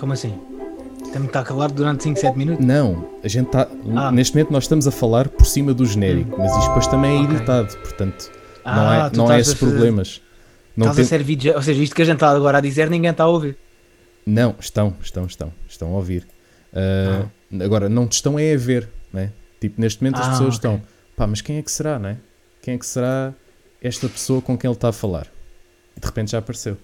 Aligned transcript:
Como 0.00 0.12
assim? 0.14 0.34
Temos 1.12 1.22
que 1.22 1.26
estar 1.26 1.44
calado 1.44 1.74
durante 1.74 2.02
5, 2.04 2.18
7 2.18 2.38
minutos? 2.38 2.64
Não, 2.64 3.06
a 3.22 3.28
gente 3.28 3.46
está. 3.46 3.68
Ah. 3.96 4.10
Neste 4.10 4.34
momento 4.34 4.50
nós 4.52 4.64
estamos 4.64 4.86
a 4.86 4.90
falar 4.90 5.28
por 5.28 5.44
cima 5.44 5.74
do 5.74 5.84
genérico, 5.84 6.36
mas 6.38 6.50
isto 6.52 6.66
depois 6.68 6.86
também 6.86 7.18
é 7.18 7.22
Ok. 7.24 7.36
editado, 7.36 7.76
portanto 7.78 8.30
não, 8.64 8.88
Ah, 8.88 9.10
é, 9.12 9.16
não 9.16 9.24
há 9.24 9.38
estás 9.38 9.40
esses 9.48 9.54
a 9.54 9.56
fazer- 9.58 9.72
problemas. 9.72 10.22
Não, 10.76 10.86
Estás 10.86 10.96
tem- 10.96 11.04
a 11.04 11.08
ser 11.08 11.22
vídeo, 11.24 11.54
ou 11.54 11.62
seja, 11.62 11.82
isto 11.82 11.94
que 11.94 12.00
a 12.02 12.04
gente 12.04 12.14
está 12.14 12.30
agora 12.30 12.58
a 12.58 12.60
dizer, 12.60 12.88
ninguém 12.88 13.10
está 13.10 13.24
a 13.24 13.28
ouvir. 13.28 13.56
não, 14.24 14.54
estão, 14.58 14.94
estão, 15.02 15.26
estão, 15.26 15.52
estão 15.68 15.88
a 15.88 15.96
ouvir. 15.96 16.26
Ah, 16.72 17.26
Agora, 17.64 17.88
não 17.88 18.06
te 18.06 18.12
estão 18.12 18.38
é 18.38 18.54
a 18.54 18.56
ver, 18.56 18.88
né? 19.12 19.32
Tipo, 19.60 19.80
neste 19.80 20.00
momento 20.02 20.20
as 20.20 20.26
Ah, 20.28 20.30
pessoas 20.30 20.54
ok. 20.56 20.70
estão, 20.70 20.82
pá, 21.16 21.26
mas 21.26 21.40
quem 21.40 21.58
é 21.58 21.62
que 21.62 21.70
será, 21.72 21.98
né? 21.98 22.16
Quem 22.62 22.74
é 22.74 22.78
que 22.78 22.86
será 22.86 23.34
esta 23.82 24.08
pessoa 24.08 24.40
com 24.40 24.56
quem 24.56 24.68
ele 24.68 24.76
está 24.76 24.88
a 24.90 24.92
falar? 24.92 25.26
E 25.96 26.00
de 26.00 26.06
repente 26.06 26.30
já 26.30 26.38
apareceu. 26.38 26.76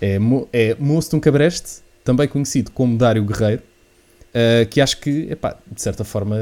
É, 0.00 0.16
Mo- 0.20 0.48
é 0.52 0.76
Moço 0.78 1.10
de 1.10 1.16
um 1.16 1.20
Cabreste, 1.20 1.82
também 2.04 2.28
conhecido 2.28 2.70
como 2.70 2.96
Dário 2.98 3.24
Guerreiro, 3.24 3.62
ah, 4.34 4.64
que 4.66 4.80
acho 4.80 5.00
que, 5.00 5.28
epá, 5.30 5.56
de 5.70 5.80
certa 5.80 6.04
forma, 6.04 6.36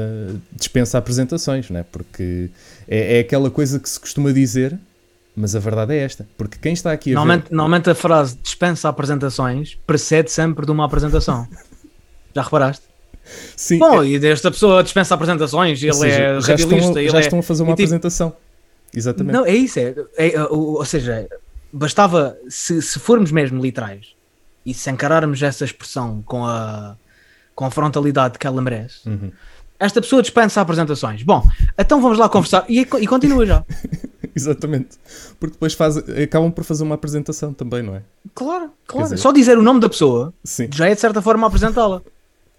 dispensa 0.51 0.97
apresentações, 0.97 1.69
né? 1.69 1.85
Porque 1.91 2.49
é, 2.87 3.17
é 3.17 3.19
aquela 3.21 3.49
coisa 3.49 3.79
que 3.79 3.89
se 3.89 3.99
costuma 3.99 4.31
dizer, 4.31 4.77
mas 5.35 5.55
a 5.55 5.59
verdade 5.59 5.93
é 5.93 5.97
esta. 5.99 6.27
Porque 6.37 6.57
quem 6.59 6.73
está 6.73 6.91
aqui 6.91 7.11
a 7.11 7.13
ver... 7.13 7.15
Normalmente, 7.15 7.45
normalmente 7.51 7.89
a 7.89 7.95
frase 7.95 8.37
dispensa 8.41 8.89
apresentações 8.89 9.77
precede 9.87 10.31
sempre 10.31 10.65
de 10.65 10.71
uma 10.71 10.85
apresentação. 10.85 11.47
Já 12.35 12.41
reparaste? 12.41 12.83
Sim, 13.55 13.79
Bom, 13.79 14.03
e 14.03 14.19
desta 14.19 14.51
pessoa 14.51 14.83
dispensa 14.83 15.13
apresentações, 15.13 15.81
ele 15.81 15.91
Ou 15.91 15.97
seja, 15.97 16.15
é 16.15 16.41
já 16.41 16.47
radialista, 16.47 16.75
estão, 16.75 16.97
ele 17.01 17.09
já 17.09 17.17
é... 17.17 17.21
estão 17.21 17.39
a 17.39 17.43
fazer 17.43 17.63
uma 17.63 17.71
e 17.71 17.75
tipo- 17.75 17.83
apresentação. 17.83 18.35
Exatamente. 18.93 19.33
Não, 19.33 19.45
é 19.45 19.55
isso, 19.55 19.79
é, 19.79 19.95
é, 20.17 20.33
é, 20.33 20.43
o- 20.43 20.73
ou 20.75 20.85
seja, 20.85 21.27
bastava, 21.71 22.37
se, 22.49 22.81
se 22.81 22.99
formos 22.99 23.31
mesmo 23.31 23.61
literais 23.61 24.12
e 24.65 24.73
se 24.73 24.89
encararmos 24.89 25.41
essa 25.41 25.65
expressão 25.65 26.21
com 26.25 26.45
a, 26.45 26.95
com 27.55 27.65
a 27.65 27.71
frontalidade 27.71 28.37
que 28.39 28.47
ela 28.47 28.61
merece, 28.61 29.07
Uhum. 29.07 29.31
esta 29.79 30.01
pessoa 30.01 30.21
dispensa 30.21 30.61
apresentações. 30.61 31.23
Bom, 31.23 31.43
então 31.77 32.01
vamos 32.01 32.17
lá 32.17 32.29
conversar 32.29 32.65
e, 32.69 32.79
e 32.79 33.07
continua 33.07 33.45
já. 33.45 33.63
Exatamente. 34.35 34.97
Porque 35.39 35.53
depois 35.53 35.73
faz, 35.73 35.97
acabam 35.97 36.51
por 36.51 36.63
fazer 36.63 36.83
uma 36.83 36.95
apresentação 36.95 37.53
também, 37.53 37.83
não 37.83 37.95
é? 37.95 38.01
Claro, 38.33 38.71
claro. 38.87 39.05
dizer- 39.07 39.17
Só 39.17 39.31
dizer 39.31 39.57
o 39.57 39.61
nome 39.61 39.79
da 39.79 39.89
pessoa 39.89 40.33
Sim. 40.43 40.69
já 40.73 40.87
é 40.89 40.95
de 40.95 41.01
certa 41.01 41.21
forma 41.21 41.45
apresentá-la. 41.45 42.01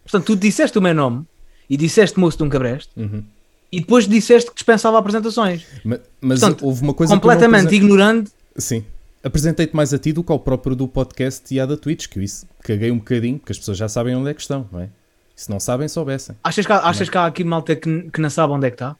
Portanto, 0.05 0.27
tu 0.27 0.37
disseste 0.37 0.79
o 0.79 0.83
meu 0.83 0.95
nome 0.95 1.25
e 1.69 1.77
disseste 1.77 2.19
moço 2.21 2.37
de 2.39 2.45
um 2.45 2.49
cabreste 2.49 2.91
Uhum. 2.97 3.25
e 3.73 3.81
depois 3.81 4.07
disseste 4.07 4.51
que 4.51 4.55
dispensava 4.57 4.99
apresentações. 4.99 5.65
Ma- 5.85 5.99
Mas, 6.21 6.41
Portanto, 6.41 6.65
houve 6.65 6.83
uma 6.83 6.95
coisa 6.95 7.13
Completamente 7.15 7.75
ignorante. 7.75 8.31
Sim. 8.57 8.85
Apresentei-te 9.25 9.75
mais 9.75 9.95
a 9.95 9.99
ti 9.99 10.13
do 10.13 10.23
que 10.23 10.31
ao 10.31 10.39
próprio 10.39 10.77
do 10.77 10.87
podcast 10.87 11.53
e 11.53 11.59
à 11.59 11.65
da 11.65 11.79
Twitch, 11.79 12.09
que 12.09 12.19
eu 12.19 12.23
isso 12.23 12.47
caguei 12.63 12.91
um 12.91 12.99
bocadinho, 12.99 13.39
porque 13.39 13.53
as 13.53 13.59
pessoas 13.59 13.79
já 13.79 13.89
sabem 13.89 14.15
onde 14.15 14.29
é 14.29 14.35
que 14.35 14.43
estão, 14.43 14.69
não 14.71 14.81
é? 14.81 14.91
E 15.35 15.41
se 15.41 15.49
não 15.49 15.59
sabem, 15.59 15.89
soubessem. 15.89 16.37
Achas 16.45 16.67
que 16.67 16.73
há, 16.73 16.79
achas 16.81 17.09
que 17.09 17.17
há 17.17 17.25
aqui 17.25 17.43
malta 17.43 17.75
que, 17.75 18.11
que 18.11 18.21
não 18.21 18.29
sabe 18.29 18.53
onde 18.53 18.67
é 18.67 18.71
que 18.71 18.75
está? 18.75 18.95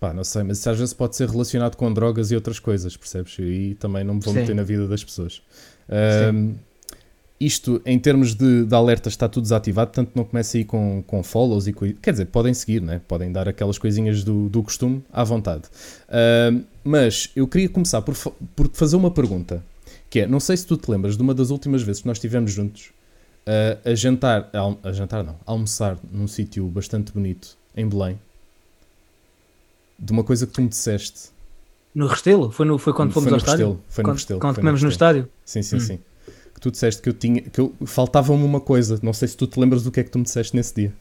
Pá, 0.00 0.14
não 0.14 0.24
sei, 0.24 0.42
mas 0.42 0.58
isso 0.58 0.70
às 0.70 0.78
vezes 0.78 0.94
pode 0.94 1.14
ser 1.14 1.28
relacionado 1.28 1.76
com 1.76 1.92
drogas 1.92 2.30
e 2.30 2.34
outras 2.34 2.58
coisas, 2.58 2.96
percebes? 2.96 3.36
E 3.38 3.76
também 3.78 4.02
não 4.02 4.14
me 4.14 4.20
vou 4.20 4.32
Sim. 4.32 4.40
meter 4.40 4.54
na 4.54 4.62
vida 4.62 4.88
das 4.88 5.04
pessoas. 5.04 5.42
Ahm, 5.88 6.54
isto, 7.44 7.80
em 7.84 7.98
termos 7.98 8.34
de, 8.34 8.64
de 8.64 8.74
alertas, 8.74 9.12
está 9.12 9.28
tudo 9.28 9.42
desativado, 9.44 9.90
portanto 9.90 10.12
não 10.14 10.24
começa 10.24 10.56
aí 10.56 10.64
com, 10.64 11.02
com 11.06 11.22
follows 11.22 11.66
e 11.66 11.72
Quer 11.72 12.12
dizer, 12.12 12.26
podem 12.26 12.54
seguir, 12.54 12.80
né? 12.80 13.00
podem 13.08 13.32
dar 13.32 13.48
aquelas 13.48 13.78
coisinhas 13.78 14.22
do, 14.22 14.48
do 14.48 14.62
costume 14.62 15.02
à 15.12 15.24
vontade. 15.24 15.64
Ahm, 16.08 16.62
mas 16.84 17.30
eu 17.34 17.46
queria 17.48 17.68
começar 17.68 18.02
por, 18.02 18.14
por 18.54 18.68
te 18.68 18.76
fazer 18.78 18.96
uma 18.96 19.10
pergunta, 19.10 19.62
que 20.10 20.20
é, 20.20 20.26
não 20.26 20.40
sei 20.40 20.56
se 20.56 20.66
tu 20.66 20.76
te 20.76 20.90
lembras 20.90 21.16
de 21.16 21.22
uma 21.22 21.34
das 21.34 21.50
últimas 21.50 21.82
vezes 21.82 22.02
que 22.02 22.08
nós 22.08 22.16
estivemos 22.18 22.52
juntos 22.52 22.90
ah, 23.46 23.78
a 23.90 23.94
jantar, 23.94 24.50
a, 24.52 24.88
a 24.88 24.92
jantar 24.92 25.24
não, 25.24 25.34
a 25.46 25.52
almoçar 25.52 25.98
num 26.12 26.28
sítio 26.28 26.66
bastante 26.66 27.12
bonito, 27.12 27.56
em 27.76 27.88
Belém, 27.88 28.18
de 29.98 30.12
uma 30.12 30.24
coisa 30.24 30.46
que 30.46 30.52
tu 30.52 30.62
me 30.62 30.68
disseste. 30.68 31.30
No 31.94 32.06
Restelo? 32.06 32.50
Foi, 32.50 32.66
no, 32.66 32.78
foi 32.78 32.92
quando 32.92 33.12
Foi 33.12 33.22
fomos 33.22 33.30
no 33.30 33.34
ao 33.34 33.38
estádio? 33.38 33.66
Restelo, 33.66 33.84
foi 33.88 34.02
no 34.02 34.08
quando 34.08 34.16
Restelo, 34.16 34.40
quando 34.40 34.54
foi 34.54 34.62
comemos 34.62 34.82
no 34.82 34.88
estádio? 34.88 35.28
Sim, 35.44 35.62
sim, 35.62 35.76
Hum. 35.76 35.80
sim. 35.80 35.98
Tu 36.62 36.70
disseste 36.70 37.02
que 37.02 37.08
eu 37.08 37.12
tinha. 37.12 37.42
que 37.42 37.60
eu 37.60 37.74
faltava-me 37.84 38.44
uma 38.44 38.60
coisa. 38.60 38.98
Não 39.02 39.12
sei 39.12 39.26
se 39.26 39.36
tu 39.36 39.48
te 39.48 39.58
lembras 39.58 39.82
do 39.82 39.90
que 39.90 39.98
é 39.98 40.04
que 40.04 40.10
tu 40.10 40.18
me 40.18 40.24
disseste 40.24 40.54
nesse 40.54 40.72
dia. 40.74 40.92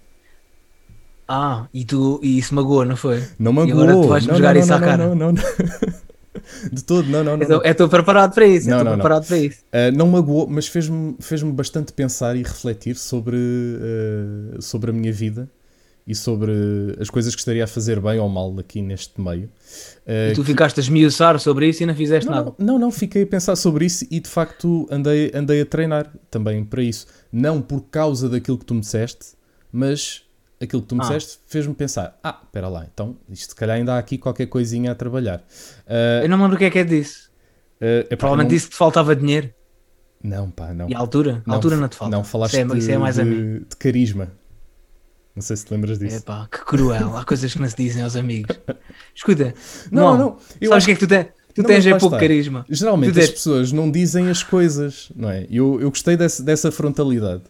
Ah, 1.27 1.67
e, 1.73 1.85
tu, 1.85 2.19
e 2.23 2.37
isso 2.39 2.53
magoou, 2.55 2.83
não 2.83 2.97
foi? 2.97 3.23
Não 3.39 3.53
me 3.53 3.65
E 3.67 3.71
agora 3.71 3.91
tu 3.91 3.95
magoou. 3.95 4.07
vais-me 4.09 4.31
não, 4.31 4.37
jogar 4.37 4.53
não, 4.55 4.59
isso 4.59 4.69
não, 4.69 4.75
à 4.75 4.79
não, 4.79 4.87
cara. 4.87 5.07
Não, 5.07 5.15
não, 5.15 5.31
não. 5.31 5.43
De 6.73 6.83
todo, 6.83 7.07
não, 7.07 7.23
não, 7.23 7.37
não. 7.37 7.43
Estou 7.43 7.59
não. 7.59 7.63
é, 7.63 7.89
preparado 7.89 8.33
para 8.33 8.47
isso, 8.47 8.67
Não, 8.69 8.77
estou 8.77 8.85
não, 8.85 8.91
não. 8.91 8.97
preparado 8.97 9.27
para 9.27 9.37
isso. 9.37 9.59
Ah, 9.71 9.91
não 9.91 10.07
magoou, 10.07 10.47
mas 10.47 10.67
fez-me 10.67 11.15
fez 11.19 11.43
bastante 11.43 11.93
pensar 11.93 12.35
e 12.35 12.41
refletir 12.41 12.95
sobre, 12.95 13.37
ah, 13.37 14.57
sobre 14.61 14.89
a 14.89 14.93
minha 14.93 15.13
vida 15.13 15.47
e 16.07 16.15
sobre 16.15 16.51
as 16.99 17.09
coisas 17.09 17.33
que 17.35 17.39
estaria 17.41 17.63
a 17.63 17.67
fazer 17.67 17.99
bem 17.99 18.19
ou 18.19 18.27
mal 18.27 18.53
aqui 18.59 18.81
neste 18.81 19.19
meio. 19.21 19.49
Ah, 20.07 20.31
E 20.31 20.33
tu 20.33 20.43
ficaste 20.43 20.79
a 20.79 20.83
esmiuçar 20.83 21.39
sobre 21.39 21.67
isso 21.69 21.83
e 21.83 21.85
não 21.85 21.95
fizeste 21.95 22.27
Não, 22.29 22.35
nada. 22.35 22.53
não, 22.57 22.65
não, 22.65 22.79
não, 22.79 22.91
fiquei 22.91 23.23
a 23.23 23.27
pensar 23.27 23.55
sobre 23.55 23.85
isso 23.85 24.05
e 24.09 24.19
de 24.19 24.27
facto 24.29 24.87
andei, 24.91 25.31
andei 25.33 25.61
a 25.61 25.65
treinar 25.65 26.11
também 26.29 26.63
para 26.65 26.81
isso. 26.81 27.05
Não 27.31 27.61
por 27.61 27.81
causa 27.81 28.27
daquilo 28.27 28.57
que 28.57 28.65
tu 28.65 28.73
me 28.73 28.81
disseste, 28.81 29.33
mas 29.71 30.23
aquilo 30.59 30.81
que 30.81 30.87
tu 30.89 30.95
me 30.95 31.01
Ah. 31.01 31.07
disseste 31.07 31.39
fez-me 31.47 31.73
pensar: 31.75 32.19
ah, 32.23 32.39
espera 32.43 32.67
lá, 32.67 32.85
então 32.91 33.15
isto 33.29 33.49
se 33.51 33.55
calhar 33.55 33.77
ainda 33.77 33.93
há 33.93 33.97
aqui 33.99 34.17
qualquer 34.17 34.47
coisinha 34.47 34.91
a 34.91 34.95
trabalhar. 34.95 35.43
Ah, 35.87 36.21
Eu 36.23 36.29
não 36.29 36.37
me 36.37 36.43
lembro 36.43 36.55
o 36.55 36.59
que 36.59 36.65
é 36.65 36.69
que 36.71 36.79
é 36.79 36.83
disso. 36.83 37.29
ah, 37.79 37.85
epá, 38.01 38.17
Provavelmente 38.17 38.49
não, 38.49 38.55
disse 38.55 38.65
que 38.65 38.71
te 38.73 38.77
faltava 38.77 39.15
dinheiro. 39.15 39.53
Não, 40.23 40.51
pá, 40.51 40.71
não. 40.73 40.87
E 40.89 40.93
a 40.93 40.99
altura? 40.99 41.41
A 41.47 41.53
altura 41.53 41.77
não 41.77 41.87
te 41.87 41.95
falta. 41.95 42.15
Não, 42.15 42.23
falaste 42.23 42.53
isso, 42.61 42.73
é, 42.73 42.77
isso 42.77 42.91
é 42.91 42.97
mais 42.97 43.15
de, 43.15 43.21
a 43.21 43.25
mim. 43.25 43.65
de 43.67 43.75
carisma. 43.75 44.31
Não 45.35 45.41
sei 45.41 45.55
se 45.55 45.65
te 45.65 45.73
lembras 45.73 45.97
disso. 45.97 46.17
Epá, 46.17 46.47
que 46.51 46.59
cruel. 46.65 47.15
Há 47.17 47.23
coisas 47.23 47.53
que 47.53 47.59
não 47.61 47.69
se 47.69 47.75
dizem 47.77 48.03
aos 48.03 48.15
amigos. 48.15 48.57
Escuta, 49.15 49.53
não, 49.91 50.11
não, 50.11 50.17
não. 50.17 50.25
Eu 50.59 50.69
sabes 50.69 50.69
o 50.69 50.73
acho 50.73 50.85
que 50.87 50.91
é 50.91 50.95
que 50.95 50.99
tu 50.99 51.07
tens? 51.07 51.27
Tu 51.53 51.61
Não, 51.61 51.67
tens 51.67 51.85
é 51.85 51.89
pouco 51.91 52.05
está. 52.15 52.17
carisma. 52.19 52.65
Geralmente 52.69 53.09
Tu 53.13 53.19
as 53.19 53.25
deste- 53.25 53.33
pessoas 53.33 53.71
não 53.71 53.89
dizem 53.91 54.29
as 54.29 54.41
coisas, 54.43 55.11
não 55.15 55.29
é? 55.29 55.45
Eu, 55.49 55.79
eu 55.81 55.89
gostei 55.89 56.15
desse- 56.15 56.41
dessa 56.43 56.71
frontalidade. 56.71 57.43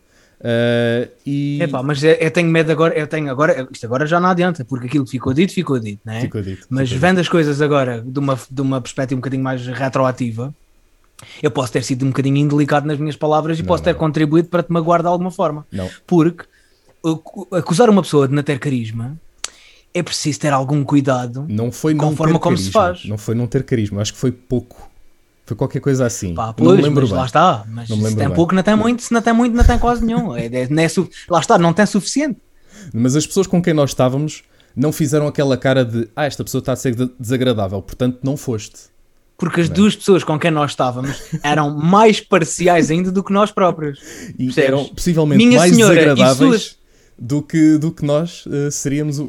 Ah, 0.44 1.08
e 1.26 1.62
Epá, 1.62 1.84
mas 1.84 2.04
eu, 2.04 2.14
eu 2.14 2.32
tenho 2.32 2.50
medo 2.50 2.72
agora, 2.72 2.98
eu 2.98 3.06
tenho 3.06 3.30
agora, 3.30 3.68
isto 3.72 3.86
agora 3.86 4.08
já 4.08 4.20
não 4.20 4.30
adianta, 4.30 4.66
porque 4.66 4.88
aquilo 4.88 5.06
que 5.06 5.12
ficou 5.12 5.34
dito, 5.34 5.54
ficou 5.54 5.80
dito, 5.80 6.02
não 6.04 6.14
é? 6.14 6.22
ficou 6.22 6.42
dito. 6.42 6.66
Mas 6.70 6.90
ficou 6.90 7.02
vendo 7.08 7.20
as 7.20 7.30
coisas 7.30 7.62
agora 7.62 8.02
de 8.02 8.18
uma, 8.20 8.40
de 8.50 8.62
uma 8.62 8.82
perspectiva 8.82 9.18
um 9.18 9.22
bocadinho 9.22 9.44
mais 9.44 9.66
retroativa, 9.68 10.54
eu 11.44 11.52
posso 11.52 11.72
ter 11.72 11.84
sido 11.84 12.04
um 12.04 12.10
bocadinho 12.10 12.38
indelicado 12.38 12.88
nas 12.88 12.98
minhas 12.98 13.16
palavras 13.16 13.60
e 13.60 13.62
Não, 13.62 13.68
posso 13.68 13.84
não, 13.84 13.94
ter 13.94 14.00
contribuído 14.00 14.48
para 14.48 14.64
te 14.64 14.72
magoar 14.72 15.02
de 15.02 15.08
alguma 15.08 15.30
forma. 15.30 15.66
dito. 15.72 15.84
Não, 15.84 15.90
Porque 16.08 16.46
acusar 17.52 17.90
uma 17.90 18.02
pessoa 18.02 18.28
de 18.28 18.34
não 18.34 18.44
ter 18.44 18.60
carisma 18.60 19.18
é 19.94 20.02
preciso 20.02 20.40
ter 20.40 20.54
algum 20.54 20.84
cuidado. 20.84 21.46
não 21.50 21.72
foi 21.72 21.94
não 21.94 22.10
Conforme 22.10 22.34
ter 22.34 22.40
como 22.40 22.56
carisma. 22.56 22.66
se 22.68 22.72
faz. 22.72 23.06
Não 23.06 23.18
foi 23.18 23.36
não 23.36 23.46
ter 23.48 23.64
carisma, 23.64 24.02
acho 24.02 24.14
que 24.14 24.20
foi 24.20 24.32
pouco. 24.32 24.90
Foi 25.46 25.58
qualquer 25.58 25.82
coisa 25.82 26.06
assim. 26.06 26.34
Pá, 26.34 26.48
não 26.48 26.54
pois, 26.54 26.78
me 26.78 26.84
lembro 26.84 27.02
mas 27.02 27.10
bem. 27.10 27.20
lá 27.20 27.26
está. 27.26 27.66
Mas 27.68 27.90
Não 27.90 27.98
se 27.98 28.04
tem 28.16 28.28
bem. 28.28 28.36
pouco, 28.36 28.56
não 28.56 28.64
tem 28.64 28.76
muito. 28.76 29.02
Se 29.02 29.12
não 29.14 29.22
tem 29.22 29.34
muito, 29.34 29.54
não 29.56 29.64
tem 29.66 29.78
quase 29.78 30.06
nenhum. 30.06 30.34
É, 30.38 30.46
é- 30.46 30.68
não 30.70 30.82
é 30.82 30.88
su- 30.88 31.10
Lá 31.30 31.40
está, 31.42 31.58
não 31.58 31.74
tem 31.74 31.86
suficiente. 31.86 32.40
Mas 32.94 33.16
as 33.18 33.28
pessoas 33.28 33.48
com 33.48 33.62
quem 33.62 33.74
nós 33.74 33.90
estávamos 33.90 34.44
não 34.74 34.94
fizeram 34.94 35.28
aquela 35.28 35.58
cara 35.58 35.84
de 35.84 36.08
ah, 36.16 36.24
esta 36.26 36.42
pessoa 36.44 36.60
está 36.60 36.72
a 36.72 36.76
ser 36.78 36.96
de- 36.96 37.12
desagradável, 37.20 37.82
portanto 37.82 38.20
não 38.24 38.38
foste. 38.38 38.92
Porque 39.38 39.60
as 39.60 39.68
duas 39.68 39.94
pessoas 39.96 40.24
com 40.24 40.40
quem 40.40 40.52
nós 40.52 40.72
estávamos 40.72 41.22
eram 41.44 41.76
mais 41.76 42.22
parciais 42.22 42.90
ainda 42.92 43.12
do 43.12 43.22
que 43.24 43.34
nós 43.34 43.52
próprios. 43.52 44.00
E 44.40 44.46
Percebes? 44.46 44.58
eram 44.70 44.86
possivelmente 44.86 45.44
Minha 45.44 45.58
mais 45.60 45.74
senhora 45.74 45.96
desagradáveis 45.96 46.78
do, 47.18 47.42
que, 47.42 47.78
do 47.78 47.92
que 47.92 48.06
nós 48.06 48.46
eh, 48.52 48.72
seríamos 48.72 49.20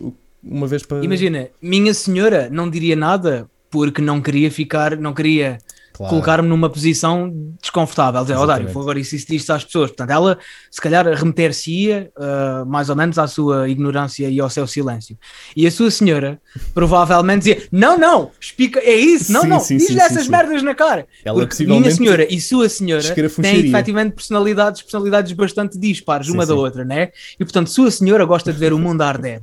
uma 0.43 0.67
vez 0.67 0.85
para. 0.85 1.05
Imagina, 1.05 1.49
minha 1.61 1.95
senhora 1.95 2.49
não 2.51 2.69
diria 2.69 2.97
nada 2.97 3.49
porque 3.71 4.03
não 4.03 4.21
queria 4.21 4.51
ficar, 4.51 4.97
não 4.97 5.15
queria 5.15 5.59
Claro. 5.93 6.11
colocar-me 6.11 6.49
numa 6.49 6.71
posição 6.71 7.33
desconfortável. 7.61 8.23
Dizer, 8.23 8.35
oh, 8.35 8.47
Dário, 8.47 8.65
Exatamente. 8.65 8.73
vou 8.73 8.83
agora 8.83 8.99
insistir 8.99 9.37
isto 9.37 9.53
às 9.53 9.65
pessoas. 9.65 9.91
Portanto, 9.91 10.11
ela 10.11 10.39
se 10.71 10.81
calhar 10.81 11.07
remeter-se-ia 11.07 12.11
ah, 12.17 12.65
mais 12.67 12.89
ou 12.89 12.97
menos 12.97 13.19
à 13.19 13.27
sua 13.27 13.69
ignorância 13.69 14.29
e 14.29 14.41
ao 14.41 14.49
seu 14.49 14.67
silêncio. 14.67 15.19
E 15.55 15.67
a 15.67 15.71
sua 15.71 15.91
senhora 15.91 16.41
provavelmente 16.73 17.39
dizia: 17.41 17.63
Não, 17.71 17.99
não, 17.99 18.31
explica, 18.41 18.81
é 18.81 18.95
isso, 18.95 19.31
não, 19.33 19.43
Sim, 19.43 19.49
não, 19.49 19.61
sim, 19.61 19.77
diz-lhe 19.77 19.95
sim, 19.95 20.01
essas 20.01 20.19
sim, 20.19 20.25
sim. 20.25 20.31
merdas 20.31 20.63
na 20.63 20.75
cara. 20.75 21.07
Ela 21.25 21.39
Porque 21.39 21.51
possivelmente 21.51 21.83
minha 21.83 21.95
senhora 21.95 22.35
e 22.35 22.41
sua 22.41 22.69
senhora 22.69 23.15
têm 23.43 23.67
efetivamente 23.67 24.15
personalidades, 24.15 24.83
personalidades 24.83 25.33
bastante 25.33 25.79
dispares 25.79 26.27
Sim, 26.27 26.33
uma 26.33 26.47
da 26.47 26.55
sim. 26.55 26.59
outra, 26.59 26.85
né? 26.85 27.11
E 27.39 27.45
portanto, 27.45 27.69
sua 27.69 27.91
senhora 27.91 28.25
gosta 28.25 28.53
de 28.53 28.59
ver 28.59 28.73
o 28.73 28.79
mundo 28.79 29.03
arder. 29.03 29.43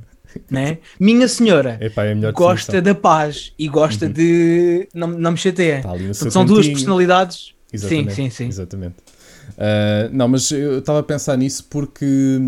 Né? 0.50 0.78
Minha 0.98 1.26
senhora 1.28 1.78
Epá, 1.80 2.04
é 2.04 2.14
gosta 2.32 2.80
da 2.80 2.94
paz 2.94 3.52
e 3.58 3.68
gosta 3.68 4.08
de. 4.08 4.88
Não, 4.94 5.08
não 5.08 5.32
me 5.32 5.36
chateia. 5.36 5.80
Portanto, 5.82 6.30
são 6.30 6.44
duas 6.44 6.68
personalidades. 6.68 7.52
Exatamente, 7.72 8.14
Sim, 8.14 8.24
sim, 8.24 8.30
sim. 8.30 8.48
Exatamente. 8.48 8.96
Ah, 9.58 10.08
não, 10.12 10.28
mas 10.28 10.50
eu 10.50 10.78
estava 10.78 11.00
a 11.00 11.02
pensar 11.02 11.36
nisso 11.36 11.66
porque 11.68 12.40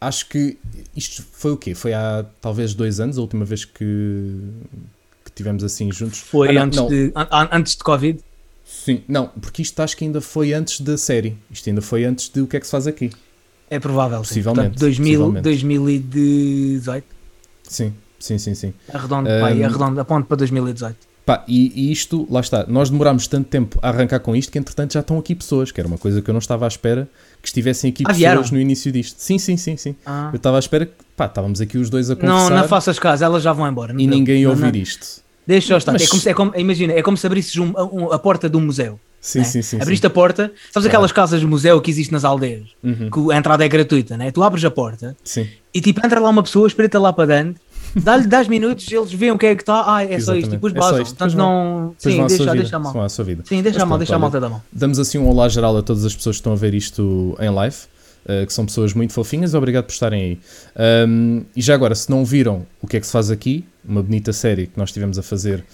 acho 0.00 0.28
que 0.28 0.56
isto 0.96 1.24
foi 1.32 1.52
o 1.52 1.56
quê? 1.56 1.74
Foi 1.74 1.92
há 1.92 2.24
talvez 2.40 2.74
dois 2.74 3.00
anos, 3.00 3.18
a 3.18 3.20
última 3.20 3.44
vez 3.44 3.64
que, 3.64 3.84
que 5.24 5.32
tivemos 5.34 5.62
assim 5.62 5.92
juntos. 5.92 6.18
Foi 6.18 6.48
Ah, 6.48 6.52
não, 6.52 6.62
antes, 6.62 6.78
não, 6.78 6.88
De, 6.88 7.12
an- 7.14 7.48
antes 7.52 7.76
de 7.76 7.84
Covid. 7.84 8.20
Sim, 8.64 9.02
não, 9.08 9.28
porque 9.28 9.62
isto 9.62 9.78
acho 9.80 9.96
que 9.96 10.04
ainda 10.04 10.20
foi 10.20 10.52
antes 10.52 10.80
da 10.80 10.96
série. 10.96 11.36
Isto 11.50 11.68
ainda 11.68 11.82
foi 11.82 12.04
antes 12.04 12.28
de 12.28 12.40
o 12.40 12.46
que 12.46 12.56
é 12.56 12.60
que 12.60 12.66
se 12.66 12.70
faz 12.70 12.86
aqui. 12.86 13.10
É 13.70 13.78
provável. 13.78 14.18
sim. 14.24 14.28
Possivelmente, 14.42 14.68
Portanto, 14.70 14.80
2000, 14.80 15.18
possivelmente. 15.20 15.42
2018. 15.44 17.04
Sim, 17.68 17.92
sim, 18.18 18.38
sim, 18.38 18.54
sim. 18.54 18.74
Arredondo, 18.92 19.30
Um, 19.30 19.40
pá, 19.40 19.52
e 19.52 19.62
arredondo, 19.64 20.00
aponto 20.00 20.26
para 20.26 20.36
2018. 20.38 20.96
Pá, 21.24 21.44
e, 21.46 21.70
e 21.88 21.92
isto, 21.92 22.26
lá 22.30 22.40
está, 22.40 22.66
nós 22.66 22.90
demorámos 22.90 23.26
tanto 23.28 23.48
tempo 23.48 23.78
a 23.82 23.88
arrancar 23.90 24.18
com 24.20 24.34
isto 24.34 24.50
que 24.50 24.58
entretanto 24.58 24.94
já 24.94 25.00
estão 25.00 25.18
aqui 25.18 25.34
pessoas, 25.34 25.70
que 25.70 25.80
era 25.80 25.86
uma 25.86 25.98
coisa 25.98 26.20
que 26.20 26.28
eu 26.28 26.32
não 26.32 26.40
estava 26.40 26.64
à 26.64 26.68
espera 26.68 27.08
que 27.40 27.46
estivessem 27.46 27.90
aqui 27.90 28.02
Ah, 28.02 28.08
pessoas 28.08 28.18
vieram? 28.18 28.42
no 28.50 28.58
início 28.60 28.90
disto. 28.90 29.16
Sim, 29.18 29.38
sim, 29.38 29.56
sim, 29.56 29.76
sim. 29.76 29.94
Ah. 30.04 30.30
Eu 30.32 30.36
estava 30.38 30.56
à 30.56 30.58
espera 30.58 30.86
que, 30.86 30.92
pá, 31.16 31.26
estávamos 31.26 31.60
aqui 31.60 31.78
os 31.78 31.88
dois 31.88 32.10
a 32.10 32.14
Não, 32.16 32.20
conversar 32.20 32.50
não 32.62 32.66
faças 32.68 32.98
caso, 32.98 33.22
elas 33.22 33.42
já 33.42 33.52
vão 33.52 33.68
embora. 33.68 33.92
não 33.92 34.00
e 34.00 34.06
ninguém 34.06 34.44
ouvir 34.46 34.72
Não, 34.72 34.80
isto. 34.80 35.22
Deixa 35.46 35.68
só 35.68 35.76
estar. 35.78 35.92
Mas- 35.92 36.02
É 36.02 36.06
como, 36.08 36.20
se- 36.22 36.28
é 36.28 36.34
como- 36.34 36.52
imagina, 36.56 36.92
é 36.94 37.02
como 37.02 37.16
se 37.16 37.26
abrisses 37.26 37.56
um- 37.56 37.72
um- 37.92 38.12
a 38.12 38.18
porta 38.18 38.48
de 38.50 38.56
um 38.56 38.60
museu. 38.60 38.98
Sim, 39.20 39.40
né? 39.40 39.44
sim, 39.44 39.62
sim. 39.62 39.78
Abriste 39.80 40.06
a 40.06 40.10
porta, 40.10 40.50
sabes 40.72 40.86
aquelas 40.86 41.12
casas 41.12 41.40
de 41.40 41.46
museu 41.46 41.80
que 41.80 41.90
existem 41.90 42.12
nas 42.14 42.24
aldeias? 42.24 42.68
sim. 42.82 42.88
Uhum, 42.90 43.10
Que 43.10 43.32
a 43.32 43.36
entrada 43.36 43.64
é 43.64 43.68
gratuita, 43.68 44.16
né? 44.16 44.30
Tu 44.30 44.42
abres 44.42 44.64
a 44.64 44.70
porta 44.70 45.14
sim. 45.22 45.46
e 45.74 45.80
tipo 45.80 46.04
entra 46.04 46.18
lá 46.20 46.28
uma 46.30 46.42
pessoa, 46.42 46.66
espreita 46.66 46.98
lá 46.98 47.12
para 47.12 47.26
dentro, 47.26 47.60
dá-lhe 47.94 48.26
10 48.26 48.48
minutos, 48.48 48.90
eles 48.90 49.12
veem 49.12 49.32
o 49.32 49.38
que 49.38 49.46
é 49.46 49.54
que 49.54 49.62
está, 49.62 49.94
ah, 49.94 50.02
é 50.02 50.08
só 50.20 50.34
isto, 50.34 50.46
Exatamente. 50.46 50.46
e 50.46 50.50
depois 50.52 50.74
É 50.74 50.78
basam. 50.78 51.04
Portanto, 51.04 51.34
não. 51.36 51.94
Sim, 51.98 52.26
deixa, 52.26 52.54
deixa 52.54 52.78
mal. 52.78 52.92
Vão 52.92 53.02
à 53.02 53.08
sua 53.08 53.24
vida. 53.24 53.42
Sim, 53.46 53.62
deixa 53.62 53.78
Mas 53.80 53.88
mal, 53.88 53.88
pronto, 53.88 53.98
deixa 53.98 54.16
a 54.16 54.18
malta 54.18 54.40
da 54.40 54.48
mão. 54.48 54.62
Damos 54.72 54.98
assim 54.98 55.18
um 55.18 55.28
olá 55.28 55.48
geral 55.48 55.76
a 55.76 55.82
todas 55.82 56.04
as 56.04 56.14
pessoas 56.14 56.36
que 56.36 56.40
estão 56.40 56.52
a 56.52 56.56
ver 56.56 56.72
isto 56.72 57.36
em 57.40 57.50
live, 57.50 57.76
eh, 58.26 58.46
que 58.46 58.52
são 58.52 58.64
pessoas 58.64 58.94
muito 58.94 59.12
fofinhas. 59.12 59.52
Obrigado 59.54 59.84
por 59.84 59.92
estarem 59.92 60.22
aí. 60.22 60.38
Um, 61.06 61.42
e 61.54 61.60
já 61.60 61.74
agora, 61.74 61.94
se 61.94 62.08
não 62.08 62.24
viram 62.24 62.66
o 62.80 62.86
que 62.86 62.96
é 62.96 63.00
que 63.00 63.06
se 63.06 63.12
faz 63.12 63.30
aqui, 63.30 63.64
uma 63.84 64.02
bonita 64.02 64.32
série 64.32 64.66
que 64.66 64.78
nós 64.78 64.90
estivemos 64.90 65.18
a 65.18 65.22
fazer 65.22 65.64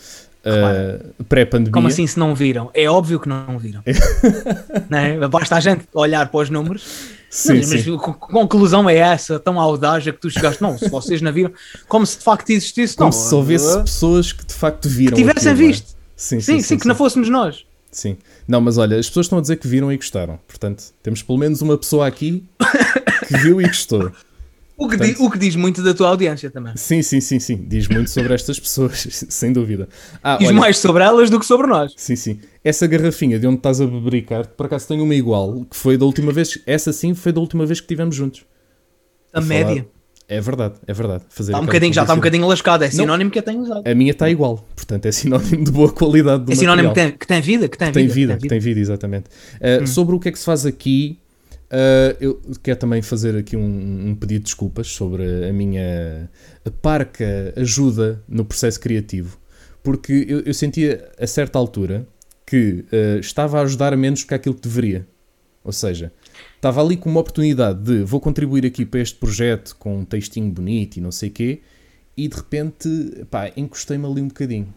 eh, 0.46 1.00
pré-pandemia. 1.28 1.72
Como 1.72 1.88
assim 1.88 2.06
se 2.06 2.18
não 2.18 2.34
viram? 2.34 2.70
É 2.72 2.88
óbvio 2.88 3.18
que 3.18 3.28
não 3.28 3.58
viram. 3.58 3.82
né? 4.88 5.18
Basta 5.28 5.56
a 5.56 5.60
gente 5.60 5.86
olhar 5.92 6.28
para 6.28 6.40
os 6.40 6.50
números. 6.50 7.16
Sim, 7.28 7.56
mas, 7.58 7.70
mas 7.70 7.82
sim. 7.82 7.96
conclusão 7.98 8.88
é 8.88 8.96
essa, 8.96 9.38
tão 9.38 9.60
audaz 9.60 10.06
a 10.06 10.12
que 10.12 10.20
tu 10.20 10.30
chegaste. 10.30 10.62
Não, 10.62 10.78
se 10.78 10.88
vocês 10.88 11.20
não 11.20 11.32
viram, 11.32 11.52
como 11.88 12.06
se 12.06 12.18
de 12.18 12.24
facto 12.24 12.50
existisse, 12.50 12.96
Como 12.96 13.10
não. 13.10 13.12
se 13.12 13.34
houvesse 13.34 13.76
uh, 13.76 13.82
pessoas 13.82 14.32
que 14.32 14.46
de 14.46 14.54
facto 14.54 14.88
viram. 14.88 15.16
que 15.16 15.22
tivessem 15.22 15.52
aquilo, 15.52 15.64
não 15.64 15.68
é? 15.68 15.72
visto. 15.72 15.96
Sim, 16.16 16.40
Sim, 16.40 16.62
sim, 16.62 16.78
que 16.78 16.88
não 16.88 16.94
fôssemos 16.94 17.28
nós. 17.28 17.66
Sim. 17.90 18.16
Não, 18.46 18.60
mas 18.60 18.78
olha, 18.78 18.98
as 18.98 19.08
pessoas 19.08 19.26
estão 19.26 19.38
a 19.38 19.42
dizer 19.42 19.56
que 19.56 19.66
viram 19.66 19.92
e 19.92 19.96
gostaram. 19.96 20.38
Portanto, 20.46 20.84
temos 21.02 21.22
pelo 21.22 21.38
menos 21.38 21.60
uma 21.60 21.76
pessoa 21.76 22.06
aqui 22.06 22.44
que 23.26 23.36
viu 23.38 23.60
e 23.60 23.66
gostou. 23.66 24.12
O 24.78 24.88
que, 24.88 24.98
Portanto- 24.98 25.16
di- 25.16 25.22
o 25.24 25.30
que 25.30 25.38
diz 25.38 25.56
muito 25.56 25.82
da 25.82 25.94
tua 25.94 26.08
audiência 26.08 26.50
também. 26.50 26.72
Sim, 26.76 27.00
sim, 27.00 27.18
sim, 27.20 27.38
sim. 27.40 27.64
Diz 27.66 27.88
muito 27.88 28.10
sobre 28.10 28.34
estas 28.34 28.60
pessoas, 28.60 29.06
sem 29.30 29.50
dúvida. 29.52 29.88
Ah, 30.22 30.36
Diz 30.36 30.48
olha, 30.48 30.56
mais 30.60 30.78
sobre 30.78 31.02
elas 31.02 31.30
do 31.30 31.40
que 31.40 31.46
sobre 31.46 31.66
nós. 31.66 31.94
Sim, 31.96 32.14
sim. 32.14 32.40
Essa 32.62 32.86
garrafinha 32.86 33.38
de 33.38 33.46
onde 33.46 33.56
estás 33.56 33.80
a 33.80 33.86
bebericar, 33.86 34.46
por 34.48 34.66
acaso 34.66 34.86
tenho 34.86 35.02
uma 35.02 35.14
igual, 35.14 35.64
que 35.70 35.76
foi 35.76 35.96
da 35.96 36.04
última 36.04 36.30
vez. 36.30 36.58
Essa 36.66 36.92
sim 36.92 37.14
foi 37.14 37.32
da 37.32 37.40
última 37.40 37.64
vez 37.64 37.80
que 37.80 37.84
estivemos 37.84 38.14
juntos. 38.14 38.44
A 39.32 39.38
A 39.38 39.40
média. 39.42 39.86
É 40.28 40.40
verdade, 40.40 40.74
é 40.86 40.92
verdade. 40.92 41.22
Fazer 41.28 41.52
Está 41.52 41.60
um 41.62 41.66
bocadinho, 41.66 41.94
já 41.94 42.02
está 42.02 42.12
um 42.12 42.16
bocadinho 42.16 42.46
lascado. 42.48 42.82
É 42.82 42.90
sinónimo 42.90 43.30
que 43.30 43.38
eu 43.38 43.42
tenho 43.44 43.60
usado. 43.60 43.86
A 43.88 43.94
minha 43.94 44.10
está 44.10 44.28
igual, 44.28 44.66
portanto 44.74 45.06
é 45.06 45.12
sinónimo 45.12 45.64
de 45.64 45.70
boa 45.70 45.90
qualidade 45.92 46.44
do 46.44 46.52
É 46.52 46.54
sinónimo 46.56 46.88
que 46.88 46.94
tem, 46.96 47.12
que 47.12 47.26
tem 47.28 47.40
vida, 47.40 47.68
que 47.68 47.78
tem, 47.78 47.92
tem 47.92 48.08
vida. 48.08 48.14
vida, 48.14 48.36
que 48.36 48.42
que 48.42 48.48
tem 48.48 48.58
vida, 48.58 48.80
exatamente. 48.80 49.26
Uh, 49.60 49.84
Hum. 49.84 49.86
Sobre 49.86 50.16
o 50.16 50.18
que 50.20 50.28
é 50.28 50.32
que 50.32 50.38
se 50.38 50.44
faz 50.44 50.66
aqui, 50.66 51.16
uh, 51.72 52.16
eu 52.20 52.40
quero 52.62 52.78
também 52.78 53.02
fazer 53.02 53.36
aqui 53.36 53.56
um, 53.56 54.08
um 54.10 54.14
pedido 54.14 54.40
de 54.40 54.44
desculpas 54.44 54.88
sobre 54.88 55.48
a 55.48 55.52
minha 55.52 56.30
parca 56.82 57.52
ajuda 57.56 58.22
no 58.28 58.44
processo 58.44 58.80
criativo, 58.80 59.38
porque 59.82 60.26
eu, 60.28 60.40
eu 60.40 60.54
sentia 60.54 61.10
a 61.18 61.26
certa 61.26 61.58
altura 61.58 62.06
que 62.46 62.84
uh, 62.92 63.18
estava 63.18 63.58
a 63.58 63.62
ajudar 63.62 63.96
menos 63.96 64.24
que 64.24 64.34
aquilo 64.34 64.54
que 64.54 64.62
deveria. 64.62 65.06
Ou 65.64 65.72
seja, 65.72 66.12
estava 66.54 66.80
ali 66.80 66.96
com 66.96 67.10
uma 67.10 67.20
oportunidade 67.20 67.82
de 67.82 68.04
vou 68.04 68.20
contribuir 68.20 68.64
aqui 68.64 68.86
para 68.86 69.00
este 69.00 69.18
projeto 69.18 69.74
com 69.76 69.98
um 69.98 70.04
textinho 70.04 70.50
bonito 70.50 70.96
e 70.96 71.00
não 71.00 71.10
sei 71.10 71.28
quê, 71.28 71.60
e 72.16 72.28
de 72.28 72.36
repente, 72.36 72.88
pá, 73.30 73.50
encostei-me 73.56 74.06
ali 74.06 74.22
um 74.22 74.28
bocadinho. 74.28 74.72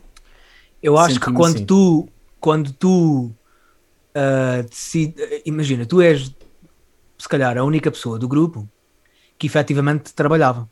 Eu 0.81 0.97
acho 0.97 1.19
que 1.19 1.31
quando 1.31 1.57
assim. 1.57 1.65
tu, 1.65 2.09
quando 2.39 2.71
tu 2.74 3.31
ah, 4.13 4.65
decide- 4.68 5.15
imagina, 5.45 5.86
tu 5.86 6.01
és 6.01 6.33
se 7.19 7.27
calhar 7.30 7.56
a 7.57 7.63
única 7.63 7.92
pessoa 7.92 8.18
do 8.18 8.27
grupo 8.27 8.68
que 9.38 9.45
efetivamente 9.45 10.13
trabalhava 10.13 10.68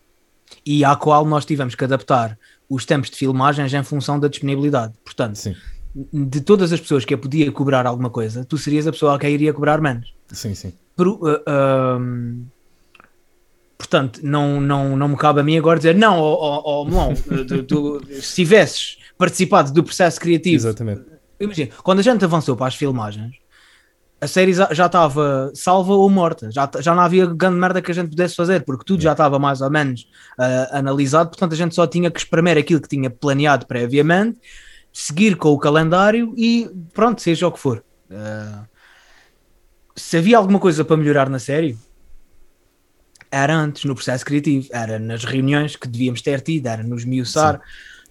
e 0.66 0.84
à 0.84 0.96
qual 0.96 1.26
nós 1.26 1.46
tivemos 1.46 1.76
que 1.76 1.84
adaptar 1.84 2.38
os 2.70 2.86
tempos 2.86 3.10
de 3.10 3.18
filmagens 3.18 3.74
em 3.74 3.84
função 3.84 4.20
da 4.20 4.28
disponibilidade. 4.28 4.94
Portanto, 5.04 5.36
Sim, 5.36 5.56
de 6.14 6.42
todas 6.42 6.72
as 6.72 6.80
pessoas 6.80 7.04
que 7.06 7.14
eu 7.14 7.18
podia 7.18 7.52
cobrar 7.52 7.86
alguma 7.86 8.10
coisa, 8.10 8.46
tu 8.46 8.58
serias 8.58 8.88
a 8.88 8.92
pessoa 8.92 9.16
a 9.16 9.20
quem 9.20 9.34
iria 9.34 9.54
cobrar 9.54 9.80
menos. 9.82 10.14
sim, 10.32 10.56
sim. 10.56 10.74
Por- 10.96 11.20
ah, 11.46 11.96
ahm, 11.98 12.46
portanto, 13.78 14.20
não, 14.24 14.60
não, 14.60 14.96
não 14.98 15.08
me 15.10 15.18
cabe 15.18 15.40
a 15.40 15.44
mim 15.44 15.58
agora 15.58 15.78
dizer 15.80 15.96
não, 15.96 16.20
ó, 16.20 16.62
ó, 16.64 16.86
Melão, 16.86 17.14
tu- 17.48 17.64
tu- 17.64 18.02
se 18.22 18.36
tivesses 18.36 18.98
participado 19.18 19.72
do 19.72 19.84
processo 19.84 20.20
criativo 20.20 20.56
Exatamente. 20.56 21.02
Imagina, 21.40 21.72
quando 21.84 22.00
a 22.00 22.04
gente 22.04 22.26
avançou 22.26 22.56
para 22.56 22.68
as 22.68 22.76
filmagens, 22.76 23.36
a 24.20 24.28
série 24.28 24.52
já 24.54 24.68
estava 24.88 25.52
salva 25.54 25.94
ou 25.94 26.10
morta, 26.10 26.50
já, 26.52 26.70
já 26.80 26.96
não 26.96 27.02
havia 27.04 27.26
grande 27.28 27.58
merda 27.58 27.82
que 27.82 27.92
a 27.92 27.94
gente 27.94 28.10
pudesse 28.10 28.36
fazer, 28.36 28.64
porque 28.66 28.84
tudo 28.86 29.02
já 29.04 29.12
estava 29.12 29.38
mais 29.38 29.62
ou 29.62 29.70
menos 29.70 30.08
ah, 30.40 30.70
analisado, 30.80 31.30
portanto 31.30 31.54
a 31.54 31.56
gente 31.56 31.76
só 31.76 31.86
tinha 31.86 32.10
que 32.10 32.20
espremer 32.20 32.58
aquilo 32.58 32.82
que 32.82 32.88
tinha 32.90 33.10
planeado 33.10 33.66
previamente, 33.68 34.38
seguir 34.92 35.36
com 35.38 35.50
o 35.50 35.60
calendário 35.60 36.34
e 36.36 36.68
pronto, 36.94 37.22
seja 37.22 37.48
o 37.48 37.52
que 37.52 37.60
for. 37.60 37.84
Ah, 38.12 38.64
se 39.96 40.18
havia 40.18 40.38
alguma 40.38 40.60
coisa 40.60 40.84
para 40.84 40.98
melhorar 40.98 41.30
na 41.30 41.38
série, 41.40 41.78
era 43.32 43.56
antes, 43.56 43.84
no 43.84 43.94
processo 43.94 44.26
criativo, 44.26 44.68
era 44.72 44.98
nas 44.98 45.24
reuniões 45.26 45.76
que 45.76 45.88
devíamos 45.88 46.22
ter 46.22 46.40
tido, 46.42 46.68
era 46.68 46.82
nos 46.84 47.04
miuçar, 47.04 47.60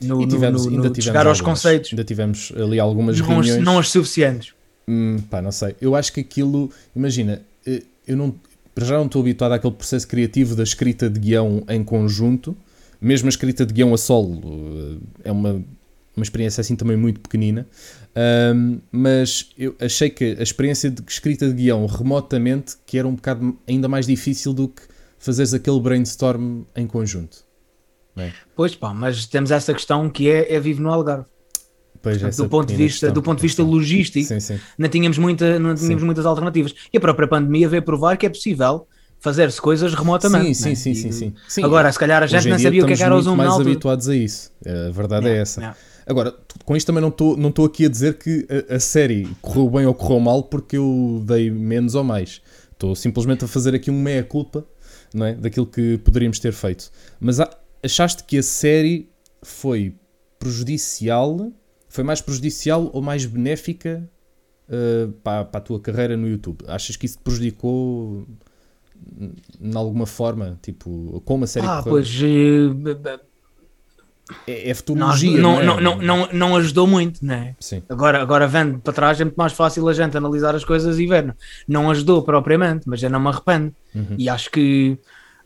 no, 0.01 0.21
E 0.21 0.27
no- 0.27 0.29
tivemos, 0.29 0.67
no- 0.67 0.71
ainda 0.73 0.89
no 0.89 0.95
tivemos 0.95 1.05
chegar 1.05 1.27
aos 1.27 1.39
algumas. 1.39 1.59
conceitos. 1.63 1.91
Ainda 1.93 2.05
tivemos 2.05 2.53
ali 2.55 2.79
algumas 2.79 3.19
Não 3.19 3.25
as, 3.27 3.33
reuniões. 3.47 3.65
não 3.65 3.79
as 3.79 3.89
suficientes. 3.89 4.55
Hum, 4.89 5.19
pá, 5.31 5.43
não 5.43 5.53
sei. 5.53 5.75
Eu 5.81 5.95
acho 5.95 6.13
que 6.13 6.21
aquilo. 6.21 6.71
Imagina, 6.95 7.43
eh, 7.67 7.83
eu 8.07 8.17
não. 8.17 8.35
Para 8.75 8.85
já 8.85 8.99
não 8.99 9.07
estou 9.07 9.23
habituado 9.23 9.53
àquele 9.53 9.73
processo 9.73 10.07
criativo 10.07 10.55
da 10.55 10.63
escrita 10.63 11.09
de 11.09 11.19
guião 11.19 11.65
em 11.69 11.83
conjunto. 11.83 12.57
Mesmo 13.01 13.29
a 13.29 13.31
escrita 13.31 13.65
de 13.65 13.73
guião 13.73 13.93
a 13.93 13.99
solo 13.99 14.41
eh, 15.25 15.29
é 15.29 15.33
uma, 15.33 15.63
uma 16.17 16.23
experiência 16.23 16.61
assim 16.61 16.77
também 16.77 16.97
muito 16.97 17.21
pequenina. 17.21 17.67
Ahm, 18.15 18.79
mas 18.91 19.51
eu 19.59 19.77
achei 19.81 20.09
que 20.09 20.37
a 20.39 20.43
experiência 20.43 20.91
de 20.91 21.03
escrita 21.07 21.47
de 21.49 21.55
guião 21.55 21.85
remotamente 21.87 22.77
que 22.87 22.99
era 22.99 23.07
um 23.07 23.15
bocado 23.15 23.59
ainda 23.69 23.89
mais 23.89 24.07
difícil 24.07 24.55
do 24.55 24.69
que 24.69 24.83
fazeres 25.19 25.53
aquele 25.53 25.81
brainstorm 25.81 26.63
em 26.75 26.87
conjunto. 26.87 27.45
Pois 28.55 28.75
pá, 28.75 28.95
mas 28.95 29.27
temos 29.27 29.51
essa 29.51 29.75
questão 29.75 30.09
que 30.09 30.31
é, 30.31 30.55
é 30.55 30.61
vivo 30.61 30.83
no 30.83 30.91
Algarve. 30.91 31.27
Pois, 32.21 32.37
do 32.37 32.49
ponto 32.49 32.69
de 32.69 32.75
vista, 32.77 33.07
questão, 33.07 33.13
do 33.15 33.23
ponto 33.23 33.39
de 33.39 33.43
vista 33.43 33.63
logístico, 33.63 34.27
Sim, 34.29 34.41
sim. 34.41 34.61
não 34.79 34.89
tínhamos, 34.89 35.19
muita, 35.19 35.59
não 35.59 35.75
tínhamos 35.75 36.01
Sim. 36.01 36.07
muitas 36.07 36.25
alternativas. 36.27 36.75
E 36.93 36.97
a 36.97 37.01
própria 37.01 37.27
pandemia 37.27 37.69
veio 37.69 37.83
provar 37.83 38.17
que 38.17 38.27
é 38.27 38.29
possível 38.29 38.87
fazer-se 39.19 39.61
coisas 39.61 39.95
remotamente. 39.95 40.55
Sim, 40.55 40.69
né? 40.71 40.75
sim, 40.75 40.95
sim, 40.95 41.09
E- 41.09 41.13
sim, 41.13 41.13
sim. 41.13 41.35
Sim, 41.49 41.65
Agora, 41.65 41.91
se 41.91 41.99
calhar 41.99 42.23
a 42.23 42.27
gente 42.27 42.43
dia 42.45 42.59
sabia 42.59 42.85
o 42.85 42.87
que 42.87 42.93
é 42.93 42.97
que 42.97 43.03
era 43.03 43.15
o 43.15 43.19
estamos 43.19 43.25
Zoom 43.25 43.37
mais 43.37 43.51
altura. 43.51 43.71
habituados 43.71 44.09
a 44.09 44.15
isso. 44.15 44.53
A 44.65 44.91
verdade 44.93 45.29
é 45.29 45.37
essa. 45.39 45.61
yeah. 45.61 45.77
Agora, 46.07 46.35
com 46.65 46.77
isto 46.77 46.87
também 46.87 47.01
não 47.01 47.09
estou 47.09 47.37
não 47.37 47.53
aqui 47.65 47.87
a 47.87 47.89
dizer 47.89 48.19
que 48.19 48.47
a, 48.71 48.77
a 48.77 48.81
série 48.81 49.27
correu 49.43 49.69
bem 49.69 49.87
ou 49.87 49.95
correu 49.95 50.21
mal 50.21 50.43
porque 50.45 50.77
eu 50.77 51.23
dei 51.27 51.51
menos 51.51 51.95
ou 51.97 52.05
mais. 52.05 52.41
Estou 52.73 52.95
simplesmente 52.95 53.45
a 53.45 53.49
fazer 53.49 53.75
aqui 53.75 53.91
um 53.91 54.01
meia-culpa 54.01 54.65
não 55.13 55.27
é? 55.27 55.35
daquilo 55.35 55.67
que 55.67 55.99
poderíamos 55.99 56.39
ter 56.39 56.53
feito. 56.53 56.91
Mas 57.19 57.39
achaste 57.83 58.23
que 58.23 58.39
a 58.39 58.43
série 58.43 59.09
foi 59.43 59.95
prejudicial? 60.39 61.51
Foi 61.97 62.05
mais 62.05 62.21
prejudicial 62.21 62.91
ou 62.93 63.01
mais 63.01 63.25
benéfica 63.25 64.07
uh, 64.69 65.11
para, 65.25 65.47
para 65.47 65.59
a 65.59 65.63
tua 65.63 65.81
carreira 65.81 66.17
no 66.17 66.29
YouTube? 66.29 66.63
Achas 66.69 66.95
que 66.97 67.07
isso 67.07 67.17
te 67.19 67.25
prejudicou 67.25 68.27
de 69.61 69.77
alguma 69.77 70.07
forma? 70.07 70.59
Tipo, 70.63 71.21
como 71.25 71.45
a 71.45 71.47
série 71.47 71.67
Ah, 71.67 71.79
correu? 71.79 71.95
pois 71.95 72.09
eh, 72.23 72.69
b- 72.69 73.21
É, 74.47 74.71
é 74.71 74.75
não, 74.75 74.75
futurologia, 74.75 75.41
não, 75.41 75.61
é? 75.61 75.65
não, 75.65 75.81
não, 75.81 75.97
não, 76.03 76.29
não 76.33 76.57
ajudou 76.57 76.87
muito, 76.87 77.25
né? 77.25 77.55
Sim. 77.61 77.83
Agora, 77.89 78.21
agora 78.21 78.47
vendo 78.49 78.81
para 78.81 78.93
trás 78.93 79.21
é 79.21 79.25
muito 79.25 79.37
mais 79.37 79.53
fácil 79.53 79.89
a 79.89 79.93
gente 79.93 80.17
analisar 80.17 80.55
as 80.55 80.65
coisas 80.65 80.99
e 80.99 81.07
ver. 81.07 81.25
Não, 81.27 81.35
não 81.69 81.91
ajudou 81.91 82.23
propriamente, 82.23 82.89
mas 82.89 83.03
eu 83.03 83.11
não 83.11 83.21
me 83.21 83.29
arrependo. 83.29 83.73
Uhum. 83.95 84.17
E 84.19 84.29
acho 84.29 84.51
que 84.51 84.99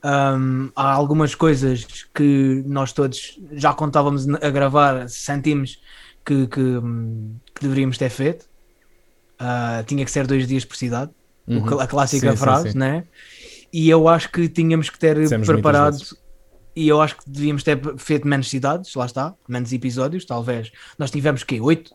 hum, 0.04 0.70
há 0.74 0.92
algumas 0.92 1.34
coisas 1.34 1.86
que 2.14 2.62
nós 2.66 2.92
todos 2.92 3.38
já 3.52 3.74
quando 3.74 3.90
estávamos 3.90 4.26
a 4.28 4.50
gravar 4.50 5.08
sentimos 5.08 5.78
que, 6.30 6.46
que, 6.46 6.80
que 7.54 7.62
deveríamos 7.62 7.98
ter 7.98 8.10
feito. 8.10 8.46
Ah, 9.38 9.82
tinha 9.86 10.04
que 10.04 10.10
ser 10.10 10.26
dois 10.26 10.46
dias 10.46 10.64
por 10.64 10.76
cidade, 10.76 11.10
Uhum. 11.48 11.80
a 11.80 11.86
clássica 11.86 12.30
Sim, 12.30 12.36
sim, 12.36 12.42
frase, 12.42 12.72
sim. 12.72 12.78
né? 12.78 13.02
E 13.72 13.88
eu 13.90 14.06
acho 14.06 14.30
que 14.30 14.48
tínhamos 14.48 14.88
que 14.88 14.96
ter 14.98 15.16
preparado. 15.44 15.98
E 16.76 16.86
eu 16.86 17.00
acho 17.00 17.16
que 17.16 17.28
devíamos 17.28 17.64
ter 17.64 17.80
feito 17.98 18.28
menos 18.28 18.48
cidades, 18.48 18.94
lá 18.94 19.06
está, 19.06 19.34
menos 19.48 19.72
episódios, 19.72 20.24
talvez. 20.24 20.70
Nós 20.96 21.10
tivemos 21.10 21.42
que 21.42 21.60
oito 21.60 21.92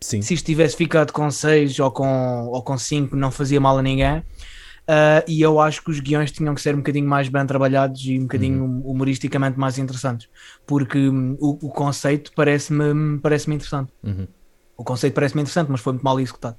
Sim. 0.00 0.22
Se 0.22 0.32
isto 0.34 0.46
tivesse 0.46 0.76
ficado 0.76 1.12
com 1.12 1.30
6 1.30 1.78
ou 1.80 1.90
com, 1.90 2.46
ou 2.46 2.62
com 2.62 2.78
5, 2.78 3.14
não 3.14 3.30
fazia 3.30 3.60
mal 3.60 3.76
a 3.76 3.82
ninguém. 3.82 4.22
Uh, 4.90 5.22
e 5.28 5.40
eu 5.40 5.60
acho 5.60 5.84
que 5.84 5.90
os 5.92 6.00
guiões 6.00 6.32
tinham 6.32 6.52
que 6.52 6.60
ser 6.60 6.74
um 6.74 6.78
bocadinho 6.78 7.06
mais 7.08 7.28
bem 7.28 7.46
trabalhados 7.46 8.00
e 8.06 8.18
um 8.18 8.22
bocadinho 8.22 8.64
Uhum. 8.64 8.80
humoristicamente 8.84 9.56
mais 9.56 9.78
interessantes, 9.78 10.26
porque 10.66 10.98
hum, 11.08 11.36
o, 11.38 11.66
o 11.68 11.70
conceito 11.70 12.32
parece-me 12.34 13.20
parece 13.20 13.48
interessante. 13.52 13.92
Uhum. 14.02 14.26
O 14.76 14.82
conceito 14.82 15.14
parece-me 15.14 15.42
interessante, 15.42 15.70
mas 15.70 15.80
foi 15.80 15.92
muito 15.92 16.02
mal 16.02 16.18
executado. 16.18 16.56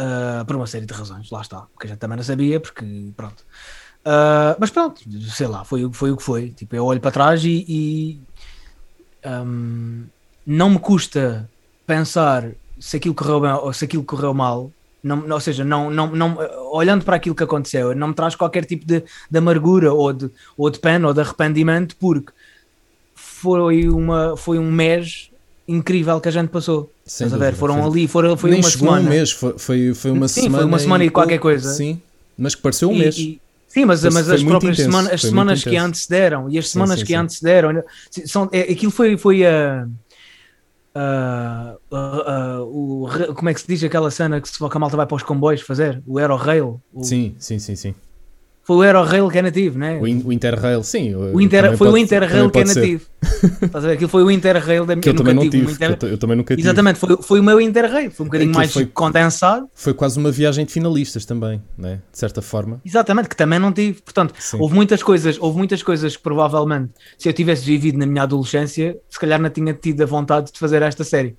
Uh, 0.00 0.44
por 0.44 0.56
uma 0.56 0.66
série 0.66 0.86
de 0.86 0.92
razões, 0.94 1.30
lá 1.30 1.42
está. 1.42 1.60
Porque 1.72 1.86
a 1.86 1.90
gente 1.90 1.98
também 2.00 2.16
não 2.16 2.24
sabia, 2.24 2.58
porque 2.58 3.12
pronto. 3.16 3.44
Uh, 4.04 4.56
mas 4.58 4.70
pronto, 4.70 5.00
sei 5.30 5.46
lá, 5.46 5.64
foi, 5.64 5.84
o- 5.84 5.92
foi 5.92 6.10
o 6.10 6.16
que 6.16 6.22
foi. 6.24 6.50
Tipo, 6.50 6.74
eu 6.74 6.84
olho 6.84 7.00
para 7.00 7.12
trás 7.12 7.44
e, 7.44 7.64
e, 7.68 8.22
um, 9.24 10.06
não 10.44 10.70
me 10.70 10.78
custa 10.80 11.48
pensar 11.86 12.50
se 12.80 12.96
aquilo 12.96 13.14
correu 13.14 13.40
bem 13.40 13.52
ou 13.52 13.72
se 13.72 13.84
aquilo 13.84 14.02
correu 14.04 14.34
mal. 14.34 14.72
Não, 15.04 15.22
ou 15.30 15.38
seja, 15.40 15.62
não, 15.64 15.90
não, 15.90 16.10
não, 16.16 16.38
olhando 16.72 17.04
para 17.04 17.16
aquilo 17.16 17.34
que 17.34 17.42
aconteceu, 17.44 17.94
não 17.94 18.08
me 18.08 18.14
traz 18.14 18.34
qualquer 18.34 18.64
tipo 18.64 18.86
de, 18.86 19.04
de 19.30 19.38
amargura 19.38 19.92
ou 19.92 20.10
de, 20.14 20.30
ou 20.56 20.70
de 20.70 20.78
pena 20.78 21.06
ou 21.06 21.12
de 21.12 21.20
arrependimento, 21.20 21.94
porque 22.00 22.32
foi, 23.14 23.88
uma, 23.88 24.36
foi 24.36 24.58
um 24.58 24.70
mês 24.72 25.30
incrível 25.68 26.20
que 26.20 26.28
a 26.28 26.32
gente 26.32 26.48
passou. 26.48 26.90
Sem 27.04 27.26
Estás 27.26 27.34
a 27.42 27.44
ver? 27.44 27.54
Foram 27.54 27.74
Foi- 27.82 27.90
ali, 27.90 28.08
foram, 28.08 28.36
foi 28.36 28.50
Nem 28.50 28.60
uma 28.60 28.70
semana. 28.70 29.00
um 29.06 29.10
mês, 29.10 29.30
foi, 29.30 29.58
foi, 29.58 29.94
foi 29.94 30.10
uma 30.10 30.26
Sim, 30.28 30.40
foi 30.42 30.50
semana. 30.50 30.66
uma 30.66 30.78
semana 30.78 31.04
e 31.04 31.10
qualquer 31.10 31.38
coisa. 31.38 31.72
Sim, 31.74 32.00
mas 32.36 32.54
que 32.54 32.62
pareceu 32.62 32.88
um 32.88 32.94
E- 32.94 32.98
mês. 32.98 33.16
e- 33.18 33.40
sim, 33.68 33.84
mas, 33.84 34.00
Foi- 34.00 34.10
mas 34.10 34.26
foi 34.26 34.34
as 34.36 34.42
próprias 34.42 34.74
intenso, 34.78 34.90
semanas, 34.90 35.12
as 35.12 35.20
foi 35.20 35.30
semanas 35.30 35.64
que 35.64 35.76
antecederam 35.76 36.50
e 36.50 36.58
as 36.58 36.68
semanas 36.70 37.00
sim, 37.00 37.04
que 37.06 37.12
sim. 37.12 37.18
antecederam, 37.18 37.82
são, 38.26 38.48
é, 38.52 38.60
aquilo 38.72 38.90
foi, 38.92 39.16
foi 39.18 39.44
a. 39.44 39.82
a- 39.82 39.86
a- 40.94 41.76
a- 41.92 42.62
o, 42.62 43.08
como 43.34 43.48
é 43.48 43.54
que 43.54 43.60
se 43.60 43.66
diz 43.66 43.82
aquela 43.84 44.10
cena 44.10 44.40
que 44.40 44.48
se 44.48 44.58
que 44.58 44.76
a 44.76 44.80
malta 44.80 44.96
vai 44.96 45.06
para 45.06 45.16
os 45.16 45.22
comboios 45.22 45.60
fazer? 45.62 46.02
O 46.06 46.18
Aerorail? 46.18 46.80
O, 46.92 47.02
Sim, 47.02 47.34
sim, 47.38 47.58
sim, 47.58 47.76
sim. 47.76 47.94
Foi 48.66 48.76
o 48.76 48.80
Aerorail 48.82 49.28
que 49.28 49.38
é 49.38 49.42
nativo, 49.42 49.78
né? 49.78 49.98
O, 50.00 50.08
in- 50.08 50.22
o 50.24 50.32
Interrail, 50.32 50.82
sim. 50.82 51.14
O 51.14 51.38
Inter, 51.38 51.76
foi 51.76 51.88
pode- 51.88 51.90
o 51.90 51.98
Interrail 51.98 52.50
que 52.50 52.58
é 52.58 52.64
nativo. 52.64 53.04
Estás 53.62 53.84
a 53.84 53.88
ver? 53.88 53.92
Aquilo 53.94 54.08
foi 54.08 54.22
o 54.22 54.30
Interrail 54.30 54.86
da 54.86 54.96
Que 54.96 55.08
eu 55.10 55.12
eu 55.12 55.16
também 55.18 55.34
nunca 55.34 55.44
não 55.44 55.50
tive. 55.50 55.72
Inter- 55.72 55.98
eu, 56.00 56.08
eu 56.08 56.18
também 56.18 56.36
nunca 56.36 56.56
tive. 56.56 56.66
Exatamente, 56.66 56.98
foi, 56.98 57.16
foi 57.20 57.40
o 57.40 57.42
meu 57.42 57.60
Interrail. 57.60 58.10
Foi 58.10 58.24
um 58.24 58.28
bocadinho 58.28 58.50
Aquilo 58.50 58.58
mais 58.58 58.72
foi- 58.72 58.86
condensado. 58.86 59.68
Foi 59.74 59.92
quase 59.92 60.18
uma 60.18 60.30
viagem 60.30 60.64
de 60.64 60.72
finalistas 60.72 61.26
também, 61.26 61.60
né? 61.76 62.00
de 62.10 62.18
certa 62.18 62.40
forma. 62.40 62.80
Exatamente, 62.84 63.28
que 63.28 63.36
também 63.36 63.58
não 63.58 63.70
tive. 63.70 64.00
Portanto, 64.00 64.32
Sim. 64.38 64.56
houve 64.58 64.74
muitas 64.74 65.02
coisas, 65.02 65.36
houve 65.38 65.58
muitas 65.58 65.82
coisas 65.82 66.16
que 66.16 66.22
provavelmente, 66.22 66.90
se 67.18 67.28
eu 67.28 67.32
tivesse 67.34 67.64
vivido 67.66 67.98
na 67.98 68.06
minha 68.06 68.22
adolescência, 68.22 68.96
se 69.10 69.18
calhar 69.20 69.38
não 69.40 69.50
tinha 69.50 69.74
tido 69.74 70.02
a 70.02 70.06
vontade 70.06 70.50
de 70.52 70.58
fazer 70.58 70.80
esta 70.80 71.04
série. 71.04 71.36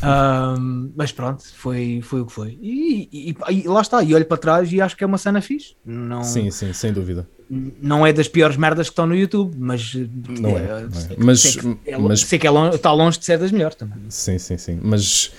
Ahm, 0.00 0.90
mas 0.96 1.12
pronto, 1.12 1.44
foi, 1.54 2.00
foi 2.02 2.20
o 2.22 2.26
que 2.26 2.32
foi. 2.32 2.58
E, 2.62 3.08
e- 3.12 3.36
e 3.62 3.68
lá 3.68 3.80
está, 3.82 4.02
e 4.02 4.14
olho 4.14 4.24
para 4.24 4.36
trás 4.38 4.72
e 4.72 4.80
acho 4.80 4.96
que 4.96 5.04
é 5.04 5.06
uma 5.06 5.18
cena 5.18 5.40
fixe. 5.40 5.74
Não, 5.84 6.22
Sim, 6.24 6.50
sim, 6.50 6.72
sem 6.72 6.92
dúvida. 6.92 7.26
não 7.50 8.06
é 8.06 8.12
das 8.12 8.26
piores 8.28 8.56
merdas 8.56 8.88
que 8.88 8.92
estão 8.92 9.06
no 9.06 9.14
YouTube, 9.14 9.54
mas 9.58 9.94
Não 9.94 10.50
é, 10.56 10.62
não 10.68 10.76
é. 10.78 10.86
Mas- 11.18 11.40
sei 11.40 11.60
que, 11.60 11.78
é, 11.90 11.98
mas- 11.98 12.20
sei 12.20 12.38
que 12.38 12.46
é 12.46 12.50
longe, 12.50 12.76
está 12.76 12.92
longe 12.92 13.18
de 13.18 13.24
ser 13.24 13.38
das 13.38 13.52
melhores 13.52 13.76
também. 13.76 13.98
Sim, 14.08 14.38
sim, 14.38 14.56
sim. 14.56 14.78
Mas, 14.82 15.30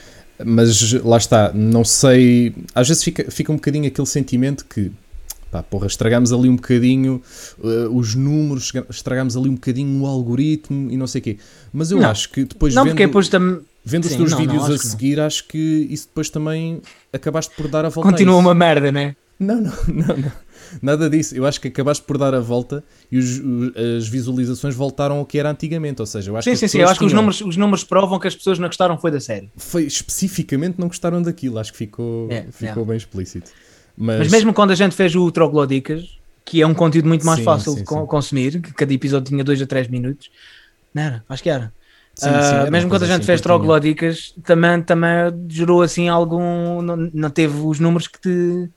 mas 0.46 0.94
lá 1.04 1.18
está, 1.18 1.52
não 1.54 1.84
sei. 1.84 2.54
Às 2.76 2.88
vezes 2.88 3.04
fica, 3.04 3.30
fica 3.32 3.52
um 3.52 3.56
bocadinho 3.56 3.88
aquele 3.88 4.08
sentimento 4.08 4.66
que. 4.66 4.92
Pá, 5.52 5.62
porra, 5.62 5.86
estragamos 5.86 6.34
ali 6.34 6.50
um 6.50 6.56
bocadinho 6.56 7.22
eh, 7.64 7.88
os 7.92 8.16
números, 8.16 8.72
estragamos 8.90 9.38
ali 9.38 9.50
um 9.50 9.54
bocadinho 9.54 10.02
o 10.02 10.08
algoritmo 10.08 10.90
e 10.90 10.98
não 10.98 11.06
sei 11.06 11.22
o 11.22 11.24
quê. 11.24 11.38
Mas 11.72 11.92
eu 11.92 12.00
Não. 12.00 12.10
acho 12.10 12.32
que 12.32 12.44
depois 12.44 12.74
Não, 12.74 12.84
vendo, 12.84 12.94
porque 12.94 13.06
depois 13.06 13.30
também 13.30 13.62
vendo 13.84 14.06
os 14.06 14.12
sim, 14.12 14.18
teus 14.18 14.32
não, 14.32 14.40
não, 14.40 14.46
vídeos 14.46 14.64
acho 14.66 14.74
a 14.74 14.78
que 14.80 14.84
não. 14.86 14.92
seguir, 14.92 15.20
acho 15.20 15.48
que 15.48 15.88
isso 15.90 16.08
depois 16.08 16.30
também 16.30 16.82
acabaste 17.12 17.54
por 17.56 17.68
dar 17.68 17.86
a 17.86 17.90
volta. 17.90 18.10
a 18.10 18.12
continua 18.12 18.34
isso. 18.36 18.42
uma 18.48 18.54
merda, 18.54 18.92
né? 18.92 19.16
Não, 19.40 19.60
não, 19.62 19.72
não, 19.88 20.18
não. 20.18 20.32
Nada 20.82 21.10
disso. 21.10 21.36
Eu 21.36 21.46
acho 21.46 21.60
que 21.60 21.68
acabaste 21.68 22.04
por 22.04 22.18
dar 22.18 22.34
a 22.34 22.40
volta 22.40 22.84
e 23.12 23.18
os- 23.18 23.40
os- 23.40 23.76
as 23.98 24.08
visualizações 24.08 24.74
voltaram 24.74 25.18
ao 25.18 25.26
que 25.26 25.38
era 25.38 25.50
antigamente. 25.52 26.02
Ou 26.02 26.06
seja, 26.06 26.32
eu 26.32 26.38
acho 26.38 26.46
Sim, 26.46 26.52
que 26.52 26.58
sim, 26.58 26.68
sim. 26.68 26.80
Eu 26.80 26.88
acho 26.88 27.00
que 27.00 27.06
os 27.06 27.14
números, 27.14 27.42
os 27.42 27.58
números 27.58 27.84
provam 27.84 28.18
que 28.20 28.28
as 28.28 28.36
pessoas 28.36 28.58
não 28.58 28.68
gostaram 28.68 28.98
foi 28.98 29.12
da 29.12 29.20
série. 29.20 29.50
foi 29.58 29.84
especificamente 29.84 30.76
não 30.80 30.88
gostaram 30.88 31.22
daquilo. 31.22 31.60
Acho 31.60 31.72
que 31.72 31.78
ficou, 31.78 32.28
É, 32.32 32.44
ficou 32.52 32.84
é. 32.84 32.86
bem 32.88 32.98
explícito. 32.98 33.52
Mas, 33.98 34.20
Mas 34.20 34.32
mesmo 34.32 34.54
quando 34.54 34.72
a 34.72 34.76
gente 34.76 34.96
fez 34.96 35.16
o 35.16 35.30
Troglodicas, 35.32 36.18
que 36.46 36.62
é 36.62 36.66
um 36.68 36.74
conteúdo 36.74 37.08
muito 37.08 37.26
mais 37.26 37.40
Sim, 37.40 37.46
fácil 37.46 37.74
sim, 37.74 37.80
de 37.80 37.84
consumir, 37.86 38.62
que 38.62 38.74
cada 38.74 38.94
episódio 38.94 39.30
tinha 39.30 39.44
2 39.44 39.62
a 39.62 39.68
3 39.68 39.88
minutos, 39.90 40.30
não 40.94 41.04
era? 41.04 41.24
Acho 41.30 41.44
que 41.44 41.50
era. 41.50 41.72
Sim, 42.16 42.30
Ah, 42.30 42.66
sim, 42.66 42.72
mesmo 42.72 42.90
quando 42.90 43.04
a 43.04 43.08
gente 43.08 43.18
assim 43.18 43.26
fez. 43.26 43.42
Troglodicas, 43.42 44.34
também, 44.44 44.82
também 44.84 45.12
gerou 45.50 45.82
assim 45.82 46.10
algum. 46.10 46.82
Não, 46.82 46.96
não 47.14 47.30
teve 47.30 47.58
os 47.60 47.80
números 47.80 48.08
que, 48.08 48.20
te- 48.20 48.72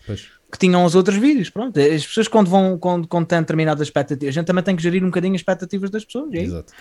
que 0.53 0.59
tinham 0.59 0.85
os 0.85 0.95
outros 0.95 1.17
vídeos. 1.17 1.51
Pronto, 1.51 1.79
as 1.79 2.07
pessoas 2.07 2.29
quando 2.29 2.49
vão 2.51 2.79
quando, 2.79 3.09
quando 3.09 3.27
têm 3.27 3.41
determinadas 3.41 3.87
expectativas, 3.87 4.35
a 4.35 4.41
gente 4.41 4.47
também 4.47 4.65
tem 4.65 4.77
que 4.77 4.83
gerir 4.83 5.03
um 5.03 5.07
bocadinho 5.09 5.35
as 5.35 5.41
expectativas 5.41 5.91
das 5.91 6.05
pessoas. 6.05 6.33
é. 6.35 6.39
Exato. 6.39 6.73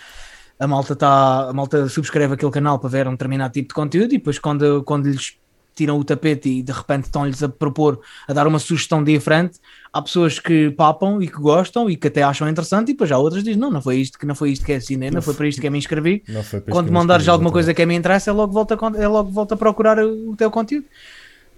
a 0.59 0.67
malta 0.67 0.95
tá, 0.95 1.50
a 1.50 1.53
malta 1.53 1.88
subscreve 1.89 2.33
aquele 2.35 2.51
canal 2.51 2.79
para 2.79 2.89
ver 2.89 3.07
um 3.07 3.12
determinado 3.12 3.53
tipo 3.53 3.69
de 3.69 3.74
conteúdo 3.75 4.13
e 4.13 4.17
depois 4.17 4.39
quando, 4.39 4.83
quando 4.83 5.09
lhes 5.09 5.38
tiram 5.75 6.00
o 6.00 6.05
tapete 6.05 6.47
e 6.50 6.63
de 6.63 6.71
repente 6.71 7.05
estão-lhes 7.05 7.43
a 7.43 7.50
propor, 7.50 8.00
a 8.27 8.31
dar 8.33 8.47
uma 8.47 8.59
sugestão 8.59 9.03
diferente, 9.03 9.59
há 9.95 10.01
pessoas 10.01 10.39
que 10.39 10.71
papam 10.71 11.21
e 11.21 11.27
que 11.27 11.37
gostam 11.39 11.89
e 11.89 11.95
que 11.95 12.07
até 12.07 12.21
acham 12.21 12.49
interessante 12.49 12.89
e 12.89 12.93
depois 12.93 13.09
há 13.13 13.17
outras 13.17 13.41
que 13.43 13.47
dizem, 13.49 13.61
não, 13.61 13.71
não 13.71 13.81
foi 13.81 13.95
isto 14.01 14.19
que 14.19 14.25
não 14.25 14.35
foi 14.35 14.51
isto 14.51 14.65
que 14.65 14.73
é 14.73 14.75
assinei, 14.75 15.09
não 15.09 15.21
foi 15.21 15.33
para 15.33 15.47
isto 15.47 15.61
que 15.61 15.67
eu 15.67 15.71
me 15.71 15.77
inscrevi. 15.77 16.21
Quando 16.69 16.91
mandares 16.91 17.27
alguma 17.29 17.49
coisa 17.51 17.73
que 17.73 17.85
me 17.85 17.95
interessa, 17.95 18.29
é 18.29 18.33
logo 18.33 18.51
volta 18.51 18.77
é 18.97 19.07
logo 19.07 19.31
volta 19.31 19.53
a 19.55 19.57
procurar 19.57 19.97
o 20.03 20.35
teu 20.35 20.51
conteúdo. 20.51 20.85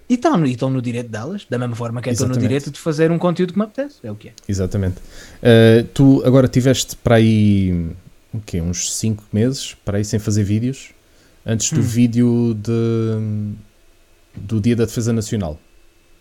E 0.10 0.13
estão, 0.13 0.38
no- 0.38 0.46
e 0.46 0.51
estão 0.51 0.70
no 0.70 0.82
direito 0.82 1.10
delas, 1.10 1.46
da 1.50 1.58
mesma 1.58 1.75
forma 1.75 2.00
que 2.01 2.10
estou 2.12 2.27
no 2.27 2.34
Exatamente. 2.34 2.48
direito 2.50 2.72
de 2.72 2.79
fazer 2.79 3.12
um 3.12 3.17
conteúdo 3.17 3.53
que 3.53 3.60
me 3.60 3.65
apetece. 3.65 3.96
É 4.03 4.12
o 4.12 4.15
que 4.15 4.29
é. 4.29 4.34
Exatamente. 4.48 4.98
Uh, 5.41 5.84
tu 5.94 6.22
agora 6.24 6.48
tiveste 6.48 6.96
para 6.96 7.15
aí 7.15 7.88
o 8.34 8.39
quê? 8.46 8.62
uns 8.62 8.94
5 8.96 9.24
meses 9.34 9.75
para 9.84 9.98
aí 9.98 10.06
sem 10.06 10.20
fazer 10.20 10.44
vídeos 10.44 10.91
antes 11.46 11.72
do 11.74 11.79
Hum. 11.79 11.84
vídeo 11.84 12.53
de, 12.53 13.51
do 14.36 14.62
Dia 14.62 14.75
da 14.75 14.86
Defesa 14.86 15.12
Nacional, 15.12 15.60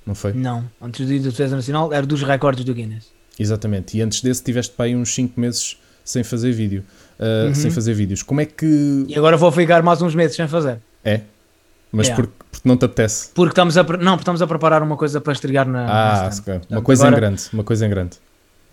não 0.07 0.15
foi? 0.15 0.33
Não, 0.33 0.65
antes 0.81 1.01
do 1.01 1.07
dia 1.07 1.21
da 1.21 1.29
defesa 1.31 1.57
nacional 1.57 1.93
era 1.93 2.07
dos 2.07 2.23
recordes 2.23 2.65
do 2.65 2.73
Guinness. 2.75 3.07
Exatamente. 3.39 3.97
E 3.99 4.01
antes 4.03 4.21
desse 4.23 4.43
tiveste 4.43 4.73
para 4.75 4.87
aí 4.87 4.97
uns 4.97 5.15
5 5.15 5.39
meses 5.39 5.77
sem 6.05 6.23
fazer 6.23 6.53
vídeo, 6.53 6.85
uh, 7.19 7.49
Uhum. 7.49 7.55
sem 7.55 7.71
fazer 7.71 7.93
vídeos. 7.93 8.23
Como 8.23 8.41
é 8.41 8.47
que 8.47 9.05
E 9.09 9.15
agora 9.17 9.37
vou 9.37 9.51
ficar 9.53 9.83
mais 9.83 10.01
uns 10.01 10.15
meses 10.15 10.37
sem 10.37 10.47
fazer. 10.49 10.79
é? 11.05 11.21
Mas 11.93 12.09
Yeah. 12.09 12.23
porque, 12.25 12.45
porque 12.51 12.69
não 12.69 12.77
te 12.77 12.85
apetece? 12.85 13.29
Porque 13.35 13.53
estamos 13.53 13.77
a, 13.79 13.83
não, 13.83 14.13
porque 14.13 14.23
estamos 14.23 14.43
a 14.43 14.47
preparar 14.47 14.83
uma 14.83 14.97
coisa 14.97 15.21
para 15.21 15.33
estrear 15.33 15.67
na. 15.69 15.87
Ah, 15.87 16.31
na 16.31 16.43
calhar. 16.43 16.63
uma 16.69 16.83
coisa 16.83 17.05
em 17.05 17.07
agora- 17.07 17.21
grande, 17.21 17.43
uma 17.53 17.65
coisa 17.65 17.87
em 17.87 17.91
grande. 17.91 18.17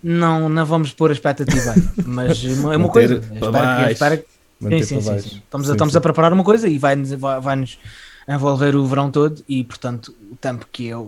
Não, 0.04 0.50
não 0.50 0.66
vamos 0.66 0.92
pôr 0.92 1.10
a 1.12 1.14
expectativa 1.14 1.74
mas 2.06 2.44
é 2.44 2.50
uma 2.54 2.80
Manter 2.80 2.92
coisa. 2.92 3.14
Espero 3.16 3.86
que- 3.86 3.92
espero 3.94 4.18
que- 4.18 4.84
sim, 4.84 4.84
sim, 4.84 5.02
sim, 5.02 5.20
sim. 5.20 5.42
Estamos, 5.44 5.70
a, 5.70 5.74
estamos 5.74 5.96
a 5.96 6.02
preparar 6.02 6.34
uma 6.34 6.44
coisa 6.44 6.68
e 6.68 6.78
vai-nos 6.78 7.12
vai, 7.14 7.40
vai-nos 7.40 7.78
envolver 8.28 8.76
o 8.76 8.86
verão 8.86 9.12
todo 9.12 9.44
e, 9.48 9.64
portanto, 9.64 10.14
o 10.32 10.36
tempo 10.36 10.68
que 10.72 10.86
eu 10.88 11.08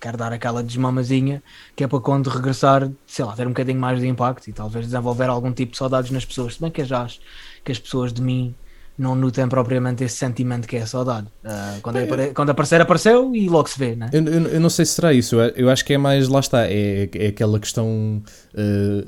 quero 0.00 0.16
dar 0.16 0.32
aquela 0.32 0.62
desmamazinha 0.62 1.42
que 1.74 1.82
é 1.82 1.86
para 1.88 1.98
quando 2.00 2.28
regressar, 2.28 2.90
sei 3.06 3.24
lá, 3.24 3.34
ter 3.34 3.46
um 3.46 3.50
bocadinho 3.50 3.80
mais 3.80 4.00
de 4.00 4.06
impacto 4.06 4.48
e 4.48 4.52
talvez 4.52 4.84
desenvolver 4.86 5.28
algum 5.28 5.52
tipo 5.52 5.72
de 5.72 5.78
saudades 5.78 6.10
nas 6.10 6.24
pessoas. 6.24 6.54
Se 6.54 6.60
bem 6.60 6.70
que 6.70 6.82
eu 6.82 6.84
já 6.86 7.02
acho 7.02 7.20
que 7.64 7.72
as 7.72 7.78
pessoas 7.78 8.12
de 8.12 8.22
mim 8.22 8.54
não 8.98 9.14
nutem 9.14 9.46
propriamente 9.46 10.02
esse 10.04 10.16
sentimento 10.16 10.66
que 10.66 10.76
é 10.76 10.82
a 10.82 10.86
saudade. 10.86 11.26
Ah, 11.44 11.78
quando, 11.82 11.98
apare- 11.98 12.32
quando 12.32 12.50
aparecer, 12.50 12.80
apareceu 12.80 13.34
e 13.34 13.46
logo 13.48 13.68
se 13.68 13.78
vê, 13.78 13.94
né? 13.94 14.08
Eu, 14.12 14.24
eu- 14.24 14.46
eu 14.48 14.60
não 14.60 14.70
sei 14.70 14.86
se 14.86 14.92
será 14.92 15.12
isso, 15.12 15.36
eu, 15.36 15.50
eu 15.54 15.70
acho 15.70 15.84
que 15.84 15.92
é 15.92 15.98
mais, 15.98 16.28
lá 16.28 16.40
está, 16.40 16.66
é, 16.66 17.08
é 17.14 17.26
aquela 17.26 17.60
questão 17.60 18.22
uh, 18.54 19.06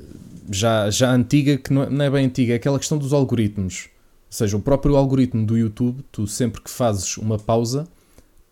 já, 0.50 0.90
já 0.90 1.10
antiga, 1.10 1.56
que 1.56 1.72
não 1.72 1.84
é, 1.84 1.90
não 1.90 2.04
é 2.04 2.10
bem 2.10 2.26
antiga, 2.26 2.52
é 2.52 2.56
aquela 2.56 2.78
questão 2.78 2.98
dos 2.98 3.12
algoritmos. 3.14 3.88
Ou 4.28 4.32
seja, 4.32 4.56
o 4.56 4.60
próprio 4.60 4.94
algoritmo 4.96 5.44
do 5.46 5.56
YouTube, 5.56 6.04
tu 6.12 6.26
sempre 6.26 6.60
que 6.60 6.70
fazes 6.70 7.16
uma 7.16 7.38
pausa, 7.38 7.88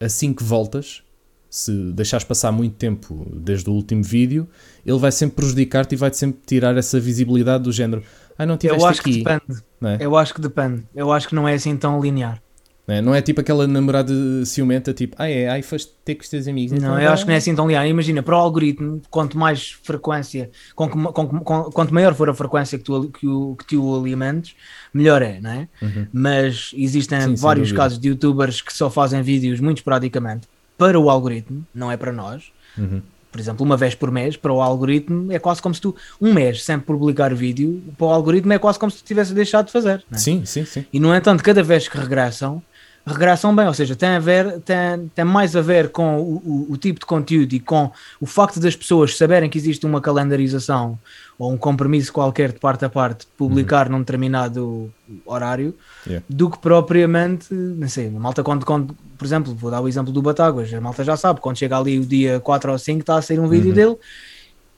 assim 0.00 0.32
que 0.32 0.42
voltas, 0.42 1.02
se 1.50 1.72
deixares 1.92 2.24
passar 2.24 2.50
muito 2.50 2.76
tempo 2.76 3.26
desde 3.34 3.68
o 3.68 3.72
último 3.72 4.02
vídeo, 4.02 4.48
ele 4.84 4.98
vai 4.98 5.12
sempre 5.12 5.36
prejudicar-te 5.36 5.92
e 5.92 5.96
vai-te 5.96 6.16
sempre 6.16 6.40
tirar 6.46 6.76
essa 6.76 6.98
visibilidade 6.98 7.64
do 7.64 7.72
género. 7.72 8.02
Ah, 8.38 8.44
não 8.46 8.56
tiveste 8.56 8.82
Eu 8.82 8.88
acho 8.88 9.00
aqui. 9.00 9.12
que 9.12 9.24
depende. 9.24 9.62
É? 9.82 9.98
Eu 10.00 10.16
acho 10.16 10.34
que 10.34 10.40
depende. 10.40 10.84
Eu 10.94 11.12
acho 11.12 11.28
que 11.28 11.34
não 11.34 11.46
é 11.46 11.54
assim 11.54 11.76
tão 11.76 12.00
linear. 12.00 12.42
Não 12.86 12.94
é? 12.94 13.00
Não 13.02 13.14
é 13.14 13.20
tipo 13.20 13.40
aquela 13.40 13.66
namorada 13.66 14.12
ciumenta, 14.44 14.94
tipo, 14.94 15.16
ah 15.18 15.28
é, 15.28 15.48
ai 15.48 15.60
foste 15.62 15.92
ter 16.04 16.14
com 16.14 16.22
os 16.22 16.28
teus 16.28 16.46
amigos. 16.46 16.72
então 16.72 16.90
Não, 16.92 17.00
eu 17.00 17.08
vá." 17.08 17.12
acho 17.14 17.24
que 17.24 17.28
não 17.28 17.34
é 17.34 17.38
assim 17.38 17.54
tão 17.54 17.66
linear. 17.66 17.86
Imagina, 17.88 18.22
para 18.22 18.36
o 18.36 18.38
algoritmo, 18.38 19.02
quanto 19.10 19.36
mais 19.36 19.72
frequência, 19.82 20.50
com, 20.74 20.88
com- 20.88 21.04
com- 21.12 21.28
com- 21.40 21.62
quanto 21.64 21.92
maior 21.92 22.14
for 22.14 22.28
a 22.30 22.34
frequência 22.34 22.78
que 22.78 22.84
tu, 22.84 23.08
que, 23.10 23.26
o, 23.26 23.56
que 23.56 23.66
tu 23.66 23.96
alimentes, 23.98 24.54
melhor 24.94 25.20
é, 25.20 25.40
não 25.40 25.50
é? 25.50 25.68
Uhum. 25.82 26.06
Mas 26.12 26.70
existem 26.76 27.20
Sim, 27.20 27.34
vários 27.34 27.72
casos 27.72 27.98
de 27.98 28.08
youtubers 28.08 28.60
que 28.62 28.72
só 28.72 28.88
fazem 28.88 29.20
vídeos 29.20 29.58
muito 29.58 29.78
esporadicamente 29.78 30.46
para 30.78 30.98
o 31.00 31.10
algoritmo, 31.10 31.66
não 31.74 31.90
é 31.90 31.96
para 31.96 32.12
nós. 32.12 32.44
Uhum. 32.78 33.02
Por 33.32 33.40
exemplo, 33.40 33.66
uma 33.66 33.76
vez 33.76 33.94
por 33.94 34.10
mês, 34.10 34.36
para 34.36 34.52
o 34.52 34.62
algoritmo 34.62 35.30
é 35.32 35.38
quase 35.38 35.60
como 35.60 35.74
se 35.74 35.80
tu, 35.80 35.94
um 36.20 36.32
mês 36.32 36.62
sem 36.62 36.78
publicar 36.78 37.34
vídeo, 37.34 37.82
para 37.98 38.06
o 38.06 38.10
algoritmo 38.10 38.52
é 38.52 38.58
quase 38.58 38.78
como 38.78 38.90
se 38.92 38.98
tu 39.02 39.04
tivesse 39.06 39.34
deixado 39.34 39.66
de 39.66 39.72
fazer. 39.72 40.04
é? 40.10 40.16
Sim, 40.16 40.44
sim, 40.46 40.64
sim. 40.64 40.86
E 40.92 40.98
no 41.00 41.14
entanto, 41.14 41.42
cada 41.42 41.62
vez 41.62 41.86
que 41.88 41.98
regressam, 41.98 42.62
regressam 43.06 43.54
bem, 43.54 43.68
ou 43.68 43.74
seja, 43.74 43.94
tem, 43.94 44.08
a 44.08 44.18
ver, 44.18 44.60
tem, 44.62 45.08
tem 45.14 45.24
mais 45.24 45.54
a 45.54 45.62
ver 45.62 45.90
com 45.90 46.18
o, 46.18 46.36
o, 46.36 46.66
o, 46.72 46.76
tipo 46.76 46.98
de 46.98 47.06
conteúdo 47.06 47.52
e 47.52 47.60
com 47.60 47.90
o 48.20 48.26
facto 48.26 48.58
das 48.58 48.74
pessoas 48.74 49.16
saberem 49.16 49.48
que 49.48 49.56
existe 49.56 49.86
uma 49.86 50.00
calendarização 50.00 50.98
ou 51.38 51.52
um 51.52 51.56
compromisso 51.56 52.12
qualquer 52.12 52.50
de 52.50 52.58
parte 52.58 52.84
a 52.84 52.88
parte 52.88 53.20
de 53.20 53.26
publicar 53.38 53.86
uhum. 53.86 53.92
num 53.92 53.98
determinado 54.00 54.92
horário 55.24 55.72
yeah. 56.04 56.24
do 56.28 56.50
que 56.50 56.58
propriamente, 56.58 57.54
não 57.54 57.88
sei, 57.88 58.08
a 58.08 58.10
malta 58.10 58.42
quando, 58.42 58.66
quando, 58.66 58.96
por 59.16 59.24
exemplo, 59.24 59.54
vou 59.54 59.70
dar 59.70 59.80
o 59.80 59.86
exemplo 59.86 60.12
do 60.12 60.20
Batáguas, 60.20 60.74
a 60.74 60.80
malta 60.80 61.04
já 61.04 61.16
sabe, 61.16 61.40
quando 61.40 61.58
chega 61.58 61.78
ali 61.78 62.00
o 62.00 62.04
dia 62.04 62.40
4 62.40 62.72
ou 62.72 62.78
5 62.78 63.00
está 63.00 63.18
a 63.18 63.22
sair 63.22 63.38
um 63.38 63.48
vídeo 63.48 63.68
uhum. 63.68 63.74
dele 63.74 63.96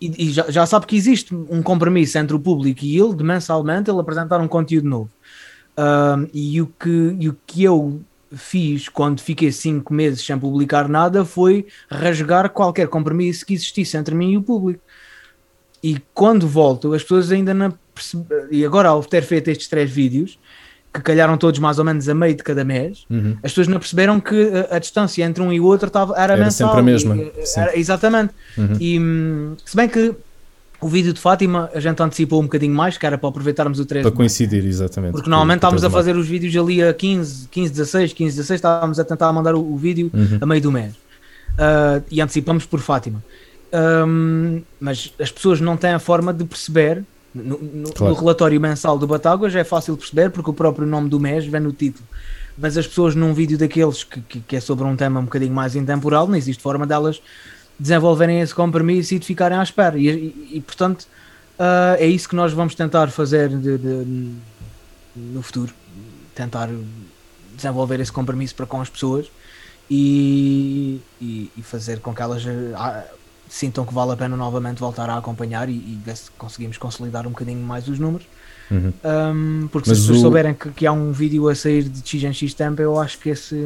e, 0.00 0.26
e 0.26 0.30
já, 0.30 0.50
já, 0.50 0.66
sabe 0.66 0.86
que 0.86 0.96
existe 0.96 1.34
um 1.34 1.62
compromisso 1.62 2.18
entre 2.18 2.36
o 2.36 2.38
público 2.38 2.84
e 2.84 3.00
ele 3.00 3.14
de 3.14 3.24
mensalmente 3.24 3.90
ele 3.90 4.00
apresentar 4.00 4.38
um 4.38 4.46
conteúdo 4.46 4.86
novo. 4.86 5.10
Uh, 5.78 6.28
e, 6.34 6.60
o 6.60 6.66
que, 6.66 7.16
e 7.20 7.28
o 7.28 7.36
que 7.46 7.62
eu 7.62 8.00
fiz 8.32 8.88
quando 8.88 9.20
fiquei 9.20 9.50
cinco 9.50 9.92
meses 9.92 10.24
sem 10.24 10.38
publicar 10.38 10.88
nada 10.88 11.24
foi 11.24 11.66
rasgar 11.90 12.50
qualquer 12.50 12.88
compromisso 12.88 13.46
que 13.46 13.54
existisse 13.54 13.96
entre 13.96 14.14
mim 14.14 14.32
e 14.32 14.36
o 14.36 14.42
público. 14.42 14.82
E 15.82 16.00
quando 16.12 16.46
volto, 16.46 16.92
as 16.92 17.02
pessoas 17.02 17.30
ainda 17.30 17.54
não 17.54 17.72
perceberam. 17.94 18.48
E 18.50 18.64
agora, 18.64 18.88
ao 18.88 19.02
ter 19.02 19.22
feito 19.22 19.48
estes 19.48 19.68
três 19.68 19.90
vídeos, 19.90 20.38
que 20.92 21.00
calharam 21.00 21.36
todos 21.36 21.60
mais 21.60 21.78
ou 21.78 21.84
menos 21.84 22.08
a 22.08 22.14
meio 22.14 22.34
de 22.34 22.42
cada 22.42 22.64
mês, 22.64 23.04
uhum. 23.08 23.36
as 23.42 23.52
pessoas 23.52 23.68
não 23.68 23.78
perceberam 23.78 24.18
que 24.18 24.50
a, 24.70 24.76
a, 24.76 24.78
distância 24.78 25.22
entre 25.24 25.42
um 25.42 25.52
e 25.52 25.60
o 25.60 25.64
outro 25.64 25.86
estava, 25.86 26.14
era, 26.14 26.34
era 26.34 26.44
mensal. 26.44 26.68
sempre 26.68 26.80
a 26.80 26.84
mesma. 26.84 27.16
E, 27.16 27.32
era, 27.56 27.78
exatamente. 27.78 28.34
Uhum. 28.56 28.76
E 28.80 28.98
hum, 28.98 29.56
se 29.64 29.76
bem 29.76 29.88
que 29.88 30.14
o 30.80 30.88
vídeo 30.88 31.12
de 31.12 31.20
Fátima 31.20 31.70
a 31.74 31.80
gente 31.80 32.00
antecipou 32.02 32.40
um 32.40 32.44
bocadinho 32.44 32.74
mais, 32.74 32.96
que 32.96 33.04
era 33.04 33.18
para 33.18 33.28
aproveitarmos 33.28 33.80
o 33.80 33.84
3 33.84 34.04
Para 34.04 34.14
coincidir, 34.14 34.64
exatamente. 34.64 35.12
Porque 35.12 35.28
normalmente 35.28 35.58
estávamos 35.58 35.84
a 35.84 35.90
fazer 35.90 36.16
os 36.16 36.28
vídeos 36.28 36.54
ali 36.56 36.82
a 36.82 36.94
15, 36.94 37.48
15, 37.48 37.72
16, 37.72 38.12
15, 38.12 38.36
16, 38.36 38.58
estávamos 38.58 39.00
a 39.00 39.04
tentar 39.04 39.32
mandar 39.32 39.54
o, 39.54 39.60
o 39.60 39.76
vídeo 39.76 40.10
uhum. 40.14 40.38
a 40.40 40.46
meio 40.46 40.62
do 40.62 40.70
mês. 40.70 40.92
Uh, 40.94 42.04
e 42.10 42.20
antecipamos 42.20 42.64
por 42.64 42.78
Fátima. 42.78 43.22
Um, 43.72 44.62
mas 44.80 45.12
as 45.20 45.30
pessoas 45.30 45.60
não 45.60 45.76
têm 45.76 45.90
a 45.90 45.98
forma 45.98 46.32
de 46.32 46.44
perceber. 46.44 47.04
No, 47.34 47.58
no, 47.58 47.92
claro. 47.92 48.14
no 48.14 48.20
relatório 48.20 48.60
mensal 48.60 48.98
do 48.98 49.06
Batáguas 49.06 49.54
é 49.54 49.62
fácil 49.62 49.96
perceber 49.96 50.30
porque 50.30 50.48
o 50.48 50.54
próprio 50.54 50.86
nome 50.86 51.08
do 51.08 51.20
mês 51.20 51.44
vem 51.44 51.60
no 51.60 51.72
título. 51.72 52.06
Mas 52.56 52.76
as 52.76 52.86
pessoas 52.86 53.14
num 53.14 53.34
vídeo 53.34 53.58
daqueles 53.58 54.02
que, 54.02 54.20
que, 54.20 54.40
que 54.40 54.56
é 54.56 54.60
sobre 54.60 54.84
um 54.84 54.96
tema 54.96 55.20
um 55.20 55.24
bocadinho 55.24 55.52
mais 55.52 55.76
intemporal, 55.76 56.26
não 56.26 56.36
existe 56.36 56.62
forma 56.62 56.86
delas 56.86 57.20
desenvolverem 57.78 58.40
esse 58.40 58.54
compromisso 58.54 59.14
e 59.14 59.18
de 59.18 59.26
ficarem 59.26 59.56
à 59.56 59.62
espera. 59.62 59.96
E, 59.96 60.08
e, 60.08 60.50
e 60.54 60.60
portanto, 60.60 61.02
uh, 61.58 61.94
é 61.98 62.06
isso 62.06 62.28
que 62.28 62.34
nós 62.34 62.52
vamos 62.52 62.74
tentar 62.74 63.08
fazer 63.08 63.48
de, 63.48 63.78
de, 63.78 64.32
no 65.14 65.42
futuro. 65.42 65.72
Tentar 66.34 66.68
desenvolver 67.54 68.00
esse 68.00 68.12
compromisso 68.12 68.54
para 68.54 68.66
com 68.66 68.80
as 68.80 68.88
pessoas 68.88 69.30
e, 69.90 71.00
e, 71.20 71.50
e 71.56 71.62
fazer 71.62 72.00
com 72.00 72.14
que 72.14 72.22
elas 72.22 72.44
uh, 72.44 72.48
sintam 73.48 73.84
que 73.84 73.94
vale 73.94 74.12
a 74.12 74.16
pena 74.16 74.36
novamente 74.36 74.78
voltar 74.78 75.08
a 75.08 75.16
acompanhar 75.16 75.68
e, 75.68 75.98
ver 76.04 76.16
se 76.16 76.30
conseguimos 76.32 76.78
consolidar 76.78 77.26
um 77.26 77.30
bocadinho 77.30 77.64
mais 77.64 77.88
os 77.88 77.98
números. 77.98 78.26
Uhum. 78.70 78.92
Um, 79.02 79.68
porque 79.68 79.88
Mas 79.88 79.98
se 79.98 80.02
as 80.02 80.06
pessoas 80.06 80.18
o... 80.18 80.22
souberem 80.22 80.52
que, 80.54 80.70
que, 80.70 80.86
há 80.86 80.92
um 80.92 81.10
vídeo 81.10 81.48
a 81.48 81.54
sair 81.54 81.84
de 81.84 82.06
X 82.06 82.22
em 82.22 82.32
X 82.32 82.52
tempo, 82.52 82.82
eu 82.82 83.00
acho 83.00 83.18
que 83.18 83.30
esse. 83.30 83.56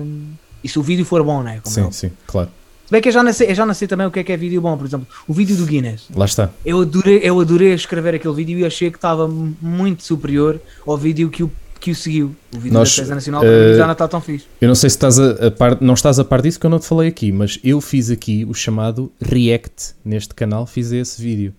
E 0.63 0.69
se 0.69 0.79
o 0.79 0.83
vídeo 0.83 1.05
for 1.05 1.25
bom, 1.25 1.43
né? 1.43 1.61
Como 1.61 1.75
sim, 1.75 1.91
sim, 1.91 2.13
claro 2.25 2.49
bem 2.93 3.01
que 3.01 3.09
eu 3.09 3.13
já, 3.13 3.23
não 3.23 3.33
sei, 3.33 3.51
eu 3.51 3.55
já 3.55 3.65
não 3.65 3.73
sei 3.73 3.89
também 3.89 4.07
o 4.07 4.11
que 4.11 4.21
é 4.21 4.25
que 4.25 4.31
é 4.31 4.37
vídeo 4.37 4.61
bom, 4.61 4.77
por 4.77 4.87
exemplo, 4.87 5.07
o 5.27 5.33
vídeo 5.33 5.57
do 5.57 5.65
Guinness. 5.65 6.09
Lá 6.15 6.27
está. 6.27 6.51
Eu 6.63 6.83
adorei, 6.83 7.21
eu 7.25 7.41
adorei 7.41 7.73
escrever 7.73 8.15
aquele 8.15 8.35
vídeo 8.35 8.59
e 8.59 8.67
achei 8.67 8.91
que 8.91 8.99
estava 8.99 9.27
muito 9.27 10.05
superior 10.05 10.61
ao 10.87 10.99
vídeo 10.99 11.31
que 11.31 11.43
o, 11.43 11.51
que 11.81 11.91
o 11.91 11.95
seguiu. 11.95 12.37
O 12.55 12.59
vídeo 12.59 12.75
Nós, 12.75 12.91
da 12.91 12.97
Defesa 12.97 13.15
Nacional 13.15 13.43
uh, 13.43 13.77
já 13.77 13.87
não 13.87 13.93
está 13.93 14.07
tão 14.07 14.21
fixe. 14.21 14.45
Eu 14.61 14.69
não 14.69 14.75
sei 14.75 14.91
se 14.91 14.97
estás 14.97 15.19
a, 15.19 15.47
a 15.47 15.51
par, 15.51 15.79
não 15.81 15.95
estás 15.95 16.19
a 16.19 16.25
par 16.25 16.43
disso 16.43 16.61
que 16.61 16.67
eu 16.67 16.71
não 16.71 16.79
te 16.79 16.87
falei 16.87 17.09
aqui, 17.09 17.33
mas 17.33 17.59
eu 17.65 17.81
fiz 17.81 18.11
aqui 18.11 18.45
o 18.45 18.53
chamado 18.53 19.11
React 19.23 19.95
neste 20.05 20.35
canal, 20.35 20.67
fiz 20.67 20.93
esse 20.93 21.21
vídeo. 21.21 21.55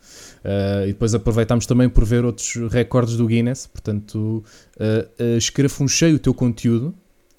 Uh, 0.46 0.84
e 0.84 0.88
depois 0.88 1.16
aproveitámos 1.16 1.66
também 1.66 1.90
por 1.90 2.06
ver 2.06 2.26
outros 2.26 2.56
recordes 2.70 3.18
do 3.18 3.26
Guinness. 3.26 3.66
Portanto, 3.66 4.44
uh, 4.78 5.24
uh, 5.24 5.38
escrafunchei 5.38 6.14
o 6.14 6.20
teu 6.20 6.34
conteúdo, 6.34 6.94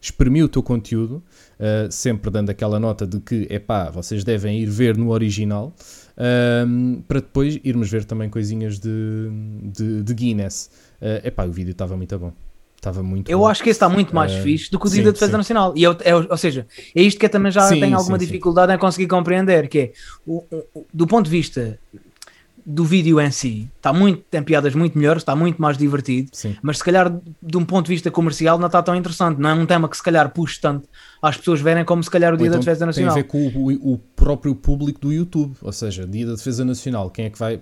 exprimi 0.04 0.42
o 0.42 0.48
teu 0.48 0.62
conteúdo 0.62 1.22
uh, 1.58 1.90
sempre 1.90 2.30
dando 2.30 2.50
aquela 2.50 2.78
nota 2.78 3.06
de 3.06 3.20
que, 3.20 3.46
é 3.48 3.58
pá, 3.58 3.90
vocês 3.90 4.22
devem 4.22 4.60
ir 4.60 4.66
ver 4.66 4.96
no 4.96 5.10
original, 5.10 5.74
uh, 6.18 7.02
para 7.08 7.20
depois 7.20 7.58
irmos 7.64 7.90
ver 7.90 8.04
também 8.04 8.28
coisinhas 8.28 8.78
de, 8.78 9.30
de, 9.62 10.02
de 10.02 10.14
Guinness. 10.14 10.70
É 11.00 11.28
uh, 11.28 11.32
pá, 11.32 11.44
o 11.44 11.52
vídeo 11.52 11.72
estava 11.72 11.96
muito 11.96 12.18
bom. 12.18 12.32
Estava 12.76 13.02
muito 13.02 13.30
Eu 13.30 13.38
bom. 13.38 13.48
acho 13.48 13.62
que 13.62 13.70
esse 13.70 13.78
está 13.78 13.88
muito 13.88 14.14
mais 14.14 14.30
uh, 14.34 14.42
fixe 14.42 14.70
do 14.70 14.78
que 14.78 14.86
o 14.86 14.90
Dia 14.90 15.04
da 15.04 15.10
Defesa 15.10 15.30
sim. 15.30 15.38
Nacional. 15.38 15.72
E 15.74 15.82
eu, 15.82 15.96
é, 16.02 16.14
ou 16.14 16.36
seja, 16.36 16.66
é 16.94 17.02
isto 17.02 17.18
que 17.18 17.24
eu 17.24 17.30
também 17.30 17.50
já 17.50 17.62
sim, 17.62 17.80
tenho 17.80 17.96
alguma 17.96 18.18
sim, 18.18 18.26
dificuldade 18.26 18.74
em 18.74 18.78
conseguir 18.78 19.06
compreender, 19.06 19.68
que 19.68 19.78
é, 19.78 19.92
o, 20.26 20.44
o, 20.74 20.84
do 20.92 21.06
ponto 21.06 21.24
de 21.24 21.30
vista 21.30 21.78
do 22.64 22.84
vídeo 22.84 23.20
em 23.20 23.30
si 23.30 23.68
está 23.76 23.92
muito, 23.92 24.22
tem 24.30 24.42
piadas 24.42 24.74
muito 24.74 24.96
melhores, 24.96 25.20
está 25.22 25.36
muito 25.36 25.60
mais 25.60 25.76
divertido, 25.76 26.30
Sim. 26.32 26.56
mas 26.62 26.78
se 26.78 26.84
calhar 26.84 27.14
de 27.42 27.56
um 27.56 27.64
ponto 27.64 27.86
de 27.86 27.92
vista 27.92 28.10
comercial 28.10 28.58
não 28.58 28.66
está 28.66 28.82
tão 28.82 28.94
interessante, 28.94 29.38
não 29.38 29.50
é 29.50 29.54
um 29.54 29.66
tema 29.66 29.88
que 29.88 29.96
se 29.96 30.02
calhar 30.02 30.30
puxe 30.30 30.60
tanto 30.60 30.88
às 31.20 31.36
pessoas 31.36 31.60
verem 31.60 31.84
como 31.84 32.02
se 32.02 32.10
calhar 32.10 32.32
o 32.32 32.36
Dia 32.36 32.46
então 32.46 32.58
da 32.58 32.64
Defesa 32.64 32.86
Nacional. 32.86 33.14
Tem 33.14 33.20
a 33.20 33.24
ver 33.24 33.28
com 33.28 33.46
o, 33.48 33.94
o, 33.94 33.98
próprio 33.98 34.54
público 34.54 35.00
do 35.00 35.12
YouTube, 35.12 35.54
ou 35.60 35.72
seja, 35.72 36.06
Dia 36.06 36.26
da 36.26 36.34
Defesa 36.34 36.64
Nacional, 36.64 37.10
quem 37.10 37.26
é 37.26 37.30
que 37.30 37.38
vai 37.38 37.60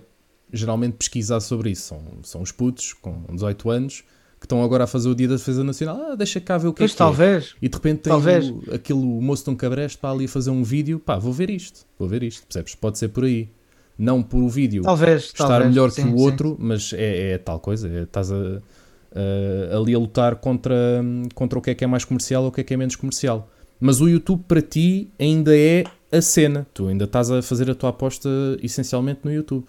geralmente 0.51 0.93
pesquisar 0.93 1.39
sobre 1.41 1.71
isso? 1.71 1.87
São, 1.87 2.01
são 2.23 2.41
os 2.41 2.51
putos 2.51 2.93
com 2.93 3.23
18 3.29 3.69
anos 3.69 4.03
que 4.39 4.45
estão 4.45 4.61
agora 4.61 4.83
a 4.83 4.87
fazer 4.87 5.07
o 5.07 5.15
Dia 5.15 5.27
da 5.29 5.35
Defesa 5.35 5.63
Nacional, 5.63 6.11
ah, 6.11 6.15
deixa 6.15 6.39
cá 6.41 6.57
ver 6.57 6.67
o 6.67 6.73
que 6.73 6.79
pois 6.79 6.91
é 6.91 6.93
que 6.93 6.97
talvez. 6.97 7.55
É. 7.55 7.65
E 7.65 7.69
de 7.69 7.75
repente 7.75 7.99
tem 8.01 8.11
talvez. 8.11 8.49
O, 8.49 8.61
aquele 8.73 8.99
moço 8.99 9.45
de 9.45 9.49
um 9.49 9.55
cabresto 9.55 9.99
para 9.99 10.11
ali 10.11 10.27
fazer 10.27 10.49
um 10.49 10.63
vídeo, 10.63 10.99
pá, 10.99 11.17
vou 11.17 11.31
ver 11.31 11.49
isto, 11.49 11.85
vou 11.97 12.09
ver 12.09 12.23
isto, 12.23 12.45
percebes? 12.45 12.75
Pode 12.75 12.97
ser 12.97 13.07
por 13.07 13.23
aí 13.23 13.49
não 13.97 14.23
por 14.23 14.41
o 14.41 14.49
vídeo 14.49 14.83
talvez, 14.83 15.23
estar 15.25 15.47
talvez, 15.47 15.69
melhor 15.69 15.91
sim, 15.91 16.03
que 16.03 16.09
o 16.09 16.17
outro, 16.17 16.49
sim. 16.51 16.55
mas 16.59 16.93
é, 16.93 17.31
é, 17.31 17.37
tal 17.37 17.59
coisa, 17.59 17.87
é, 17.87 18.03
estás 18.03 18.31
a, 18.31 18.35
a, 18.35 19.77
ali 19.77 19.93
a 19.93 19.99
lutar 19.99 20.35
contra, 20.37 21.01
contra 21.35 21.59
o 21.59 21.61
que 21.61 21.71
é 21.71 21.75
que 21.75 21.83
é 21.83 21.87
mais 21.87 22.03
comercial 22.03 22.43
ou 22.43 22.49
o 22.49 22.51
que 22.51 22.61
é 22.61 22.63
que 22.63 22.73
é 22.73 22.77
menos 22.77 22.95
comercial. 22.95 23.49
Mas 23.79 23.99
o 23.99 24.07
YouTube 24.07 24.43
para 24.47 24.61
ti 24.61 25.11
ainda 25.19 25.57
é 25.57 25.83
a 26.11 26.21
cena, 26.21 26.65
tu 26.73 26.87
ainda 26.87 27.05
estás 27.05 27.29
a 27.29 27.41
fazer 27.41 27.69
a 27.69 27.75
tua 27.75 27.89
aposta 27.89 28.29
essencialmente 28.61 29.21
no 29.23 29.31
YouTube. 29.33 29.65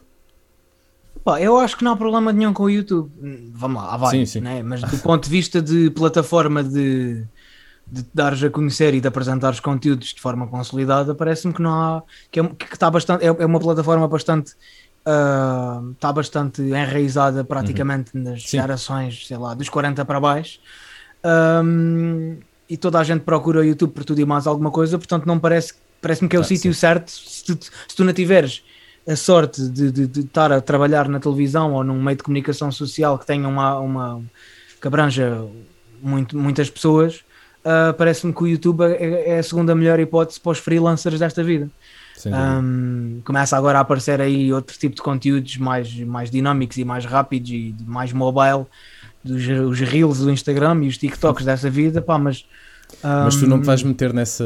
Pá, 1.25 1.41
eu 1.41 1.57
acho 1.57 1.77
que 1.77 1.85
não 1.85 1.93
há 1.93 1.97
problema 1.97 2.33
nenhum 2.33 2.53
com 2.53 2.65
o 2.65 2.71
YouTube. 2.71 3.11
Vamos 3.53 3.83
lá, 3.83 3.95
há 3.95 3.97
vários, 3.97 4.31
sim, 4.31 4.41
sim. 4.41 4.45
Né? 4.45 4.63
mas 4.63 4.83
do 4.83 4.99
ponto 4.99 5.25
de 5.25 5.31
vista 5.31 5.61
de 5.63 5.91
plataforma 5.91 6.63
de 6.63 7.25
de 7.87 8.03
te 8.03 8.11
dares 8.15 8.43
a 8.43 8.51
conhecer 8.51 8.95
e 8.95 9.01
de 9.01 9.09
apresentares 9.09 9.61
conteúdos 9.61 10.09
de 10.09 10.21
forma 10.21 10.47
consolidada, 10.47 11.15
parece-me 11.15 11.53
que 11.53 11.63
não 11.63 11.71
há 11.71 12.03
que, 12.31 12.41
é, 12.41 12.49
que 12.49 12.75
está 12.75 12.91
bastante, 12.91 13.25
é, 13.25 13.29
é 13.29 13.47
uma 13.47 13.61
plataforma 13.61 14.09
bastante 14.09 14.55
uh, 15.07 15.91
está 15.93 16.13
bastante 16.13 16.63
enraizada 16.63 17.45
praticamente 17.45 18.17
uhum. 18.17 18.25
nas 18.25 18.43
Sim. 18.43 18.59
gerações, 18.59 19.27
sei 19.27 19.37
lá, 19.37 19.55
dos 19.55 19.69
40 19.69 20.05
para 20.05 20.21
baixo. 20.21 20.59
Um, 21.25 22.39
e 22.69 22.77
toda 22.77 22.99
a 22.99 23.05
gente 23.05 23.23
procura 23.23 23.61
o 23.61 23.65
YouTube 23.65 23.93
por 23.93 24.05
tudo 24.05 24.21
e 24.21 24.25
mais 24.25 24.47
alguma 24.47 24.71
coisa, 24.71 24.99
portanto 24.99 25.27
não 25.27 25.39
parece 25.39 25.75
parece-me 26.01 26.29
que 26.29 26.37
é 26.37 26.39
o 26.39 26.43
ah, 26.43 26.45
sítio 26.45 26.73
certo 26.75 27.11
se 27.11 27.45
tu, 27.45 27.59
se 27.89 27.97
tu 27.97 28.05
não 28.05 28.13
tiveres 28.13 28.63
a 29.09 29.17
sorte 29.17 29.67
de, 29.69 29.91
de, 29.91 30.07
de, 30.07 30.21
estar 30.21 30.53
a 30.53 30.61
trabalhar 30.61 31.09
na 31.09 31.21
televisão 31.21 31.73
ou 31.75 31.85
num 31.85 32.03
meio 32.03 32.17
de 32.17 32.23
comunicação 32.23 32.71
social 32.73 33.19
que 33.19 33.27
tenha 33.27 33.47
uma, 33.47 33.79
uma 33.79 34.23
que 34.81 34.87
abranja 34.87 35.47
muito, 36.03 36.37
muitas 36.37 36.69
pessoas, 36.69 37.25
uh, 37.65 37.95
parece-me 37.95 38.33
que 38.33 38.43
o 38.43 38.47
YouTube 38.47 38.83
é, 38.85 39.31
é, 39.31 39.39
a 39.39 39.43
segunda 39.43 39.75
melhor 39.75 39.99
hipótese 39.99 40.39
para 40.39 40.53
os 40.53 40.59
freelancers 40.59 41.19
desta 41.19 41.43
vida. 41.43 41.69
Um, 42.27 43.21
começa 43.25 43.57
agora 43.57 43.79
a 43.79 43.81
aparecer 43.83 44.21
aí 44.21 44.51
outro 44.53 44.79
tipo 44.79 44.95
de 44.95 45.03
conteúdos 45.03 45.59
mais, 45.59 45.95
mais 46.01 46.31
dinâmicos 46.31 46.79
e 46.79 46.85
mais 46.85 47.05
rápidos 47.05 47.51
e 47.51 47.75
mais 47.87 48.13
mobile, 48.13 48.65
dos 49.23 49.47
os 49.47 49.81
reels 49.81 50.19
do 50.21 50.31
Instagram 50.31 50.85
e 50.85 50.89
os 50.89 50.97
TikToks 50.97 51.45
dessa 51.45 51.69
vida, 51.69 52.01
pá, 52.01 52.19
mas... 52.19 52.47
Um, 53.03 53.25
mas 53.25 53.37
tu 53.37 53.47
não 53.47 53.61
te 53.61 53.67
vais 53.67 53.83
meter 53.83 54.13
nessa... 54.13 54.45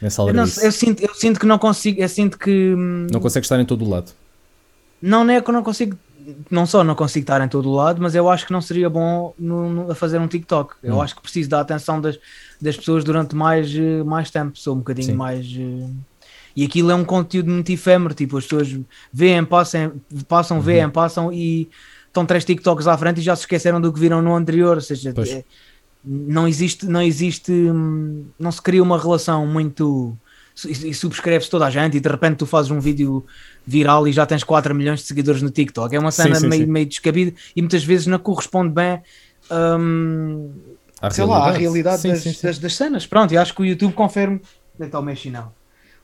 Nessa 0.00 0.22
eu, 0.22 0.34
não, 0.34 0.42
eu, 0.42 0.72
sinto, 0.72 1.02
eu 1.02 1.14
sinto 1.14 1.40
que 1.40 1.46
não 1.46 1.58
consigo, 1.58 2.00
eu 2.00 2.08
sinto 2.08 2.38
que... 2.38 2.74
Hum, 2.76 3.06
não 3.10 3.20
consegues 3.20 3.46
estar 3.46 3.58
em 3.58 3.64
todo 3.64 3.84
o 3.84 3.88
lado. 3.88 4.12
Não, 5.00 5.24
não 5.24 5.34
é 5.34 5.40
que 5.40 5.48
eu 5.48 5.54
não 5.54 5.62
consigo 5.62 5.96
não 6.50 6.66
só 6.66 6.82
não 6.82 6.94
consigo 6.94 7.24
estar 7.24 7.40
em 7.44 7.48
todo 7.48 7.68
o 7.68 7.74
lado, 7.74 8.00
mas 8.00 8.14
eu 8.14 8.28
acho 8.28 8.46
que 8.46 8.52
não 8.52 8.60
seria 8.60 8.88
bom 8.88 9.34
no, 9.38 9.68
no, 9.68 9.90
a 9.90 9.94
fazer 9.94 10.18
um 10.18 10.26
TikTok. 10.26 10.74
Eu 10.82 10.96
hum. 10.96 11.02
acho 11.02 11.14
que 11.14 11.22
preciso 11.22 11.50
da 11.50 11.60
atenção 11.60 12.00
das, 12.00 12.18
das 12.60 12.76
pessoas 12.76 13.04
durante 13.04 13.34
mais, 13.34 13.74
eh, 13.74 14.02
mais 14.02 14.30
tempo, 14.30 14.58
sou 14.58 14.74
um 14.74 14.78
bocadinho 14.78 15.08
Sim. 15.08 15.14
mais. 15.14 15.46
Uh... 15.46 15.90
E 16.56 16.64
aquilo 16.64 16.90
é 16.90 16.94
um 16.94 17.04
conteúdo 17.04 17.50
muito 17.50 17.70
efêmero, 17.72 18.14
tipo, 18.14 18.38
as 18.38 18.44
pessoas 18.44 18.78
veem, 19.12 19.44
passam, 19.44 19.92
passam, 20.28 20.58
uhum. 20.58 20.62
veem, 20.62 20.88
passam 20.88 21.32
e 21.32 21.68
estão 22.06 22.24
três 22.24 22.44
TikToks 22.44 22.86
à 22.86 22.96
frente 22.96 23.18
e 23.18 23.22
já 23.22 23.34
se 23.34 23.42
esqueceram 23.42 23.80
do 23.80 23.92
que 23.92 23.98
viram 23.98 24.22
no 24.22 24.34
anterior, 24.34 24.76
ou 24.76 24.80
seja, 24.80 25.10
é, 25.10 25.44
não 26.04 26.46
existe, 26.46 26.86
não 26.86 27.02
existe, 27.02 27.50
hum, 27.50 28.26
não 28.38 28.52
se 28.52 28.62
cria 28.62 28.82
uma 28.82 28.98
relação 28.98 29.44
muito 29.46 30.16
e 30.64 30.94
subscreves 30.94 31.48
toda 31.48 31.66
a 31.66 31.70
gente 31.70 31.96
e 31.96 32.00
de 32.00 32.08
repente 32.08 32.36
tu 32.36 32.46
fazes 32.46 32.70
um 32.70 32.78
vídeo 32.78 33.26
viral 33.66 34.06
e 34.08 34.12
já 34.12 34.26
tens 34.26 34.44
4 34.44 34.74
milhões 34.74 35.00
de 35.00 35.06
seguidores 35.06 35.40
no 35.42 35.50
TikTok. 35.50 35.94
É 35.94 35.98
uma 35.98 36.10
cena 36.10 36.34
sim, 36.34 36.42
sim, 36.42 36.48
meio, 36.48 36.64
sim. 36.66 36.70
meio 36.70 36.86
descabida 36.86 37.34
e 37.56 37.62
muitas 37.62 37.82
vezes 37.84 38.06
não 38.06 38.18
corresponde 38.18 38.72
bem 38.74 39.00
um, 39.50 40.50
à 41.00 41.10
sei 41.10 41.24
realidade. 41.24 41.52
lá, 41.52 41.58
realidade 41.58 42.00
Sim, 42.02 42.08
das, 42.10 42.20
sim, 42.22 42.32
sim. 42.32 42.46
Das, 42.46 42.58
das 42.58 42.76
cenas. 42.76 43.06
Pronto, 43.06 43.32
e 43.32 43.36
acho 43.36 43.54
que 43.54 43.62
o 43.62 43.64
YouTube 43.64 43.92
confere. 43.94 44.40
Então, 44.80 45.02
o. 45.02 45.52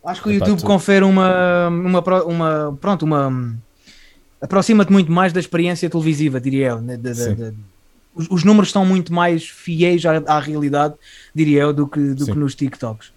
Acho 0.04 0.22
que 0.22 0.28
o 0.28 0.32
Epá, 0.32 0.46
YouTube 0.46 0.60
tu- 0.60 0.66
confere 0.66 1.04
uma, 1.04 1.68
uma, 1.68 2.24
uma. 2.24 2.78
Pronto, 2.80 3.02
uma. 3.04 3.54
Aproxima-te 4.40 4.90
muito 4.90 5.12
mais 5.12 5.32
da 5.32 5.40
experiência 5.40 5.90
televisiva, 5.90 6.40
diria 6.40 6.68
eu. 6.68 6.80
né, 6.80 6.96
da- 6.96 7.14
Sim. 7.14 7.34
da- 7.34 7.52
os, 8.14 8.26
os 8.30 8.42
números 8.44 8.68
estão 8.70 8.84
muito 8.84 9.12
mais 9.12 9.44
fiéis 9.48 10.04
à, 10.06 10.16
à 10.26 10.40
realidade, 10.40 10.94
diria 11.34 11.62
eu, 11.62 11.72
do 11.72 11.86
que, 11.86 12.00
do 12.14 12.24
que 12.26 12.34
nos 12.34 12.54
TikToks. 12.54 13.12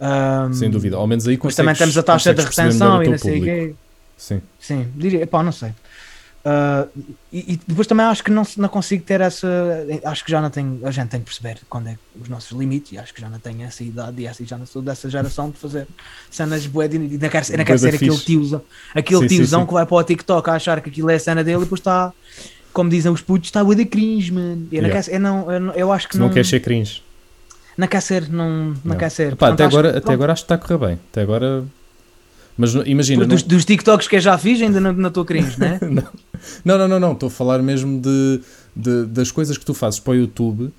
Ahm, 0.00 0.52
Sem 0.52 0.70
dúvida. 0.70 0.96
Ao 0.96 1.06
menos 1.06 1.26
aí 1.26 1.38
Mas 1.42 1.54
também 1.56 1.74
consegues- 1.74 1.94
temos 1.94 1.98
a 1.98 2.02
taxa 2.02 2.32
de 2.32 2.36
consegues 2.46 2.56
retenção 2.58 3.02
e 3.02 3.08
não 3.08 3.18
sei 3.18 3.40
o 3.40 3.44
quê. 3.44 3.74
Sim. 4.18 4.42
Sim, 4.60 4.86
diria, 4.94 5.26
pá, 5.26 5.42
não 5.42 5.52
sei. 5.52 5.72
Ah, 6.44 6.86
e, 7.32 7.54
e 7.54 7.60
depois 7.66 7.86
também 7.86 8.06
acho 8.06 8.22
que 8.24 8.30
não, 8.30 8.42
não 8.56 8.68
consigo 8.68 9.02
ter 9.04 9.20
essa. 9.20 9.46
Acho 10.04 10.24
que 10.24 10.30
já 10.30 10.40
não 10.40 10.50
tenho. 10.50 10.80
A 10.84 10.90
gente 10.90 11.08
tem 11.08 11.20
que 11.20 11.26
perceber 11.26 11.58
quando 11.68 11.88
é 11.88 11.98
os 12.20 12.28
nossos 12.28 12.56
limites, 12.56 12.92
e 12.92 12.98
acho 12.98 13.12
que 13.12 13.20
já 13.20 13.28
não 13.28 13.38
tenho 13.38 13.62
essa 13.62 13.82
idade 13.84 14.22
e 14.22 14.26
essa, 14.26 14.44
já 14.44 14.56
não 14.56 14.64
sou 14.66 14.80
dessa 14.82 15.08
geração 15.10 15.50
de 15.50 15.56
fazer 15.58 15.86
cenas 16.30 16.62
de- 16.62 16.68
e 16.68 17.18
não 17.18 17.28
quero, 17.28 17.46
não 17.56 17.64
quero 17.64 17.78
ser 17.78 17.94
aquele 17.94 18.16
tiozão, 18.18 18.62
aquele 18.94 19.20
Sim, 19.22 19.28
sim, 19.28 19.36
tiozão 19.36 19.60
sim. 19.62 19.66
que 19.66 19.72
vai 19.72 19.84
para 19.86 19.96
o 19.96 20.02
TikTok 20.04 20.50
a 20.50 20.54
achar 20.54 20.80
que 20.80 20.88
aquilo 20.90 21.10
é 21.10 21.14
a 21.16 21.20
cena 21.20 21.44
dele 21.44 21.58
e 21.58 21.60
depois 21.64 21.80
está, 21.80 22.12
como 22.72 22.88
dizem 22.88 23.10
os 23.12 23.20
putos, 23.20 23.48
está 23.48 23.62
bué 23.62 23.74
de 23.74 23.84
cringe, 23.84 24.32
mano. 24.32 24.66
Eu, 24.72 24.82
Yeah. 24.82 25.02
quero, 25.02 25.14
eu, 25.16 25.20
não, 25.20 25.52
eu, 25.52 25.60
não- 25.60 25.74
eu 25.74 25.92
acho 25.92 26.08
que 26.08 26.14
Se 26.14 26.20
não 26.20 26.26
não, 26.28 26.32
queres 26.34 26.48
ser 26.48 26.60
cringe. 26.60 27.02
não 27.76 27.88
quer 27.88 28.00
ser, 28.00 28.28
não, 28.28 28.48
não, 28.68 28.76
Não. 28.84 28.96
quer 28.96 29.10
ser. 29.10 29.32
Epá, 29.32 29.48
Portanto, 29.48 29.60
até, 29.60 29.64
agora, 29.64 29.92
que, 29.92 29.98
até 29.98 30.12
agora 30.12 30.32
acho 30.32 30.42
que 30.42 30.52
está 30.52 30.54
a 30.54 30.58
correr 30.58 30.86
bem. 30.86 30.98
Até 31.10 31.20
agora. 31.22 31.64
Mas 32.58 32.74
não- 32.74 32.84
imagina. 32.84 33.24
dos, 33.24 33.42
dos 33.42 33.64
TikToks 33.64 34.08
que 34.08 34.16
eu 34.16 34.20
já 34.20 34.36
fiz, 34.36 34.60
ainda 34.60 34.80
não 34.80 34.92
não 34.92 35.08
estou 35.08 35.24
cringe, 35.24 35.58
né? 35.58 35.78
Não, 36.64 36.78
não, 36.78 36.86
não, 36.86 37.00
não. 37.00 37.12
Estou 37.12 37.26
a 37.28 37.30
falar 37.30 37.60
mesmo 37.62 38.00
de, 38.00 38.40
de- 38.74 39.06
das 39.06 39.30
coisas 39.32 39.56
que 39.58 39.64
tu 39.66 39.74
fazes 39.74 39.98
para 39.98 40.12
o 40.12 40.14
YouTube. 40.14 40.64
uh, 40.64 40.72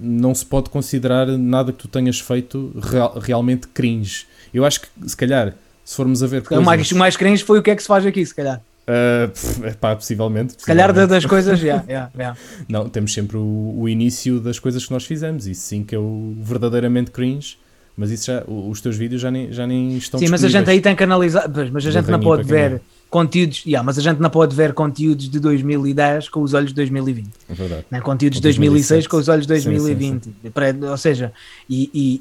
não 0.00 0.34
se 0.34 0.44
pode 0.44 0.68
considerar 0.68 1.26
nada 1.26 1.72
que 1.72 1.78
tu 1.78 1.88
tenhas 1.88 2.20
feito 2.20 2.70
real- 2.82 3.18
realmente 3.18 3.66
cringe. 3.68 4.26
Eu 4.52 4.62
acho 4.64 4.82
que, 4.82 4.88
se 5.06 5.16
calhar, 5.16 5.54
se 5.84 5.96
formos 5.96 6.22
a 6.22 6.26
ver 6.26 6.42
O 6.42 6.44
coisas... 6.44 6.64
mais, 6.64 6.90
o 6.92 6.96
mais 6.96 7.16
cringe 7.16 7.42
foi 7.44 7.58
o 7.58 7.62
que 7.62 7.70
é 7.70 7.76
que 7.76 7.80
se 7.82 7.88
faz 7.88 8.04
aqui, 8.04 8.24
se 8.26 8.34
calhar. 8.34 8.60
uh, 8.86 9.28
pff, 9.30 9.64
epá, 9.68 9.96
possivelmente. 9.96 10.52
Se 10.58 10.66
calhar 10.66 10.88
da- 10.88 11.06
possivelmente. 11.06 11.22
das 11.22 11.30
coisas, 11.30 11.58
já, 11.58 11.82
já, 11.88 12.10
já. 12.14 12.36
Não, 12.68 12.86
temos 12.88 13.12
sempre 13.14 13.36
o, 13.38 13.74
o 13.78 13.88
início 13.88 14.40
das 14.40 14.58
coisas 14.58 14.84
que 14.84 14.92
nós 14.92 15.04
fizemos. 15.04 15.46
Isso 15.46 15.62
sim 15.62 15.82
que 15.82 15.94
é 15.94 15.98
o 15.98 16.34
verdadeiramente 16.42 17.10
cringe. 17.10 17.56
Mas 17.96 18.10
isso 18.10 18.26
já, 18.26 18.42
os 18.46 18.80
teus 18.80 18.96
vídeos 18.96 19.20
já 19.22 19.30
nem, 19.30 19.52
já 19.52 19.66
nem 19.66 19.96
estão 19.96 20.18
Sim, 20.18 20.28
mas 20.28 20.42
a 20.42 20.48
gente 20.48 20.68
aí 20.68 20.80
tem 20.80 20.96
que 20.96 21.02
analisar, 21.04 21.48
mas 21.72 21.86
a 21.86 21.90
gente 21.92 22.10
não 22.10 22.18
pode 22.18 22.42
quem 22.42 22.50
ver 22.52 22.80
conteúdos, 23.08 23.62
yeah, 23.64 23.86
mas 23.86 23.96
a 23.96 24.02
gente 24.02 24.18
não 24.20 24.28
pode 24.28 24.56
ver 24.56 24.72
conteúdos 24.72 25.30
de 25.30 25.38
2010 25.38 26.28
com 26.28 26.42
os 26.42 26.52
olhos 26.54 26.70
de 26.70 26.74
2020, 26.74 27.28
É 27.48 27.54
verdade. 27.54 27.84
né? 27.88 28.00
conteúdos 28.00 28.40
de 28.40 28.46
Ou 28.48 28.50
2006 28.52 29.06
2007. 29.06 29.08
com 29.08 29.16
os 29.18 29.28
olhos 29.28 29.46
de 29.46 29.54
Sim, 29.54 29.60
sim, 29.62 29.70
2020, 29.70 30.30
Para- 30.52 30.90
ou 30.90 30.96
seja, 30.96 31.32
e, 31.70 31.88
e, 31.94 32.20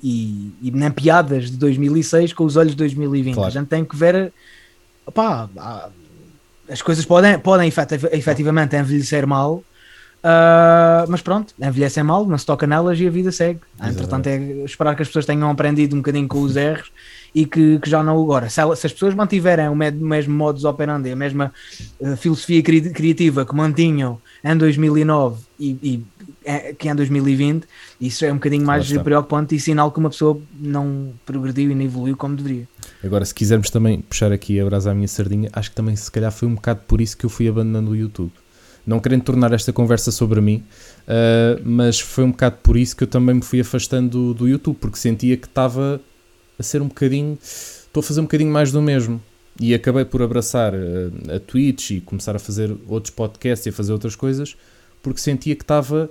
e, 0.62 0.67
e 0.67 0.71
nem 0.71 0.91
piadas 0.91 1.49
de 1.49 1.57
2006 1.57 2.33
com 2.33 2.43
os 2.45 2.55
olhos 2.55 2.73
de 2.73 2.77
2020. 2.77 3.33
Claro. 3.33 3.47
A 3.47 3.51
gente 3.51 3.67
tem 3.67 3.83
que 3.83 3.95
ver, 3.95 4.31
opá, 5.07 5.49
há- 5.57 5.89
as 6.69 6.83
coisas 6.83 7.03
podem, 7.03 7.39
podem 7.39 7.67
efetiv- 7.67 8.09
efetivamente 8.13 8.75
envelhecer 8.75 9.25
mal, 9.25 9.63
ah, 10.23 11.05
mas 11.09 11.21
pronto, 11.21 11.53
envelhecem 11.59 12.01
mal, 12.03 12.25
não 12.25 12.38
se 12.38 12.45
toca 12.45 12.65
nelas 12.65 12.99
e 12.99 13.05
a 13.05 13.09
vida 13.09 13.31
segue. 13.31 13.59
Entretanto, 13.83 14.27
é 14.27 14.38
esperar 14.63 14.95
que 14.95 15.01
as 15.01 15.09
pessoas 15.09 15.25
tenham 15.25 15.49
aprendido 15.49 15.95
um 15.95 15.99
bocadinho 15.99 16.27
com 16.27 16.41
os 16.41 16.55
erros 16.55 16.91
e 17.36 17.45
que, 17.45 17.79
que 17.79 17.89
já 17.89 18.01
não 18.03 18.21
agora. 18.21 18.49
Se, 18.49 18.62
se 18.75 18.88
as 18.88 18.93
pessoas 18.93 19.13
mantiverem 19.13 19.67
o, 19.67 19.75
mesmo 19.75 20.33
modus 20.33 20.63
operandi, 20.63 21.12
a 21.12 21.15
mesma 21.15 21.51
eh, 21.99 22.15
filosofia 22.15 22.62
cri- 22.62 22.91
criativa 22.91 23.45
que 23.45 23.53
mantinham 23.55 24.21
em 24.43 24.55
2009 24.55 25.41
e, 25.59 25.69
e 25.83 26.03
é, 26.45 26.73
que 26.73 26.88
em 26.88 26.95
2020, 26.95 27.65
isso 27.99 28.23
é 28.23 28.31
um 28.31 28.36
bocadinho 28.36 28.65
mais 28.65 28.91
preocupante 29.03 29.55
e 29.55 29.59
sinal 29.59 29.91
que 29.91 29.99
uma 29.99 30.09
pessoa 30.09 30.39
não 30.59 31.12
progrediu 31.25 31.71
e 31.71 31.75
não 31.75 31.81
evoluiu 31.81 32.15
como 32.15 32.36
deveria. 32.36 32.67
Agora, 33.03 33.25
se 33.25 33.33
quisermos 33.33 33.69
também 33.69 34.01
puxar 34.01 34.31
aqui 34.31 34.59
a 34.59 34.65
brasa 34.65 34.91
à 34.91 34.93
minha 34.93 35.07
sardinha, 35.07 35.49
acho 35.53 35.69
que 35.69 35.75
também 35.75 35.95
se 35.95 36.12
calhar 36.12 36.31
foi 36.31 36.47
um 36.47 36.55
bocado 36.55 36.81
por 36.88 37.01
isso 37.01 37.17
que 37.17 37.25
eu 37.25 37.29
fui 37.29 37.47
abandonando 37.47 37.91
o 37.91 37.95
YouTube. 37.95 38.31
Não 38.86 39.00
querendo 39.00 39.24
tornar 39.24 39.54
esta 39.54 39.72
conversa 39.72 40.12
sobre 40.12 40.41
mim, 40.41 40.63
ah, 41.08 41.60
mas 41.63 42.00
foi 42.00 42.24
um 42.24 42.32
bocado 42.32 42.58
por 42.63 42.78
isso 42.78 42.96
que 42.96 43.04
eu 43.04 43.08
também 43.08 43.36
me 43.36 43.41
fui 43.41 43.62
afastando 43.62 44.10
do, 44.10 44.34
do 44.34 44.48
YouTube, 44.48 44.78
porque 44.80 44.98
sentia 44.98 45.38
que 45.38 45.48
estava 45.48 46.02
a 46.58 46.63
ser 46.63 46.82
um 46.82 46.88
bocadinho. 46.88 47.38
Estou 47.41 48.02
a 48.02 48.04
fazer 48.04 48.19
um 48.19 48.24
bocadinho 48.24 48.52
mais 48.52 48.72
do 48.72 48.82
mesmo. 48.82 49.22
E 49.60 49.74
acabei 49.76 50.04
por 50.04 50.22
abraçar 50.22 50.74
ah, 50.74 51.36
a 51.36 51.39
Twitch 51.39 51.91
e 51.91 52.02
começar 52.02 52.36
a 52.36 52.39
fazer 52.39 52.76
outros 52.88 53.13
podcasts 53.13 53.65
e 53.65 53.69
a 53.69 53.74
fazer 53.74 53.93
outras 53.93 54.15
coisas, 54.15 54.56
porque 55.02 55.19
sentia 55.19 55.56
que 55.56 55.63
estava 55.63 56.10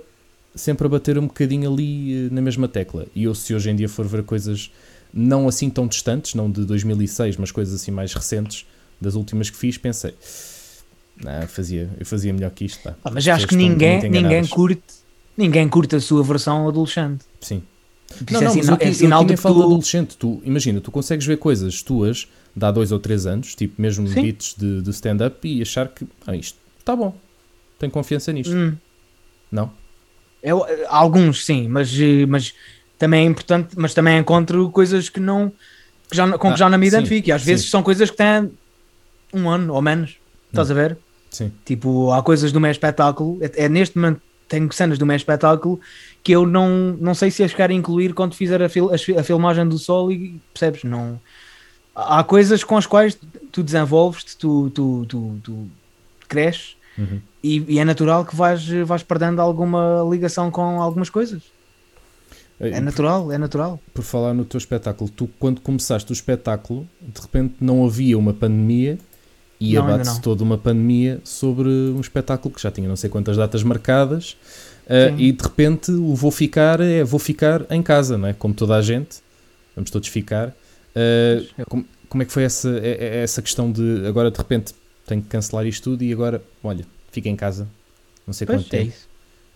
sempre 0.55 0.85
a 0.85 0.89
bater 0.89 1.17
um 1.17 1.27
bocadinho 1.27 1.71
ali 1.71 2.27
eh, 2.27 2.29
na 2.31 2.41
mesma 2.41 2.67
tecla. 2.67 3.07
E 3.15 3.23
eu, 3.23 3.33
se 3.33 3.53
hoje 3.53 3.69
em 3.69 3.75
dia 3.75 3.89
for 3.89 4.05
ver 4.05 4.23
coisas 4.23 4.71
não 5.13 5.47
assim 5.47 5.69
tão 5.69 5.87
distantes, 5.87 6.35
não 6.35 6.49
de 6.49 6.65
2006, 6.65 7.37
mas 7.37 7.51
coisas 7.51 7.73
assim 7.73 7.91
mais 7.91 8.13
recentes, 8.13 8.65
das 8.99 9.15
últimas 9.15 9.49
que 9.49 9.57
fiz, 9.57 9.77
pensei, 9.77 10.13
não, 11.21 11.47
fazia, 11.47 11.89
eu 11.99 12.05
fazia 12.05 12.33
melhor 12.33 12.51
que 12.51 12.65
isto. 12.65 12.81
Pá. 12.81 12.95
Ah, 13.03 13.11
mas 13.11 13.27
acho 13.27 13.47
que 13.47 13.55
ninguém, 13.55 14.01
ninguém, 14.09 14.45
curte, 14.47 14.81
ninguém 15.37 15.67
curte 15.69 15.95
a 15.95 15.99
sua 15.99 16.23
versão 16.23 16.67
adolescente. 16.67 17.25
Sim. 17.41 17.63
Não, 18.29 18.39
é, 18.41 18.43
não, 18.43 18.55
mas 18.55 18.65
sina- 18.65 18.77
eu, 18.79 18.87
é 18.89 18.93
sinal 18.93 19.25
de 19.25 19.35
que 19.35 19.41
tu, 19.41 19.47
adolescente. 19.47 20.17
Tu, 20.17 20.41
imagina, 20.43 20.79
tu 20.81 20.91
consegues 20.91 21.25
ver 21.25 21.37
coisas 21.37 21.81
tuas 21.81 22.27
de 22.55 22.65
há 22.65 22.69
dois 22.71 22.91
ou 22.91 22.99
três 22.99 23.25
anos, 23.25 23.55
tipo 23.55 23.81
mesmo 23.81 24.07
Sim. 24.07 24.21
beats 24.21 24.55
de, 24.57 24.81
de 24.81 24.89
stand-up 24.91 25.47
e 25.47 25.61
achar 25.61 25.87
que 25.87 26.05
ah, 26.27 26.35
isto 26.35 26.57
está 26.79 26.95
bom, 26.95 27.15
tenho 27.79 27.91
confiança 27.91 28.31
nisto. 28.31 28.53
Hum. 28.53 28.75
Não? 29.51 29.71
Eu, 30.43 30.65
alguns 30.89 31.45
sim, 31.45 31.67
mas, 31.67 31.91
mas 32.27 32.53
também 32.99 33.21
é 33.25 33.29
importante, 33.29 33.69
mas 33.77 33.93
também 33.93 34.17
encontro 34.17 34.69
coisas 34.71 35.09
que 35.09 35.19
não 35.19 35.51
que 36.09 36.15
já, 36.17 36.27
não- 36.27 36.37
com 36.37 36.49
Ah, 36.49 36.53
que 36.53 36.59
já 36.59 36.69
não 36.69 36.77
me 36.77 36.85
identifico. 36.87 37.29
E 37.29 37.31
às 37.31 37.43
vezes 37.43 37.65
sim. 37.65 37.71
são 37.71 37.81
coisas 37.81 38.11
que 38.11 38.17
têm 38.17 38.51
um 39.33 39.49
ano 39.49 39.73
ou 39.73 39.81
menos. 39.81 40.17
Estás 40.53 40.69
a 40.69 40.73
ver? 40.73 40.97
Sim. 41.31 41.51
Tipo, 41.65 42.11
há 42.11 42.21
coisas 42.21 42.51
do 42.51 42.59
meu 42.59 42.69
espetáculo. 42.69 43.39
É, 43.41 43.65
é 43.65 43.69
neste 43.69 43.97
momento 43.97 44.21
tenho 44.47 44.71
cenas 44.71 44.99
do 44.99 45.05
meu 45.05 45.15
espetáculo 45.15 45.79
que 46.23 46.31
eu 46.31 46.45
não, 46.45 46.95
não 47.01 47.15
sei 47.15 47.31
se 47.31 47.43
as 47.43 47.53
quero 47.53 47.73
incluir 47.73 48.13
quando 48.13 48.35
fizer 48.35 48.61
a, 48.61 48.69
fil- 48.69 48.91
a 48.93 49.23
filmagem 49.23 49.67
do 49.67 49.79
sol 49.79 50.11
e 50.11 50.39
percebes? 50.53 50.83
Não. 50.83 51.19
Há 51.95 52.19
há 52.19 52.23
coisas 52.23 52.63
com 52.63 52.77
as 52.77 52.85
quais 52.85 53.17
tu 53.51 53.63
desenvolves-te, 53.63 54.37
tu, 54.37 54.69
tu, 54.69 55.05
tu, 55.07 55.39
tu 55.43 55.67
cresces 56.27 56.75
Uhum. 56.95 57.19
e, 57.43 57.65
e 57.73 57.79
é 57.79 57.83
natural 57.85 58.23
que 58.23 58.35
vais, 58.35 58.63
vais 58.85 59.01
perdendo 59.01 59.41
alguma 59.41 60.05
ligação 60.07 60.51
com 60.51 60.79
algumas 60.79 61.09
coisas. 61.09 61.41
É 62.59 62.79
natural, 62.79 63.31
é 63.31 63.37
natural. 63.39 63.79
por 63.93 64.03
falar 64.03 64.33
no 64.35 64.45
teu 64.45 64.59
espetáculo, 64.59 65.09
tu 65.09 65.27
quando 65.39 65.59
começaste 65.59 66.11
o 66.11 66.13
espetáculo, 66.13 66.87
de 67.01 67.19
repente 67.19 67.55
não 67.59 67.83
havia 67.83 68.15
uma 68.17 68.31
pandemia 68.31 68.99
e 69.59 69.77
abate-se 69.77 70.19
toda 70.21 70.43
uma 70.43 70.57
pandemia 70.57 71.21
sobre 71.23 71.69
um 71.69 72.01
espetáculo 72.01 72.53
que 72.53 72.61
já 72.61 72.69
tinha 72.71 72.87
não 72.87 72.95
sei 72.95 73.09
quantas 73.09 73.37
datas 73.37 73.63
marcadas 73.63 74.35
uh, 74.87 75.17
e 75.17 75.31
de 75.31 75.41
repente 75.43 75.91
o 75.91 76.13
vou 76.15 76.31
ficar 76.31 76.81
é 76.81 77.03
vou 77.03 77.19
ficar 77.19 77.65
em 77.69 77.81
casa, 77.81 78.17
não 78.17 78.27
é? 78.27 78.33
Como 78.33 78.53
toda 78.53 78.75
a 78.75 78.81
gente, 78.81 79.17
vamos 79.75 79.89
todos 79.89 80.09
ficar. 80.09 80.49
Uh, 80.49 81.65
como, 81.69 81.85
como 82.09 82.23
é 82.23 82.25
que 82.25 82.31
foi 82.33 82.43
essa, 82.43 82.69
é- 82.77 82.97
é- 82.99 83.23
essa 83.23 83.41
questão 83.41 83.71
de 83.71 84.05
agora 84.05 84.29
de 84.29 84.37
repente 84.37 84.73
tenho 85.07 85.21
que 85.21 85.27
cancelar 85.29 85.65
isto 85.65 85.83
tudo 85.91 86.03
e 86.03 86.11
agora, 86.13 86.43
olha, 86.63 86.85
fica 87.11 87.29
em 87.29 87.35
casa, 87.35 87.67
não 88.27 88.33
sei 88.33 88.45
Pois, 88.45 88.61
quanto 88.61 88.73
é 88.73 88.77
tempo, 88.79 88.89
isso, 88.91 89.07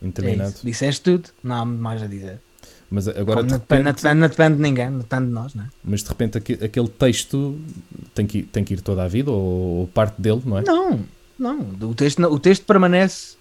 é 0.01 0.05
indeterminado. 0.05 0.49
isso. 0.51 0.65
Disseste 0.65 1.01
tudo, 1.01 1.29
não 1.43 1.55
há 1.55 1.65
mais 1.65 2.01
a 2.01 2.07
dizer. 2.07 2.39
Mas 2.89 3.07
agora 3.07 3.37
Como 3.41 3.43
de 3.47 3.51
não, 3.51 3.59
depende, 3.59 3.83
não, 3.83 3.89
repente, 3.91 4.01
depende, 4.03 4.19
não 4.21 4.27
depende 4.29 4.55
de 4.55 4.61
ninguém, 4.61 4.89
não 4.89 4.99
depende 4.99 5.25
de 5.27 5.31
nós, 5.33 5.53
não 5.53 5.63
é? 5.63 5.67
Mas 5.83 6.03
de 6.03 6.09
repente 6.09 6.37
aque- 6.37 6.59
aquele 6.63 6.87
texto 6.87 7.59
tem 8.15 8.25
que, 8.25 8.39
ir- 8.39 8.43
tem 8.43 8.63
que 8.63 8.73
ir 8.75 8.81
toda 8.81 9.03
a 9.03 9.07
vida 9.07 9.29
ou, 9.31 9.79
ou 9.81 9.87
parte 9.87 10.21
dele, 10.21 10.41
não 10.45 10.57
é? 10.57 10.63
Não, 10.63 10.99
não. 11.37 11.59
O 11.81 11.93
texto, 11.93 12.19
o 12.23 12.39
texto 12.39 12.65
permanece. 12.65 13.35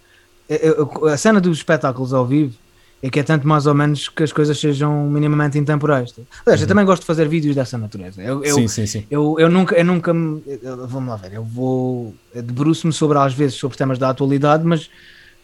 A 1.13 1.17
cena 1.17 1.41
dos 1.41 1.59
espetáculos 1.59 2.13
ao 2.13 2.27
vivo 2.27 2.55
é 3.03 3.11
que 3.11 3.21
é 3.21 3.23
tanto 3.23 3.47
mais 3.47 3.67
ou 3.67 3.75
menos 3.75 4.09
que 4.09 4.23
as 4.23 4.33
coisas 4.33 4.59
sejam 4.59 5.09
minimamente 5.11 5.59
intemporais. 5.59 6.13
Aliás, 6.45 6.61
eu 6.61 6.65
Uhum. 6.65 6.69
também 6.69 6.85
gosto 6.85 7.03
de 7.03 7.07
fazer 7.07 7.29
vídeos 7.29 7.55
dessa 7.55 7.77
natureza. 7.77 8.23
Eu, 8.23 8.43
eu, 8.43 8.55
sim, 8.55 8.69
sim, 8.69 8.87
sim. 8.87 9.05
eu, 9.11 9.37
eu 9.39 9.49
nunca, 9.49 9.77
eu 9.77 9.85
nunca 9.85 10.15
me- 10.15 10.43
eu- 10.63 10.87
vamos 10.89 11.09
lá 11.11 11.17
ver, 11.17 11.35
eu 11.35 11.45
vou 11.45 12.15
eu 12.35 12.43
debruço-me 12.43 12.93
sobre 12.93 13.19
às 13.19 13.35
vezes 13.35 13.57
sobre 13.57 13.77
temas 13.77 13.99
da 13.99 14.09
atualidade, 14.11 14.65
mas 14.65 14.89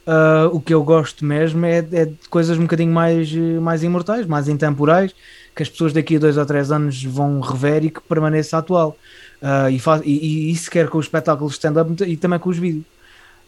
ah, 0.07 0.49
o 0.53 0.61
que 0.61 0.75
eu 0.75 0.83
gosto 0.83 1.25
mesmo 1.25 1.65
é, 1.65 1.79
é 1.79 2.05
de 2.07 2.29
coisas 2.29 2.59
um 2.59 2.63
bocadinho 2.63 2.93
mais, 2.93 3.33
eh, 3.33 3.61
mais 3.61 3.83
imortais, 3.83 4.27
mais 4.27 4.49
intemporais, 4.49 5.15
que 5.55 5.63
as 5.63 5.69
pessoas 5.69 5.93
daqui 5.93 6.17
a 6.17 6.19
dois 6.19 6.37
ou 6.37 6.47
três 6.47 6.73
anos 6.73 7.03
vão 7.05 7.41
rever 7.41 7.85
e 7.85 7.91
que 7.91 8.01
permaneça 8.01 8.59
atual. 8.59 8.97
Ah, 9.41 9.71
e, 9.71 9.79
faz, 9.79 10.03
e, 10.05 10.11
e 10.11 10.51
isso 10.51 10.71
quer 10.71 10.89
com 10.89 10.99
os 10.99 11.07
espetáculos 11.07 11.55
stand-up 11.55 12.03
e 12.05 12.17
também 12.17 12.39
com 12.39 12.51
os 12.51 12.59
vídeos. 12.59 12.85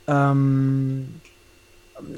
Ahm, 0.07 1.05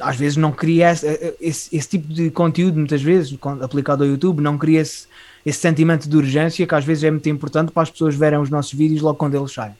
às 0.00 0.16
vezes 0.16 0.36
não 0.36 0.52
cria 0.52 0.90
esse, 0.90 1.36
esse, 1.40 1.76
esse 1.76 1.88
tipo 1.88 2.12
de 2.12 2.30
conteúdo, 2.30 2.78
muitas 2.78 3.02
vezes, 3.02 3.36
aplicado 3.62 4.02
ao 4.04 4.08
YouTube, 4.08 4.40
não 4.40 4.58
cria 4.58 4.80
esse, 4.80 5.06
esse 5.44 5.58
sentimento 5.60 6.08
de 6.08 6.16
urgência 6.16 6.66
que 6.66 6.74
às 6.74 6.84
vezes 6.84 7.04
é 7.04 7.10
muito 7.10 7.28
importante 7.28 7.72
para 7.72 7.82
as 7.82 7.90
pessoas 7.90 8.14
verem 8.14 8.38
os 8.38 8.50
nossos 8.50 8.72
vídeos 8.72 9.02
logo 9.02 9.18
quando 9.18 9.36
eles 9.36 9.52
saem. 9.52 9.74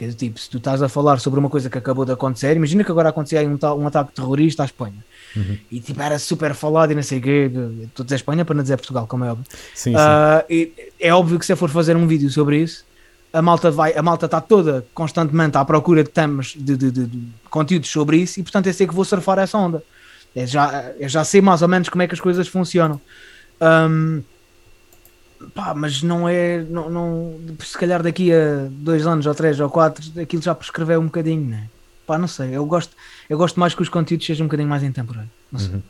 Que 0.00 0.06
é 0.06 0.12
tipo, 0.12 0.40
se 0.40 0.48
tu 0.48 0.56
estás 0.56 0.82
a 0.82 0.88
falar 0.88 1.20
sobre 1.20 1.38
uma 1.38 1.50
coisa 1.50 1.68
que 1.68 1.76
acabou 1.76 2.06
de 2.06 2.12
acontecer, 2.12 2.56
imagina 2.56 2.82
que 2.82 2.90
agora 2.90 3.10
acontecia 3.10 3.42
um, 3.42 3.58
um 3.78 3.86
ataque 3.86 4.14
terrorista 4.14 4.62
à 4.62 4.64
Espanha. 4.64 5.04
Uhum. 5.36 5.58
E 5.70 5.78
tipo, 5.78 6.00
era 6.00 6.18
super 6.18 6.54
falado 6.54 6.92
e 6.92 6.94
não 6.94 7.02
sei 7.02 7.18
o 7.18 7.20
quê. 7.20 7.50
Estou 7.82 8.02
a 8.02 8.04
dizer 8.04 8.16
Espanha 8.16 8.42
para 8.42 8.54
não 8.54 8.62
dizer 8.62 8.78
Portugal, 8.78 9.06
como 9.06 9.26
é 9.26 9.32
óbvio. 9.32 9.44
Sim, 9.74 9.94
uh, 9.94 9.98
sim. 10.48 10.72
é 10.98 11.12
óbvio 11.12 11.38
que 11.38 11.44
se 11.44 11.52
eu 11.52 11.56
for 11.58 11.68
fazer 11.68 11.98
um 11.98 12.06
vídeo 12.06 12.30
sobre 12.30 12.62
isso, 12.62 12.82
a 13.30 13.42
malta 13.42 13.70
vai, 13.70 13.92
a 13.92 14.00
malta 14.00 14.24
está 14.24 14.40
toda 14.40 14.86
constantemente 14.94 15.58
à 15.58 15.64
procura 15.66 16.02
de 16.02 16.08
temas, 16.08 16.54
de, 16.56 16.78
de, 16.78 16.90
de, 16.90 17.04
de 17.04 17.28
conteúdos 17.50 17.90
sobre 17.90 18.16
isso, 18.16 18.40
e 18.40 18.42
portanto 18.42 18.68
eu 18.68 18.72
sei 18.72 18.86
que 18.86 18.94
vou 18.94 19.04
surfar 19.04 19.38
essa 19.38 19.58
onda. 19.58 19.82
Eu 20.34 20.46
já, 20.46 20.92
eu 20.98 21.10
já 21.10 21.24
sei 21.24 21.42
mais 21.42 21.60
ou 21.60 21.68
menos 21.68 21.90
como 21.90 22.00
é 22.00 22.08
que 22.08 22.14
as 22.14 22.20
coisas 22.20 22.48
funcionam. 22.48 22.98
Um, 23.60 24.22
pá, 25.54 25.74
mas 25.74 26.02
não 26.02 26.28
é. 26.28 26.62
Não, 26.62 26.90
não, 26.90 27.40
se 27.60 27.76
calhar 27.76 28.02
daqui 28.02 28.32
a 28.32 28.68
dois 28.70 29.06
anos, 29.06 29.26
ou 29.26 29.34
três, 29.34 29.58
ou 29.60 29.70
quatro, 29.70 30.04
aquilo 30.20 30.42
já 30.42 30.54
prescreveu 30.54 31.00
um 31.00 31.06
bocadinho, 31.06 31.44
né? 31.44 31.68
Pá, 32.06 32.18
não 32.18 32.28
sei. 32.28 32.56
Eu 32.56 32.66
gosto, 32.66 32.94
eu 33.28 33.38
gosto 33.38 33.58
mais 33.58 33.74
que 33.74 33.82
os 33.82 33.88
conteúdos 33.88 34.26
sejam 34.26 34.44
um 34.44 34.48
bocadinho 34.48 34.68
mais 34.68 34.82
intemporários. 34.82 35.32
Não 35.50 35.60
sei. 35.60 35.74
Uhum. 35.74 35.82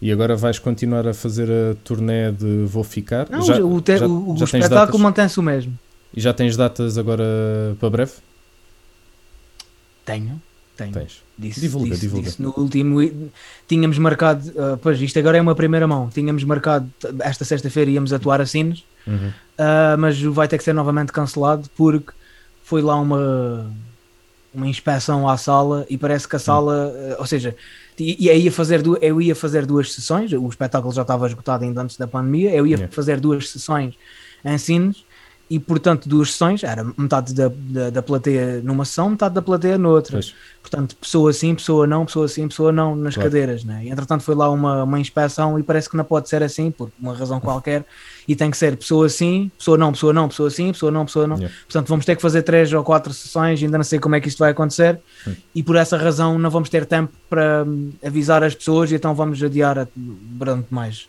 E 0.00 0.10
agora 0.10 0.36
vais 0.36 0.58
continuar 0.58 1.06
a 1.06 1.12
fazer 1.12 1.50
a 1.50 1.74
turnê 1.84 2.32
de 2.32 2.64
Vou 2.64 2.82
Ficar? 2.82 3.28
Não, 3.28 3.42
já, 3.42 3.62
o, 3.62 3.80
te, 3.80 3.98
já, 3.98 4.06
o, 4.06 4.36
já 4.36 4.44
o 4.44 4.44
espetáculo 4.44 4.98
mantém-se 4.98 5.38
o 5.38 5.42
mesmo. 5.42 5.78
E 6.14 6.20
já 6.20 6.32
tens 6.32 6.56
datas 6.56 6.96
agora 6.96 7.24
para 7.78 7.90
breve? 7.90 8.12
Tenho, 10.04 10.40
tenho. 10.76 10.92
Tens. 10.92 11.25
Disse, 11.38 11.60
divulga, 11.60 11.90
disse, 11.90 12.00
divulga. 12.02 12.28
Disse 12.28 12.40
no 12.42 12.54
último, 12.56 13.30
tínhamos 13.68 13.98
marcado, 13.98 14.48
uh, 14.50 14.78
pois 14.78 15.00
isto 15.00 15.18
agora 15.18 15.36
é 15.36 15.40
uma 15.40 15.54
primeira 15.54 15.86
mão, 15.86 16.08
tínhamos 16.08 16.42
marcado 16.44 16.90
esta 17.20 17.44
sexta-feira 17.44 17.90
íamos 17.90 18.10
atuar 18.10 18.40
a 18.40 18.46
Sines, 18.46 18.84
uhum. 19.06 19.28
uh, 19.28 19.98
mas 19.98 20.20
vai 20.22 20.48
ter 20.48 20.56
que 20.56 20.64
ser 20.64 20.72
novamente 20.72 21.12
cancelado 21.12 21.68
porque 21.76 22.12
foi 22.62 22.80
lá 22.80 22.98
uma, 22.98 23.70
uma 24.54 24.66
inspeção 24.66 25.28
à 25.28 25.36
sala 25.36 25.84
e 25.90 25.98
parece 25.98 26.26
que 26.26 26.36
a 26.36 26.38
sala, 26.38 26.88
uh, 26.88 27.16
ou 27.18 27.26
seja, 27.26 27.54
e, 27.98 28.28
e 28.28 28.32
ia 28.32 28.50
fazer 28.50 28.82
eu 29.02 29.20
ia 29.20 29.34
fazer 29.34 29.66
duas 29.66 29.92
sessões, 29.92 30.32
o 30.32 30.48
espetáculo 30.48 30.92
já 30.92 31.02
estava 31.02 31.26
esgotado 31.26 31.64
ainda 31.64 31.82
antes 31.82 31.98
da 31.98 32.06
pandemia, 32.06 32.54
eu 32.54 32.66
ia 32.66 32.76
yeah. 32.76 32.94
fazer 32.94 33.20
duas 33.20 33.50
sessões 33.50 33.94
em 34.42 34.56
Sines 34.56 35.04
e 35.48 35.60
portanto 35.60 36.08
duas 36.08 36.32
sessões, 36.32 36.64
era 36.64 36.84
metade 36.96 37.32
da, 37.32 37.48
da, 37.48 37.90
da, 37.90 38.02
plateia 38.02 38.60
numa 38.62 38.84
sessão, 38.84 39.10
metade 39.10 39.34
da 39.34 39.42
plateia 39.42 39.78
noutra. 39.78 40.14
Pois. 40.14 40.34
Portanto, 40.60 40.96
pessoa 40.96 41.32
sim, 41.32 41.54
pessoa 41.54 41.86
não, 41.86 42.04
pessoa 42.04 42.26
sim, 42.26 42.48
pessoa 42.48 42.72
não 42.72 42.96
nas 42.96 43.14
claro. 43.14 43.30
cadeiras. 43.30 43.62
Né? 43.62 43.84
E, 43.84 43.88
entretanto, 43.88 44.24
foi 44.24 44.34
lá 44.34 44.50
uma, 44.50 44.82
uma 44.82 44.98
inspeção 44.98 45.56
e 45.56 45.62
parece 45.62 45.88
que 45.88 45.96
não 45.96 46.04
pode 46.04 46.28
ser 46.28 46.42
assim, 46.42 46.72
por 46.72 46.90
uma 47.00 47.14
razão 47.14 47.38
qualquer, 47.38 47.84
e 48.26 48.34
tem 48.34 48.50
que 48.50 48.56
ser 48.56 48.76
pessoa 48.76 49.08
sim, 49.08 49.48
pessoa 49.56 49.78
não, 49.78 49.92
pessoa 49.92 50.12
não, 50.12 50.28
pessoa 50.28 50.50
sim, 50.50 50.72
pessoa 50.72 50.90
não, 50.90 51.04
pessoa 51.06 51.28
não. 51.28 51.36
Yeah. 51.36 51.56
Portanto, 51.64 51.88
vamos 51.88 52.04
ter 52.04 52.16
que 52.16 52.22
fazer 52.22 52.42
três 52.42 52.72
ou 52.72 52.82
quatro 52.82 53.12
sessões, 53.12 53.62
ainda 53.62 53.78
não 53.78 53.84
sei 53.84 54.00
como 54.00 54.16
é 54.16 54.20
que 54.20 54.26
isto 54.26 54.38
vai 54.38 54.50
acontecer, 54.50 54.98
hum. 55.28 55.34
e 55.54 55.62
por 55.62 55.76
essa 55.76 55.96
razão 55.96 56.36
não 56.36 56.50
vamos 56.50 56.68
ter 56.68 56.84
tempo 56.84 57.12
para 57.30 57.62
hum, 57.64 57.92
avisar 58.04 58.42
as 58.42 58.54
pessoas, 58.54 58.90
e 58.90 58.96
então 58.96 59.14
vamos 59.14 59.40
adiar 59.40 59.86
durante 59.94 60.66
mais. 60.74 61.06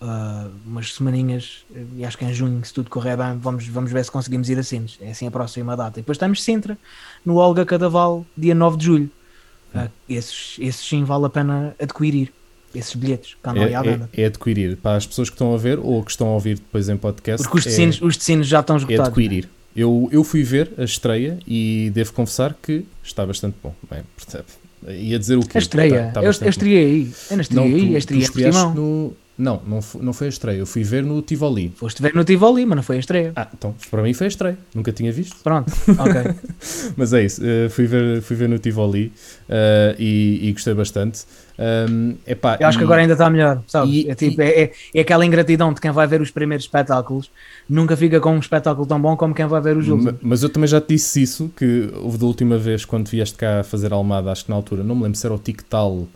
Uh, 0.00 0.50
umas 0.64 0.94
semaninhas, 0.94 1.62
e 1.94 2.06
acho 2.06 2.16
que 2.16 2.24
em 2.24 2.32
junho, 2.32 2.64
se 2.64 2.72
tudo 2.72 2.88
correr 2.88 3.18
bem, 3.18 3.38
vamos, 3.38 3.66
vamos 3.66 3.92
ver 3.92 4.02
se 4.02 4.10
conseguimos 4.10 4.48
ir 4.48 4.58
a 4.58 4.62
Sines. 4.62 4.96
É 4.98 5.10
assim 5.10 5.26
a 5.26 5.30
próxima 5.30 5.76
data. 5.76 5.98
E 5.98 6.02
depois 6.02 6.16
estamos 6.16 6.42
Sintra, 6.42 6.78
no 7.24 7.36
Olga 7.36 7.66
Cadaval, 7.66 8.24
dia 8.36 8.54
9 8.54 8.78
de 8.78 8.84
julho. 8.86 9.10
Uh, 9.74 9.90
esses, 10.08 10.56
esses 10.58 10.88
sim 10.88 11.04
vale 11.04 11.26
a 11.26 11.28
pena 11.28 11.74
adquirir. 11.78 12.32
Esses 12.74 12.94
bilhetes, 12.94 13.36
cá 13.42 13.52
é, 13.56 13.72
é, 13.72 14.22
é 14.22 14.26
adquirir 14.26 14.76
para 14.76 14.96
as 14.96 15.04
pessoas 15.04 15.28
que 15.28 15.34
estão 15.34 15.52
a 15.52 15.58
ver 15.58 15.80
ou 15.80 16.04
que 16.04 16.12
estão 16.12 16.28
a 16.28 16.34
ouvir 16.34 16.54
depois 16.54 16.88
em 16.88 16.96
podcast. 16.96 17.42
Porque 17.42 17.58
os 17.58 17.64
tecinos, 17.64 18.00
é, 18.00 18.04
os 18.04 18.16
tecinos 18.16 18.46
já 18.46 18.60
estão 18.60 18.76
esgotados. 18.76 19.06
É 19.06 19.08
adquirir. 19.08 19.48
Eu, 19.74 20.08
eu 20.12 20.22
fui 20.22 20.44
ver 20.44 20.72
a 20.78 20.84
estreia 20.84 21.38
e 21.46 21.90
devo 21.92 22.12
confessar 22.12 22.54
que 22.54 22.84
está 23.02 23.26
bastante 23.26 23.56
bom. 23.60 23.74
Bem, 23.90 24.02
portanto, 24.16 24.46
ia 24.88 25.18
dizer 25.18 25.36
o 25.36 25.40
quê? 25.40 25.58
A 25.58 25.60
estreia, 25.60 26.08
está, 26.08 26.08
está 26.08 26.22
eu, 26.22 26.46
eu 26.46 26.50
estreiei 26.50 26.84
aí. 26.84 27.12
Eu 27.30 27.36
não 27.36 27.40
estreiei 27.42 27.74
aí, 27.74 27.94
a 27.94 27.98
estreia 27.98 28.52
no, 28.52 29.16
não, 29.40 29.60
não, 29.66 29.80
não 30.00 30.12
foi 30.12 30.26
a 30.26 30.30
estreia. 30.30 30.58
Eu 30.58 30.66
fui 30.66 30.84
ver 30.84 31.02
no 31.02 31.22
Tivoli. 31.22 31.72
Foste 31.74 32.02
ver 32.02 32.14
no 32.14 32.22
Tivoli, 32.24 32.66
mas 32.66 32.76
não 32.76 32.82
foi 32.82 32.96
a 32.96 32.98
estreia. 33.00 33.32
Ah, 33.34 33.48
então 33.52 33.74
para 33.90 34.02
mim 34.02 34.12
foi 34.12 34.26
a 34.26 34.28
estreia. 34.28 34.58
Nunca 34.74 34.92
tinha 34.92 35.10
visto. 35.10 35.36
Pronto, 35.42 35.72
ok. 35.88 36.34
mas 36.96 37.12
é 37.12 37.24
isso. 37.24 37.42
Uh, 37.42 37.70
fui, 37.70 37.86
ver, 37.86 38.20
fui 38.20 38.36
ver 38.36 38.48
no 38.48 38.58
Tivoli 38.58 39.12
uh, 39.48 39.96
e, 39.98 40.48
e, 40.48 40.52
gostei 40.52 40.74
bastante. 40.74 41.24
Um, 41.58 42.16
epá, 42.26 42.56
Eu 42.60 42.68
acho 42.68 42.76
e, 42.76 42.80
que 42.80 42.84
agora 42.84 43.00
ainda 43.00 43.14
está 43.14 43.28
melhor, 43.28 43.62
sabes? 43.66 43.92
E, 43.92 44.10
é, 44.10 44.14
tipo, 44.14 44.40
é, 44.40 44.48
é, 44.48 44.72
é, 44.94 45.00
aquela 45.00 45.24
ingratidão 45.26 45.72
de 45.72 45.80
quem 45.80 45.90
vai 45.90 46.06
ver 46.06 46.20
os 46.20 46.30
primeiros 46.30 46.64
espetáculos. 46.64 47.30
Nunca 47.68 47.96
fica 47.96 48.20
com 48.20 48.34
um 48.34 48.38
espetáculo 48.38 48.86
tão 48.86 49.00
bom 49.00 49.16
como 49.16 49.34
quem 49.34 49.46
vai 49.46 49.60
ver 49.60 49.76
os 49.76 49.88
últimos. 49.88 50.14
Mas 50.22 50.42
eu 50.42 50.48
também 50.48 50.68
já 50.68 50.80
te 50.80 50.88
disse 50.88 51.22
isso, 51.22 51.50
que 51.56 51.90
houve 51.94 52.18
da 52.18 52.26
última 52.26 52.58
vez 52.58 52.84
quando 52.84 53.08
vieste 53.08 53.36
cá 53.36 53.62
fazer 53.62 53.92
Almada, 53.92 54.30
acho 54.30 54.44
que 54.44 54.50
na 54.50 54.56
altura, 54.56 54.84
não 54.84 54.94
me 54.94 55.02
lembro 55.04 55.18
se 55.18 55.26
era 55.26 55.34
o 55.34 55.38
Tic-Tal 55.38 56.06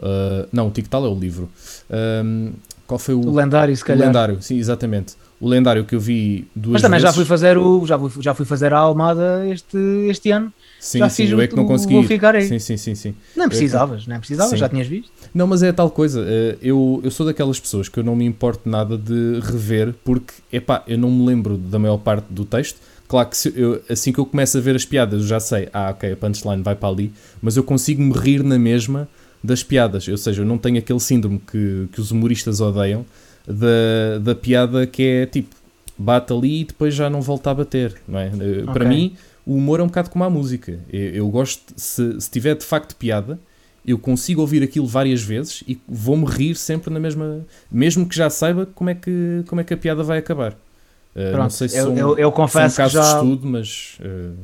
Uh, 0.00 0.48
não, 0.52 0.68
o 0.68 0.70
Tic-Tal 0.70 1.04
é 1.04 1.08
o 1.08 1.14
livro. 1.14 1.48
Um, 1.90 2.52
qual 2.86 2.98
foi 2.98 3.14
o, 3.14 3.20
o 3.20 3.34
lendário, 3.34 3.74
se 3.76 3.84
calhar. 3.84 4.02
O 4.02 4.06
lendário, 4.06 4.42
sim, 4.42 4.58
exatamente. 4.58 5.14
O 5.40 5.48
lendário 5.48 5.84
que 5.84 5.94
eu 5.94 6.00
vi 6.00 6.46
duas 6.54 6.74
Mas 6.74 6.82
também 6.82 7.00
vezes. 7.00 7.10
já 7.10 7.12
fui 7.12 7.24
fazer 7.24 7.58
o 7.58 7.84
já 7.86 7.98
fui, 7.98 8.22
já 8.22 8.34
fui 8.34 8.46
fazer 8.46 8.72
a 8.72 8.78
Almada 8.78 9.46
este, 9.48 9.76
este 10.08 10.30
ano. 10.30 10.52
Sim, 10.80 10.98
já 10.98 11.08
sim, 11.08 11.24
fiz 11.24 11.32
eu 11.32 11.40
é 11.40 11.46
que 11.46 11.56
não 11.56 11.66
consegui. 11.66 11.94
Vou 11.94 12.04
ficar 12.04 12.34
aí. 12.34 12.46
Sim, 12.46 12.58
sim, 12.58 12.76
sim, 12.76 12.94
sim. 12.94 13.14
Não 13.34 13.48
precisavas, 13.48 14.06
não 14.06 14.18
precisavas, 14.18 14.58
já 14.58 14.68
tinhas 14.68 14.86
visto. 14.86 15.10
Não, 15.34 15.46
mas 15.46 15.62
é 15.62 15.72
tal 15.72 15.90
coisa. 15.90 16.24
Eh, 16.26 16.58
eu, 16.62 17.00
eu 17.02 17.10
sou 17.10 17.26
daquelas 17.26 17.58
pessoas 17.58 17.88
que 17.88 17.98
eu 17.98 18.04
não 18.04 18.14
me 18.14 18.24
importo 18.24 18.68
nada 18.68 18.96
de 18.96 19.40
rever 19.40 19.94
porque, 20.04 20.34
epá, 20.52 20.82
eu 20.86 20.98
não 20.98 21.10
me 21.10 21.26
lembro 21.26 21.56
da 21.56 21.78
maior 21.78 21.98
parte 21.98 22.26
do 22.30 22.44
texto. 22.44 22.78
Claro 23.08 23.28
que 23.28 23.52
eu, 23.54 23.82
assim 23.88 24.12
que 24.12 24.18
eu 24.18 24.26
começo 24.26 24.56
a 24.56 24.60
ver 24.60 24.76
as 24.76 24.84
piadas, 24.84 25.20
eu 25.20 25.26
já 25.26 25.40
sei, 25.40 25.68
ah, 25.72 25.90
ok, 25.90 26.12
a 26.12 26.16
punchline 26.16 26.62
vai 26.62 26.74
para 26.74 26.88
ali, 26.88 27.12
mas 27.40 27.56
eu 27.56 27.62
consigo 27.62 28.02
me 28.02 28.12
rir 28.12 28.42
na 28.42 28.58
mesma 28.58 29.08
das 29.44 29.62
piadas. 29.62 30.08
Ou 30.08 30.16
seja, 30.16 30.40
eu 30.40 30.46
não 30.46 30.56
tenho 30.56 30.78
aquele 30.78 30.98
síndrome 30.98 31.38
que, 31.38 31.86
que 31.92 32.00
os 32.00 32.10
humoristas 32.10 32.62
odeiam 32.62 33.04
da, 33.46 34.18
da 34.18 34.34
piada 34.34 34.86
que 34.86 35.02
é 35.02 35.26
tipo, 35.26 35.54
bate 35.98 36.32
ali 36.32 36.62
e 36.62 36.64
depois 36.64 36.94
já 36.94 37.10
não 37.10 37.20
volta 37.20 37.50
a 37.50 37.54
bater. 37.54 37.94
Não 38.08 38.18
é? 38.18 38.28
Eh, 38.28 38.62
okay. 38.62 38.64
Para 38.72 38.86
mim, 38.86 39.14
o 39.44 39.54
humor 39.56 39.80
é 39.80 39.82
um 39.82 39.86
bocado 39.86 40.08
como 40.08 40.24
a 40.24 40.30
música. 40.30 40.80
Eu, 40.90 41.10
eu 41.10 41.28
gosto, 41.28 41.74
se, 41.76 42.18
se 42.18 42.30
tiver 42.30 42.56
de 42.56 42.64
facto 42.64 42.96
piada, 42.96 43.38
eu 43.86 43.98
consigo 43.98 44.40
ouvir 44.40 44.62
aquilo 44.62 44.86
várias 44.86 45.22
vezes 45.22 45.62
e 45.68 45.78
vou-me 45.86 46.24
rir 46.24 46.54
sempre 46.54 46.90
na 46.90 46.98
mesma. 46.98 47.44
Mesmo 47.70 48.08
que 48.08 48.16
já 48.16 48.30
saiba 48.30 48.64
como 48.64 48.88
é 48.88 48.94
que, 48.94 49.44
como 49.46 49.60
é 49.60 49.64
que 49.64 49.74
a 49.74 49.76
piada 49.76 50.02
vai 50.02 50.18
acabar. 50.18 50.52
Uh, 50.52 51.30
Pronto, 51.30 51.42
não 51.42 51.50
sei 51.50 51.68
se 51.68 51.76
eu, 51.76 51.84
sou, 51.84 51.96
eu, 51.96 52.18
eu 52.18 52.32
confesso 52.32 52.74
um 52.74 52.76
caso 52.78 52.94
já... 52.94 53.02
de 53.02 53.08
estudo, 53.08 53.46
mas. 53.46 53.98
Uh... 54.00 54.36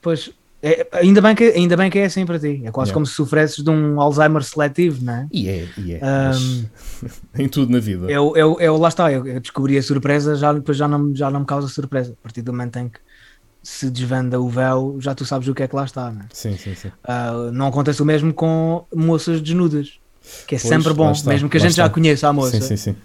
Pois, 0.00 0.30
é, 0.66 0.88
ainda, 0.92 1.20
bem 1.20 1.34
que, 1.34 1.44
ainda 1.44 1.76
bem 1.76 1.90
que 1.90 1.98
é 1.98 2.06
assim 2.06 2.24
para 2.24 2.38
ti. 2.38 2.62
É 2.64 2.70
quase 2.70 2.88
yeah. 2.88 2.94
como 2.94 3.04
se 3.04 3.12
sofresses 3.12 3.62
de 3.62 3.68
um 3.68 4.00
Alzheimer 4.00 4.42
seletivo, 4.42 5.04
não 5.04 5.12
é? 5.12 5.28
E 5.30 5.46
é, 5.46 5.68
e 5.76 5.92
é. 5.92 6.00
Em 7.38 7.46
tudo 7.46 7.70
na 7.70 7.78
vida. 7.78 8.10
Eu, 8.10 8.34
eu, 8.34 8.56
eu, 8.58 8.78
lá 8.78 8.88
está, 8.88 9.12
eu, 9.12 9.38
descobri 9.40 9.76
a 9.76 9.82
surpresa, 9.82 10.34
já, 10.34 10.54
depois 10.54 10.78
já 10.78 10.88
não, 10.88 11.14
já 11.14 11.30
não 11.30 11.40
me 11.40 11.46
causa 11.46 11.68
surpresa. 11.68 12.14
A 12.18 12.22
partir 12.22 12.40
do 12.40 12.50
momento 12.50 12.78
em 12.78 12.88
que 12.88 12.98
se 13.62 13.90
desvenda 13.90 14.40
o 14.40 14.48
véu, 14.48 14.96
já 15.00 15.14
tu 15.14 15.26
sabes 15.26 15.48
o 15.48 15.54
que 15.54 15.64
é 15.64 15.68
que 15.68 15.76
lá 15.76 15.84
está, 15.84 16.10
não 16.10 16.22
é? 16.22 16.24
Sim, 16.32 16.56
sim, 16.56 16.74
sim. 16.74 16.88
Uh, 16.88 17.52
não 17.52 17.66
acontece 17.66 18.00
o 18.00 18.06
mesmo 18.06 18.32
com 18.32 18.86
moças 18.94 19.42
desnudas, 19.42 20.00
que 20.46 20.54
é 20.54 20.58
pois, 20.58 20.62
sempre 20.62 20.94
bom, 20.94 21.12
mesmo 21.26 21.50
que 21.50 21.58
a 21.58 21.60
gente 21.60 21.72
está. 21.72 21.82
já 21.82 21.90
conheça 21.90 22.26
a 22.26 22.32
moça. 22.32 22.58
Sim, 22.58 22.62
sim, 22.62 22.76
sim. 22.78 22.96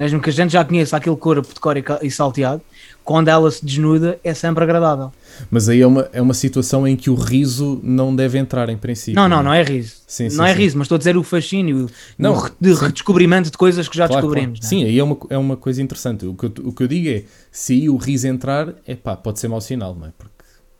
Mesmo 0.00 0.20
que 0.20 0.30
a 0.30 0.32
gente 0.32 0.52
já 0.52 0.64
conheça 0.64 0.96
aquele 0.96 1.16
corpo 1.16 1.54
de 1.54 1.60
cor 1.60 1.76
e 2.02 2.10
salteado, 2.10 2.60
quando 3.04 3.28
ela 3.28 3.50
se 3.50 3.64
desnuda 3.64 4.18
é 4.24 4.32
sempre 4.32 4.64
agradável. 4.64 5.12
Mas 5.50 5.68
aí 5.68 5.80
é 5.80 5.86
uma, 5.86 6.08
é 6.12 6.22
uma 6.22 6.32
situação 6.32 6.88
em 6.88 6.96
que 6.96 7.10
o 7.10 7.14
riso 7.14 7.78
não 7.82 8.16
deve 8.16 8.38
entrar 8.38 8.68
em 8.70 8.76
princípio. 8.76 9.14
Não, 9.14 9.28
não, 9.28 9.42
não 9.42 9.52
é 9.52 9.62
riso. 9.62 9.96
Sim, 10.06 10.30
sim, 10.30 10.36
não 10.36 10.46
é 10.46 10.52
riso, 10.52 10.78
mas 10.78 10.86
estou 10.86 10.96
a 10.96 10.98
dizer 10.98 11.16
o 11.16 11.22
fascínio, 11.22 11.88
não, 12.16 12.36
o 12.36 12.50
de 12.58 12.72
redescobrimento 12.72 13.50
de 13.50 13.58
coisas 13.58 13.88
que 13.88 13.96
já 13.96 14.06
claro, 14.08 14.22
descobrimos. 14.22 14.60
Claro. 14.60 14.68
Sim, 14.68 14.84
aí 14.84 14.98
é 14.98 15.04
uma, 15.04 15.18
é 15.28 15.38
uma 15.38 15.56
coisa 15.56 15.82
interessante. 15.82 16.24
O 16.24 16.34
que, 16.34 16.46
eu, 16.46 16.52
o 16.64 16.72
que 16.72 16.82
eu 16.82 16.88
digo 16.88 17.08
é, 17.08 17.24
se 17.52 17.74
aí 17.74 17.90
o 17.90 17.96
riso 17.96 18.26
entrar, 18.26 18.74
é 18.86 18.94
pá, 18.94 19.16
pode 19.16 19.38
ser 19.38 19.48
mau 19.48 19.60
sinal, 19.60 19.94
não 19.94 20.06
é? 20.06 20.12
Porque 20.16 20.34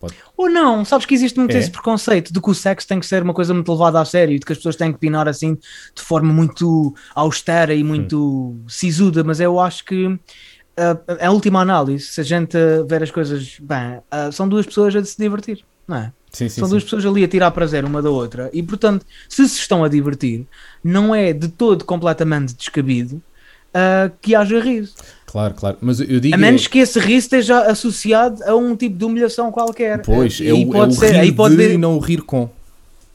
Pode. 0.04 0.14
Ou 0.36 0.50
não, 0.50 0.84
sabes 0.84 1.06
que 1.06 1.14
existe 1.14 1.38
muito 1.38 1.56
é. 1.56 1.58
esse 1.58 1.70
preconceito 1.70 2.32
de 2.32 2.40
que 2.40 2.50
o 2.50 2.54
sexo 2.54 2.86
tem 2.86 3.00
que 3.00 3.06
ser 3.06 3.22
uma 3.22 3.32
coisa 3.32 3.54
muito 3.54 3.70
levada 3.72 4.00
a 4.00 4.04
sério 4.04 4.34
e 4.34 4.38
de 4.38 4.44
que 4.44 4.52
as 4.52 4.58
pessoas 4.58 4.76
têm 4.76 4.92
que 4.92 4.98
pinar 4.98 5.28
assim 5.28 5.54
de 5.54 6.02
forma 6.02 6.32
muito 6.32 6.94
austera 7.14 7.74
e 7.74 7.82
muito 7.82 8.50
hum. 8.50 8.64
sisuda, 8.68 9.24
mas 9.24 9.40
eu 9.40 9.58
acho 9.58 9.84
que 9.84 10.18
uh, 10.78 11.16
a 11.20 11.30
última 11.30 11.60
análise, 11.60 12.06
se 12.06 12.20
a 12.20 12.24
gente 12.24 12.56
ver 12.88 13.02
as 13.02 13.10
coisas 13.10 13.58
bem, 13.60 13.98
uh, 13.98 14.32
são 14.32 14.48
duas 14.48 14.66
pessoas 14.66 14.94
a 14.96 15.04
se 15.04 15.16
divertir, 15.18 15.64
não 15.86 15.96
é? 15.96 16.12
Sim, 16.32 16.48
sim, 16.48 16.60
são 16.60 16.68
duas 16.68 16.82
sim. 16.82 16.86
pessoas 16.86 17.06
ali 17.06 17.22
a 17.22 17.28
tirar 17.28 17.50
prazer 17.52 17.84
uma 17.84 18.02
da 18.02 18.10
outra 18.10 18.50
e, 18.52 18.62
portanto, 18.62 19.06
se 19.28 19.48
se 19.48 19.60
estão 19.60 19.84
a 19.84 19.88
divertir, 19.88 20.46
não 20.82 21.14
é 21.14 21.32
de 21.32 21.48
todo 21.48 21.84
completamente 21.84 22.54
descabido 22.54 23.22
uh, 23.74 24.12
que 24.20 24.34
haja 24.34 24.60
riso. 24.60 24.94
Claro, 25.26 25.54
claro. 25.54 25.76
Mas 25.80 26.00
eu 26.00 26.20
digo 26.20 26.34
a 26.34 26.38
menos 26.38 26.66
é... 26.66 26.68
que 26.68 26.78
esse 26.78 26.98
riso 26.98 27.26
esteja 27.26 27.60
associado 27.62 28.42
a 28.44 28.54
um 28.54 28.76
tipo 28.76 28.96
de 28.96 29.04
humilhação 29.04 29.50
qualquer. 29.50 30.02
Pois, 30.02 30.40
é 30.40 30.52
o, 30.52 30.66
pode 30.66 30.94
é 30.94 30.96
o 30.96 31.00
ser, 31.00 31.12
rir 31.12 31.18
aí 31.18 31.32
pode 31.32 31.56
de 31.56 31.74
e 31.74 31.78
não 31.78 31.96
o 31.96 31.98
rir 31.98 32.22
com. 32.22 32.48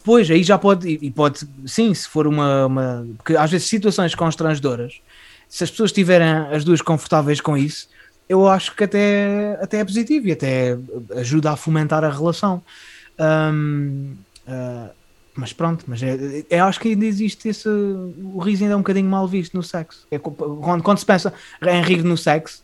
Pois, 0.04 0.30
aí 0.32 0.44
já 0.44 0.58
pode, 0.58 0.88
e 0.90 1.12
pode, 1.12 1.48
sim, 1.66 1.94
se 1.94 2.08
for 2.08 2.26
uma, 2.26 2.66
uma. 2.66 3.08
Porque 3.18 3.36
às 3.36 3.52
vezes 3.52 3.68
situações 3.68 4.16
constrangedoras 4.16 5.02
se 5.50 5.64
as 5.64 5.72
pessoas 5.72 5.90
estiverem 5.90 6.28
as 6.52 6.64
duas 6.64 6.82
confortáveis 6.82 7.42
com 7.42 7.58
isso, 7.58 7.90
eu 8.30 8.48
acho 8.48 8.76
que 8.76 8.84
até, 8.84 9.58
até 9.60 9.80
é 9.80 9.84
positivo 9.84 10.28
e 10.28 10.32
até 10.32 10.78
ajuda 11.18 11.52
a 11.52 11.56
fomentar 11.56 12.04
a 12.04 12.10
relação. 12.10 12.62
Um, 13.20 14.14
uh, 14.48 14.90
mas 15.36 15.52
pronto, 15.52 15.86
mas 15.88 16.04
é, 16.04 16.46
é, 16.50 16.60
acho 16.60 16.80
que 16.80 16.90
ainda 16.90 17.06
existe 17.06 17.50
esse. 17.50 17.68
O 17.68 18.40
riso 18.40 18.64
ainda 18.64 18.74
é 18.74 18.76
um 18.76 18.82
bocadinho 18.82 19.10
mal 19.10 19.28
visto 19.28 19.56
no 19.56 19.64
sexo. 19.64 20.06
É, 20.12 20.20
quando, 20.20 20.84
quando 20.84 20.98
se 21.00 21.06
pensa 21.06 21.34
em 21.66 21.82
rir 21.82 22.04
no 22.04 22.18
sexo, 22.18 22.62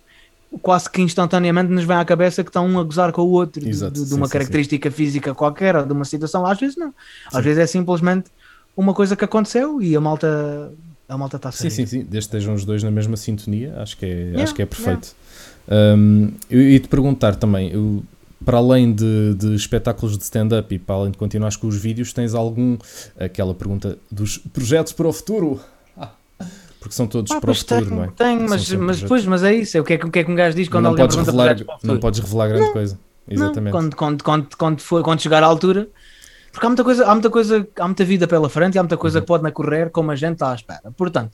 quase 0.62 0.89
que 0.89 1.02
instantaneamente 1.02 1.71
nos 1.71 1.84
vem 1.84 1.98
à 1.98 2.06
cabeça 2.06 2.43
que 2.43 2.50
estão 2.50 2.67
um 2.67 2.78
a 2.78 2.84
gozar 2.84 3.12
com 3.12 3.21
o 3.21 3.30
outro 3.30 3.67
Exato, 3.67 3.93
de, 3.93 4.02
de 4.02 4.10
sim, 4.10 4.15
uma 4.15 4.28
sim, 4.28 4.34
característica 4.34 4.91
sim. 4.91 4.95
física 4.95 5.34
qualquer 5.34 5.76
ou 5.76 5.86
de 5.86 5.93
uma 5.93 6.06
situação. 6.06 6.45
Às 6.45 6.60
vezes 6.60 6.76
não. 6.76 6.93
Às 7.34 7.43
vezes 7.43 7.60
é 7.63 7.65
simplesmente 7.65 8.30
uma 8.76 8.93
coisa 8.93 9.15
que 9.15 9.26
aconteceu 9.26 9.82
e 9.82 9.95
a 9.95 10.02
malta 10.02 10.71
a 11.08 11.18
malta 11.18 11.38
está 11.38 11.50
a 11.50 11.52
Sim, 11.52 11.70
sim, 11.70 11.86
sim. 11.86 11.98
Desde 12.00 12.12
que 12.12 12.18
estejam 12.38 12.54
os 12.54 12.65
dois 12.65 12.84
na 12.84 12.91
mesma 12.91 13.18
sintonia, 13.18 13.74
acho 13.78 13.98
que 13.98 14.06
é, 14.06 14.10
yeah, 14.10 14.44
acho 14.44 14.54
que 14.54 14.62
é 14.62 14.65
perfeito. 14.65 15.15
Yeah. 15.70 15.98
Um, 15.98 16.34
ia 16.50 16.80
te 16.80 16.88
perguntar 16.88 17.36
também, 17.36 17.72
eu, 17.72 18.04
para 18.44 18.58
além 18.58 18.94
de, 18.94 19.34
de 19.36 19.56
espetáculos 19.56 20.18
de 20.18 20.24
stand-up 20.24 20.74
e 20.74 20.80
para 20.80 20.96
além 20.96 21.12
de 21.12 21.18
continuar 21.18 21.56
com 21.58 21.68
os 21.68 21.78
vídeos, 21.78 22.13
tens 22.13 22.34
algum. 22.34 22.78
aquela 23.20 23.54
pergunta 23.54 23.98
dos 24.12 24.38
projetos 24.38 24.94
para 24.94 25.08
o 25.08 25.13
futuro? 25.13 25.60
Porque 26.80 26.94
são 26.94 27.08
todos 27.08 27.32
ah, 27.32 27.41
para 27.41 27.50
o 27.50 27.56
futuro, 27.56 27.86
tenho, 27.86 27.96
não 27.96 28.04
é? 28.04 28.12
Tenho, 28.15 28.48
mas, 28.48 28.72
mas 28.74 29.02
depois, 29.02 29.26
mas 29.26 29.44
é 29.44 29.56
isso, 29.56 29.76
é 29.76 29.82
o 29.82 29.84
que 29.84 29.94
é, 29.94 29.96
o 29.96 30.12
que, 30.12 30.20
é 30.20 30.24
que 30.24 30.32
um 30.32 30.36
gajo 30.36 30.56
diz 30.56 30.70
quando 30.70 30.84
não 30.84 30.91
alguém 30.91 31.04
podes 31.04 31.18
revelar, 31.18 31.58
Não 31.82 32.00
podes 32.00 32.20
revelar 32.20 32.48
grande 32.48 32.65
não, 32.65 32.74
coisa. 32.74 33.00
Exatamente. 33.28 33.74
Não, 33.74 33.82
quando, 33.82 33.96
quando, 33.96 34.24
quando, 34.24 34.56
quando, 34.56 34.80
for, 34.82 35.02
quando 35.02 35.20
chegar 35.20 35.41
à 35.41 35.48
altura, 35.48 35.89
porque 36.56 36.65
há 36.65 36.70
muita 36.70 36.86
coisa, 36.86 37.06
há 37.06 37.12
muita 37.12 37.30
coisa, 37.30 37.68
há 37.78 37.86
muita 37.86 38.06
vida 38.06 38.28
pela 38.28 38.50
frente 38.50 38.76
e 38.76 38.80
há 38.80 38.84
muita 38.84 38.96
coisa 38.96 39.20
uhum. 39.20 39.24
que 39.24 39.28
pode 39.28 39.44
não 39.44 39.52
correr 39.52 39.89
como 39.89 40.10
a 40.10 40.15
gente 40.15 40.36
está 40.36 40.52
à 40.52 40.56
espera. 40.56 40.89
Portanto, 40.96 41.32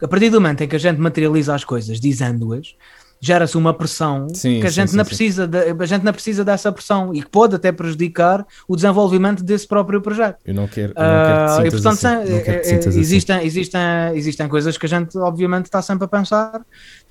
a 0.00 0.06
partir 0.06 0.30
do 0.30 0.40
momento 0.40 0.62
em 0.62 0.68
que 0.68 0.76
a 0.76 0.78
gente 0.78 1.00
materializa 1.00 1.52
as 1.52 1.64
coisas 1.64 1.98
dizendo-as, 1.98 2.76
gera-se 3.20 3.56
uma 3.56 3.74
pressão 3.74 4.28
sim, 4.32 4.60
que 4.60 4.66
a 4.66 4.70
gente, 4.70 4.92
sim, 4.92 4.96
não 4.96 5.04
sim, 5.04 5.08
precisa 5.08 5.46
de, 5.48 5.58
a 5.58 5.86
gente 5.86 6.04
não 6.04 6.12
precisa 6.12 6.44
dessa 6.44 6.70
pressão 6.70 7.12
e 7.12 7.22
que 7.22 7.28
pode 7.28 7.56
até 7.56 7.72
prejudicar 7.72 8.46
o 8.68 8.76
desenvolvimento 8.76 9.42
desse 9.42 9.66
próprio 9.66 10.00
projeto. 10.00 10.38
Eu 10.44 10.54
não 10.54 10.68
quero, 10.68 10.92
eu 10.96 11.02
não 11.02 11.24
quero 11.24 11.62
uh, 11.62 11.66
e 11.66 11.70
portanto 11.70 12.06
assim. 12.06 12.32
é, 12.32 12.50
é, 12.50 12.88
existem, 12.88 13.36
assim. 13.36 13.46
existem, 13.46 13.80
existem 14.14 14.48
coisas 14.48 14.78
que 14.78 14.86
a 14.86 14.88
gente 14.88 15.18
obviamente 15.18 15.66
está 15.66 15.82
sempre 15.82 16.04
a 16.04 16.08
pensar. 16.08 16.62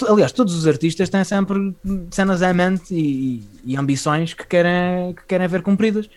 Aliás, 0.08 0.32
todos 0.32 0.56
os 0.56 0.68
artistas 0.68 1.10
têm 1.10 1.24
sempre 1.26 1.76
cenas 2.12 2.42
em 2.42 2.54
mente 2.54 2.94
e, 2.94 3.44
e 3.66 3.78
ambições 3.78 4.34
que 4.34 4.48
querem, 4.48 5.14
que 5.14 5.26
querem 5.26 5.48
ver 5.48 5.62
cumpridas. 5.62 6.10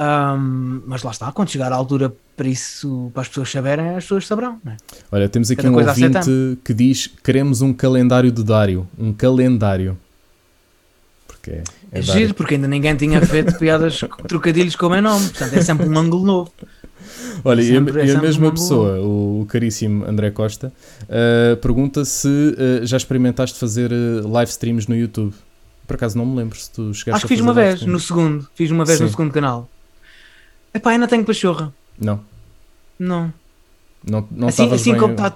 Um, 0.00 0.82
mas 0.86 1.02
lá 1.02 1.10
está, 1.10 1.32
quando 1.32 1.50
chegar 1.50 1.72
à 1.72 1.74
altura 1.74 2.14
para 2.36 2.46
isso, 2.46 3.10
para 3.12 3.22
as 3.22 3.28
pessoas 3.28 3.50
saberem, 3.50 3.96
as 3.96 4.04
pessoas 4.04 4.26
saberão. 4.26 4.60
É? 4.64 4.76
Olha, 5.10 5.28
temos 5.28 5.50
aqui 5.50 5.62
Cada 5.62 5.74
um 5.74 5.88
ouvinte 5.88 6.58
que 6.64 6.72
diz: 6.72 7.10
queremos 7.24 7.62
um 7.62 7.72
calendário 7.72 8.30
de 8.30 8.44
Dário. 8.44 8.86
Um 8.96 9.12
calendário. 9.12 9.98
Porque 11.26 11.50
é, 11.50 11.64
é, 11.90 11.98
é 11.98 12.02
giro, 12.02 12.32
porque 12.32 12.54
ainda 12.54 12.68
ninguém 12.68 12.94
tinha 12.94 13.20
feito 13.20 13.58
piadas, 13.58 14.00
trocadilhos 14.28 14.76
com 14.76 14.86
o 14.86 14.90
meu 14.90 15.02
nome, 15.02 15.28
portanto 15.30 15.54
é 15.54 15.62
sempre 15.62 15.88
um 15.88 15.98
ângulo 15.98 16.24
novo. 16.24 16.52
Olha, 17.44 17.60
é 17.60 17.64
sempre, 17.64 17.98
e 17.98 18.10
a, 18.10 18.14
é 18.14 18.16
a 18.16 18.20
mesma 18.20 18.48
um 18.48 18.50
pessoa, 18.52 19.00
o, 19.00 19.40
o, 19.42 19.46
caríssimo 19.46 20.04
André 20.04 20.30
Costa, 20.30 20.72
uh, 21.04 21.56
pergunta 21.56 22.04
se 22.04 22.28
uh, 22.28 22.86
já 22.86 22.96
experimentaste 22.96 23.58
fazer 23.58 23.90
uh, 23.92 24.28
live 24.28 24.50
streams 24.50 24.88
no 24.88 24.96
YouTube. 24.96 25.34
Por 25.86 25.94
acaso 25.94 26.18
não 26.18 26.26
me 26.26 26.36
lembro 26.36 26.58
se 26.58 26.70
tu 26.70 26.92
chegaste 26.92 27.16
Acho 27.16 27.26
que 27.26 27.34
fiz 27.34 27.40
uma 27.40 27.54
vez, 27.54 27.82
no 27.82 27.98
segundo. 27.98 28.46
Fiz 28.54 28.70
uma 28.70 28.84
vez 28.84 28.98
Sim. 28.98 29.04
no 29.04 29.10
segundo 29.10 29.32
canal. 29.32 29.68
Epá, 30.72 30.90
ainda 30.90 31.08
tenho 31.08 31.24
pachorra. 31.24 31.72
Não. 31.98 32.20
Não. 32.98 33.32
Não, 34.08 34.26
não 34.30 34.48
assim, 34.48 34.72
assim, 34.72 34.96
como 34.96 35.14
tá, 35.14 35.32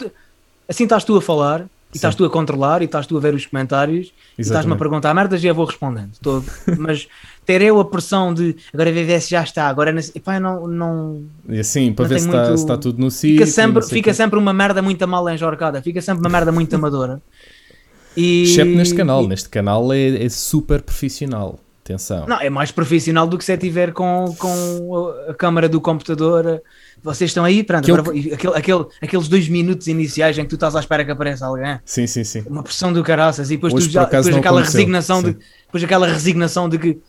assim 0.68 0.84
estás 0.84 1.04
tu 1.04 1.16
a 1.16 1.22
falar 1.22 1.66
e 1.92 1.96
estás 1.96 2.14
tu 2.14 2.24
a 2.24 2.30
controlar 2.30 2.80
e 2.80 2.86
estás 2.86 3.06
tu 3.06 3.16
a 3.16 3.20
ver 3.20 3.34
os 3.34 3.44
comentários 3.44 4.06
Exatamente. 4.06 4.38
e 4.38 4.42
estás-me 4.42 4.72
a 4.72 4.76
perguntar 4.76 5.12
merdas 5.12 5.42
e 5.42 5.46
eu 5.46 5.54
vou 5.54 5.66
respondendo. 5.66 6.12
Tô, 6.22 6.42
mas 6.78 7.06
ter 7.44 7.60
eu 7.60 7.78
a 7.80 7.84
pressão 7.84 8.32
de 8.32 8.56
agora 8.72 8.90
ver 8.90 9.20
se 9.20 9.30
já 9.30 9.42
está, 9.42 9.68
agora 9.68 9.94
epá, 10.14 10.40
não, 10.40 10.66
não. 10.66 11.24
E 11.48 11.58
assim, 11.58 11.92
para 11.92 12.06
ver 12.06 12.20
se, 12.20 12.28
muito... 12.28 12.40
está, 12.40 12.56
se 12.56 12.62
está 12.62 12.78
tudo 12.78 12.98
no 13.00 13.10
sítio. 13.10 13.38
Fica, 13.38 13.46
sempre, 13.46 13.82
fica 13.82 14.14
sempre 14.14 14.38
uma 14.38 14.52
merda 14.52 14.80
muito 14.80 15.06
mal 15.06 15.28
enjorcada, 15.28 15.82
fica 15.82 16.00
sempre 16.00 16.22
uma 16.22 16.30
merda 16.30 16.52
muito 16.52 16.74
amadora. 16.74 17.20
E... 18.14 18.42
Exceto 18.42 18.70
neste 18.72 18.94
canal, 18.94 19.26
neste 19.26 19.48
canal 19.48 19.90
é, 19.90 20.24
é 20.24 20.28
super 20.28 20.82
profissional. 20.82 21.58
Atenção. 21.84 22.26
Não, 22.28 22.40
é 22.40 22.48
mais 22.48 22.70
profissional 22.70 23.26
do 23.26 23.36
que 23.36 23.44
se 23.44 23.56
tiver 23.58 23.92
com, 23.92 24.32
com 24.38 25.12
a 25.28 25.34
câmara 25.34 25.68
do 25.68 25.80
computador. 25.80 26.62
Vocês 27.02 27.30
estão 27.30 27.44
aí, 27.44 27.64
pronto, 27.64 27.92
agora, 27.92 28.10
aquele, 28.32 28.54
aquele, 28.54 28.86
aqueles 29.02 29.26
dois 29.26 29.48
minutos 29.48 29.88
iniciais 29.88 30.38
em 30.38 30.42
que 30.42 30.50
tu 30.50 30.54
estás 30.54 30.76
à 30.76 30.80
espera 30.80 31.04
que 31.04 31.10
apareça 31.10 31.44
alguém. 31.44 31.80
Sim, 31.84 32.06
sim, 32.06 32.22
sim. 32.22 32.44
Uma 32.46 32.62
pressão 32.62 32.92
do 32.92 33.02
caraças 33.02 33.50
e 33.50 33.56
depois, 33.56 33.74
tu 33.74 33.80
já, 33.80 34.04
depois 34.04 34.28
aquela 34.28 34.62
resignação 34.62 35.22
de 35.22 35.36
depois 35.66 35.82
aquela 35.82 36.06
resignação 36.06 36.68
de 36.68 36.78
que 36.78 37.00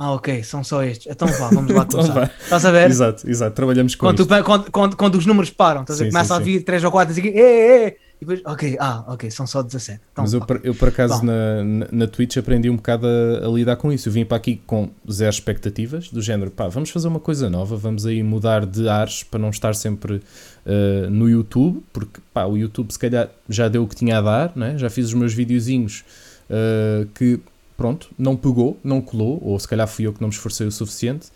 ah, 0.00 0.12
ok, 0.12 0.44
são 0.44 0.62
só 0.62 0.84
estes. 0.84 1.10
Então 1.10 1.26
vá, 1.26 1.48
vamos 1.48 1.74
lá 1.74 1.82
então 1.88 2.00
começar. 2.00 2.22
então 2.22 2.44
estás 2.44 2.64
a 2.64 2.70
ver? 2.70 2.88
Exato, 2.88 3.28
exato. 3.28 3.56
Trabalhamos 3.56 3.96
com 3.96 4.06
quando, 4.06 4.24
tu, 4.24 4.44
quando, 4.44 4.70
quando, 4.70 4.96
quando, 4.96 5.14
os 5.16 5.26
números 5.26 5.50
param, 5.50 5.80
estás 5.80 5.98
sim, 5.98 6.04
a 6.04 6.08
começa 6.08 6.34
sim, 6.36 6.40
a 6.40 6.44
vir 6.44 6.60
3 6.62 6.84
ou 6.84 6.92
4 6.92 7.10
e 7.10 7.18
assim, 7.18 7.28
e, 7.28 7.40
e, 7.40 7.96
e 8.20 8.24
depois, 8.24 8.42
ok, 8.44 8.76
ah, 8.80 9.04
ok, 9.06 9.30
são 9.30 9.46
só 9.46 9.62
17. 9.62 10.00
Então, 10.12 10.24
Mas 10.24 10.32
eu, 10.32 10.42
eu 10.64 10.74
por 10.74 10.88
acaso 10.88 11.24
na, 11.24 11.62
na, 11.62 11.88
na, 11.92 12.06
Twitch 12.08 12.36
aprendi 12.36 12.68
um 12.68 12.74
bocado 12.74 13.06
a, 13.06 13.46
a, 13.46 13.48
lidar 13.48 13.76
com 13.76 13.92
isso. 13.92 14.08
Eu 14.08 14.12
vim 14.12 14.24
para 14.24 14.36
aqui 14.36 14.60
com 14.66 14.90
zero 15.10 15.30
expectativas, 15.30 16.08
do 16.10 16.20
género, 16.20 16.50
pá, 16.50 16.66
vamos 16.66 16.90
fazer 16.90 17.06
uma 17.06 17.20
coisa 17.20 17.48
nova, 17.48 17.76
vamos 17.76 18.04
aí 18.04 18.20
mudar 18.24 18.66
de 18.66 18.88
ares 18.88 19.22
para 19.22 19.38
não 19.38 19.50
estar 19.50 19.72
sempre 19.74 20.14
uh, 20.16 21.10
no 21.10 21.28
YouTube, 21.28 21.80
porque 21.92 22.20
pá, 22.34 22.44
o 22.44 22.56
YouTube 22.56 22.90
se 22.90 22.98
calhar 22.98 23.30
já 23.48 23.68
deu 23.68 23.84
o 23.84 23.88
que 23.88 23.94
tinha 23.94 24.18
a 24.18 24.20
dar, 24.20 24.52
né? 24.56 24.76
já 24.76 24.90
fiz 24.90 25.06
os 25.06 25.14
meus 25.14 25.32
videozinhos 25.32 26.04
uh, 26.50 27.06
que, 27.14 27.38
pronto, 27.76 28.10
não 28.18 28.36
pegou, 28.36 28.80
não 28.82 29.00
colou, 29.00 29.40
ou 29.44 29.56
se 29.60 29.68
calhar 29.68 29.86
fui 29.86 30.08
eu 30.08 30.12
que 30.12 30.20
não 30.20 30.28
me 30.28 30.34
esforcei 30.34 30.66
o 30.66 30.72
suficiente. 30.72 31.28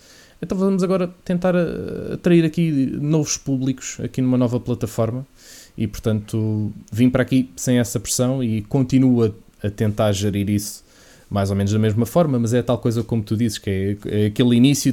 Então 0.43 0.59
vamos 0.59 0.83
agora 0.83 1.09
tentar 1.25 1.55
eh, 1.55 2.15
atrair 2.15 2.45
aqui 2.45 2.99
novos 3.01 3.37
públicos 3.37 3.99
aqui 4.03 4.21
numa 4.21 4.37
nova 4.37 4.59
plataforma 4.59 5.25
e 5.77 5.87
portanto 5.87 6.73
vim 6.93 7.09
para 7.09 7.23
aqui 7.23 7.51
sem 7.57 7.79
essa 7.79 7.99
pressão 7.99 8.43
e 8.43 8.63
continuo 8.63 9.25
a, 9.25 9.67
a, 9.67 9.71
tentar 9.71 10.13
gerir 10.13 10.51
isso 10.51 10.83
mais 11.33 11.49
ou 11.49 11.57
menos 11.57 11.73
da 11.73 11.79
mesma 11.79 12.05
forma, 12.05 12.39
mas 12.39 12.53
é 12.53 12.61
tal 12.61 12.77
coisa 12.77 13.03
como 13.03 13.23
tu 13.23 13.35
dizes, 13.35 13.57
que 13.57 13.99
é, 14.05 14.25
é 14.25 14.27
aquele 14.27 14.55
início, 14.55 14.93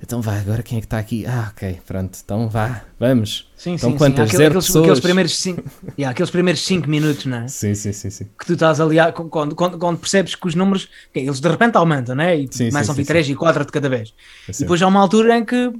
então 0.00 0.22
vá, 0.22 0.38
agora 0.38 0.62
quem 0.62 0.78
é 0.78 0.80
que 0.80 0.86
está 0.86 0.96
aqui? 0.96 1.26
Ah, 1.26 1.50
ok, 1.50 1.80
pronto, 1.84 2.16
então 2.24 2.48
vá, 2.48 2.82
vamos. 3.00 3.50
Sim, 3.56 3.72
então 3.74 3.90
sim, 3.90 3.98
quantas? 3.98 4.30
sim. 4.30 4.36
Aquele, 4.36 4.46
aqueles, 4.46 4.66
pessoas? 4.66 4.84
Aqueles 4.84 5.00
primeiros, 5.00 5.36
cinco, 5.36 5.62
yeah, 5.98 6.12
aqueles 6.12 6.30
primeiros 6.30 6.64
cinco 6.64 6.88
minutos, 6.88 7.26
não 7.26 7.38
é? 7.38 7.48
Sim, 7.48 7.74
sim, 7.74 7.92
sim, 7.92 8.10
sim. 8.10 8.26
Que 8.38 8.46
tu 8.46 8.52
estás 8.52 8.80
ali, 8.80 8.96
quando, 9.12 9.56
quando, 9.56 9.78
quando, 9.78 9.98
percebes 9.98 10.36
que 10.36 10.46
os 10.46 10.54
números, 10.54 10.88
eles 11.12 11.40
de 11.40 11.48
repente 11.48 11.76
aumentam, 11.76 12.14
né? 12.14 12.36
E 12.36 12.48
sim, 12.48 12.68
começam 12.68 12.92
a 12.92 12.96
vir 12.96 13.04
3 13.04 13.30
e 13.30 13.34
4 13.34 13.64
de 13.64 13.72
cada 13.72 13.88
vez. 13.88 14.14
É 14.48 14.52
e 14.52 14.58
depois 14.60 14.80
há 14.80 14.86
uma 14.86 15.00
altura 15.00 15.36
em 15.36 15.44
que 15.44 15.72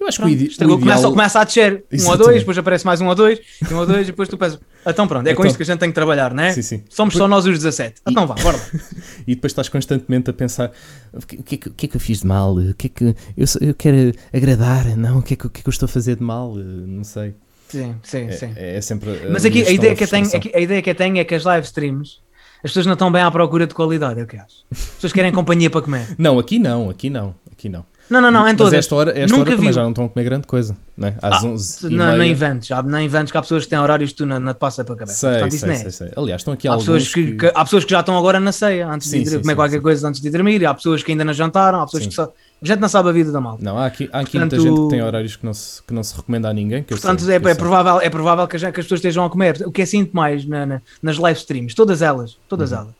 eu 0.00 0.06
acho 0.06 0.18
pronto, 0.18 0.30
que 0.30 0.42
o, 0.42 0.46
ide 0.46 0.64
o 0.64 0.64
ideal... 0.64 0.78
começa, 0.78 1.08
começa 1.08 1.40
a 1.40 1.44
descer 1.44 1.84
um 1.92 2.08
ou 2.08 2.16
dois, 2.16 2.38
depois 2.38 2.58
aparece 2.58 2.86
mais 2.86 3.00
um 3.00 3.06
ou 3.08 3.14
dois, 3.14 3.40
um 3.70 3.76
ou 3.76 3.86
dois, 3.86 4.02
e 4.02 4.10
depois 4.10 4.28
tu 4.28 4.38
pensas, 4.38 4.60
então 4.86 5.08
pronto, 5.08 5.26
é 5.26 5.34
com 5.34 5.42
então, 5.42 5.46
isto 5.46 5.56
que 5.56 5.62
a 5.62 5.66
gente 5.66 5.78
tem 5.78 5.88
que 5.88 5.94
trabalhar, 5.94 6.32
né? 6.32 6.52
Sim, 6.52 6.62
sim. 6.62 6.84
Somos 6.88 7.14
só 7.14 7.26
nós 7.26 7.46
os 7.46 7.58
17. 7.58 8.00
E... 8.06 8.10
Então 8.10 8.26
vá, 8.26 8.34
bora 8.34 8.56
lá. 8.56 8.64
e 9.26 9.34
depois 9.34 9.50
estás 9.50 9.68
constantemente 9.68 10.30
a 10.30 10.32
pensar: 10.32 10.70
o 11.12 11.26
que, 11.26 11.36
o 11.36 11.42
que, 11.42 11.68
o 11.68 11.72
que 11.72 11.86
é 11.86 11.88
que 11.88 11.96
eu 11.96 12.00
fiz 12.00 12.20
de 12.20 12.26
mal? 12.26 12.54
O 12.54 12.74
que 12.74 12.86
é 12.86 12.90
que 12.90 13.04
eu, 13.36 13.46
eu 13.60 13.74
quero 13.74 14.12
agradar? 14.32 14.96
Não, 14.96 15.18
o 15.18 15.22
que 15.22 15.34
é 15.34 15.36
que, 15.36 15.46
o 15.46 15.50
que, 15.50 15.60
é 15.60 15.62
que 15.62 15.68
eu 15.68 15.72
estou 15.72 15.86
a 15.86 15.88
fazer 15.88 16.16
de 16.16 16.22
mal? 16.22 16.54
Não 16.54 17.04
sei. 17.04 17.34
Sim, 17.68 17.96
sim, 18.02 18.26
é, 18.28 18.32
sim. 18.32 18.52
É, 18.56 18.76
é 18.76 18.80
sempre. 18.80 19.10
Mas 19.30 19.44
aqui 19.44 19.62
a 19.66 19.70
ideia, 19.70 19.94
que 19.94 20.04
eu 20.04 20.08
tenho, 20.08 20.26
a 20.54 20.60
ideia 20.60 20.80
que 20.80 20.90
eu 20.90 20.94
tenho 20.94 21.18
é 21.18 21.24
que 21.24 21.34
as 21.34 21.44
live 21.44 21.66
streams 21.66 22.20
as 22.62 22.70
pessoas 22.70 22.86
não 22.86 22.94
estão 22.94 23.10
bem 23.12 23.22
à 23.22 23.30
procura 23.30 23.66
de 23.66 23.74
qualidade, 23.74 24.18
é 24.18 24.24
o 24.24 24.26
que 24.26 24.36
acho. 24.36 24.64
As 24.70 24.78
pessoas 24.94 25.12
querem 25.12 25.30
companhia 25.32 25.70
para 25.70 25.80
comer. 25.80 26.16
Não, 26.18 26.38
aqui 26.38 26.58
não, 26.58 26.90
aqui 26.90 27.08
não, 27.08 27.34
aqui 27.52 27.68
não. 27.68 27.84
Não, 28.10 28.20
não, 28.20 28.30
não, 28.30 28.48
em 28.48 28.56
todas. 28.56 28.72
Mas 28.72 28.78
esta 28.78 28.94
hora, 28.94 29.10
esta 29.10 29.36
Nunca 29.36 29.50
hora 29.50 29.56
também 29.56 29.72
já 29.72 29.82
não 29.82 29.90
estão 29.90 30.04
a 30.06 30.08
comer 30.08 30.24
grande 30.24 30.46
coisa, 30.46 30.76
não 30.96 31.08
é? 31.08 31.14
Às 31.20 31.44
ah, 31.44 31.46
11 31.46 31.90
não, 31.90 32.16
não 32.16 32.24
inventes, 32.24 32.70
há, 32.70 32.82
não 32.82 33.00
inventes 33.00 33.30
que 33.30 33.36
há 33.36 33.42
pessoas 33.42 33.64
que 33.64 33.70
têm 33.70 33.78
horários 33.78 34.10
que 34.12 34.16
tu 34.16 34.26
não, 34.26 34.40
não 34.40 34.54
te 34.54 34.58
passa 34.58 34.82
para 34.84 34.94
a 34.94 34.98
cabeça. 34.98 35.18
Sei, 35.18 35.30
Portanto, 35.30 35.60
sei, 35.60 35.76
sei, 35.76 35.90
sei, 35.90 36.10
Aliás, 36.16 36.40
estão 36.40 36.54
aqui 36.54 36.66
há 36.66 36.76
pessoas 36.76 37.12
que, 37.12 37.32
que... 37.32 37.46
Há 37.54 37.64
pessoas 37.64 37.84
que 37.84 37.90
já 37.90 38.00
estão 38.00 38.16
agora 38.16 38.40
na 38.40 38.52
ceia, 38.52 38.88
antes 38.88 39.08
sim, 39.08 39.22
de 39.22 39.30
sim, 39.30 39.40
comer 39.40 39.52
sim, 39.52 39.56
qualquer 39.56 39.80
coisa 39.80 40.08
antes 40.08 40.20
de 40.20 40.30
dormir, 40.30 40.64
há 40.64 40.72
pessoas 40.72 41.02
que 41.02 41.12
ainda 41.12 41.24
não 41.24 41.32
jantaram, 41.32 41.80
há 41.80 41.84
pessoas 41.84 42.06
que 42.06 42.14
só... 42.14 42.32
A 42.60 42.66
gente 42.66 42.80
não 42.80 42.88
sabe 42.88 43.08
a 43.08 43.12
vida 43.12 43.30
da 43.30 43.40
malta. 43.40 43.62
Não, 43.62 43.78
há 43.78 43.86
aqui, 43.86 44.08
há 44.12 44.18
aqui 44.18 44.32
Portanto, 44.32 44.56
muita 44.56 44.68
gente 44.68 44.82
que 44.82 44.88
tem 44.88 45.02
horários 45.02 45.36
que 45.36 45.46
não 45.46 45.54
se, 45.54 45.80
que 45.80 45.94
não 45.94 46.02
se 46.02 46.16
recomenda 46.16 46.48
a 46.48 46.52
ninguém. 46.52 46.82
Portanto, 46.82 47.22
sei, 47.22 47.36
é, 47.36 47.36
é 47.36 47.54
provável, 47.54 48.00
é 48.00 48.10
provável 48.10 48.48
que, 48.48 48.56
as, 48.56 48.62
que 48.62 48.68
as 48.68 48.72
pessoas 48.72 48.98
estejam 48.98 49.24
a 49.24 49.30
comer. 49.30 49.62
O 49.64 49.70
que 49.70 49.82
é 49.82 49.86
sinto 49.86 50.10
mais 50.12 50.44
na, 50.44 50.66
na, 50.66 50.82
nas 51.00 51.18
live 51.18 51.38
streams, 51.38 51.72
todas 51.76 52.02
elas, 52.02 52.36
todas 52.48 52.72
uhum. 52.72 52.78
elas, 52.78 52.94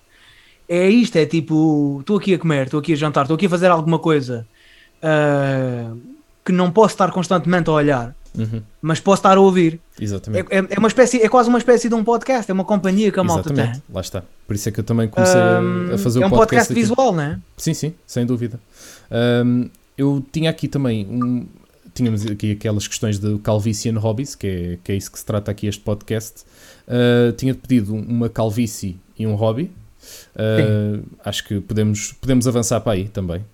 é 0.69 0.89
isto: 0.89 1.17
é 1.17 1.27
tipo, 1.27 1.97
estou 1.99 2.19
aqui 2.19 2.35
a 2.35 2.39
comer, 2.39 2.67
estou 2.67 2.79
aqui 2.79 2.93
a 2.93 2.97
jantar, 2.97 3.23
estou 3.23 3.35
aqui 3.35 3.47
a 3.47 3.51
fazer 3.51 3.67
alguma 3.67 3.99
coisa 3.99 4.47
uh, 5.03 5.99
que 6.45 6.53
não 6.53 6.71
posso 6.71 6.95
estar 6.95 7.11
constantemente 7.11 7.69
a 7.69 7.73
olhar, 7.73 8.15
uhum. 8.37 8.63
mas 8.81 9.01
posso 9.01 9.21
estar 9.21 9.37
a 9.37 9.41
ouvir. 9.41 9.81
Exatamente. 10.01 10.47
É, 10.51 10.59
é, 10.59 10.67
é, 10.71 10.79
uma 10.79 10.89
espécie, 10.89 11.21
é 11.23 11.29
quase 11.29 11.49
uma 11.49 11.59
espécie 11.59 11.89
de 11.89 11.95
um 11.95 12.05
podcast, 12.05 12.51
é 12.51 12.55
uma 12.55 12.65
companhia 12.65 13.11
que 13.13 13.21
a 13.21 13.25
malta 13.25 13.53
Exatamente. 13.53 13.81
tem. 13.81 13.95
Lá 13.95 14.01
está. 14.01 14.23
Por 14.47 14.57
isso 14.57 14.69
é 14.69 14.73
que 14.73 14.81
eu 14.81 14.85
também 14.85 15.09
comecei 15.09 15.41
um, 15.41 15.95
a 15.95 15.99
fazer 15.99 16.19
o 16.19 16.23
podcast. 16.23 16.23
É 16.23 16.27
um 16.27 16.31
podcast, 16.31 16.75
visual, 16.75 17.13
não 17.13 17.23
é? 17.23 17.39
Sim, 17.57 17.75
sim, 17.75 17.95
sem 18.07 18.25
dúvida. 18.25 18.59
Um, 19.45 19.69
eu 19.97 20.25
tinha 20.33 20.51
aqui 20.51 20.69
também 20.69 21.07
um, 21.07 21.47
tínhamos 21.99 22.25
aqui 22.25 22.53
aquelas 22.53 22.87
questões 22.87 23.19
de 23.19 23.39
calvície 23.39 23.91
and 23.91 23.99
hobbies, 23.99 24.35
que 24.35 24.47
é, 24.47 24.79
que 24.83 24.93
é 24.93 24.95
isso 24.97 25.11
que 25.11 25.19
se 25.19 25.25
trata 25.25 25.51
aqui 25.51 25.67
este 25.67 25.83
podcast. 25.83 26.45
Uh, 26.87 27.33
Tinha-te 27.33 27.61
pedido 27.61 27.95
uma 27.95 28.29
calvície 28.29 28.99
e 29.19 29.27
um 29.27 29.35
hobby. 29.35 29.71
Uh, 30.35 31.05
acho 31.25 31.45
que 31.45 31.61
podemos, 31.61 32.13
podemos 32.13 32.47
avançar 32.47 32.81
para 32.81 32.93
aí 32.93 33.09
também. 33.09 33.45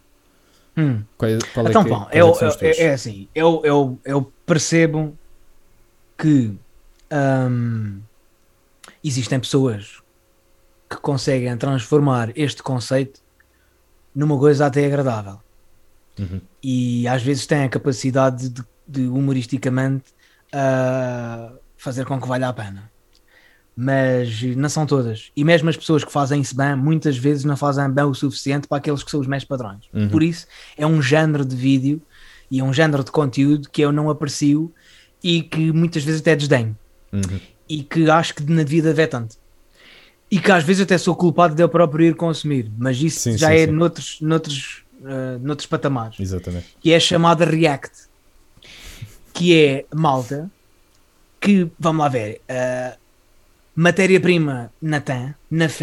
Hum. 0.77 1.05
Qual, 1.17 1.31
qual 1.53 1.67
é 1.67 1.71
então, 1.71 1.85
que, 1.85 1.89
bom, 1.91 2.05
quais 2.05 2.17
é 2.17 2.21
eu, 2.21 2.35
eu- 2.41 2.59
é, 2.61 2.81
é 2.83 2.93
assim, 2.95 3.29
eu, 3.35 3.63
eu, 3.65 4.01
eu 4.05 4.33
percebo 4.45 5.17
que 6.19 6.59
hum, 7.13 8.03
existem 9.03 9.39
pessoas 9.41 10.01
que 10.91 10.97
conseguem 11.01 11.57
transformar 11.57 12.37
este 12.37 12.63
conceito 12.63 13.21
numa 14.15 14.39
coisa 14.39 14.67
até 14.67 14.87
agradável 14.87 15.41
Uhum. 16.19 16.41
e 16.63 17.09
às 17.09 17.23
vezes 17.23 17.47
têm 17.47 17.65
a 17.65 17.69
capacidade 17.69 18.49
de, 18.49 18.63
de 18.87 19.07
humoristicamente 19.09 20.13
ah, 20.53 21.53
fazer 21.77 22.07
com 22.07 22.21
que 22.21 22.29
valha 22.29 22.49
a 22.49 22.53
pena. 22.53 22.94
Mas 23.77 24.41
não 24.43 24.69
são 24.69 24.87
todas. 24.87 25.33
E 25.35 25.43
mesmo 25.43 25.69
as 25.69 25.77
pessoas 25.77 26.05
que 26.05 26.13
fazem 26.13 26.41
isso 26.41 26.57
bem, 26.57 26.77
muitas 26.77 27.17
vezes 27.17 27.45
não 27.45 27.57
fazem 27.57 27.91
bem 27.91 28.05
o 28.05 28.15
suficiente 28.15 28.69
para 28.69 28.79
aqueles 28.79 29.03
que 29.03 29.11
são 29.11 29.21
os 29.21 29.27
mais 29.27 29.45
padrões. 29.45 29.85
Uhum. 29.93 30.09
Por 30.09 30.23
isso, 30.23 30.47
é 30.77 30.87
um 30.87 31.03
género 31.03 31.45
de 31.45 31.57
vídeo 31.57 32.01
e 32.51 32.61
é 32.61 32.65
um 32.65 32.73
género 32.73 33.03
de 33.03 33.11
conteúdo 33.11 33.69
que 33.69 33.83
eu 33.83 33.91
não 33.91 34.09
aprecio 34.09 34.73
e 35.23 35.43
que 35.43 35.73
muitas 35.73 36.05
vezes 36.05 36.21
até 36.21 36.37
desdenho. 36.37 36.77
Uhum. 37.13 37.41
E 37.69 37.83
que 37.83 38.09
acho 38.09 38.35
que 38.35 38.43
devia 38.43 38.83
de 38.83 38.89
haver 38.91 39.09
tanto. 39.09 39.37
E 40.31 40.39
que 40.39 40.53
às 40.53 40.63
vezes 40.63 40.83
até 40.83 40.97
sou 40.97 41.17
culpado 41.17 41.55
de 41.55 41.63
eu 41.63 41.69
próprio 41.69 42.07
ir 42.07 42.15
consumir. 42.15 42.71
Mas 42.79 43.01
isso 43.01 43.21
Sim, 43.21 43.37
já 43.37 43.49
sim, 43.49 43.55
é 43.55 43.67
sim. 43.67 43.73
Noutros, 43.73 44.21
noutros, 44.21 44.85
ah, 45.05 45.39
noutros 45.41 45.67
patamares 45.67 46.19
Exatamente. 46.21 46.67
que 46.81 46.93
é 46.93 47.01
chamada 47.01 47.45
React, 47.45 47.93
que 49.33 49.57
é 49.57 49.85
malta 49.93 50.51
que, 51.41 51.71
vamos 51.79 52.01
lá 52.01 52.09
ver, 52.09 52.41
uh, 52.49 52.99
matéria-prima 53.75 54.73
na 54.81 55.01
fé, 55.01 55.35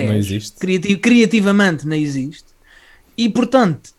Não 0.06 0.14
existe. 0.16 0.58
criativamente 1.00 1.86
não 1.88 1.96
existe, 1.96 2.46
e 3.18 3.30
portanto, 3.30 3.92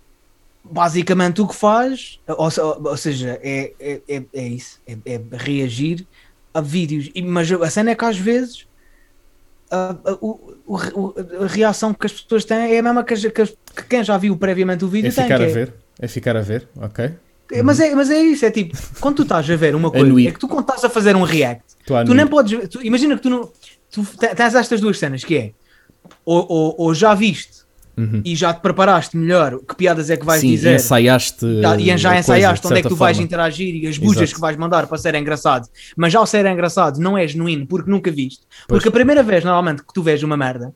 basicamente 0.64 1.40
o 1.42 1.46
que 1.48 1.54
faz, 1.54 2.18
ou, 2.26 2.48
ou 2.88 2.96
seja, 2.96 3.38
é, 3.42 3.72
é, 3.78 4.00
é, 4.08 4.22
é 4.32 4.46
isso, 4.48 4.78
é, 4.86 4.96
é 5.04 5.20
reagir 5.32 6.06
a 6.54 6.60
vídeos, 6.60 7.10
E- 7.14 7.22
mas 7.22 7.50
a 7.50 7.70
cena 7.70 7.90
é 7.90 7.94
que 7.94 8.04
às 8.04 8.16
vezes 8.16 8.66
a, 9.70 9.90
a- 10.04 10.18
o- 10.20 11.14
a 11.42 11.46
reação 11.46 11.94
que 11.94 12.06
as 12.06 12.12
pessoas 12.12 12.44
têm 12.44 12.74
é 12.74 12.78
a 12.78 12.82
mesma 12.82 13.02
que, 13.04 13.14
as- 13.14 13.24
que 13.24 13.42
as- 13.42 13.50
que 13.74 13.84
quem 13.88 14.04
já 14.04 14.16
viu 14.18 14.36
previamente 14.36 14.84
o 14.84 14.88
vídeo 14.88 15.08
É 15.08 15.12
tem, 15.12 15.24
ficar 15.24 15.40
a 15.40 15.44
é- 15.44 15.48
ver. 15.48 15.74
É 15.98 16.08
ficar 16.08 16.36
a 16.36 16.40
ver, 16.42 16.68
ok? 16.76 17.10
é, 17.52 17.62
Mas, 17.62 17.80
é, 17.80 17.94
mas 17.94 18.10
é 18.10 18.18
isso, 18.20 18.44
é 18.44 18.50
tipo, 18.50 18.76
quando 19.00 19.16
tu 19.16 19.22
estás 19.22 19.48
a 19.48 19.56
ver 19.56 19.74
uma 19.74 19.90
coisa, 19.90 20.06
Anuir. 20.06 20.28
é 20.28 20.32
que 20.32 20.38
tu 20.38 20.48
quando 20.48 20.62
estás 20.62 20.84
a 20.84 20.90
fazer 20.90 21.14
um 21.16 21.22
react, 21.22 21.64
a 21.90 22.04
tu 22.04 22.14
nem 22.14 22.26
podes, 22.26 22.52
ver- 22.52 22.68
tu- 22.68 22.82
imagina 22.82 23.14
que 23.16 23.22
tu 23.22 23.30
não, 23.30 23.50
tu 23.92 24.02
te- 24.04 24.34
tens 24.34 24.54
estas 24.54 24.80
duas 24.80 24.98
cenas, 24.98 25.22
que 25.24 25.36
é, 25.36 25.50
ou, 26.24 26.44
ou- 26.48 26.74
ou 26.78 26.94
já 26.94 27.14
viste 27.14 27.62
Uhum. 27.96 28.22
e 28.24 28.34
já 28.34 28.54
te 28.54 28.60
preparaste 28.62 29.14
melhor, 29.16 29.58
que 29.68 29.76
piadas 29.76 30.08
é 30.08 30.16
que 30.16 30.24
vais 30.24 30.40
Sim, 30.40 30.48
dizer, 30.48 30.76
ensaiaste. 30.76 31.60
já- 31.60 31.76
e 31.76 31.90
a 31.90 31.96
já 31.98 32.08
coisa, 32.08 32.20
ensaiaste 32.20 32.62
de 32.62 32.72
onde 32.72 32.78
é 32.80 32.82
que 32.82 32.88
tu 32.88 32.96
vais 32.96 33.16
forma. 33.18 33.24
interagir 33.26 33.74
e 33.74 33.86
as 33.86 33.98
bujas 33.98 34.22
Exato. 34.22 34.34
que 34.36 34.40
vais 34.40 34.56
mandar 34.56 34.86
para 34.86 34.96
ser 34.96 35.14
engraçado, 35.14 35.68
mas 35.94 36.10
já 36.12 36.18
ao 36.18 36.26
ser 36.26 36.46
engraçado 36.46 36.98
não 36.98 37.18
é 37.18 37.28
genuíno 37.28 37.66
porque 37.66 37.90
nunca 37.90 38.10
viste, 38.10 38.40
Pois. 38.66 38.78
porque 38.82 38.88
a 38.88 38.92
primeira 38.92 39.22
vez 39.22 39.44
normalmente 39.44 39.82
que 39.84 39.92
tu 39.92 40.02
vês 40.02 40.22
uma 40.22 40.38
merda, 40.38 40.72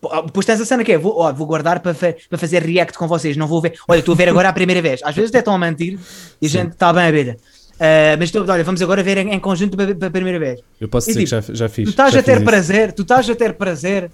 pô, 0.00 0.08
depois 0.22 0.46
tens 0.46 0.58
a 0.58 0.64
cena 0.64 0.82
que 0.82 0.92
é, 0.92 0.96
vou, 0.98 1.18
ó, 1.20 1.30
vou 1.30 1.46
guardar 1.46 1.80
para, 1.80 1.92
fa- 1.92 2.14
para 2.28 2.38
fazer 2.38 2.62
react 2.62 2.96
com 2.96 3.06
vocês, 3.06 3.36
não 3.36 3.46
vou 3.46 3.60
ver, 3.60 3.74
olha, 3.86 3.98
estou 3.98 4.14
a 4.14 4.16
ver 4.16 4.30
agora 4.30 4.48
a 4.48 4.52
primeira 4.54 4.80
vez, 4.80 5.00
às 5.04 5.14
vezes 5.14 5.28
até 5.30 5.40
estão 5.40 5.54
a 5.54 5.58
mentir 5.58 5.98
e 6.40 6.46
a 6.46 6.48
gente 6.48 6.72
está 6.72 6.90
bem 6.90 7.04
a 7.04 7.10
ver. 7.10 7.36
Ah, 7.78 8.16
mas 8.18 8.28
estou, 8.28 8.46
olha, 8.48 8.64
vamos 8.64 8.80
agora 8.82 9.02
ver 9.02 9.18
em, 9.18 9.32
em 9.34 9.40
conjunto 9.40 9.76
para 9.76 9.94
para 9.94 10.08
a 10.08 10.10
primeira 10.10 10.38
vez. 10.38 10.60
Eu 10.80 10.88
posso 10.88 11.10
E 11.10 11.14
dizer 11.14 11.26
tipo, 11.26 11.40
que 11.42 11.46
já, 11.48 11.54
já 11.54 11.68
fiz. 11.68 11.84
Tu 11.84 11.90
estás 11.90 12.12
já 12.12 12.20
a 12.20 12.22
ter 12.22 12.32
fiz 12.32 12.42
isso. 12.42 12.44
prazer, 12.44 12.92
tu 12.92 13.02
estás 13.02 13.28
a 13.28 13.34
ter 13.36 13.52
prazer 13.54 14.10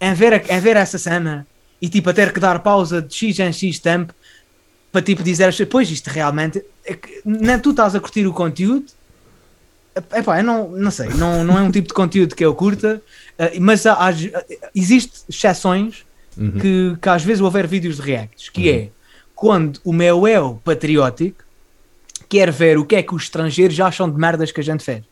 em 0.00 0.14
ver, 0.14 0.32
a- 0.34 0.56
em 0.56 0.60
ver 0.60 0.76
essa 0.76 0.98
cena 0.98 1.46
e 1.80 1.88
tipo 1.88 2.10
a 2.10 2.14
ter 2.14 2.32
que 2.32 2.40
dar 2.40 2.60
pausa 2.62 3.02
de 3.02 3.14
X 3.14 3.38
em 3.40 3.52
X 3.52 3.78
tempo 3.80 4.14
para 4.92 5.02
tipo 5.02 5.22
dizer, 5.22 5.52
pois 5.68 5.90
isto 5.90 6.08
realmente 6.08 6.62
é 6.84 6.94
que 6.94 7.20
nem 7.24 7.58
tu 7.58 7.70
estás 7.70 7.94
a 7.94 8.00
curtir 8.00 8.26
o 8.26 8.32
conteúdo. 8.32 8.86
Epá, 10.14 10.38
eu 10.40 10.44
não, 10.44 10.70
não 10.72 10.90
sei, 10.90 11.08
não, 11.14 11.42
não 11.42 11.58
é 11.58 11.62
um 11.62 11.70
tipo 11.70 11.88
de 11.88 11.94
conteúdo 11.94 12.34
que 12.36 12.44
eu 12.44 12.54
curta, 12.54 13.02
eh, 13.38 13.58
mas 13.58 13.86
há, 13.86 13.94
há, 13.94 14.12
existe 14.74 15.24
exceções 15.28 16.04
Uhum. 16.38 16.50
que, 16.60 16.96
que 17.00 17.08
às 17.08 17.24
vezes 17.24 17.40
houver 17.40 17.66
vídeos 17.66 17.96
de 17.96 18.02
reacts, 18.02 18.50
que 18.50 18.68
é 18.68 18.90
quando 19.34 19.80
o 19.82 19.90
meu 19.90 20.28
eu 20.28 20.60
patriótico 20.62 21.45
quer 22.28 22.50
ver 22.50 22.78
o 22.78 22.84
que 22.84 22.96
é 22.96 23.02
que 23.02 23.14
os 23.14 23.24
estrangeiros 23.24 23.74
já 23.74 23.86
acham 23.86 24.10
de 24.10 24.18
merdas 24.18 24.50
que 24.52 24.60
a 24.60 24.64
gente 24.64 24.82
fez. 24.84 25.02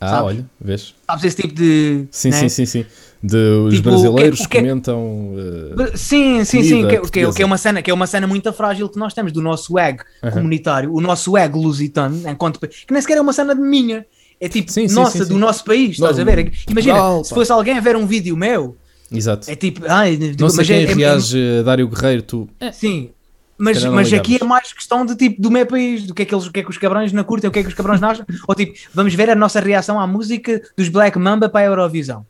Ah, 0.00 0.08
sabes? 0.08 0.24
olha, 0.24 0.46
vês? 0.60 0.94
Sabes 1.06 1.24
esse 1.24 1.36
tipo 1.42 1.54
de. 1.54 2.06
Sim, 2.10 2.30
né? 2.30 2.36
sim, 2.40 2.48
sim, 2.48 2.66
sim. 2.66 2.86
De 3.22 3.36
os 3.36 3.74
Tipo, 3.76 3.90
brasileiros 3.90 4.40
o 4.40 4.48
que 4.48 4.58
é- 4.58 4.60
que 4.60 4.66
é- 4.66 4.70
comentam. 4.70 5.32
eh, 5.78 5.96
Sim, 5.96 6.44
sim, 6.44 6.62
sim, 6.64 6.88
que, 6.88 7.00
que- 7.08 7.32
que 7.32 7.42
é 7.42 7.46
uma 7.46 7.56
cena, 7.56 7.80
que 7.80 7.88
é 7.88 7.94
uma 7.94 8.06
cena 8.08 8.26
muito 8.26 8.52
frágil 8.52 8.88
que 8.88 8.98
nós 8.98 9.14
temos 9.14 9.30
do 9.30 9.40
nosso 9.40 9.78
ego 9.78 10.02
Aham. 10.22 10.32
comunitário, 10.32 10.92
o 10.92 11.00
nosso 11.00 11.36
ego 11.36 11.60
lusitano, 11.60 12.20
enquanto 12.28 12.58
pa- 12.58 12.66
que 12.66 12.92
nem 12.92 13.00
sequer 13.00 13.18
é 13.18 13.20
uma 13.20 13.32
cena 13.32 13.54
de 13.54 13.60
minha, 13.60 14.04
é 14.40 14.48
tipo 14.48 14.72
Sim, 14.72 14.88
nossa, 14.88 15.18
sim, 15.18 15.24
sim. 15.24 15.32
do 15.34 15.38
nosso 15.38 15.64
país, 15.64 15.90
estás 15.92 16.18
a 16.18 16.24
ver? 16.24 16.52
Imagina, 16.68 17.22
se 17.22 17.32
fosse 17.32 17.52
alguém 17.52 17.78
a 17.78 17.80
ver 17.80 17.94
um 17.94 18.04
vídeo 18.06 18.36
meu, 18.36 18.76
Exato. 19.12 19.48
é 19.48 19.54
tipo, 19.54 19.82
ai, 19.88 20.16
não 20.36 20.48
sei 20.48 20.56
mas 20.56 20.66
quem 20.66 20.76
é, 20.78 20.82
é- 20.82 20.94
reage 20.94 21.38
a 21.60 21.62
Dário 21.62 21.86
Guerreiro, 21.86 22.22
tu. 22.22 22.48
é- 22.58 22.72
sim. 22.72 23.10
Mas, 23.58 23.84
mas 23.84 24.12
aqui 24.12 24.38
é 24.40 24.44
mais 24.44 24.72
questão 24.72 25.06
de 25.06 25.14
tipo 25.14 25.40
do 25.40 25.50
meu 25.50 25.64
país, 25.64 26.04
do 26.06 26.14
que 26.14 26.22
é 26.22 26.24
que, 26.24 26.34
eles, 26.34 26.46
o 26.46 26.52
que 26.52 26.60
é 26.60 26.62
que 26.64 26.70
os 26.70 26.78
cabrões 26.78 27.12
não 27.12 27.22
curtem, 27.22 27.48
o 27.48 27.52
que 27.52 27.60
é 27.60 27.62
que 27.62 27.68
os 27.68 27.74
cabrões 27.74 28.02
acham, 28.02 28.24
ou 28.48 28.54
tipo, 28.54 28.72
vamos 28.92 29.14
ver 29.14 29.30
a 29.30 29.34
nossa 29.34 29.60
reação 29.60 30.00
à 30.00 30.06
música 30.06 30.60
dos 30.76 30.88
Black 30.88 31.18
Mamba 31.18 31.48
para 31.48 31.60
a 31.60 31.64
Eurovisão. 31.68 32.26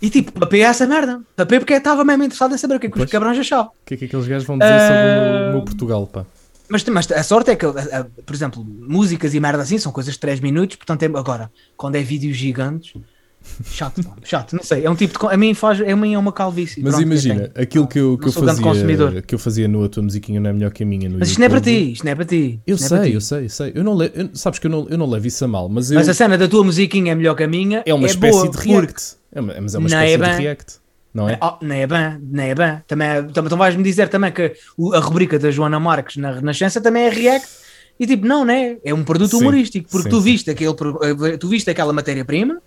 E 0.00 0.08
tipo, 0.08 0.30
papei 0.32 0.62
essa 0.62 0.86
merda, 0.86 1.20
papei 1.34 1.58
porque 1.58 1.72
estava 1.74 2.04
mesmo 2.04 2.22
interessado 2.24 2.54
em 2.54 2.58
saber 2.58 2.76
o 2.76 2.80
que 2.80 2.86
é 2.86 2.90
que 2.90 2.96
Pois. 2.96 3.06
os 3.06 3.10
cabrões 3.12 3.38
achavam. 3.38 3.66
O 3.66 3.86
que 3.86 3.94
é 3.94 3.96
que 3.96 4.04
aqueles 4.04 4.26
gajos 4.28 4.46
vão 4.46 4.58
dizer 4.58 4.70
sobre 4.80 4.94
o 4.94 4.96
Ah. 4.96 5.42
meu, 5.44 5.52
meu 5.54 5.62
Portugal, 5.62 6.06
pá? 6.06 6.24
Mas, 6.68 6.84
mas 6.84 7.10
a 7.10 7.22
sorte 7.22 7.50
é 7.50 7.56
que, 7.56 7.64
por 7.66 8.34
exemplo, 8.36 8.62
músicas 8.64 9.32
e 9.34 9.40
merda 9.40 9.62
assim 9.62 9.78
são 9.78 9.90
coisas 9.90 10.14
de 10.14 10.20
3 10.20 10.38
minutos, 10.38 10.76
portanto, 10.76 11.02
é, 11.02 11.06
agora, 11.06 11.50
quando 11.78 11.96
é 11.96 12.02
vídeos 12.02 12.36
gigantes, 12.36 12.92
chato, 13.64 14.02
pá, 14.02 14.14
chato, 14.22 14.54
não 14.54 14.62
sei, 14.62 14.84
é 14.84 14.90
um 14.90 14.94
tipo 14.94 15.18
de. 15.18 15.34
A 15.34 15.36
mim 15.36 15.54
faz, 15.54 15.80
a 15.80 15.96
mim 15.96 16.14
é 16.14 16.18
uma 16.18 16.32
calvície. 16.32 16.82
Mas 16.82 16.94
pronto, 16.94 17.02
imagina, 17.06 17.48
tenho. 17.48 17.64
aquilo 17.64 17.86
que 17.86 17.98
eu, 17.98 18.16
que 18.18 18.26
Não 18.26 18.32
eu 18.32 18.46
fazia. 18.72 19.22
Que 19.22 19.34
eu 19.34 19.38
fazia 19.38 19.68
no 19.68 19.84
A 19.84 19.88
Tua 19.88 20.02
Musiquinha 20.02 20.40
não 20.40 20.50
é 20.50 20.52
melhor 20.52 20.70
que 20.70 20.82
a 20.82 20.86
minha. 20.86 21.08
No 21.08 21.18
Mas 21.18 21.28
isto 21.30 21.38
não 21.38 21.46
é 21.46 21.48
para 21.48 21.60
ti, 21.60 21.92
isto 21.92 22.04
não 22.04 22.12
é 22.12 22.14
para 22.14 22.24
ti. 22.24 22.60
Eu 22.66 22.76
não 22.76 22.84
é 22.84 22.88
sei, 22.88 23.00
ti. 23.00 23.12
eu 23.14 23.20
sei, 23.20 23.44
eu 23.44 23.48
sei. 23.50 23.72
Eu 23.74 23.84
não 23.84 23.96
le... 23.96 24.10
eu- 24.14 24.30
sabes 24.34 24.58
que 24.58 24.66
eu 24.66 24.70
não, 24.70 24.88
eu 24.88 24.98
não 24.98 25.08
levo 25.08 25.26
isso 25.26 25.44
a 25.44 25.48
mal, 25.48 25.68
mas 25.68 25.90
eu. 25.90 25.96
Mas 25.98 26.08
a 26.08 26.14
cena 26.14 26.36
da 26.38 26.46
tua 26.48 26.62
musiquinha 26.64 27.12
é 27.12 27.14
melhor 27.14 27.34
que 27.34 27.42
a 27.42 27.48
minha. 27.48 27.82
é 27.84 27.94
uma 27.94 28.06
espécie 28.06 28.38
boa, 28.38 28.50
de 28.50 28.58
react. 28.58 29.16
É 29.32 29.40
uma, 29.40 29.54
mas 29.60 29.74
é 29.74 29.78
uma 29.78 29.88
Não 29.88 29.96
espécie 30.02 30.14
é 30.14 30.16
de 30.36 30.42
react. 30.42 30.74
Não 31.14 31.28
é? 31.28 31.38
Oh, 31.42 31.64
não 31.64 31.74
é 31.74 31.86
bem, 31.86 32.18
não 32.30 32.44
é 32.44 32.54
bem. 32.54 32.82
Também, 32.86 33.08
é- 33.08 33.22
tam- 33.22 33.44
então 33.46 33.58
vais-me 33.58 33.82
dizer 33.82 34.08
também 34.08 34.30
que 34.30 34.52
a 34.94 34.98
rubrica 35.00 35.38
da 35.38 35.50
Joana 35.50 35.80
Marques 35.80 36.16
na 36.16 36.30
Renascença 36.32 36.80
também 36.80 37.04
é 37.04 37.08
react. 37.08 37.48
E 37.98 38.06
tipo, 38.06 38.24
não, 38.26 38.44
não 38.44 38.54
é? 38.54 38.76
É 38.84 38.94
um 38.94 39.02
produto 39.02 39.30
Sim, 39.32 39.38
humorístico, 39.38 39.88
porque 39.90 40.04
sim, 40.04 40.10
tu 40.10 40.18
sim. 40.18 40.22
viste, 40.22 40.50
aquele, 40.50 40.70
eh, 41.32 41.36
tu 41.36 41.48
viste 41.48 41.68
aquela 41.68 41.92
matéria-prima, 41.92 42.62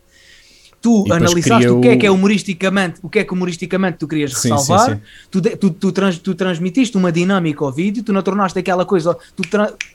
tu 0.82 1.05
E 1.07 1.11
analisaste 1.13 1.67
o 1.69 1.79
que 1.79 1.88
é 1.89 1.95
que 1.97 2.05
é 2.07 2.11
humoristicamente, 2.11 2.99
o 3.03 3.09
que 3.09 3.19
é 3.19 3.23
que 3.23 3.32
humoristicamente 3.34 3.97
tu 3.99 4.07
querias 4.07 4.32
Sim, 4.34 4.49
ressalvar, 4.49 4.89
sim, 4.89 4.95
sim. 4.95 5.01
Tu, 5.29 5.41
tu, 5.57 5.69
tu, 5.69 5.91
trans- 5.91 6.17
tu 6.17 6.34
transmitiste 6.34 6.97
uma 6.97 7.11
dinâmica 7.11 7.63
ao 7.63 7.71
vídeo, 7.71 8.01
tu 8.03 8.11
não 8.11 8.21
tornaste 8.21 8.57
aquela 8.57 8.84
coisa, 8.86 9.15
tu 9.36 9.43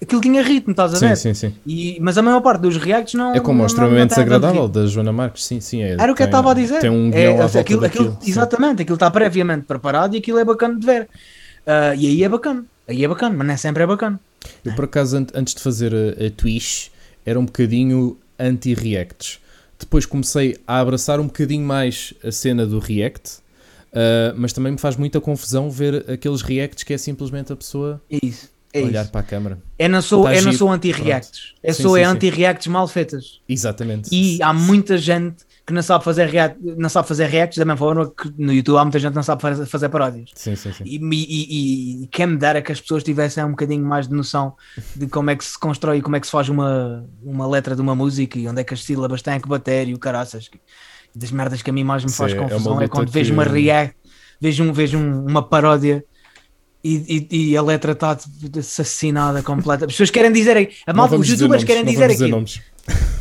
aquilo 0.01 0.21
tinha 0.21 0.43
ritmo, 0.43 0.71
estás 0.71 0.95
a 0.95 0.99
Sim, 0.99 1.09
ver? 1.09 1.17
sim, 1.17 1.35
sim. 1.35 1.55
E, 1.67 1.99
mas 2.01 2.17
a 2.17 2.23
maior 2.23 2.41
parte 2.41 2.61
dos 2.61 2.77
reacts 2.77 3.15
não. 3.15 3.35
É 3.35 3.41
como 3.41 3.59
não- 3.59 3.65
o 3.65 3.67
extremamente 3.67 4.11
desagradável 4.11 4.69
da 4.69 4.87
Joana 4.87 5.13
Marques. 5.13 5.45
Sim, 5.45 5.61
sim. 5.61 5.83
É, 5.83 5.93
Era 5.95 6.13
o 6.13 6.15
que 6.15 6.23
eu 6.23 6.27
tem- 6.27 6.27
estava 6.27 6.51
a 6.53 6.55
dizer. 6.55 6.81
Tem 6.81 6.91
um 6.91 7.11
É, 7.13 7.27
à 7.27 7.33
volta 7.33 7.59
aquilo, 7.61 7.85
aquilo- 7.85 8.05
daquilo. 8.05 8.19
sim. 8.23 8.31
exatamente, 8.31 8.83
aquilo 8.83 8.95
está 8.97 9.11
previamente 9.11 9.65
preparado 9.67 10.15
e 10.15 10.19
aquilo 10.19 10.39
é 10.39 10.45
bacana 10.45 10.79
de 10.79 10.87
ver. 10.87 11.09
Ah, 11.67 11.95
e 11.97 12.07
aí 12.07 12.23
é 12.23 12.29
bacana, 12.29 12.65
aí 12.87 13.05
é 13.05 13.09
bacana, 13.09 13.35
mas 13.37 13.47
nem 13.47 13.57
sempre 13.57 13.83
é 13.83 13.87
bacana. 13.87 14.21
Eu, 14.65 14.73
por 14.75 14.85
acaso, 14.85 15.17
an- 15.17 15.27
antes 15.35 15.53
de 15.55 15.61
fazer 15.61 15.93
a, 15.93 16.27
a 16.27 16.31
Twitch, 16.31 16.89
era 17.25 17.41
um 17.41 17.45
bocadinho 17.45 18.17
anti-reacts. 18.39 19.41
Depois 19.79 20.07
comecei 20.07 20.57
a 20.67 20.81
abraçar 20.81 21.21
um 21.21 21.27
bocadinho 21.27 21.65
mais 21.65 22.15
a 22.25 22.33
cena 22.33 22.67
do 22.67 22.79
react, 22.79 23.39
ah, 23.97 24.35
mas 24.37 24.53
também 24.53 24.73
me 24.73 24.79
faz 24.79 24.97
muita 24.97 25.21
confusão 25.21 25.71
ver 25.71 26.05
aqueles 26.11 26.43
reacts 26.43 26.85
que 26.85 26.93
é 26.93 26.99
simplesmente 26.99 27.53
a 27.53 27.57
pessoa 27.57 28.01
É 28.11 28.19
isso. 28.23 28.55
É 28.73 28.83
olhar 28.83 29.03
isso. 29.03 29.11
para 29.11 29.23
a 29.23 29.25
câmara. 29.25 29.59
Eu 29.79 29.89
não 29.89 30.03
sou, 30.03 30.29
eu 30.29 30.43
não 30.43 30.53
sou 30.53 30.71
anti-reacts. 30.71 31.55
Eu 31.63 31.73
Sim, 31.73 31.83
sou 31.83 31.97
é 31.97 32.05
anti-reacts 32.05 32.67
mal 32.67 32.87
feitas. 32.87 33.41
Exatamente. 33.49 34.11
E 34.13 34.43
há 34.43 34.53
muita 34.53 34.99
gente 34.99 35.37
que 35.67 35.73
não 35.73 35.83
sabe 35.83 36.05
fazer, 36.05 36.27
react, 36.29 36.59
não 36.63 36.89
sabe 36.89 37.09
fazer 37.09 37.27
reacts 37.27 37.59
da 37.59 37.65
mesma 37.65 37.77
forma 37.77 38.09
que 38.09 38.33
no 38.39 38.53
YouTube 38.53 38.77
há 38.79 38.85
muita 38.85 39.01
gente 39.01 39.11
que 39.11 39.17
não 39.17 39.23
sabe 39.25 39.43
fazer, 39.67 39.89
paródias. 39.89 40.31
Sim, 40.35 40.55
sim, 40.55 40.73
sim. 40.73 40.85
E, 40.87 40.97
e, 40.97 42.05
e, 42.05 42.07
quem 42.07 42.27
me 42.29 42.37
dera 42.37 42.63
que 42.63 42.71
as 42.71 42.81
pessoas 42.81 43.03
tivessem 43.03 43.45
um 43.45 43.51
bocadinho 43.51 43.85
mais 43.85 44.07
de 44.07 44.15
noção 44.15 44.55
de 44.95 45.09
como 45.09 45.29
é 45.31 45.35
que 45.35 45.45
se 45.45 45.59
constrói, 45.59 46.01
como 46.01 46.15
é 46.15 46.21
que 46.21 46.27
se 46.27 46.31
faz 46.31 46.49
uma, 46.49 47.05
uma 47.21 47.49
letra 47.49 47.75
de 47.75 47.83
uma 47.83 47.97
música 47.97 48.39
e 48.39 48.47
onde 48.47 48.61
é 48.61 48.65
que 48.65 48.75
as 48.75 48.85
sílabas 48.85 49.23
têm 49.23 49.41
que 49.41 49.49
bater 49.49 49.89
e 49.89 49.95
o 49.95 49.99
caraças. 49.99 50.49
Das 51.15 51.33
merdas 51.33 51.63
que 51.63 51.71
a 51.71 51.73
mim 51.73 51.83
mais 51.83 52.05
me 52.05 52.13
faz 52.13 52.33
é- 52.33 52.37
é 52.37 52.39
confusão 52.39 52.73
é, 52.73 52.75
luta 52.77 52.89
quando 52.89 53.11
vejo 53.11 53.33
uma 53.33 53.43
react, 53.45 53.97
vejo, 54.41 54.63
um, 54.63 54.73
vejo 54.73 54.99
um- 54.99 55.27
uma 55.27 55.43
paródia. 55.43 56.05
E, 56.85 57.27
e- 57.33 57.51
e 57.51 57.57
a 57.57 57.63
letra 57.63 57.91
está 57.93 58.17
assassinada 58.61 59.43
completa. 59.43 59.87
As 59.87 59.93
pessoas 59.93 60.11
querem 60.11 60.31
dizer. 60.33 60.71
A 60.87 60.93
malta, 60.93 61.17
os 61.17 61.27
youtubers 61.29 61.51
nomes, 61.51 61.65
querem 61.65 61.85
dizer 61.85 62.05
aquilo. 62.11 62.29
nomes. 62.29 62.61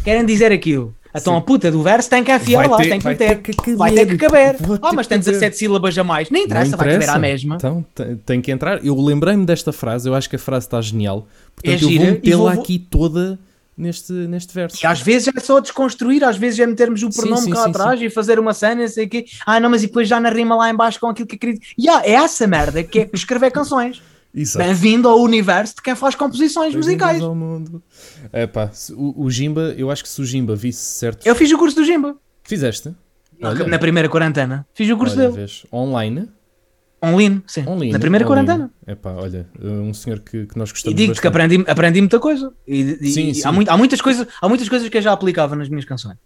Querem 0.03 0.25
dizer 0.25 0.51
aquilo. 0.51 0.95
Então 1.15 1.35
a 1.37 1.41
puta 1.41 1.71
do 1.71 1.81
verso 1.81 2.09
tem 2.09 2.23
que 2.23 2.31
enfiar 2.33 2.59
Vai 2.61 2.67
lá, 2.69 2.77
ter- 2.77 2.89
tem 2.89 2.99
que 2.99 3.07
meter. 3.07 3.41
ter 3.41 3.75
vai 3.75 3.91
ter 3.93 4.05
que 4.05 4.17
caber. 4.17 4.55
Ah, 4.81 4.91
mas 4.93 5.07
que 5.07 5.13
tem 5.13 5.19
caber. 5.19 5.33
17 5.33 5.57
sílabas 5.57 5.97
a 5.97 6.03
mais. 6.03 6.29
Nem 6.29 6.43
interessa, 6.45 6.71
Não 6.71 6.77
vai 6.77 6.87
caber 6.87 6.95
interessa. 6.97 7.15
à 7.17 7.19
mesma. 7.19 7.55
Então 7.55 7.85
tem, 8.25 8.41
que 8.41 8.51
entrar. 8.51 8.83
Eu 8.85 8.95
lembrei-me 8.99 9.45
desta 9.45 9.71
frase, 9.71 10.07
eu 10.09 10.15
acho 10.15 10.29
que 10.29 10.35
a 10.35 10.39
frase 10.39 10.65
está 10.65 10.81
genial. 10.81 11.27
Portanto, 11.55 11.71
É 11.71 11.75
eu 11.75 11.79
vou 11.79 11.89
gira, 11.89 12.05
metê-la 12.11 12.51
vou- 12.53 12.61
aqui 12.61 12.79
toda 12.79 13.39
neste, 13.77 14.11
neste 14.13 14.53
verso. 14.53 14.77
E 14.83 14.87
às 14.87 15.01
vezes 15.01 15.27
é 15.35 15.39
só 15.39 15.59
desconstruir, 15.59 16.23
às 16.23 16.37
vezes 16.37 16.59
é 16.59 16.65
metermos 16.65 17.03
o 17.03 17.11
Sim, 17.11 17.21
pronome 17.21 17.41
sim, 17.43 17.49
cá 17.51 17.63
sim, 17.63 17.69
atrás 17.69 18.01
e 18.01 18.09
fazer 18.09 18.39
uma 18.39 18.53
cena, 18.53 18.81
não 18.81 18.87
sei 18.87 19.05
o 19.05 19.09
quê. 19.09 19.25
Ah, 19.45 19.59
não, 19.59 19.69
mas 19.69 19.83
e 19.83 19.87
depois 19.87 20.07
já 20.07 20.19
na 20.19 20.29
rima 20.29 20.55
lá 20.55 20.69
em 20.69 20.75
baixo 20.75 20.99
com 20.99 21.07
aquilo 21.07 21.27
que 21.27 21.37
queria. 21.37 21.59
Yeah, 21.79 22.05
é 22.07 22.11
essa 22.13 22.47
merda 22.47 22.83
que 22.83 22.99
é 22.99 23.09
escrever 23.13 23.51
canções. 23.51 24.01
Bem-vindo 24.57 25.07
ao 25.07 25.19
universo 25.21 25.75
de 25.75 25.81
quem 25.81 25.95
faz 25.95 26.13
composições 26.15 26.75
musicais. 26.75 27.21
Ao 27.21 27.33
mundo. 27.33 27.81
Epá, 28.33 28.69
se- 28.73 28.93
o, 28.93 29.13
o 29.17 29.29
Jimba, 29.31 29.73
eu 29.77 29.89
acho 29.89 30.03
que 30.03 30.09
se 30.09 30.21
o 30.21 30.25
Jimba 30.25 30.55
visse 30.55 30.81
certo. 30.83 31.25
Eu 31.25 31.33
fiz 31.35 31.49
o 31.51 31.57
curso 31.57 31.75
do 31.77 31.85
Jimba. 31.85 32.15
Fizeste? 32.43 32.93
Olha. 33.41 33.65
Na 33.65 33.79
primeira 33.79 34.09
quarentena. 34.09 34.67
Fiz 34.73 34.89
o 34.89 34.97
curso 34.97 35.15
Olha, 35.17 35.27
dele. 35.29 35.37
vês, 35.39 35.65
online? 35.71 36.29
Online, 37.03 37.43
sim. 37.45 37.63
Online. 37.67 37.93
Na 37.93 37.99
primeira 37.99 38.25
online. 38.25 38.45
quarentena. 38.47 38.71
Epá, 38.87 39.11
olha, 39.13 39.47
um 39.61 39.93
senhor 39.93 40.19
que, 40.19 40.45
que 40.47 40.57
nós 40.57 40.69
E 40.69 40.73
gostamos 40.73 40.97
digo-te 40.97 41.21
que 41.21 41.27
aprendi, 41.27 41.63
aprendi 41.67 42.01
muita 42.01 42.19
coisa. 42.19 42.51
E, 42.67 42.97
e- 43.01 43.11
Sim, 43.11 43.29
e 43.29 43.35
sim. 43.35 43.41
Há, 43.47 43.51
muito- 43.51 43.69
há 43.69 43.77
muitas 43.77 44.01
coisas, 44.01 44.27
há 44.41 44.49
muitas 44.49 44.67
coisas 44.67 44.89
que 44.89 44.97
eu 44.97 45.01
já 45.01 45.11
aplicava 45.13 45.55
nas 45.55 45.69
minhas 45.69 45.85
canções. 45.85 46.17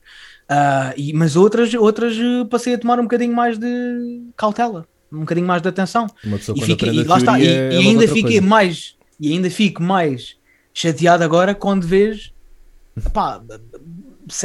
Ah, 0.47 0.93
e- 0.95 1.12
mas 1.14 1.36
outras, 1.36 1.74
outras 1.74 2.16
eh, 2.18 2.45
passei 2.49 2.74
a 2.76 2.78
tomar 2.78 2.97
um 2.99 3.03
bocadinho 3.03 3.36
mais 3.36 3.57
de 3.57 4.22
cautela, 4.38 4.88
um 5.12 5.20
bocadinho 5.22 5.47
mais 5.47 5.62
de 5.62 5.68
atenção. 5.68 6.07
E, 6.24 6.86
e 6.97 7.03
lá 7.03 7.18
está, 7.18 7.39
e, 7.39 7.43
e 7.43 7.47
é 7.47 7.70
logo 7.78 7.89
ainda 7.89 8.07
fiquei 8.07 8.24
coisa. 8.39 8.41
mais 8.41 8.95
e 9.20 9.34
ainda 9.34 9.49
fico 9.49 9.84
mais 9.84 10.36
chateado 10.74 11.24
agora 11.24 11.53
quando 11.53 11.86
vejo 11.86 12.32
pá, 13.14 13.41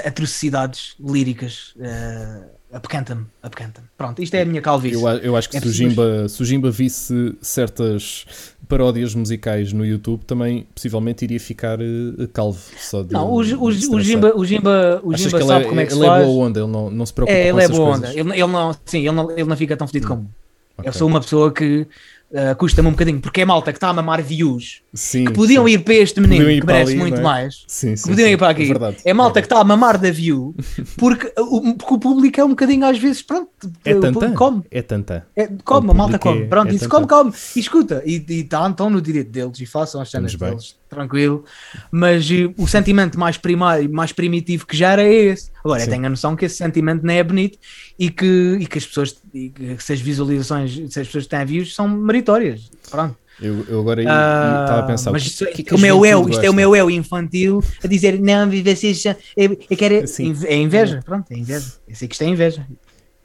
atrocidades 0.04 0.94
líricas. 0.98 1.74
Uh, 1.76 2.44
apecanta-me, 2.72 3.26
apecanta-me. 3.42 3.86
Pronto, 3.96 4.22
isto 4.22 4.34
é 4.34 4.42
a 4.42 4.44
minha 4.44 4.60
calvície. 4.62 5.00
Eu, 5.00 5.08
eu 5.18 5.36
acho 5.36 5.48
que 5.48 5.56
É 5.56 5.60
se, 5.60 5.70
Jimba, 5.70 6.28
se 6.28 6.44
Jimba 6.44 6.70
visse 6.70 7.36
certas 7.40 8.26
paródias 8.68 9.14
musicais 9.14 9.72
no 9.72 9.84
YouTube, 9.84 10.24
também 10.24 10.66
possivelmente 10.74 11.24
iria 11.24 11.38
ficar 11.38 11.78
eh, 11.80 12.26
calvo. 12.32 12.60
Só 12.78 13.02
de, 13.02 13.12
Não, 13.12 13.28
o, 13.30 13.36
o, 13.36 13.40
o. 13.40 13.72
Jimba, 13.72 14.32
o 14.36 14.44
Jimba, 14.44 15.00
o 15.04 15.14
Jimba 15.16 15.38
ele 15.38 15.46
sabe 15.46 15.64
é, 15.66 15.68
como 15.68 15.80
é 15.80 15.86
que 15.86 15.92
se 15.92 15.98
ele 15.98 16.06
é 16.06 16.08
faz. 16.08 16.26
boa 16.26 16.46
onda, 16.46 16.60
ele 16.60 16.70
não, 16.70 16.90
não 16.90 17.06
se 17.06 17.12
preocupa 17.12 17.36
É, 17.36 17.50
com 17.52 17.58
ele 17.58 17.64
é 17.64 17.68
boa 17.68 17.90
coisas. 17.98 18.10
onda. 18.10 18.20
Ele, 18.20 18.32
ele 18.32 18.46
não, 18.52 18.76
sim, 18.86 18.98
ele 19.00 19.12
não, 19.12 19.30
ele 19.30 19.44
não 19.44 19.56
fica 19.56 19.76
tão 19.76 19.86
fedido 19.86 20.08
como. 20.08 20.30
Eu. 20.78 20.80
Ok. 20.82 20.88
Eu 20.88 20.92
sou 20.92 21.08
uma 21.08 21.20
pessoa 21.20 21.52
que 21.52 21.86
uh, 22.30 22.56
custa-me 22.56 22.88
um 22.88 22.90
bocadinho, 22.90 23.20
porque 23.20 23.42
é 23.42 23.44
malta 23.44 23.72
que 23.72 23.76
está 23.76 23.88
a 23.88 23.92
mamar 23.92 24.22
views, 24.22 24.82
Sim, 24.92 25.24
que 25.26 25.32
podiam 25.32 25.64
sim. 25.66 25.72
ir 25.72 25.78
para 25.84 25.94
este 25.94 26.20
menino, 26.20 26.44
que 26.46 26.66
merece 26.66 26.92
ali, 26.92 27.00
muito 27.00 27.18
é? 27.18 27.22
mais. 27.22 27.64
Sim, 27.68 27.96
sim, 27.96 28.08
Podiam 28.10 28.26
sim. 28.26 28.32
ir 28.34 28.36
para 28.36 28.48
aqui. 28.50 28.62
É, 28.62 28.66
verdade. 28.66 28.96
É 29.04 29.12
malta 29.14 29.34
verdade. 29.34 29.48
que 29.48 29.54
está 29.54 29.60
a 29.60 29.64
mamar 29.64 29.98
da 29.98 30.10
view, 30.10 30.54
porque 30.98 31.32
o, 31.38 31.74
porque 31.74 31.94
o 31.94 31.98
público 31.98 32.40
é 32.40 32.44
um 32.44 32.50
bocadinho 32.50 32.84
às 32.86 32.98
vezes, 32.98 33.22
pronto, 33.22 33.48
É 33.84 33.94
tanta? 33.94 34.30
come. 34.32 34.62
É 34.70 34.82
tanta. 34.82 35.26
É, 35.36 35.48
come, 35.64 35.90
a 35.90 35.94
malta 35.94 36.18
come. 36.18 36.42
é- 36.42 36.46
Pronto, 36.46 36.70
é 36.72 36.74
isso 36.74 36.88
come, 36.88 37.06
come. 37.06 37.32
E 37.56 37.60
escuta, 37.60 38.02
e 38.04 38.24
estão 38.28 38.90
no 38.90 39.00
direito 39.00 39.30
deles 39.30 39.60
e 39.60 39.66
façam 39.66 40.00
as 40.00 40.10
cenas 40.10 40.34
deles, 40.34 40.76
tranquilo. 40.94 41.44
Mas 41.90 42.30
eh, 42.30 42.50
o 42.56 42.66
sentimento 42.66 43.18
mais 43.18 43.36
primário, 43.36 43.92
mais 43.92 44.12
primitivo 44.12 44.66
que 44.66 44.76
gera 44.76 45.02
é 45.02 45.12
esse. 45.12 45.50
Agora, 45.64 45.80
eu 45.82 45.84
Sim. 45.84 45.90
tenho 45.90 46.06
a 46.06 46.10
noção 46.10 46.34
que 46.36 46.44
esse 46.44 46.56
sentimento 46.56 47.04
não 47.04 47.12
é 47.12 47.22
bonito 47.22 47.58
e 47.98 48.10
que, 48.10 48.58
e 48.60 48.66
que 48.66 48.78
as 48.78 48.86
pessoas, 48.86 49.16
e 49.34 49.50
que 49.50 49.76
se 49.82 49.92
as 49.92 50.00
visualizações, 50.00 50.72
se 50.92 51.00
as 51.00 51.06
pessoas 51.06 51.26
têm 51.26 51.44
views, 51.44 51.74
são 51.74 51.88
meritórias. 51.88 52.70
Pronto. 52.90 53.16
Eu, 53.40 53.66
eu 53.68 53.80
agora 53.80 54.00
Ah, 54.06 54.60
estava 54.62 54.80
a 54.80 54.82
pensar. 54.84 55.10
mas 55.10 55.22
o 55.22 55.24
que- 55.24 55.30
isto, 55.32 55.44
o 55.44 55.46
que 55.48 55.60
é 55.62 55.64
que 55.64 55.74
o 55.74 55.76
a 55.76 55.80
meu 55.80 56.06
eu, 56.06 56.20
isto 56.28 56.34
é 56.36 56.38
o 56.38 56.52
gosta? 56.52 56.52
meu 56.52 56.76
eu 56.76 56.88
infantil 56.90 57.64
a 57.82 57.88
dizer 57.88 58.20
não, 58.20 58.48
vocês 58.48 59.04
eu, 59.36 59.58
eu 59.68 59.76
quero 59.76 60.06
Sim. 60.06 60.26
inve- 60.26 60.46
é 60.46 60.56
inveja, 60.56 61.00
pronto, 61.04 61.32
é 61.32 61.36
inveja. 61.38 61.66
Eu 61.88 61.94
sei 61.96 62.06
que 62.06 62.14
isto 62.14 62.22
é 62.22 62.28
inveja. 62.28 62.64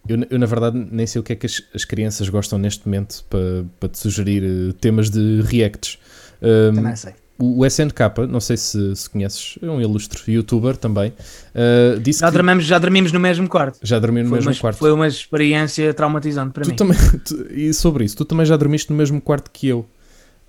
Eu, 0.07 0.17
eu, 0.32 0.39
na 0.39 0.47
verdade, 0.47 0.84
nem 0.91 1.05
sei 1.05 1.20
o 1.20 1.24
que 1.24 1.34
é 1.34 1.36
que 1.36 1.45
as, 1.45 1.61
as 1.76 1.86
crianças 1.86 2.28
gostam 2.28 2.57
neste 2.57 2.88
momento 2.88 3.24
para, 3.30 3.63
para 3.80 3.89
te 3.89 3.99
sugerir 3.99 4.43
eh, 4.43 4.74
temas 4.82 5.11
de 5.11 5.41
reacts. 5.43 5.99
Um, 6.41 6.74
Também 6.74 6.95
sei. 6.95 7.13
O, 7.40 7.60
o 7.60 7.66
SNK, 7.66 8.00
não 8.30 8.40
sei 8.40 8.58
se, 8.58 8.96
se 8.96 9.10
conheces, 9.10 9.58
é 9.62 9.66
um 9.70 9.80
ilustre 9.82 10.20
youtuber 10.32 10.76
também, 10.78 11.10
uh, 11.56 12.00
disse 12.00 12.20
Já 12.20 12.28
que 12.28 12.34
dormimos, 12.34 12.66
já 12.66 12.78
dormimos 12.78 13.12
no 13.12 13.20
mesmo 13.20 13.48
quarto. 13.48 13.80
já 13.82 13.98
dormiu 14.00 14.24
no 14.24 14.30
Foi 14.30 14.38
mesmo 14.40 14.52
uma, 14.52 14.60
quarto. 14.60 14.78
foi 14.78 14.92
uma 14.92 15.08
experiência 15.08 15.94
traumatizante 15.94 16.52
para 16.54 16.64
Tu 16.64 16.70
mim. 16.70 16.76
também, 16.76 16.98
tu- 17.26 17.48
e 17.52 17.74
sobre 17.74 18.04
isso, 18.06 18.18
tu 18.18 18.26
também 18.26 18.46
já 18.46 18.56
dormiste 18.58 18.92
no 18.92 18.98
mesmo 18.98 19.20
quarto 19.22 19.50
que 19.52 19.68
eu. 19.68 19.86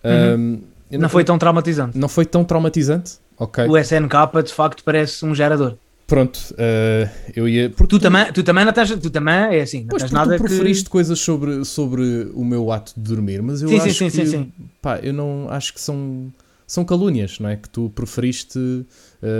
Um, 0.05 0.61
eu 0.91 0.99
Não 0.99 1.09
foi 1.09 1.22
tão 1.24 1.38
traumatizante. 1.38 1.97
não 1.97 2.09
foi 2.09 2.24
tão 2.24 2.43
traumatizante? 2.45 3.12
Ok. 3.38 3.66
O 3.66 3.76
SNK 3.78 4.43
de 4.45 4.53
facto 4.53 4.82
parece 4.84 5.24
um 5.24 5.34
gerador. 5.34 5.76
Pronto, 6.07 6.36
uh, 6.55 7.09
eu 7.36 7.49
ia. 7.49 7.70
Porque 7.70 7.86
Tu 7.97 8.01
também, 8.01 8.32
tu 8.32 8.43
também 8.43 8.64
não 8.64 8.72
tu 8.72 9.11
também 9.11 9.34
é 9.34 9.61
assim, 9.61 9.82
não 9.82 9.91
Pois, 9.91 10.11
nada 10.11 10.36
tu 10.36 10.43
que. 10.43 10.49
preferiste 10.49 10.91
coisas 10.91 11.20
sobre, 11.20 11.64
sobre 11.64 12.03
o 12.34 12.45
meu 12.45 12.72
ato 12.72 12.93
de 12.97 13.03
dormir, 13.03 13.41
mas 13.41 13.62
eu 13.62 13.68
Sim, 13.68 13.78
sim, 13.78 13.88
acho 13.91 13.95
sim, 13.99 14.05
que, 14.07 14.11
sim, 14.11 14.26
sim. 14.26 14.53
pá, 14.82 14.99
eu 14.99 15.12
não 15.12 15.47
acho 15.49 15.72
que 15.72 15.80
são, 15.80 16.32
são 16.72 16.84
calúnias, 16.84 17.38
não 17.38 17.48
é? 17.48 17.56
Que 17.56 17.68
tu 17.68 17.90
preferiste, 17.90 18.58
uh, 18.58 18.86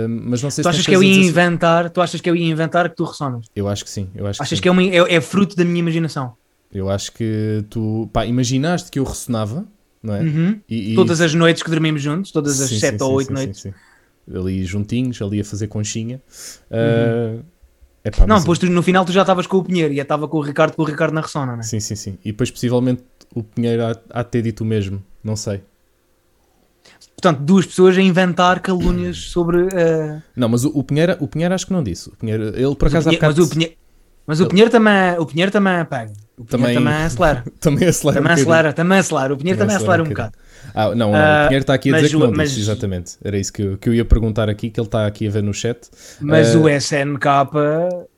mas 0.09 0.41
não 0.43 0.49
sei 0.49 0.63
Tu 0.63 0.67
se 0.67 0.69
achas 0.69 0.85
que 0.87 0.95
eu 0.95 1.01
coisas 1.01 1.15
ia 1.15 1.25
inventar, 1.27 1.89
tu 1.89 2.01
achas 2.01 2.21
que 2.21 2.29
eu 2.29 2.35
ia 2.35 2.45
inventar 2.49 2.89
que 2.89 2.95
tu 2.95 3.03
ressonas? 3.03 3.45
Eu 3.55 3.67
acho 3.67 3.83
que 3.83 3.89
sim, 3.89 4.09
eu 4.15 4.25
acho 4.27 4.39
que 4.39 4.45
Achas 4.45 4.59
sim. 4.59 4.61
que 4.61 4.67
é, 4.67 4.71
uma, 4.71 4.83
é, 4.83 5.15
é 5.15 5.21
fruto 5.21 5.55
da 5.55 5.63
minha 5.65 5.79
imaginação? 5.79 6.35
Eu 6.73 6.89
acho 6.89 7.11
que 7.11 7.65
tu, 7.69 8.09
pá, 8.13 8.25
imaginaste 8.25 8.89
que 8.89 8.97
eu 8.99 9.03
ressonava, 9.03 9.67
não 10.01 10.15
é? 10.15 10.21
Uhum. 10.23 10.61
E, 10.69 10.93
e- 10.93 10.95
Todas 10.95 11.19
as 11.21 11.33
noites 11.33 11.63
que 11.63 11.69
dormimos 11.69 12.01
juntos, 12.01 12.31
todas 12.31 12.61
as 12.61 12.69
Sim, 12.69 12.79
sete 12.79 12.97
sim, 12.99 13.03
ou 13.03 13.11
sim, 13.11 13.17
oito 13.17 13.27
sim, 13.27 13.35
noites. 13.35 13.61
sim, 13.63 13.71
sim. 13.71 14.37
Ali 14.37 14.63
juntinhos, 14.65 15.21
ali 15.21 15.41
a 15.41 15.43
fazer 15.45 15.67
conchinha. 15.67 16.21
Uh, 16.71 17.43
epá, 18.05 18.25
Não, 18.25 18.39
depois 18.39 18.57
tu, 18.59 18.67
no 18.69 18.81
final 18.83 19.03
tu 19.03 19.11
já 19.11 19.21
estavas 19.21 19.47
com 19.47 19.57
o 19.57 19.63
Pinheiro 19.63 19.93
e 19.93 19.97
eu 19.97 20.03
estava 20.03 20.27
com 20.27 20.37
o 20.37 20.41
Ricardo, 20.41 20.75
com 20.75 20.81
o 20.83 20.85
Ricardo 20.85 21.13
na 21.13 21.21
ressona, 21.21 21.55
não 21.57 21.63
é? 21.63 21.63
Sim, 21.63 21.79
sim, 21.79 21.95
sim. 21.95 22.17
E 22.23 22.31
depois 22.31 22.49
possivelmente 22.51 23.03
o 23.35 23.43
Pinheiro 23.43 23.83
há, 23.85 23.95
há 24.09 24.23
de 24.23 24.29
ter 24.29 24.41
dito 24.41 24.61
o 24.61 24.65
mesmo, 24.65 25.03
não 25.23 25.35
sei. 25.35 25.61
Portanto, 27.15 27.39
duas 27.43 27.65
pessoas 27.67 27.97
a 27.97 28.01
inventar 28.01 28.59
calúnias 28.61 29.17
sobre. 29.29 29.67
eh, 29.73 30.21
Não, 30.35 30.49
mas 30.49 30.63
o, 30.65 30.69
o, 30.69 30.83
Pinheiro, 30.83 31.15
o 31.19 31.27
Pinheiro 31.27 31.53
acho 31.53 31.67
que 31.67 31.73
não 31.73 31.83
disse. 31.83 32.09
O 32.09 32.15
Pinheiro, 32.15 32.45
ele 32.55 32.75
por 32.75 32.87
acaso 32.87 33.09
Pinheiro, 33.09 33.25
mas 33.25 33.35
bocado 33.35 33.43
o 33.43 33.49
Pinheiro, 33.49 33.73
mas 34.25 34.39
o 34.41 34.47
Pinheiro 34.47 34.71
também, 34.71 35.19
o 35.19 35.25
Pinheiro 35.25 35.51
também 35.51 35.85
pega. 35.85 36.13
O 36.37 36.43
Pinheiro 36.45 36.73
Também- 36.73 36.73
também, 36.75 36.93
acelera. 37.05 37.43
também 37.59 37.87
acelera. 37.87 38.19
um 38.19 38.23
Também 38.23 38.29
bocadinho. 38.35 38.53
acelera, 38.53 38.73
também 38.73 38.97
acelera. 38.97 39.33
O 39.33 39.37
Pinheiro 39.37 39.59
também, 39.59 39.75
acelera 39.75 40.03
um 40.03 40.07
bocado. 40.07 40.31
Ah, 40.73 40.85
não, 40.89 40.95
não, 40.95 41.11
o 41.11 41.15
Ah, 41.15 41.43
Pinheiro 41.47 41.61
está 41.63 41.73
aqui 41.75 41.93
a 41.93 41.97
dizer 41.97 42.09
que 42.09 42.15
o- 42.15 42.19
não 42.19 42.31
mas- 42.31 42.49
disse, 42.49 42.61
exatamente. 42.61 43.17
Era 43.23 43.37
isso 43.37 43.53
que 43.53 43.61
eu, 43.61 43.77
que 43.77 43.89
eu 43.89 43.93
ia 43.93 44.05
perguntar 44.05 44.49
aqui, 44.49 44.71
que 44.71 44.79
ele 44.79 44.87
está 44.87 45.05
aqui 45.05 45.27
a 45.27 45.31
ver 45.31 45.43
no 45.43 45.53
chat. 45.53 45.79
Mas 46.19 46.55
Eh, 46.55 46.57
o 46.57 46.67
SNK, 46.67 47.25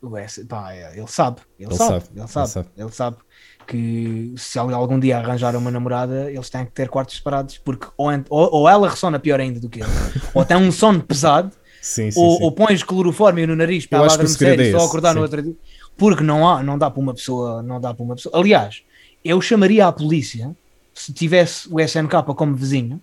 o 0.02 0.18
S, 0.18 0.46
pá, 0.46 0.74
ele 0.74 1.06
sabe, 1.08 1.42
ele, 1.60 1.68
Ele 1.70 1.76
sabe, 1.78 1.90
sabe, 1.92 2.06
ele 2.14 2.22
ele 2.22 2.28
sabe, 2.30 2.50
sabe. 2.50 2.68
ele 2.78 2.92
sabe 2.92 3.18
que 3.66 4.34
se 4.38 4.60
algum 4.60 5.00
dia 5.00 5.18
arranjar 5.18 5.56
uma 5.56 5.72
namorada, 5.72 6.32
eles 6.32 6.50
têm 6.50 6.66
que 6.66 6.72
ter 6.72 6.90
quartos 6.90 7.18
separados, 7.18 7.58
porque 7.58 7.88
ou, 7.98 8.12
ou, 8.30 8.50
ou 8.54 8.70
ela 8.70 8.90
ressona 8.90 9.20
pior 9.20 9.40
ainda 9.40 9.60
do 9.60 9.70
que 9.70 9.82
ele, 9.82 9.90
ou 10.34 10.46
tem 10.46 10.58
um 10.58 10.72
sono 10.72 11.02
pesado, 11.02 11.52
Sim, 11.82 12.10
sim, 12.12 12.20
ou, 12.20 12.38
sim. 12.38 12.44
ou 12.44 12.52
pões 12.52 12.82
clorofórmio 12.82 13.46
no 13.46 13.56
nariz 13.58 13.86
para 13.86 14.00
ela 14.00 14.14
adormecer 14.14 14.58
e 14.60 14.70
é 14.70 14.72
só 14.72 14.86
acordar 14.86 15.14
no 15.14 15.20
sim. 15.20 15.24
outro 15.24 15.42
dia, 15.42 15.56
porque 15.98 16.24
não 16.24 16.48
há, 16.48 16.64
não 16.64 16.78
dá 16.78 16.90
para 16.90 17.02
uma 17.02 17.14
pessoa, 17.14 17.62
não 17.62 17.80
dá 17.80 17.94
para 17.94 18.04
uma 18.04 18.16
pessoa. 18.16 18.38
Aliás, 18.38 18.84
eu 19.24 19.42
chamaria 19.42 19.88
a 19.88 19.92
polícia 19.92 20.56
se 20.94 21.12
tivesse 21.12 21.68
o 21.70 21.80
SNK 21.80 22.24
como 22.36 22.56
vizinho, 22.56 23.02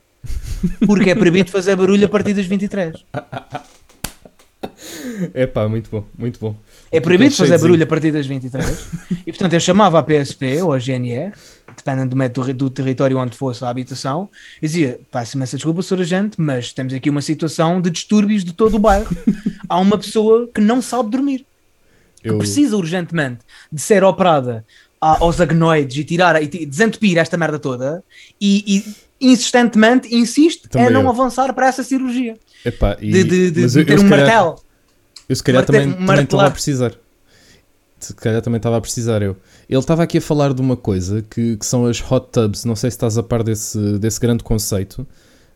porque 0.86 1.11
é 1.11 1.14
proibido 1.14 1.50
fazer 1.50 1.76
barulho 1.76 2.06
a 2.06 2.08
partir 2.08 2.34
das 2.34 2.46
23. 2.46 3.04
É 5.35 5.47
pá, 5.47 5.68
muito 5.68 5.91
bom, 5.91 6.05
muito 6.18 6.39
bom. 6.41 6.57
É 6.91 7.01
proibido 7.01 7.35
Cheio 7.35 7.47
fazer 7.49 7.57
de 7.59 7.62
barulho 7.62 7.83
a 7.85 7.87
partir 7.87 8.11
das 8.12 8.26
23. 8.26 8.87
e 9.26 9.33
portanto 9.33 9.53
eu 9.53 9.61
chamava 9.61 9.99
a 9.99 10.03
PSP 10.03 10.62
ou 10.62 10.72
a 10.72 10.78
GNR, 10.78 11.33
dependendo 11.76 12.16
do, 12.28 12.55
do 12.55 12.70
território 12.70 13.18
onde 13.18 13.37
fosse 13.37 13.64
a 13.64 13.68
habitação, 13.68 14.28
e 14.61 14.66
dizia: 14.66 14.99
peço 15.12 15.37
imensa 15.37 15.57
desculpa, 15.57 15.83
senhor 15.83 16.01
agente, 16.01 16.41
mas 16.41 16.72
temos 16.72 16.93
aqui 16.95 17.11
uma 17.11 17.22
situação 17.22 17.81
de 17.81 17.91
distúrbios 17.91 18.45
de 18.45 18.53
todo 18.53 18.74
o 18.76 18.78
bairro. 18.78 19.14
Há 19.68 19.78
uma 19.78 19.99
pessoa 19.99 20.49
que 20.53 20.61
não 20.61 20.81
sabe 20.83 21.11
dormir, 21.11 21.45
que 22.22 22.31
Eu, 22.31 22.39
precisa 22.39 22.76
urgentemente 22.76 23.41
de 23.70 23.81
ser 23.81 24.03
operada 24.03 24.64
a- 25.01 25.18
aos 25.20 25.41
agnoides 25.41 25.97
e 25.99 26.05
tirar 26.05 26.43
e 26.43 26.47
desentupir 26.66 27.18
esta 27.18 27.37
merda 27.37 27.59
toda 27.59 28.03
e, 28.41 28.85
e 29.20 29.31
insistentemente 29.33 30.12
insiste 30.14 30.68
Também 30.68 30.89
em 30.89 30.93
não 30.93 31.03
eu. 31.03 31.09
avançar 31.11 31.53
para 31.55 31.68
essa 31.68 31.83
cirurgia 31.85 32.37
epá, 32.64 32.97
e, 33.01 33.11
de, 33.12 33.24
de, 33.24 33.51
de 33.51 33.78
eu- 33.78 33.87
ter 33.87 33.99
um 34.01 34.09
calhar- 34.09 34.26
martelo. 34.26 34.70
Eu 35.31 35.37
se 35.37 35.43
calhar 35.43 35.61
Marte- 35.62 35.72
também, 35.72 36.07
também 36.07 36.24
estava 36.24 36.47
a 36.47 36.51
precisar. 36.51 36.93
Se 37.99 38.14
calhar 38.14 38.41
também 38.43 38.57
estava 38.57 38.76
a 38.78 38.81
precisar 38.81 39.20
eu. 39.22 39.37
Ele 39.68 39.78
estava 39.78 40.03
aqui 40.03 40.18
a 40.18 40.20
falar 40.20 40.53
de 40.55 40.61
uma 40.61 40.76
coisa 40.76 41.22
que, 41.22 41.57
que 41.57 41.66
são 41.66 41.87
as 41.87 42.01
hot 42.01 42.28
tubs. 42.33 42.64
Não 42.64 42.74
sei 42.74 42.91
se 42.91 42.97
estás 42.97 43.18
a 43.18 43.22
par 43.22 43.43
desse, 43.43 43.99
desse 43.99 44.18
grande 44.18 44.43
conceito, 44.43 45.07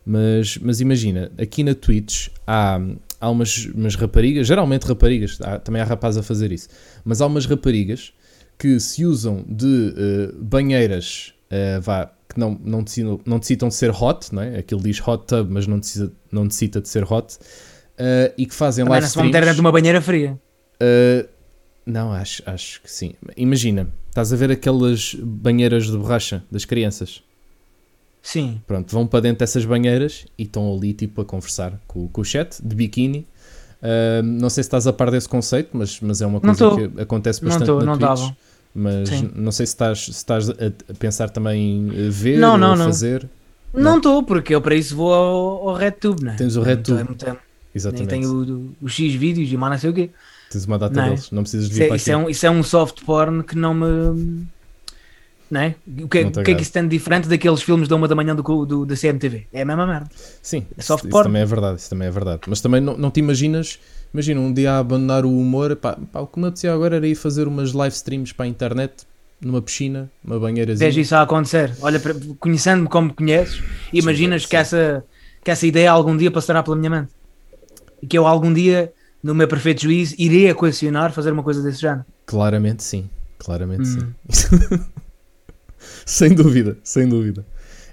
mas, 0.05 0.57
mas 0.59 0.79
imagina, 0.79 1.31
aqui 1.37 1.63
na 1.63 1.73
Twitch 1.73 2.27
há, 2.45 2.79
há 3.19 3.29
umas, 3.29 3.65
umas 3.65 3.95
raparigas, 3.95 4.45
geralmente 4.47 4.83
raparigas, 4.83 5.39
há- 5.41 5.57
também 5.59 5.81
há 5.81 5.85
rapazes 5.85 6.19
a 6.19 6.23
fazer 6.23 6.51
isso, 6.51 6.69
mas 7.03 7.19
há 7.19 7.25
umas 7.25 7.45
raparigas 7.47 8.13
que 8.59 8.79
se 8.79 9.05
usam 9.05 9.43
de 9.49 9.93
eh, 9.97 10.31
banheiras 10.39 11.33
eh, 11.49 11.79
vá, 11.81 12.11
que 12.29 12.39
não, 12.39 12.57
não, 12.63 12.81
necessitam, 12.81 13.19
não 13.25 13.37
necessitam 13.37 13.67
de 13.69 13.75
ser 13.75 13.89
hot, 13.89 14.33
não 14.33 14.41
é? 14.43 14.59
Aquilo 14.59 14.81
diz 14.81 14.99
hot 15.05 15.25
tub, 15.27 15.47
mas 15.49 15.65
não 15.67 15.77
necessita, 15.77 16.11
não 16.31 16.43
necessita 16.45 16.79
de 16.79 16.87
ser 16.87 17.03
hot. 17.11 17.37
Eh, 17.97 18.33
e 18.37 18.45
que 18.45 18.53
fazem 18.53 18.83
Também 18.83 18.91
live 18.93 19.05
não 19.05 19.09
se 19.09 19.15
vão 19.15 19.25
meter 19.25 19.41
dentro 19.41 19.55
de 19.55 19.61
uma 19.61 19.71
banheira 19.71 20.01
fria. 20.01 20.37
Uh, 20.81 21.27
não, 21.85 22.11
acho, 22.11 22.41
acho 22.45 22.81
que 22.81 22.91
sim. 22.91 23.13
Imagina, 23.37 23.87
estás 24.09 24.33
a 24.33 24.35
ver 24.35 24.51
aquelas 24.51 25.15
banheiras 25.15 25.85
de 25.85 25.97
borracha 25.97 26.43
das 26.51 26.65
crianças. 26.65 27.21
Sim. 28.21 28.59
Pronto, 28.65 28.91
vão 28.91 29.05
para 29.05 29.19
dentro 29.19 29.39
dessas 29.39 29.63
banheiras 29.65 30.25
e 30.37 30.43
estão 30.43 30.75
ali 30.75 30.93
tipo 30.93 31.21
a 31.21 31.25
conversar 31.25 31.73
com, 31.87 32.07
com 32.07 32.21
o 32.21 32.25
chat 32.25 32.59
de 32.61 32.75
biquíni. 32.75 33.27
Uh, 33.81 34.23
não 34.23 34.49
sei 34.49 34.63
se 34.63 34.67
estás 34.67 34.87
a 34.87 34.93
par 34.93 35.11
desse 35.11 35.29
conceito, 35.29 35.69
mas, 35.73 35.99
mas 36.01 36.21
é 36.21 36.25
uma 36.25 36.39
coisa 36.41 36.71
que 36.75 37.01
acontece 37.01 37.43
bastante 37.43 37.67
Não 37.67 37.79
tô, 37.79 37.85
na 37.85 37.91
não 37.91 37.97
Twitch. 37.99 38.07
tava. 38.21 38.37
Mas 38.73 39.07
Sim. 39.09 39.31
não 39.35 39.51
sei 39.51 39.65
se 39.67 39.73
estás, 39.73 40.05
se 40.05 40.11
estás 40.11 40.49
a 40.49 40.53
pensar 40.99 41.29
também 41.29 41.87
em 41.87 42.09
ver 42.09 42.39
Não, 42.39 42.53
ou 42.53 42.57
não, 42.57 42.73
a 42.73 42.75
não. 42.75 42.85
fazer. 42.85 43.29
Não 43.73 43.97
estou, 43.97 44.23
porque 44.23 44.55
eu 44.55 44.61
para 44.61 44.73
isso 44.75 44.95
vou 44.95 45.13
ao, 45.13 45.69
ao 45.69 45.75
RedTube, 45.75 46.23
né? 46.23 46.35
Tens 46.37 46.57
o 46.57 46.61
É 46.63 46.73
muito- 46.75 46.93
RedTube. 46.95 46.99
é 46.99 47.03
muito- 47.03 47.44
Exatamente. 47.75 48.09
tenho 48.09 48.29
o- 48.31 48.75
os 48.81 48.93
X 48.93 49.13
vídeos 49.15 49.51
e 49.51 49.57
mais 49.57 49.71
não 49.73 49.79
sei 49.79 49.89
o 49.89 49.93
quê. 49.93 50.09
Tens 50.49 50.65
uma 50.65 50.77
data 50.79 50.95
Não 50.95 51.03
é? 51.03 51.09
deles, 51.09 51.31
não 51.31 51.43
precisas 51.43 51.67
de 51.67 51.73
Isso 51.73 51.81
vir 51.81 51.83
é, 51.83 51.87
para 51.87 51.95
isso, 51.95 52.11
é 52.11 52.17
um, 52.17 52.29
isso 52.29 52.45
é 52.45 52.51
um 52.51 52.63
soft 52.63 53.03
porn 53.03 53.43
que 53.43 53.55
não 53.55 53.73
me. 53.73 54.45
Não 55.49 55.61
é? 55.61 55.75
O 56.03 56.07
que, 56.09 56.23
Não 56.23 56.29
o 56.29 56.31
que 56.43 56.51
é 56.51 56.55
que 56.55 56.61
isso 56.63 56.71
tem 56.71 56.83
de 56.83 56.89
diferente 56.89 57.27
daqueles 57.29 57.61
filmes 57.61 57.87
da 57.87 57.95
uma 57.95 58.07
da 58.07 58.15
manhã 58.15 58.35
do, 58.35 58.65
do, 58.65 58.85
da 58.85 58.95
CMTV? 58.95 59.47
É 59.53 59.61
a 59.61 59.65
mesma 59.65 59.85
merda. 59.85 60.09
Sim, 60.41 60.65
É 60.77 60.81
isso, 60.81 60.87
soft 60.87 61.05
isso 61.07 61.09
porn. 61.09 61.23
também 61.23 61.41
é 61.41 61.45
verdade, 61.45 61.79
isso 61.79 61.89
também 61.89 62.07
é 62.07 62.11
verdade. 62.11 62.41
Mas 62.47 62.61
também 62.61 62.81
não, 62.81 62.97
não 62.97 63.11
te 63.11 63.19
imaginas, 63.19 63.79
imagina 64.13 64.39
um 64.39 64.53
dia 64.53 64.73
a 64.73 64.79
abandonar 64.79 65.25
o 65.25 65.29
humor, 65.31 65.75
pá, 65.75 65.97
pá, 66.11 66.19
o 66.21 66.27
que 66.27 66.39
me 66.39 66.47
apetecia 66.47 66.73
agora 66.73 66.95
era 66.95 67.07
ir 67.07 67.15
fazer 67.15 67.47
umas 67.47 67.73
live 67.73 67.95
streams 67.95 68.33
para 68.33 68.45
a 68.45 68.47
internet, 68.47 69.05
numa 69.41 69.61
piscina, 69.61 70.09
uma 70.23 70.39
banheirazinha. 70.39 70.87
Vejo 70.87 70.99
isso 71.01 71.15
a 71.15 71.21
acontecer. 71.21 71.75
Olha, 71.81 71.99
conhecendo-me 72.39 72.87
como 72.89 73.07
me 73.07 73.13
conheces, 73.13 73.61
imaginas 73.93 74.43
sim. 74.43 74.49
que 74.49 74.55
essa, 74.55 75.03
que 75.43 75.51
essa 75.51 75.65
ideia 75.67 75.91
algum 75.91 76.15
dia 76.15 76.31
passará 76.31 76.63
pela 76.63 76.75
minha 76.75 76.89
mente. 76.89 77.11
E 78.05 78.07
que 78.07 78.15
eu 78.15 78.27
algum 78.27 78.53
dia, 78.53 78.93
no 79.23 79.33
meu 79.33 79.47
perfeito 79.47 79.81
juízo, 79.81 80.13
irei 80.19 80.47
equacionar 80.47 81.11
fazer 81.11 81.31
uma 81.31 81.41
coisa 81.41 81.63
desse 81.63 81.81
género. 81.81 82.05
Claramente 82.27 82.83
sim, 82.83 83.09
claramente 83.39 83.81
Hum. 83.89 84.13
sim. 84.29 84.79
sem 86.05 86.35
dúvida, 86.35 86.77
sem 86.83 87.09
dúvida. 87.09 87.43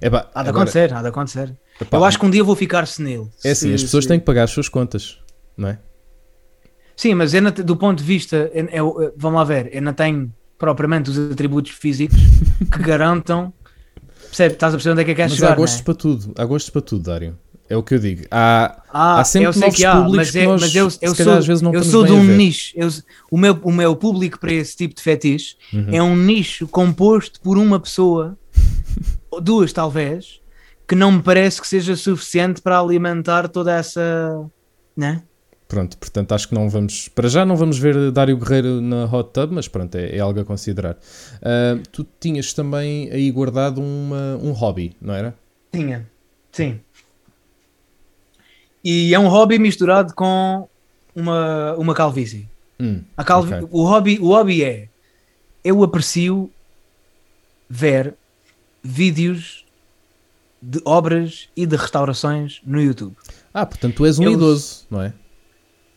É 0.02 0.10
pá, 0.10 0.28
Há 0.34 0.42
de 0.42 0.48
agora- 0.50 0.64
acontecer, 0.64 0.92
há 0.92 1.00
de 1.00 1.08
acontecer. 1.08 1.56
epá, 1.80 1.96
eu 1.96 2.04
acho 2.04 2.18
que 2.18 2.26
um 2.26 2.30
dia 2.30 2.44
vou 2.44 2.54
ficar 2.54 2.86
senil. 2.86 3.30
É 3.42 3.52
assim, 3.52 3.68
Se- 3.68 3.74
as 3.74 3.82
pessoas 3.84 4.04
se- 4.04 4.08
têm 4.08 4.20
que 4.20 4.26
pagar 4.26 4.42
as 4.44 4.50
suas 4.50 4.68
contas, 4.68 5.18
não 5.56 5.68
é? 5.68 5.78
Sim, 6.94 7.14
mas 7.14 7.32
eu 7.32 7.50
do 7.50 7.74
ponto 7.74 7.98
de 8.00 8.04
vista, 8.04 8.50
eu- 8.52 8.68
eu- 8.68 9.14
vamos 9.16 9.38
lá 9.38 9.44
ver, 9.44 9.70
eu 9.74 9.80
não 9.80 9.94
tenho 9.94 10.30
propriamente 10.58 11.08
os 11.08 11.18
atributos 11.32 11.72
físicos 11.72 12.18
que 12.70 12.78
garantam. 12.82 13.50
Percebe? 14.26 14.54
Estás 14.54 14.74
a 14.74 14.76
perceber 14.76 14.92
onde 14.92 15.00
é 15.02 15.04
que 15.06 15.14
queres 15.14 15.32
Mas 15.32 15.38
chegar? 15.38 15.52
há 15.52 15.56
gostos 15.56 15.80
é? 15.80 15.84
para 15.84 15.94
tudo, 15.94 16.32
há 16.36 16.44
gostos 16.44 16.70
para 16.70 16.82
tudo, 16.82 17.02
Dário. 17.02 17.38
É 17.68 17.76
o 17.76 17.82
que 17.82 17.94
eu 17.94 17.98
digo. 17.98 18.24
Há, 18.30 18.82
Ah, 18.92 19.20
há 19.20 19.24
sempre 19.24 19.48
eu 19.48 19.52
sei 19.52 19.70
que 19.70 19.84
há, 19.84 19.96
públicos 19.96 20.16
mas, 20.28 20.36
é, 20.36 20.44
nós, 20.44 20.60
mas 20.60 20.74
eu, 20.74 20.84
eu 21.00 21.14
calhar, 21.14 21.16
sou, 21.16 21.32
às 21.38 21.46
vezes 21.46 21.62
não 21.62 21.72
eu 21.72 21.82
sou 21.82 22.04
de 22.04 22.12
um 22.12 22.22
nicho. 22.22 22.72
Eu- 22.76 22.88
o, 23.30 23.38
meu, 23.38 23.58
o 23.62 23.72
meu 23.72 23.96
público 23.96 24.38
para 24.38 24.52
esse 24.52 24.76
tipo 24.76 24.94
de 24.94 25.00
fetiche 25.02 25.56
Uhum. 25.72 25.86
é 25.90 26.02
um 26.02 26.14
nicho 26.16 26.66
composto 26.68 27.40
por 27.40 27.56
uma 27.56 27.80
pessoa, 27.80 28.36
ou 29.30 29.40
duas 29.40 29.72
talvez, 29.72 30.40
que 30.86 30.94
não 30.94 31.12
me 31.12 31.22
parece 31.22 31.60
que 31.60 31.66
seja 31.66 31.96
suficiente 31.96 32.60
para 32.60 32.78
alimentar 32.78 33.48
toda 33.48 33.72
essa. 33.72 34.44
Né? 34.94 35.22
Pronto, 35.66 35.96
portanto 35.96 36.32
acho 36.32 36.48
que 36.48 36.54
não 36.54 36.68
vamos. 36.68 37.08
Para 37.08 37.28
já 37.30 37.46
não 37.46 37.56
vamos 37.56 37.78
ver 37.78 38.10
Dário 38.10 38.36
Guerreiro 38.36 38.82
na 38.82 39.06
Hot 39.06 39.30
Tub, 39.32 39.52
mas 39.52 39.66
pronto, 39.66 39.94
é, 39.94 40.14
é 40.16 40.20
algo 40.20 40.38
a 40.40 40.44
considerar. 40.44 40.98
Ah, 41.40 41.78
tu 41.90 42.06
tinhas 42.20 42.52
também 42.52 43.08
aí 43.10 43.30
guardado 43.30 43.80
uma, 43.80 44.36
um 44.42 44.52
hobby, 44.52 44.94
não 45.00 45.14
era? 45.14 45.34
Tinha, 45.72 46.06
sim. 46.52 46.78
E 48.84 49.14
é 49.14 49.18
um 49.18 49.28
hobby 49.28 49.58
misturado 49.58 50.12
com 50.14 50.68
uma, 51.14 51.74
uma 51.76 51.94
calvície. 51.94 52.48
Hum, 52.80 53.02
A 53.16 53.22
calvi 53.22 53.54
ok. 53.54 53.68
o, 53.70 53.84
hobby, 53.84 54.18
o 54.20 54.28
hobby 54.28 54.64
é 54.64 54.88
eu 55.64 55.82
aprecio 55.84 56.50
ver 57.68 58.14
vídeos 58.82 59.64
de 60.60 60.80
obras 60.84 61.48
e 61.56 61.66
de 61.66 61.76
restaurações 61.76 62.60
no 62.64 62.80
YouTube. 62.80 63.16
Ah, 63.52 63.66
portanto 63.66 63.94
tu 63.96 64.06
és 64.06 64.18
um 64.18 64.24
Eu- 64.24 64.32
idoso, 64.32 64.84
não 64.90 65.02
é? 65.02 65.12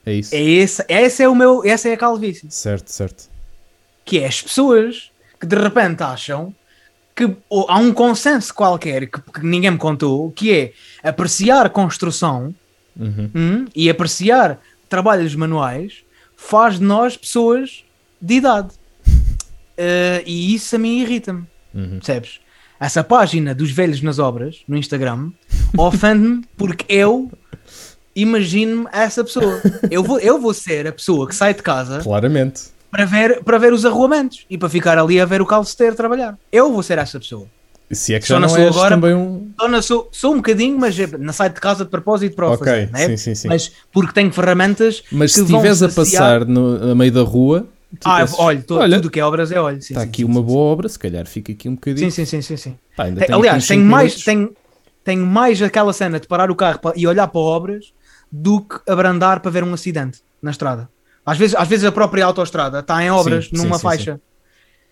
É 0.06 0.14
isso. 0.14 0.36
É 0.36 0.40
esse, 0.42 0.86
esse 0.88 1.24
é 1.24 1.28
o 1.30 1.34
meu, 1.36 1.64
essa 1.66 1.90
é 1.90 1.94
a 1.94 1.98
calvície. 1.98 2.50
Certo, 2.52 2.90
certo. 2.90 3.28
Que 4.04 4.20
é 4.20 4.28
as 4.28 4.40
pessoas 4.42 5.12
que 5.40 5.48
de 5.48 5.56
repente 5.56 6.04
acham 6.04 6.54
que 7.16 7.24
há 7.70 7.80
um 7.80 7.92
consenso 7.92 8.54
qualquer 8.54 9.08
que, 9.10 9.20
que 9.20 9.44
ninguém 9.44 9.72
me 9.72 9.78
contou, 9.80 10.32
que 10.32 10.54
é 10.54 10.74
apreciar 11.02 11.70
construção 11.72 12.54
Uhum. 12.98 13.30
hum, 13.36 13.66
e 13.76 13.90
apreciar 13.90 14.60
trabalhos 14.88 15.36
manuais 15.36 16.04
faz 16.38 16.80
de 16.80 16.84
nós 16.86 17.18
pessoas 17.18 17.84
de 18.22 18.36
idade. 18.36 18.70
Eh, 19.78 20.24
e 20.26 20.56
isso 20.56 20.74
a 20.74 20.80
mim 20.80 21.02
irrita-me, 21.02 21.44
Uhum. 21.74 21.98
percebes? 21.98 22.40
Essa 22.80 23.04
página 23.04 23.54
dos 23.54 23.72
velhos 23.72 24.02
nas 24.02 24.20
obras 24.20 24.62
no 24.70 24.78
Instagram 24.78 25.32
ofende-me 25.78 26.46
porque 26.56 26.86
eu 26.88 27.30
imagino-me 28.16 28.88
essa 28.94 29.22
pessoa. 29.24 29.62
Eu 29.92 30.02
vou, 30.02 30.18
eu 30.20 30.40
vou 30.40 30.54
ser 30.54 30.88
a 30.88 30.92
pessoa 30.94 31.28
que 31.28 31.36
sai 31.36 31.54
de 31.54 31.62
casa 31.62 32.00
Claramente. 32.02 32.64
para 32.90 33.04
ver, 33.06 33.44
para 33.44 33.58
ver 33.58 33.74
os 33.74 33.86
arruamentos 33.86 34.46
e 34.50 34.58
para 34.58 34.70
ficar 34.70 34.98
ali 34.98 35.20
a 35.20 35.26
ver 35.26 35.42
o 35.42 35.46
calceteiro 35.46 35.94
trabalhar. 35.96 36.38
Eu 36.52 36.72
vou 36.72 36.82
ser 36.82 36.98
essa 36.98 37.20
pessoa. 37.20 37.48
Se 37.92 38.14
é 38.16 38.20
que 38.20 38.28
Só 38.28 38.36
já 38.36 38.40
não 38.40 38.58
és 38.58 38.68
agora- 38.76 38.96
também 38.96 39.14
um. 39.14 39.52
Só 39.60 39.82
sou, 39.82 40.10
sou 40.12 40.34
um 40.34 40.38
bocadinho, 40.38 40.78
mas 40.80 41.00
é- 41.00 41.06
não 41.18 41.32
saio 41.32 41.54
de 41.54 41.60
casa 41.60 41.86
de 41.86 41.92
propósito 41.92 42.36
para 42.36 42.48
o 42.48 42.54
Ok, 42.54 42.66
fazer, 42.66 42.92
não 42.92 43.00
é? 43.00 43.06
sim, 43.10 43.18
sim, 43.18 43.36
sim. 43.36 43.48
Mas 43.48 43.72
porque 43.94 44.12
tenho 44.12 44.32
ferramentas 44.34 45.04
Mas 45.12 45.34
que 45.34 45.40
se 45.42 45.46
vão 45.46 45.62
estiveres 45.64 45.84
a 45.84 45.90
passar 45.90 46.46
no, 46.46 46.92
a 46.92 46.96
meio 46.96 47.12
da 47.12 47.22
rua, 47.22 47.68
tu 48.00 48.10
Ah, 48.10 48.22
pensas, 48.22 48.40
olha, 48.40 48.62
to- 48.64 48.76
olha, 48.78 48.98
tudo 48.98 49.12
que 49.12 49.20
é 49.20 49.24
obras 49.24 49.52
é 49.52 49.62
olho. 49.62 49.82
Sim, 49.82 49.94
está 49.94 50.02
sim, 50.02 50.08
aqui 50.08 50.18
sim, 50.24 50.26
uma 50.26 50.40
sim, 50.42 50.46
boa 50.48 50.72
obra, 50.74 50.90
se 50.90 50.98
calhar 50.98 51.26
fica 51.28 51.52
aqui 51.52 51.70
um 51.70 51.76
bocadinho. 51.76 52.12
Sim, 52.12 52.26
sim, 52.26 52.42
sim, 52.42 52.42
sim. 52.42 52.58
sim. 52.58 52.78
Pá, 52.98 53.04
ainda 53.04 53.20
Tem- 53.20 53.28
tenho 53.28 53.40
aliás, 53.40 53.68
tenho 53.68 53.86
mais, 53.86 54.16
tenho, 54.24 54.52
tenho 55.04 55.26
mais 55.26 55.62
aquela 55.62 55.94
cena 55.94 56.20
de 56.20 56.28
parar 56.28 56.50
o 56.50 56.56
carro 56.56 56.80
e 56.96 57.06
olhar 57.06 57.28
para 57.28 57.40
obras 57.40 57.94
do 58.32 58.62
que 58.62 58.78
abrandar 58.92 59.40
para 59.42 59.52
ver 59.52 59.64
um 59.64 59.74
acidente 59.74 60.22
na 60.42 60.50
estrada. 60.50 60.90
Às 61.24 61.38
vezes, 61.38 61.56
às 61.56 61.68
vezes 61.68 61.86
a 61.86 61.92
própria 61.92 62.26
autoestrada 62.26 62.80
está 62.80 63.04
em 63.04 63.12
obras 63.12 63.46
Sim, 63.46 63.58
numa 63.58 63.66
sim, 63.66 63.74
sim, 63.76 63.82
faixa. 63.84 64.22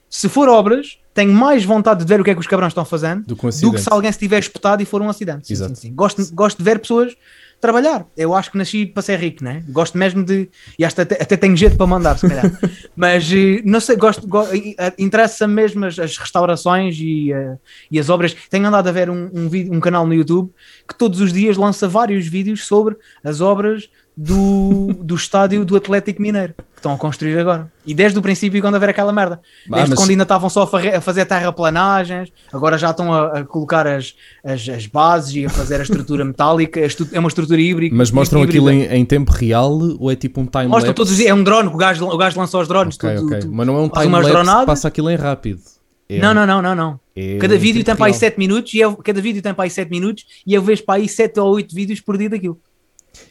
Se 0.10 0.30
for 0.30 0.48
obras, 0.48 1.00
tenho 1.14 1.32
mais 1.34 1.64
vontade 1.64 2.00
de 2.00 2.06
ver 2.06 2.20
o 2.20 2.24
que 2.24 2.32
é 2.32 2.34
que 2.34 2.40
os 2.40 2.48
cabrões 2.48 2.72
estão 2.72 2.84
fazendo 2.86 3.24
Do 3.26 3.36
que 3.36 3.46
um 3.46 3.50
do 3.50 3.72
que 3.74 3.80
se 3.80 3.88
alguém 3.92 4.12
se 4.12 4.20
tiver 4.20 4.40
espetado 4.40 4.82
e 4.82 4.86
for 4.86 5.02
um 5.02 5.10
acidente. 5.10 5.48
Sim, 5.48 5.56
sim, 5.56 5.76
sim. 5.76 5.94
Gosto, 5.94 6.24
gosto 6.34 6.58
de 6.58 6.64
ver 6.64 6.80
pessoas 6.80 7.16
trabalhar. 7.62 8.06
Eu 8.18 8.34
acho 8.34 8.52
que 8.52 8.58
nasci 8.58 8.86
para 8.86 9.02
ser 9.02 9.18
rico, 9.18 9.42
né? 9.42 9.64
Gosto 9.70 9.98
mesmo 9.98 10.22
de. 10.24 10.50
E 10.78 10.84
até, 10.84 11.04
até 11.04 11.38
tenho 11.38 11.56
jeito 11.56 11.78
para 11.78 11.88
mandar, 11.88 12.18
se 12.18 12.28
calhar. 12.28 12.52
Mas 12.94 13.32
eh, 13.32 13.62
não 13.64 13.80
sei, 13.80 13.96
gosto. 13.96 14.28
go- 14.28 14.46
eh, 14.52 14.76
eh, 14.78 14.94
Interessa-me 15.00 15.54
mesmo 15.54 15.86
as, 15.86 15.98
as 15.98 16.18
restaurações 16.18 16.98
e, 17.00 17.32
eh, 17.32 17.56
e 17.90 17.98
as 18.00 18.10
obras. 18.10 18.36
Tenho 18.50 18.68
andado 18.68 18.88
a 18.90 18.92
ver 18.92 19.10
um, 19.10 19.30
um, 19.34 19.48
vídeo- 19.48 19.72
um 19.74 19.80
canal 19.80 20.06
no 20.06 20.14
YouTube 20.14 20.52
que 20.88 20.94
todos 20.98 21.22
os 21.22 21.32
dias 21.32 21.56
lança 21.56 21.88
vários 21.88 22.28
vídeos 22.28 22.66
sobre 22.68 22.98
as 23.24 23.40
obras 23.40 23.90
do, 24.16 24.94
do 25.00 25.16
estádio 25.16 25.66
do 25.66 25.76
Atlético 25.76 26.22
Mineiro 26.22 26.54
que 26.56 26.80
estão 26.80 26.94
a 26.94 26.98
construir 26.98 27.38
agora. 27.40 27.72
E 27.86 27.94
desde 27.94 28.20
o 28.20 28.22
princípio, 28.22 28.62
quando 28.62 28.76
a 28.76 28.80
ver 28.80 28.90
aquela 28.90 29.12
merda. 29.14 29.40
Ah, 29.72 29.76
Desde 29.76 29.90
mas- 29.92 30.00
quando 30.00 30.10
ainda 30.10 30.24
estavam 30.24 30.50
só 30.50 30.70
a, 30.72 30.98
a 30.98 31.02
fazer 31.02 31.26
terraplanagens, 31.26 32.30
agora 32.52 32.78
já 32.78 32.92
estão 32.92 33.14
a, 33.14 33.40
a 33.40 33.44
colocar 33.46 33.88
as, 33.88 34.14
as, 34.44 34.68
as 34.70 34.86
bases 34.86 35.36
e 35.36 35.46
a 35.46 35.50
fazer 35.50 35.80
a 35.80 35.84
estrutura 35.84 36.24
metálica. 36.26 36.80
a 36.82 36.84
É 37.16 37.20
uma 37.20 37.30
estrutura 37.30 37.60
híbrida. 37.62 37.96
Mas 37.96 38.12
mostram 38.12 38.44
híbrida. 38.44 38.70
aquilo 38.70 38.70
em, 38.70 38.84
em 39.00 39.06
tempo 39.06 39.32
real 39.32 39.72
ou 40.00 40.12
é 40.12 40.16
tipo 40.16 40.42
um 40.42 40.46
time 40.46 40.66
Mostram 40.68 40.90
lapse? 40.90 40.94
todos 40.94 41.12
os 41.12 41.18
dias. 41.18 41.30
É 41.30 41.34
um 41.34 41.44
drone, 41.44 41.70
o 41.70 41.78
gajo, 41.78 42.06
o 42.06 42.18
gajo 42.18 42.38
lançou 42.40 42.62
os 42.62 42.68
drones. 42.68 42.96
Ok, 42.96 43.16
tudo- 43.16 43.28
ok. 43.28 43.40
tudo- 43.40 43.54
Mas 43.54 43.68
não 43.68 43.78
é 43.78 43.82
um 43.82 43.90
time 43.90 44.08
lapse 44.12 44.66
passa 44.66 44.88
aquilo 44.90 45.10
em 45.10 45.16
rápido. 45.16 45.62
É 46.10 46.20
Não, 46.20 46.34
não, 46.34 46.46
não, 46.46 46.62
não, 46.62 46.76
não. 46.76 47.00
é 47.16 47.38
Cada 47.38 47.58
vídeo 47.58 47.76
tempo 47.80 47.86
tem 47.86 47.96
para 47.96 48.06
aí 48.08 48.12
real. 48.12 48.20
7 48.20 48.38
minutos 48.38 48.74
e 48.74 48.80
eu, 48.80 48.96
cada 48.98 49.22
vídeo 49.22 49.42
tem 49.42 49.54
para 49.54 49.64
aí 49.64 49.70
7 49.70 49.90
minutos 49.90 50.26
e 50.46 50.54
eu 50.54 50.62
vejo 50.62 50.84
para 50.84 50.96
aí 50.96 51.08
7 51.08 51.40
ou 51.40 51.54
8 51.54 51.74
vídeos 51.74 52.02
por 52.02 52.18
dia 52.18 52.30
daquilo. 52.30 52.60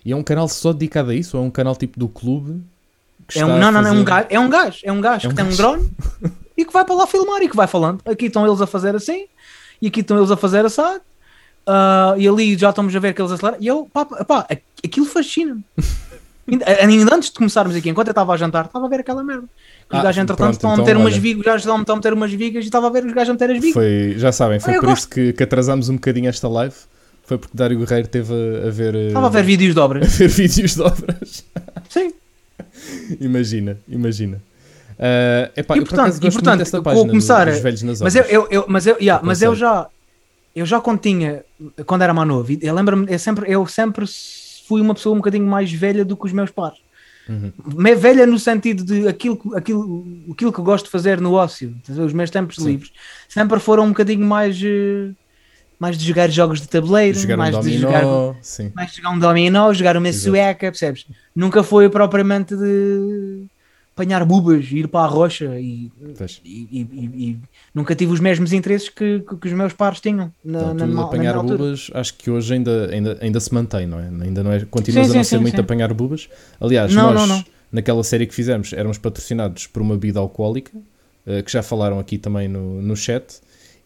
E 0.05 0.13
é 0.13 0.17
um 0.17 0.23
canal 0.23 0.49
só 0.49 0.73
dedicado 0.73 1.11
a 1.11 1.15
isso? 1.15 1.37
Ou 1.37 1.43
é 1.45 1.47
um 1.47 1.51
canal 1.51 1.75
tipo 1.77 1.99
do 1.99 2.09
clube? 2.09 2.61
É 3.35 3.45
um, 3.45 3.59
não, 3.59 3.73
não, 3.73 3.83
não, 3.83 3.89
é 3.89 3.93
um 3.93 3.95
fazer- 3.95 4.05
gajo, 4.05 4.27
é 4.31 4.41
um 4.41 4.49
gajo, 4.51 4.79
é 4.85 4.93
um 4.93 5.01
gajo 5.01 5.27
É 5.27 5.29
um 5.29 5.31
que 5.31 5.37
tem 5.37 5.45
um 5.45 5.49
gajo. 5.49 5.57
drone 5.63 5.91
e 6.57 6.65
que 6.65 6.73
vai 6.73 6.85
para 6.85 6.95
lá 6.95 7.07
filmar 7.07 7.43
e 7.43 7.49
que 7.49 7.57
vai 7.57 7.67
falando. 7.67 8.01
Aqui 8.05 8.27
estão 8.27 8.47
eles 8.47 8.61
a 8.61 8.67
fazer 8.67 8.95
assim 8.95 9.27
e 9.81 9.87
aqui 9.89 10.01
estão 10.01 10.17
eles 10.19 10.31
a 10.31 10.37
fazer 10.37 10.65
assado. 10.65 11.01
ah, 11.67 12.15
e 12.19 12.27
ali 12.29 12.57
já 12.59 12.71
estamos 12.71 12.95
a 12.95 12.99
ver 12.99 13.15
que 13.15 13.23
eles 13.23 13.33
aceleram. 13.33 13.59
E 13.61 13.67
eu, 13.67 13.89
pá, 13.93 14.05
pá, 14.05 14.47
aquilo 14.85 15.07
fascina-me. 15.07 15.65
ainda, 16.47 17.15
antes 17.15 17.31
de 17.31 17.37
começarmos 17.37 17.75
aqui, 17.77 17.89
enquanto 17.89 18.09
eu 18.09 18.13
estava 18.13 18.33
a 18.33 18.37
jantar, 18.37 18.67
estava 18.67 18.85
a 18.87 18.89
ver 18.89 19.01
aquela 19.01 19.23
merda. 19.23 19.45
Os 19.45 19.99
Ah, 19.99 20.03
gajos, 20.03 20.23
entretanto, 20.23 20.53
estão 20.55 20.71
a 20.71 20.75
então, 20.75 20.85
meter 20.85 20.97
umas 20.97 21.13
olha. 21.15 21.21
vigas, 21.23 21.41
os 21.41 21.45
gajos 21.47 21.63
estão 21.63 21.75
a 21.95 21.97
meter 21.97 22.13
umas 22.13 22.33
vigas 22.33 22.65
e 22.65 22.67
estava 22.69 22.87
a 22.87 22.91
ver 22.91 23.05
os 23.05 23.13
gajos 23.13 23.31
a 23.31 23.33
meter 23.33 23.51
as 23.51 23.57
vigas. 23.59 23.73
Foi, 23.75 24.15
já 24.19 24.33
sabem, 24.33 24.59
foi 24.61 24.75
Ah, 24.75 24.81
por 24.81 24.87
gosto. 24.87 24.99
isso 24.99 25.09
que, 25.09 25.33
que 25.33 25.43
atrasámos 25.43 25.89
um 25.89 25.95
bocadinho 25.95 26.29
esta 26.29 26.49
live. 26.49 26.75
Foi 27.25 27.39
porque 27.39 27.57
Dário 27.57 27.79
Guerreiro 27.79 28.09
teve 28.09 28.33
a, 28.33 28.69
a 28.69 28.71
ver, 28.71 28.95
eh, 28.95 29.07
Estava 29.09 29.27
a 29.27 29.31
ver 29.31 29.45
vídeos 29.45 29.75
de 29.75 29.81
a 29.81 29.85
obras. 29.85 30.17
ver 30.17 30.29
vídeos 30.29 30.75
de 30.75 30.83
obras. 30.83 31.45
Sim. 31.89 32.13
imagina, 33.21 33.79
imagina. 33.89 34.41
Ah, 34.99 35.51
epá, 35.57 35.75
E 35.75 35.79
eu 35.79 35.83
por 35.85 35.91
portanto- 35.91 36.01
acaso 36.07 36.19
e 36.19 36.31
portanto, 36.31 36.73
vou 36.73 36.83
página 36.83 37.09
começar 37.09 37.47
dos 37.47 37.55
a- 37.57 37.61
Mas 38.05 38.15
eu, 38.15 38.25
eu, 38.25 38.49
eu- 38.51 38.65
mas 38.69 38.87
eu, 38.87 38.97
yeah, 39.01 39.25
mas 39.25 39.43
eu 39.43 39.55
já 39.55 39.87
eu 40.55 40.67
já 40.67 40.81
quando 40.81 41.01
tinha 41.01 41.43
quando 41.87 42.03
era 42.03 42.13
mais 42.15 42.29
novo, 42.29 42.53
eu 42.61 42.75
lembro-me, 42.75 43.11
eu 43.11 43.19
sempre, 43.19 43.51
eu 43.51 43.67
sempre 43.67 44.05
fui 44.67 44.81
uma 44.81 44.95
pessoa 44.95 45.15
um 45.15 45.19
bocadinho 45.19 45.47
mais 45.47 45.73
velha 45.73 46.05
do 46.05 46.17
que 46.17 46.27
os 46.27 46.33
meus 46.33 46.51
pares. 46.51 46.79
Uhum. 47.29 47.53
Velha 47.97 48.27
no 48.27 48.39
sentido 48.39 48.85
de 48.85 49.07
aquilo, 49.09 49.37
que- 49.37 49.57
aquilo, 49.57 50.05
aquilo 50.33 50.53
que 50.53 50.59
eu 50.59 50.65
gosto 50.65 50.87
de 50.87 50.91
fazer 50.91 51.21
no 51.21 51.33
ócio, 51.35 51.75
a 51.89 52.05
os 52.05 52.13
meus 52.13 52.31
tempos 52.31 52.57
Sim. 52.57 52.67
livres, 52.67 52.91
sempre 53.29 53.59
foram 53.61 53.85
um 53.85 53.89
bocadinho 53.89 54.27
mais, 54.27 54.61
eh, 54.63 55.11
mais 55.83 55.99
de 55.99 56.07
jogar 56.07 56.31
jogos 56.31 56.61
de 56.61 56.69
tabuleiro, 56.69 57.19
Jogar 57.19 57.35
um 57.35 57.39
mais 57.39 57.59
de 57.59 57.79
jogar 57.79 58.03
dominó, 58.03 58.35
mais 58.75 58.91
de 58.91 58.97
jogar 58.99 59.11
um 59.11 59.19
dominó, 59.19 59.73
jogar 59.75 59.97
uma 59.97 60.09
Exato. 60.09 60.25
sueca, 60.25 60.71
percebes? 60.71 61.07
Nunca 61.35 61.63
foi 61.65 61.91
propriamente 61.91 62.55
de 62.57 63.47
apanhar 63.95 64.25
bubas, 64.25 64.65
ir 64.71 64.87
para 64.89 65.01
a 65.05 65.07
rocha 65.09 65.59
e, 65.61 65.91
e- 66.45 66.67
e- 66.71 67.31
e- 67.31 67.39
nunca 67.75 67.95
tive 67.95 68.13
os 68.13 68.21
mesmos 68.21 68.53
interesses 68.53 68.89
que, 68.89 69.21
que, 69.21 69.37
que 69.37 69.47
os 69.49 69.53
meus 69.53 69.73
pares 69.73 70.01
tinham 70.01 70.33
na, 70.45 70.73
Então, 70.73 70.87
na, 70.87 70.95
na, 70.95 71.03
apanhar 71.03 71.35
na 71.35 71.43
bubas, 71.43 71.91
acho 71.93 72.15
que 72.15 72.31
hoje 72.31 72.55
ainda, 72.55 72.89
ainda, 72.91 73.19
ainda 73.21 73.41
se 73.41 73.53
mantém, 73.53 73.87
não 73.87 73.99
é? 73.99 74.07
Ainda 74.07 74.43
não 74.43 74.53
é? 74.53 74.65
Continuas 74.65 75.09
Sim, 75.09 75.13
a 75.13 75.17
não 75.17 75.25
sim, 75.25 75.31
ser 75.31 75.37
sim, 75.37 75.43
muito 75.43 75.61
apanhar 75.61 75.93
bubas. 75.93 76.29
Aliás, 76.61 76.95
Não, 76.95 77.13
nós, 77.13 77.29
não, 77.29 77.37
não. 77.37 77.45
naquela 77.73 78.03
série 78.05 78.27
que 78.27 78.35
fizemos, 78.35 78.73
éramos 78.73 78.99
patrocinados 78.99 79.67
por 79.67 79.83
uma 79.83 79.95
bebida 79.95 80.21
alcoólica, 80.21 80.73
eh, 81.27 81.43
que 81.43 81.53
já 81.53 81.63
falaram 81.63 81.99
aqui 81.99 82.19
também 82.19 82.49
no, 82.49 82.81
no 82.81 82.97
chat. 82.97 83.41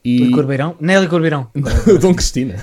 E 0.09 0.19
Licor 0.19 0.47
Beirão? 0.47 0.77
Nelly 0.81 1.09
Corbeirão. 1.09 1.49
o 1.55 1.99
Dom 1.99 2.15
Cristina 2.15 2.55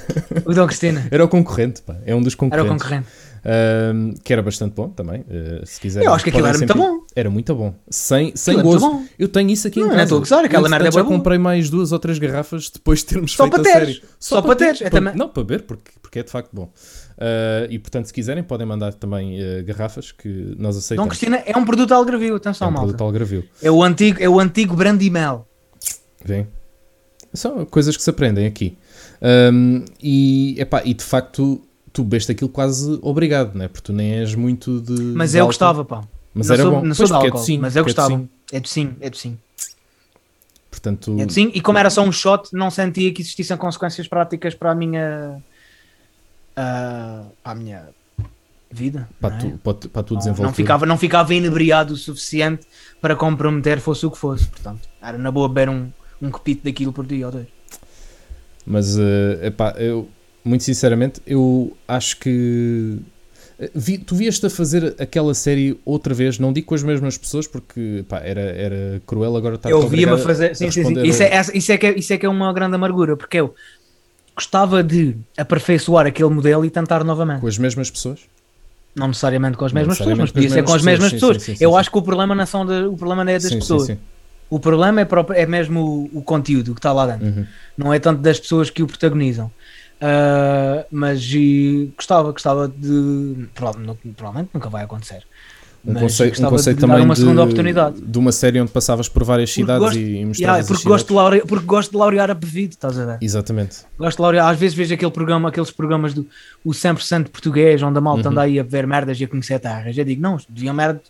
O 0.46 0.54
Dom 0.54 0.66
Cristina. 0.68 1.06
era 1.12 1.26
o 1.26 1.28
concorrente, 1.28 1.82
pá. 1.82 1.98
é 2.06 2.16
um 2.16 2.22
dos 2.22 2.34
Era 2.34 2.36
o 2.36 2.38
concorrentes. 2.68 2.72
concorrente. 2.84 3.08
Ahm, 3.46 4.14
que 4.24 4.32
era 4.32 4.42
bastante 4.42 4.74
bom 4.74 4.88
também. 4.88 5.26
eh, 5.30 5.62
se 5.66 5.78
quiser, 5.82 6.04
Eu 6.06 6.14
acho 6.14 6.24
que 6.24 6.30
aquilo 6.30 6.48
era 6.48 6.58
muito 6.58 6.74
bom. 6.76 7.00
Era 7.14 7.30
muito 7.30 7.54
bom. 7.54 7.76
Sem, 7.90 8.34
sem 8.36 8.56
Aquilo 8.56 8.70
é 8.70 8.80
gozo. 8.80 9.02
Eu 9.20 9.28
tenho 9.28 9.50
isso 9.50 9.68
aqui 9.68 9.80
Não, 9.82 9.88
em 9.88 9.90
não 9.90 9.96
casa. 9.96 10.04
estou 10.06 10.18
a 10.18 10.22
gozar, 10.22 10.46
aquela 10.46 10.70
merda 10.70 10.88
é 10.88 10.92
já 10.94 11.04
comprei 11.04 11.38
mais 11.38 11.70
duas 11.70 11.92
ou 11.92 12.00
três 12.00 12.18
garrafas 12.18 12.70
depois 12.70 13.00
de 13.00 13.06
termos 13.08 13.34
Só 13.34 13.44
feito 13.44 13.62
para 13.62 13.70
a 13.70 13.74
série. 13.74 14.02
Só 14.18 14.42
para 14.42 14.56
teres. 14.56 14.82
É 14.82 14.90
Para- 14.90 15.00
também- 15.02 15.16
Não, 15.18 15.28
para 15.28 15.44
beber, 15.44 15.64
porque, 15.64 15.92
porque 16.02 16.20
é 16.20 16.24
de 16.24 16.32
facto 16.32 16.50
bom. 16.54 16.72
Ah, 17.18 17.68
e 17.70 17.78
portanto, 17.78 18.06
se 18.06 18.14
quiserem, 18.14 18.42
podem 18.44 18.66
mandar 18.66 18.94
também 18.94 19.38
eh, 19.42 19.62
garrafas 19.64 20.14
que 20.14 20.56
nós 20.58 20.76
Dom 20.76 20.80
aceitamos. 20.80 21.10
Cristina 21.10 21.44
é 21.46 21.58
um 21.58 21.66
produto 21.66 21.94
algarvio, 21.94 22.36
é 22.36 22.38
atenção, 22.38 22.70
um 22.70 22.72
malta. 22.72 22.88
produto 22.88 23.04
algarvio. 23.04 23.44
É 23.62 23.70
o 23.70 23.84
antigo, 23.84 24.24
é 24.24 24.30
o 24.30 24.40
antigo 24.40 24.74
Brandimel. 24.78 25.46
Vem. 26.24 26.48
São 27.34 27.66
coisas 27.66 27.96
que 27.98 28.04
se 28.04 28.10
aprendem 28.10 28.46
aqui. 28.46 28.78
Ahm, 29.22 29.86
e, 30.02 30.56
epá, 30.60 30.82
e 30.86 30.94
de 30.94 31.04
facto, 31.04 31.62
tu 31.92 32.04
bebeste 32.04 32.32
aquilo 32.32 32.50
quase 32.50 33.00
obrigado, 33.02 33.56
não 33.56 33.66
é? 33.66 33.68
Porque 33.68 33.86
tu 33.86 33.94
nem 33.94 34.14
és 34.20 34.36
muito 34.36 34.80
de. 34.82 35.02
Mas 35.02 35.32
de 35.32 35.38
eu 35.38 35.42
álcool. 35.42 35.50
gostava, 35.50 35.86
pá. 35.86 36.04
Mas 36.34 36.48
não 36.48 36.54
era 36.54 36.64
sou, 36.64 36.72
bom. 36.72 36.78
Não 36.78 36.96
Pois, 36.96 36.98
sou 36.98 37.06
de 37.06 37.12
porque 37.14 37.26
é 37.26 37.30
álcool, 37.30 37.40
docinho, 37.40 37.62
mas 37.62 37.76
eu 37.76 37.82
é 37.82 37.84
gostava. 37.84 38.24
É 38.52 38.60
docinho, 38.60 38.96
é 39.02 39.10
docinho. 39.10 39.40
Portanto, 40.70 41.16
É 41.20 41.26
docinho. 41.26 41.52
E 41.54 41.62
como 41.62 41.78
era 41.78 41.90
só 41.90 42.02
um 42.04 42.12
shot, 42.12 42.50
não 42.54 42.70
sentia 42.72 43.14
que 43.14 43.22
existissem 43.22 43.56
consequências 43.58 44.08
práticas 44.08 44.56
para 44.56 44.72
a 44.72 44.76
minha. 44.76 45.42
ah, 46.56 47.24
para 47.44 47.52
a 47.52 47.56
minha 47.56 47.90
vida. 48.72 49.08
para, 49.22 49.30
não 49.30 49.38
é? 49.38 49.52
tu, 49.52 49.58
para, 49.60 49.90
para 49.90 50.04
tu 50.04 50.18
desenvolver. 50.18 50.44
não, 50.48 50.54
ficava, 50.54 50.86
não 50.86 50.98
ficava 50.98 51.34
inebriado 51.34 51.94
o 51.94 51.98
suficiente 51.98 52.66
para 53.00 53.16
comprometer, 53.16 53.80
fosse 53.80 54.06
o 54.06 54.12
que 54.12 54.18
fosse. 54.18 54.48
Portanto, 54.48 54.90
era 55.02 55.18
na 55.18 55.32
boa 55.32 55.48
beber 55.48 55.70
um, 55.70 55.92
um 56.24 56.32
copito 56.32 56.64
daquilo 56.64 56.94
por 56.94 57.06
dia 57.08 57.26
ou 57.28 57.32
dois. 57.32 57.48
Mas, 58.66 58.98
eh, 58.98 59.48
epá, 59.48 59.76
eu, 59.78 60.08
muito 60.44 60.64
sinceramente, 60.64 61.22
eu 61.26 61.76
acho 61.88 62.18
que. 62.18 62.98
eh, 63.60 63.72
vi- 63.76 63.98
tu 63.98 64.16
vieste 64.16 64.46
a 64.46 64.50
fazer 64.50 64.96
aquela 65.00 65.34
série 65.34 65.80
outra 65.86 66.14
vez, 66.14 66.40
não 66.40 66.54
digo 66.54 66.68
com 66.68 66.76
as 66.76 66.84
mesmas 66.84 67.18
pessoas, 67.18 67.48
porque 67.48 68.06
pá, 68.08 68.20
era, 68.20 68.42
era 68.42 69.02
cruel 69.06 69.36
agora 69.36 69.56
estar 69.56 69.70
eu 69.70 69.88
via-me 69.88 70.14
a 70.14 70.18
fazer. 70.18 70.56
Sim, 70.56 70.72
sim, 70.72 70.86
sim. 70.86 70.94
Isso, 71.04 71.24
é, 71.24 71.42
isso, 71.54 71.72
é 71.72 71.78
que 71.78 71.88
é, 71.88 71.98
isso 71.98 72.14
é 72.14 72.18
que 72.18 72.26
é 72.26 72.30
uma 72.30 72.52
grande 72.54 72.76
amargura, 72.76 73.18
porque 73.18 73.38
eu 73.38 73.54
gostava 74.36 74.84
de 74.84 75.18
aperfeiçoar 75.38 76.08
aquele 76.08 76.30
modelo 76.30 76.66
e 76.66 76.70
tentar 76.70 77.04
novamente. 77.04 77.42
com 77.42 77.48
as 77.48 77.58
mesmas 77.58 77.92
pessoas. 77.92 78.22
Não 78.96 79.08
necessariamente 79.08 79.58
com 79.58 79.66
as 79.66 79.74
mesmas 79.74 79.98
pessoas, 79.98 80.20
mas 80.20 80.32
podia 80.32 80.50
ser 80.50 80.64
com 80.64 80.74
as 80.74 80.84
mesmas 80.84 81.14
pessoas. 81.14 81.38
sim, 81.38 81.40
sim, 81.40 81.56
sim, 81.56 81.64
eu 81.64 81.72
sim. 81.72 81.78
acho 81.78 81.92
que 81.92 81.98
o 81.98 82.02
problema 82.02 82.36
não, 82.36 82.46
são 82.46 82.66
de, 82.66 82.84
o 82.86 82.96
problema 82.96 83.24
não 83.24 83.32
é 83.32 83.40
das 83.40 83.50
Sim, 83.50 83.60
sim, 83.62 83.80
pessoas. 83.80 83.92
O 84.50 84.60
problema 84.60 85.02
é, 85.02 85.06
próprio- 85.06 85.38
é 85.38 85.46
mesmo 85.46 86.10
o, 86.14 86.20
o 86.20 86.22
conteúdo 86.22 86.74
que 86.74 86.80
está 86.80 86.92
lá 86.94 87.08
dentro. 87.08 87.26
Uhum. 87.28 87.46
Não 87.78 87.94
é 87.94 88.00
tanto 88.00 88.22
das 88.22 88.40
pessoas 88.40 88.70
que 88.70 88.84
o 88.84 88.88
protagonizam. 88.88 89.52
Ah, 90.02 90.86
mas 90.92 91.20
gostava, 91.96 92.32
gostava 92.32 92.68
de. 92.68 93.48
Provavelmente 93.56 94.50
nunca 94.54 94.70
vai 94.70 94.84
acontecer. 94.84 95.24
Um 95.86 95.94
conceito, 95.96 96.42
um 96.42 96.50
conceito 96.50 96.78
de 96.78 96.82
também 96.82 97.04
uma 97.04 97.14
de, 97.14 98.02
de 98.02 98.18
uma 98.18 98.32
série 98.32 98.62
onde 98.62 98.72
passavas 98.72 99.10
por 99.10 99.22
várias 99.26 99.50
Porque 99.50 99.62
cidades 99.64 99.84
gosto- 99.84 99.98
e, 100.00 100.02
e 100.02 100.06
Yeah, 100.14 100.28
mostravas 100.28 100.68
porque, 100.68 100.82
as 100.82 100.84
gosto 100.88 101.14
laurear, 101.14 101.46
porque 101.46 101.66
gosto 101.66 101.92
de 101.92 101.98
laurear 101.98 102.32
a 102.32 102.34
Bevido, 102.34 102.72
estás 102.72 102.98
a 102.98 103.06
ver? 103.06 103.18
Exatamente. 103.22 103.80
Gosto 104.00 104.16
de 104.18 104.22
laurear, 104.22 104.48
às 104.48 104.58
vezes 104.58 104.78
vejo 104.78 104.94
aquele 104.94 105.12
programa, 105.12 105.50
aqueles 105.50 105.72
programas 105.72 106.14
do 106.14 106.26
o 106.64 106.70
100% 106.72 107.28
português, 107.28 107.84
onde 107.84 107.98
a 107.98 108.02
malta 108.02 108.28
Uhum. 108.28 108.32
anda 108.32 108.42
aí 108.44 108.58
a 108.62 108.64
ver 108.64 108.88
merdas 108.88 109.20
e 109.20 109.26
a 109.26 109.28
conhecer 109.28 109.60
terras. 109.60 109.98
Eu 109.98 110.06
digo, 110.06 110.22
não, 110.22 110.38
deviam 110.48 110.74
merda 110.74 111.02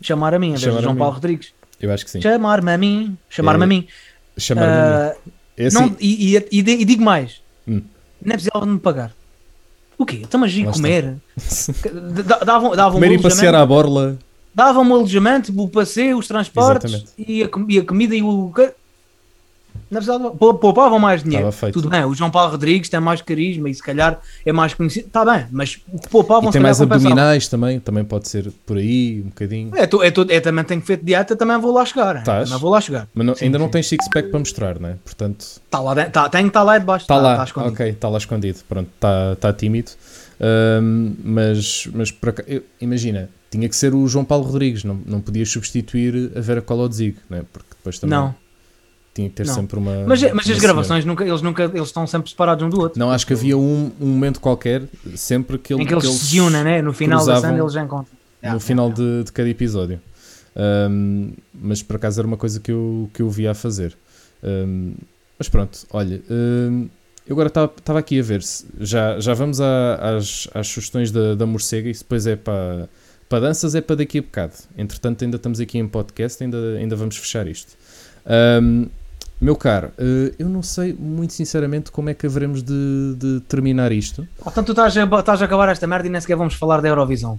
chamar 0.00 0.32
a 0.32 0.38
mim, 0.38 0.56
Chamar 0.56 0.78
a 0.78 0.80
João 0.82 0.94
mim. 0.94 0.98
Paulo 1.00 1.14
Rodrigues. 1.14 1.52
Eu 1.80 1.92
acho 1.92 2.04
que 2.04 2.10
sim. 2.10 2.20
Chamar-me 2.20 2.70
a 2.72 2.78
mim, 2.78 3.16
chamar-me 3.28 3.62
É, 3.62 3.64
a 3.64 3.66
mim. 3.66 3.88
Chamar-me 4.38 4.72
a 4.72 4.80
Ah, 5.10 5.14
mim. 5.14 5.32
É 5.56 5.66
assim, 5.66 5.76
não, 5.78 5.96
e, 6.00 6.36
e- 6.36 6.48
e 6.52 6.62
di- 6.62 6.84
digo 6.84 7.02
mais, 7.02 7.40
Hum. 7.66 7.82
não 8.24 8.32
é 8.32 8.36
precisava 8.36 8.64
de 8.66 8.72
me 8.72 8.78
pagar. 8.78 9.12
O 9.98 10.06
quê? 10.06 10.20
Estamos 10.22 10.50
a 10.50 10.56
ir 10.56 10.64
comer. 10.66 11.16
Davam, 12.44 12.74
davam 12.74 12.92
comer 12.94 13.12
e 13.12 13.18
passear 13.20 13.54
à 13.54 13.64
borla. 13.66 14.18
Davam-me 14.54 14.90
o 14.90 14.94
alojamento, 14.96 15.52
o 15.58 15.68
passeio, 15.68 16.18
os 16.18 16.26
transportes 16.26 17.04
e 17.18 17.42
a, 17.44 17.48
e 17.68 17.78
a 17.78 17.84
comida 17.84 18.14
e 18.16 18.22
o. 18.22 18.52
Não 19.90 19.96
precisava, 20.00 20.30
pou- 20.30 20.54
poupavam 20.54 20.98
mais 21.00 21.22
dinheiro. 21.24 21.48
Tudo 21.72 21.88
bem, 21.88 22.04
o 22.04 22.14
João 22.14 22.30
Paulo 22.30 22.52
Rodrigues 22.52 22.88
tem 22.88 23.00
mais 23.00 23.20
carisma 23.22 23.68
e 23.68 23.74
se 23.74 23.82
calhar 23.82 24.20
é 24.46 24.52
mais 24.52 24.72
conhecido. 24.72 25.06
Está 25.08 25.24
bem, 25.24 25.46
mas 25.50 25.80
o 25.92 25.98
que 25.98 26.08
poupavam 26.08 26.48
E 26.48 26.52
tem 26.52 26.60
mais 26.60 26.80
abdominais 26.80 27.48
também, 27.48 27.80
também 27.80 28.04
pode 28.04 28.28
ser 28.28 28.52
por 28.64 28.76
aí, 28.76 29.20
um 29.24 29.28
bocadinho. 29.30 29.74
É, 29.76 29.86
tu, 29.86 30.00
é, 30.02 30.10
tu, 30.12 30.24
é, 30.28 30.38
também 30.40 30.64
tenho 30.64 30.80
feito 30.80 31.04
dieta, 31.04 31.34
também 31.34 31.58
vou 31.58 31.72
lá 31.72 31.84
chegar. 31.84 32.16
Estás? 32.18 32.48
Também 32.48 32.60
vou 32.62 32.70
lá 32.70 32.80
chegar. 32.80 33.08
Mas 33.12 33.26
não- 33.26 33.34
Sim, 33.34 33.46
ainda 33.46 33.58
não 33.58 33.66
sim. 33.66 33.72
tens 33.72 33.88
six-pack 33.88 34.28
para 34.28 34.38
mostrar, 34.38 34.78
não 34.78 34.90
é? 34.90 34.94
Portanto, 35.04 35.40
Está 35.64 35.80
lá, 35.80 35.94
tá, 36.06 36.28
tem 36.28 36.42
que 36.42 36.48
estar 36.48 36.62
lá 36.62 36.78
debaixo. 36.78 37.04
está 37.04 37.16
tá- 37.16 37.20
lá. 37.20 37.36
tá 37.38 37.44
escondido. 37.44 37.72
ok, 37.72 37.88
está 37.88 38.08
lá 38.08 38.18
escondido. 38.18 38.58
Pronto, 38.68 38.88
está 38.94 39.36
tá 39.36 39.52
tímido. 39.52 39.90
Ahm, 40.40 41.14
mas, 41.22 41.88
mas 41.92 42.10
por 42.10 42.30
aca- 42.30 42.44
eu- 42.46 42.62
imagina, 42.80 43.28
tinha 43.50 43.68
que 43.68 43.76
ser 43.76 43.94
o 43.94 44.06
João 44.06 44.24
Paulo 44.24 44.44
Rodrigues, 44.44 44.84
não, 44.84 44.98
não 45.04 45.20
podias 45.20 45.50
substituir 45.50 46.32
a 46.36 46.40
Vera 46.40 46.62
Colodzig, 46.62 47.16
não 47.28 47.38
é? 47.38 47.42
Porque 47.52 47.68
depois 47.76 47.98
também 47.98 48.16
Não, 48.18 48.34
tinha 49.14 49.28
que 49.28 49.34
ter 49.36 49.46
não. 49.46 49.54
sempre 49.54 49.78
uma. 49.78 50.04
mas, 50.06 50.22
mas 50.22 50.46
uma 50.46 50.54
as 50.54 50.60
gravações, 50.60 51.04
nunca, 51.04 51.24
eles, 51.24 51.42
nunca, 51.42 51.64
eles 51.64 51.88
estão 51.88 52.06
sempre 52.06 52.30
separados 52.30 52.64
um 52.64 52.70
do 52.70 52.80
outro. 52.80 52.98
Não, 52.98 53.10
acho 53.10 53.26
que 53.26 53.32
havia 53.32 53.56
um, 53.58 53.90
um 54.00 54.06
momento 54.06 54.40
qualquer, 54.40 54.82
sempre 55.16 55.58
que, 55.58 55.74
ele, 55.74 55.82
em 55.82 55.86
que 55.86 55.94
eles 55.94 56.06
que 56.06 56.12
se 56.12 56.40
unem, 56.40 56.62
né? 56.64 56.82
No 56.82 56.92
final 56.92 57.24
da 57.24 57.40
cena 57.40 57.58
eles 57.58 57.72
já 57.72 57.82
encontram. 57.82 58.12
no 58.42 58.48
Yeah, 58.48 58.60
final 58.60 58.86
yeah, 58.88 59.02
yeah. 59.02 59.18
De, 59.20 59.24
de 59.26 59.32
cada 59.32 59.48
episódio. 59.48 60.00
Ahm, 60.56 61.32
mas 61.54 61.82
por 61.82 61.96
acaso 61.96 62.20
era 62.20 62.26
uma 62.26 62.36
coisa 62.36 62.58
que 62.60 62.70
eu, 62.72 63.10
que 63.14 63.22
eu 63.22 63.28
via 63.30 63.50
a 63.50 63.54
fazer. 63.54 63.96
Ahm, 64.42 64.94
mas 65.38 65.48
pronto, 65.48 65.78
olha, 65.92 66.22
ahm, 66.30 66.86
eu 67.26 67.34
agora 67.34 67.48
estava 67.48 67.98
aqui 67.98 68.18
a 68.18 68.22
ver 68.22 68.42
se 68.42 68.66
já, 68.80 69.20
já 69.20 69.34
vamos 69.34 69.60
à- 69.60 70.16
às, 70.16 70.48
às 70.54 70.66
sugestões 70.68 71.10
da, 71.12 71.34
da 71.34 71.46
morcega 71.46 71.88
e 71.88 71.94
se 71.94 72.02
depois 72.02 72.26
é 72.26 72.34
para, 72.36 72.88
para 73.28 73.40
danças 73.40 73.74
é 73.74 73.80
para 73.80 73.96
daqui 73.96 74.18
a 74.18 74.22
bocado. 74.22 74.54
Entretanto, 74.76 75.24
ainda 75.24 75.36
estamos 75.36 75.60
aqui 75.60 75.78
em 75.78 75.86
podcast, 75.86 76.42
ainda, 76.42 76.58
ainda 76.78 76.96
vamos 76.96 77.16
fechar 77.16 77.46
isto. 77.46 77.72
Ahm, 78.26 78.86
meu 79.40 79.56
caro, 79.56 79.90
eh, 79.98 80.34
eu 80.38 80.48
não 80.48 80.62
sei 80.62 80.92
muito 80.92 81.32
sinceramente 81.32 81.90
como 81.90 82.10
é 82.10 82.14
que 82.14 82.26
haveremos 82.26 82.62
de, 82.62 83.14
de 83.16 83.40
terminar 83.48 83.90
isto. 83.92 84.26
Portanto, 84.38 84.66
tu 84.66 84.72
estás 84.72 84.96
a, 84.96 85.04
estás 85.18 85.40
a 85.40 85.44
acabar 85.46 85.68
esta 85.70 85.86
merda 85.86 86.06
e 86.06 86.10
nem 86.10 86.20
sequer 86.20 86.36
vamos 86.36 86.54
falar 86.54 86.80
da 86.80 86.88
Eurovisão. 86.88 87.38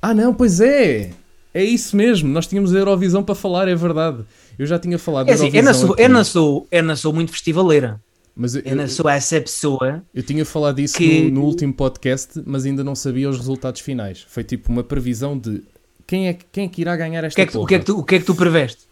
Ah, 0.00 0.14
não, 0.14 0.32
pois 0.32 0.60
é! 0.60 1.10
É 1.52 1.62
isso 1.64 1.96
mesmo, 1.96 2.28
nós 2.28 2.46
tínhamos 2.46 2.74
a 2.74 2.78
Eurovisão 2.78 3.22
para 3.22 3.34
falar, 3.34 3.66
é 3.68 3.74
verdade. 3.74 4.24
Eu 4.58 4.66
já 4.66 4.78
tinha 4.78 4.98
falado 4.98 5.28
É 5.28 5.30
da 5.30 5.34
assim, 5.34 5.46
eu 5.48 5.62
não, 5.62 5.72
Eurovisão. 5.72 5.86
sou, 5.88 5.96
eu, 5.98 6.08
não 6.08 6.24
sou, 6.24 6.66
eu 6.70 6.82
não 6.82 6.96
sou 6.96 7.12
muito 7.12 7.32
festivaleira. 7.32 8.00
mas 8.36 8.54
eu, 8.54 8.62
Eu 8.64 8.76
não 8.76 8.86
sou 8.88 9.08
essa 9.10 9.38
pessoa. 9.40 10.02
eu 10.14 10.22
tinha 10.22 10.44
falado 10.46 10.76
disso 10.76 10.96
que- 10.96 11.24
no, 11.24 11.40
no 11.40 11.42
último 11.42 11.74
podcast, 11.74 12.40
mas 12.46 12.64
ainda 12.64 12.82
não 12.84 12.94
sabia 12.94 13.28
os 13.28 13.36
resultados 13.36 13.80
finais. 13.80 14.24
Foi 14.28 14.44
tipo 14.44 14.70
uma 14.72 14.84
previsão 14.84 15.36
de 15.36 15.62
quem 16.06 16.28
é, 16.28 16.32
que- 16.34 16.46
quem 16.52 16.64
é 16.64 16.68
que 16.68 16.80
irá 16.80 16.96
ganhar 16.96 17.24
O 17.24 17.26
esta 17.26 17.34
que 17.36 17.42
é 17.42 17.46
que, 17.46 17.58
o 17.58 17.66
que, 17.66 17.74
é 17.74 17.78
que, 17.80 17.84
tu, 17.84 17.98
o 17.98 18.04
que, 18.04 18.14
é 18.14 18.18
que 18.20 18.24
tu 18.24 18.34
preveste? 18.34 18.88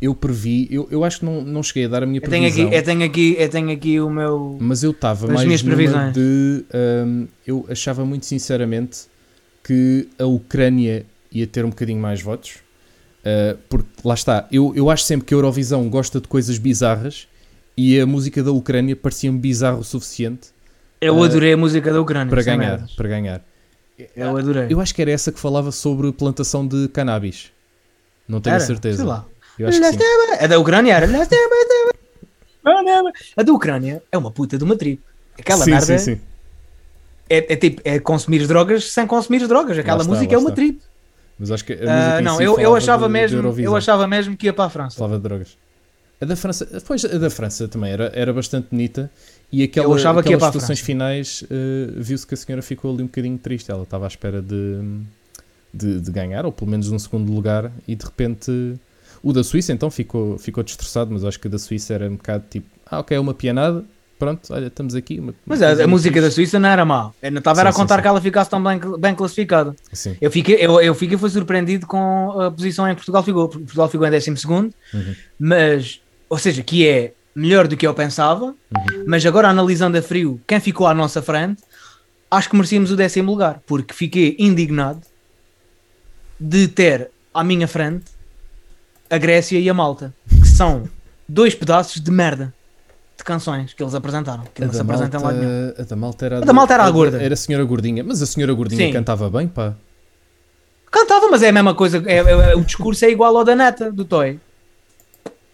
Eu 0.00 0.14
previ, 0.14 0.68
eu, 0.70 0.86
eu 0.90 1.04
acho 1.04 1.20
que 1.20 1.24
não, 1.24 1.40
não 1.42 1.62
cheguei 1.62 1.86
a 1.86 1.88
dar 1.88 2.02
a 2.02 2.06
minha 2.06 2.18
Eu 2.22 2.28
tenho, 2.28 2.42
previsão. 2.42 2.66
aqui, 2.66 2.76
eu, 2.76 2.82
tenho 2.82 3.04
aqui, 3.04 3.36
eu 3.38 3.48
tenho 3.48 3.70
aqui 3.70 4.00
o 4.00 4.10
meu. 4.10 4.58
Mas 4.60 4.82
eu 4.82 4.90
estava 4.90 5.26
mais 5.26 5.44
minhas 5.46 5.62
previsões. 5.62 6.12
de. 6.12 6.64
hum, 7.06 7.26
eu 7.46 7.66
achava 7.70 8.04
muito 8.04 8.26
sinceramente 8.26 9.06
que 9.64 10.08
a 10.18 10.26
Ucrânia 10.26 11.06
ia 11.32 11.46
ter 11.46 11.64
um 11.64 11.70
bocadinho 11.70 12.00
mais 12.00 12.20
votos. 12.20 12.56
Uh, 13.24 13.58
porque 13.68 13.88
lá 14.04 14.14
está, 14.14 14.46
eu, 14.52 14.72
eu 14.76 14.88
acho 14.88 15.02
sempre 15.04 15.26
que 15.26 15.34
a 15.34 15.36
Eurovisão 15.36 15.88
gosta 15.88 16.20
de 16.20 16.28
coisas 16.28 16.58
bizarras 16.58 17.26
e 17.76 17.98
a 17.98 18.06
música 18.06 18.40
da 18.42 18.52
Ucrânia 18.52 18.94
parecia-me 18.94 19.36
bizarro 19.36 19.80
o 19.80 19.84
suficiente 19.84 20.50
Eu 21.00 21.16
Uh, 21.16 21.24
adorei 21.24 21.52
a 21.54 21.56
música 21.56 21.92
da 21.92 22.00
Ucrânia. 22.00 22.30
para 22.30 22.42
ganhar, 22.42 22.86
para 22.96 23.08
ganhar. 23.08 23.44
Eu 24.14 24.36
adorei. 24.36 24.66
Eu 24.68 24.80
acho 24.80 24.94
que 24.94 25.02
era 25.02 25.10
essa 25.10 25.32
que 25.32 25.40
falava 25.40 25.72
sobre 25.72 26.12
plantação 26.12 26.64
de 26.68 26.86
cannabis. 26.88 27.50
Não 28.28 28.40
tenho 28.40 28.54
Era? 28.54 28.64
certeza. 28.64 28.98
Sei 28.98 29.06
lá. 29.06 29.26
Eu 29.58 29.68
acho 29.68 29.80
que. 29.80 29.86
A 30.40 30.46
da 30.46 30.58
Ucrânia 30.58 30.94
era. 30.94 31.06
A 33.36 33.42
da 33.42 33.52
Ucrânia 33.52 34.02
é 34.10 34.18
uma 34.18 34.30
puta 34.30 34.58
de 34.58 34.64
uma 34.64 34.76
trip. 34.76 35.00
Aquela 35.38 35.64
sim, 35.64 35.70
merda 35.70 35.98
sim, 35.98 36.14
sim. 36.16 36.20
É, 37.28 37.52
é 37.52 37.56
tipo 37.56 37.80
é 37.84 37.98
consumir 37.98 38.46
drogas 38.46 38.90
sem 38.90 39.06
consumir 39.06 39.46
drogas. 39.46 39.78
Aquela 39.78 40.02
está, 40.02 40.12
música 40.12 40.34
é 40.34 40.38
uma 40.38 40.52
trip. 40.52 40.80
Mas 41.38 41.50
acho 41.50 41.64
que 41.64 41.72
a 41.72 41.76
música 41.76 42.20
em 42.20 42.24
não, 42.24 42.36
si 42.36 42.44
eu, 42.44 42.58
eu 42.58 42.74
achava 42.74 43.02
de- 43.02 43.08
de 43.08 43.12
mesmo, 43.12 43.38
Eurovisão. 43.38 43.72
eu 43.72 43.76
achava 43.76 44.06
mesmo 44.06 44.36
que 44.36 44.46
ia 44.46 44.52
para 44.52 44.64
a 44.64 44.70
França. 44.70 44.96
Falava 44.96 45.16
de 45.16 45.22
drogas. 45.22 45.56
A 46.20 46.24
da 46.24 46.34
França, 46.34 46.66
pois, 46.86 47.04
a 47.04 47.18
da 47.18 47.28
França 47.28 47.68
também 47.68 47.92
era, 47.92 48.10
era 48.14 48.32
bastante 48.32 48.68
bonita 48.70 49.10
e 49.52 49.62
aquela, 49.62 49.86
Eu 49.86 49.94
achava 49.94 50.22
que 50.22 50.28
aquelas 50.28 50.44
a 50.44 50.46
situações 50.52 50.80
finais 50.80 51.44
eh, 51.50 51.90
viu-se 51.94 52.26
que 52.26 52.32
a 52.32 52.36
senhora 52.38 52.62
ficou 52.62 52.90
ali 52.94 53.02
um 53.02 53.06
bocadinho 53.06 53.36
triste. 53.36 53.70
Ela 53.70 53.82
estava 53.82 54.06
à 54.06 54.08
espera 54.08 54.40
de, 54.40 54.80
de, 55.74 56.00
de 56.00 56.10
ganhar, 56.10 56.46
ou 56.46 56.52
pelo 56.52 56.70
menos 56.70 56.90
um 56.90 56.98
segundo 56.98 57.30
lugar, 57.30 57.70
e 57.86 57.94
de 57.94 58.02
repente 58.04 58.76
o 59.28 59.32
da 59.32 59.42
Suíça 59.42 59.72
então 59.72 59.90
ficou, 59.90 60.38
ficou 60.38 60.62
destroçado, 60.62 61.10
mas 61.12 61.24
acho 61.24 61.38
que 61.40 61.48
a 61.48 61.50
da 61.50 61.58
Suíça 61.58 61.94
era 61.94 62.06
um 62.08 62.16
bocado 62.16 62.44
tipo, 62.48 62.66
ah 62.86 63.00
ok, 63.00 63.16
é 63.16 63.20
uma 63.20 63.34
pianada, 63.34 63.84
pronto, 64.18 64.52
olha, 64.52 64.68
estamos 64.68 64.94
aqui. 64.94 65.18
uma- 65.18 65.34
Mas 65.44 65.60
a, 65.62 65.84
a 65.84 65.86
música 65.86 66.20
da 66.20 66.28
fixe. 66.28 66.34
Suíça 66.36 66.58
não 66.58 66.68
era 66.68 66.84
má. 66.84 67.10
Eu 67.22 67.32
não 67.32 67.38
estava 67.38 67.62
a 67.62 67.72
contar 67.72 67.96
sim. 67.96 68.02
que 68.02 68.08
ela 68.08 68.20
ficasse 68.20 68.48
tão 68.50 68.62
bem, 68.62 68.78
bem 68.98 69.14
classificada. 69.14 69.74
Sim, 69.92 70.16
Eu 70.20 70.30
fiquei, 70.30 70.56
eu, 70.60 70.80
eu 70.80 70.94
fiquei 70.94 71.18
foi 71.18 71.28
surpreendido 71.30 71.86
com 71.86 72.40
a 72.40 72.50
posição 72.50 72.86
em 72.86 72.90
que 72.90 72.96
Portugal 72.96 73.22
ficou. 73.22 73.48
porque 73.48 73.64
Portugal 73.64 73.88
ficou 73.88 74.06
em 74.06 74.10
12 74.10 74.36
segundo, 74.36 74.72
Uhum. 74.94 75.14
mas, 75.38 76.00
ou 76.28 76.38
seja, 76.38 76.62
que 76.62 76.86
é 76.86 77.12
melhor 77.34 77.66
do 77.68 77.76
que 77.76 77.86
eu 77.86 77.92
pensava, 77.94 78.46
Uhum. 78.46 79.04
mas 79.06 79.26
agora 79.26 79.48
analisando 79.48 79.98
a 79.98 80.02
frio 80.02 80.40
quem 80.46 80.60
ficou 80.60 80.86
à 80.86 80.94
nossa 80.94 81.20
frente, 81.20 81.62
acho 82.30 82.48
que 82.48 82.56
merecíamos 82.56 82.90
o 82.92 82.96
décimo 82.96 83.30
lugar, 83.32 83.60
porque 83.66 83.92
fiquei 83.92 84.36
indignado 84.38 85.00
de 86.38 86.68
ter 86.68 87.10
à 87.34 87.42
minha 87.44 87.66
frente 87.68 88.04
a 89.10 89.18
Grécia 89.18 89.58
e 89.58 89.68
a 89.68 89.74
Malta, 89.74 90.12
que 90.28 90.46
são 90.48 90.88
dois 91.28 91.54
pedaços 91.54 92.00
de 92.00 92.10
merda 92.10 92.52
de 93.16 93.24
canções 93.24 93.72
que 93.72 93.82
eles 93.82 93.94
apresentaram, 93.94 94.44
que 94.54 94.62
A 94.62 94.66
não 94.66 94.72
se 94.72 94.78
da, 94.78 94.84
apresentam 94.84 95.22
lá 95.22 95.32
nenhum. 95.32 95.64
Malta, 95.66 95.82
a 95.82 95.84
da 95.84 95.96
Malta 95.96 96.26
era 96.26 96.36
A 96.36 96.40
da 96.40 96.52
Malta 96.52 96.74
era 96.74 96.84
a 96.84 96.90
gorda. 96.90 97.22
Era 97.22 97.34
a 97.34 97.36
senhora 97.36 97.64
gordinha, 97.64 98.04
mas 98.04 98.20
a 98.22 98.26
senhora 98.26 98.52
gordinha 98.52 98.86
Sim. 98.86 98.92
cantava 98.92 99.30
bem, 99.30 99.48
pá. 99.48 99.74
Cantava, 100.90 101.28
mas 101.28 101.42
é 101.42 101.48
a 101.48 101.52
mesma 101.52 101.74
coisa. 101.74 102.02
é- 102.06 102.16
é- 102.18 102.54
o 102.56 102.64
discurso 102.64 103.04
é 103.04 103.10
igual 103.10 103.36
ao 103.36 103.44
da 103.44 103.54
neta, 103.56 103.90
do 103.90 104.04
Toy. 104.04 104.38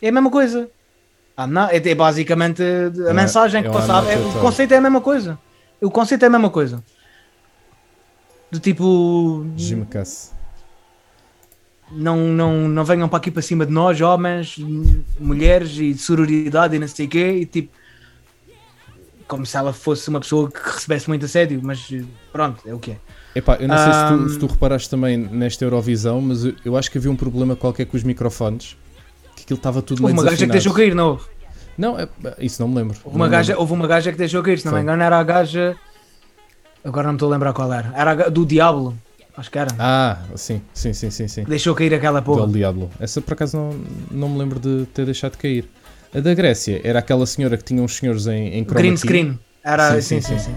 É 0.00 0.08
a 0.08 0.12
mesma 0.12 0.30
coisa. 0.30 0.68
Ah, 1.36 1.46
não, 1.46 1.68
é, 1.68 1.76
é 1.76 1.94
basicamente 1.94 2.62
a 2.62 3.10
É- 3.10 3.12
mensagem 3.12 3.62
que 3.62 3.68
é 3.68 3.70
uma 3.70 3.80
passava. 3.80 4.12
é- 4.12 4.18
o 4.18 4.32
conceito 4.40 4.72
é 4.74 4.76
a 4.76 4.80
mesma 4.80 5.00
coisa. 5.00 5.38
O 5.80 5.90
conceito 5.90 6.22
é 6.24 6.26
a 6.26 6.30
mesma 6.30 6.50
coisa. 6.50 6.82
Do 8.50 8.58
tipo. 8.60 9.46
Jim 9.56 9.84
Cass. 9.84 10.32
Não, 11.94 12.16
não, 12.16 12.68
não 12.68 12.84
venham 12.84 13.08
para 13.08 13.18
aqui 13.18 13.30
para 13.30 13.42
cima 13.42 13.66
de 13.66 13.72
nós, 13.72 14.00
homens, 14.00 14.56
mulheres 15.18 15.76
e 15.78 15.92
de 15.92 15.98
sororidade 15.98 16.74
e 16.76 16.78
não 16.78 16.88
sei 16.88 17.06
o 17.06 17.08
quê. 17.08 17.38
E 17.40 17.46
tipo. 17.46 17.72
Como 19.28 19.46
se 19.46 19.56
ela 19.56 19.72
fosse 19.72 20.08
uma 20.10 20.20
pessoa 20.20 20.50
que 20.50 20.58
recebesse 20.62 21.08
muito 21.08 21.24
assédio, 21.24 21.58
mas 21.62 21.90
pronto, 22.30 22.60
é 22.66 22.74
o 22.74 22.78
que 22.78 22.92
é. 22.92 22.96
Epá, 23.34 23.56
eu 23.56 23.66
não 23.66 23.78
sei 23.78 23.92
se, 23.92 24.08
tu, 24.08 24.28
se 24.30 24.38
tu 24.38 24.46
reparaste 24.46 24.90
também 24.90 25.16
nesta 25.16 25.64
Eurovisão, 25.64 26.20
mas 26.20 26.44
eu, 26.44 26.54
eu 26.64 26.76
acho 26.76 26.90
que 26.90 26.98
havia 26.98 27.10
um 27.10 27.16
problema 27.16 27.56
qualquer 27.56 27.86
com 27.86 27.96
os 27.96 28.02
microfones. 28.02 28.76
Que 29.34 29.42
aquilo 29.44 29.56
estava 29.56 29.80
tudo 29.80 30.02
meio 30.02 30.12
uma 30.12 30.22
gaja 30.22 30.44
que 30.44 30.52
deixou 30.52 30.74
cair, 30.74 30.94
não 30.94 31.10
houve? 31.12 31.24
Não, 31.78 31.98
é- 31.98 32.08
isso 32.40 32.60
não 32.60 32.68
me 32.68 32.74
lembro. 32.76 32.98
Houve 33.02 33.16
uma, 33.16 33.24
me 33.24 33.30
gaja, 33.30 33.52
lembro. 33.52 33.60
houve 33.62 33.72
uma 33.72 33.86
gaja 33.86 34.12
que 34.12 34.18
deixou 34.18 34.42
cair, 34.42 34.58
se 34.58 34.66
não 34.66 34.72
me 34.72 34.76
Foi. 34.76 34.82
engano, 34.82 35.02
era 35.02 35.18
a 35.18 35.22
gaja. 35.22 35.74
Agora 36.84 37.04
não 37.06 37.12
me 37.12 37.16
estou 37.16 37.28
a 37.30 37.32
lembrar 37.32 37.52
qual 37.54 37.72
era. 37.72 37.90
Era 37.94 38.30
do 38.30 38.44
Diablo, 38.44 38.98
acho 39.36 39.50
que 39.50 39.58
era. 39.58 39.70
Ah, 39.78 40.18
sim, 40.34 40.60
sim, 40.72 40.92
sim, 40.92 41.10
sim, 41.10 41.28
sim. 41.28 41.44
Deixou 41.44 41.74
cair 41.74 41.94
aquela 41.94 42.20
porra. 42.22 42.42
Del 42.42 42.52
Diablo. 42.52 42.90
Essa 43.00 43.20
por 43.20 43.34
acaso 43.34 43.56
não, 43.56 43.70
não 44.10 44.28
me 44.28 44.38
lembro 44.38 44.58
de 44.58 44.86
ter 44.86 45.04
deixado 45.04 45.32
de 45.32 45.38
cair. 45.38 45.68
A 46.14 46.20
da 46.20 46.34
Grécia 46.34 46.80
era 46.84 46.98
aquela 46.98 47.24
senhora 47.24 47.56
que 47.56 47.64
tinha 47.64 47.82
uns 47.82 47.96
senhores 47.96 48.26
em, 48.26 48.58
em 48.58 48.64
Green 48.64 48.96
screen. 48.96 49.38
Era, 49.64 50.00
Sim, 50.00 50.20
sim, 50.20 50.38
sim. 50.38 50.54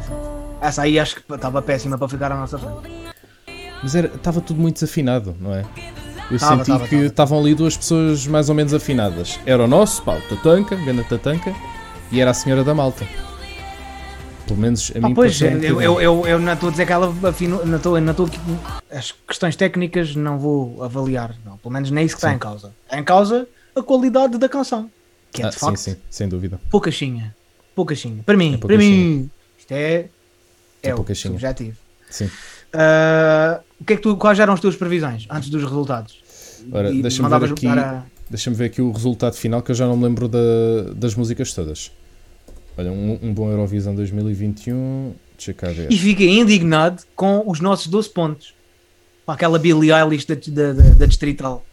Essa 0.61 0.81
aí 0.81 0.99
acho 0.99 1.15
que 1.15 1.33
estava 1.33 1.61
péssima 1.61 1.97
para 1.97 2.09
ficar 2.09 2.31
à 2.31 2.35
nossa 2.35 2.57
frente. 2.57 3.05
Mas 3.83 3.93
estava 3.93 4.41
tudo 4.41 4.59
muito 4.59 4.75
desafinado, 4.75 5.35
não 5.39 5.53
é? 5.53 5.63
Eu 6.31 6.39
senti 6.39 6.63
que 6.63 6.95
tava. 6.95 7.05
estavam 7.05 7.39
ali 7.39 7.53
duas 7.53 7.77
pessoas 7.77 8.25
mais 8.25 8.49
ou 8.49 8.55
menos 8.55 8.73
afinadas. 8.73 9.39
Era 9.45 9.63
o 9.63 9.67
nosso, 9.67 10.01
pá, 10.01 10.15
o 10.17 10.21
Tatanka, 10.21 10.75
grande 10.75 11.03
Tatanka, 11.03 11.53
e 12.11 12.19
era 12.19 12.31
a 12.31 12.33
senhora 12.33 12.63
da 12.63 12.73
Malta. 12.73 13.05
Pelo 14.47 14.59
menos 14.59 14.91
a 14.93 14.99
Ah, 14.99 15.07
mim 15.07 15.13
pois, 15.15 15.41
eu, 15.41 15.81
eu, 15.81 15.99
eu, 16.01 16.27
eu 16.27 16.39
não 16.39 16.53
estou 16.53 16.69
a 16.69 16.71
dizer 16.71 16.85
que 16.85 16.93
ela 16.93 17.11
afino, 17.27 17.65
não 17.65 17.77
estou, 17.77 17.99
não 17.99 18.11
estou, 18.11 18.29
as 18.91 19.11
questões 19.27 19.55
técnicas 19.55 20.15
não 20.15 20.37
vou 20.37 20.83
avaliar, 20.83 21.35
não, 21.43 21.57
pelo 21.57 21.73
menos 21.73 21.89
nem 21.89 22.03
é 22.03 22.05
isso 22.05 22.15
que 22.15 22.19
está 22.19 22.29
Sim. 22.29 22.35
em 22.35 22.39
causa. 22.39 22.71
Está 22.85 22.99
em 22.99 23.03
causa 23.03 23.47
a 23.75 23.81
qualidade 23.81 24.37
da 24.37 24.47
canção, 24.47 24.89
que 25.31 25.41
é 25.41 25.45
Ah, 25.45 25.49
de 25.49 25.55
sim, 25.55 25.59
facto 25.61 25.77
sim, 25.77 25.95
sem 26.11 26.29
dúvida. 26.29 26.59
poucachinha. 26.69 27.35
Poucachinha. 27.75 28.21
Para 28.23 28.37
mim, 28.37 28.53
É 28.53 28.57
para 28.57 28.77
mim, 28.77 29.29
isto 29.57 29.71
é, 29.71 30.05
É 30.83 30.89
é, 30.89 30.95
o 30.95 31.15
subjetivo. 31.15 31.77
Sim. 32.09 32.29
Ah, 32.71 33.61
o 33.81 33.83
que 33.83 33.93
é 33.93 33.95
que 33.95 34.01
tu, 34.03 34.15
quais 34.15 34.37
eram 34.39 34.53
as 34.53 34.59
tuas 34.59 34.75
previsões 34.75 35.25
antes 35.29 35.49
dos 35.49 35.63
resultados? 35.63 36.19
Ora, 36.71 36.91
deixa-me 36.93 37.29
ver 37.29 37.51
aqui- 37.51 37.67
a- 37.67 38.03
Deixa-me 38.29 38.55
ver 38.55 38.65
aqui 38.65 38.81
o 38.81 38.91
resultado 38.91 39.35
final 39.35 39.61
que 39.61 39.71
eu 39.71 39.75
já 39.75 39.85
não 39.87 39.95
me 39.97 40.03
lembro 40.03 40.27
da- 40.27 40.39
das 40.95 41.13
músicas 41.15 41.53
todas. 41.53 41.91
Olha, 42.77 42.91
um, 42.91 43.19
um 43.21 43.33
bom 43.33 43.49
Eurovisão 43.49 43.95
2021. 43.95 45.13
Deixa 45.37 45.53
cá 45.53 45.67
ver. 45.69 45.91
E 45.91 45.97
fiquei 45.97 46.39
indignado 46.39 47.03
com 47.15 47.43
os 47.45 47.59
nossos 47.59 47.87
12 47.87 48.09
pontos. 48.09 48.53
Para 49.25 49.35
aquela 49.35 49.57
Billie 49.57 49.91
Eilish 49.91 50.27
da, 50.27 50.35
da, 50.35 50.73
da, 50.73 50.89
da 50.93 51.05
Distrital. 51.05 51.65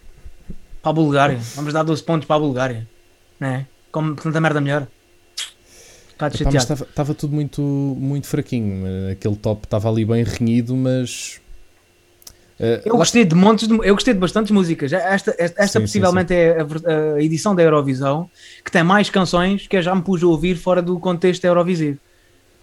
Para 0.83 0.91
a 0.91 0.95
Bulgária. 0.95 1.39
Vamos 1.55 1.73
dar 1.73 1.83
12 1.83 2.03
pontos 2.03 2.27
para 2.27 2.37
a 2.37 2.39
Bulgária. 2.39 2.89
Não 3.39 3.49
é? 3.49 3.67
Como 3.91 4.15
tanta 4.15 4.41
merda 4.41 4.61
melhor. 4.61 4.87
Chateado. 6.31 6.85
estava 6.85 7.15
tudo 7.15 7.35
muito, 7.35 7.61
muito 7.61 8.29
fraquinho. 8.29 8.85
Aquele 9.11 9.35
top 9.37 9.67
estava 9.67 9.91
ali 9.91 10.05
bem 10.05 10.23
renhido, 10.23 10.77
mas. 10.77 11.41
Eh, 12.63 12.81
Eu 12.85 12.97
gostei 12.97 13.25
de 13.25 13.35
montes 13.35 13.69
de, 13.69 13.75
eu 13.75 13.95
gostei 13.95 14.15
de 14.15 14.21
bastantes 14.21 14.51
músicas. 14.51 14.93
Esta, 14.93 15.35
esta, 15.39 15.43
esta 15.43 15.67
Sim, 15.67 15.73
sim, 15.73 15.81
possivelmente 15.83 16.33
é 16.33 16.59
a 16.61 17.15
a, 17.17 17.23
edição 17.23 17.55
da 17.55 17.63
Eurovisão 17.63 18.31
que 18.65 18.71
tem 18.71 18.83
mais 18.83 19.11
canções 19.11 19.67
que 19.67 19.77
eu 19.77 19.83
já 19.83 19.95
me 19.95 20.03
pus 20.03 20.23
a 20.23 20.27
ouvir 20.27 20.57
fora 20.57 20.81
do 20.81 20.99
contexto 20.99 21.45
Eurovisivo. 21.45 21.99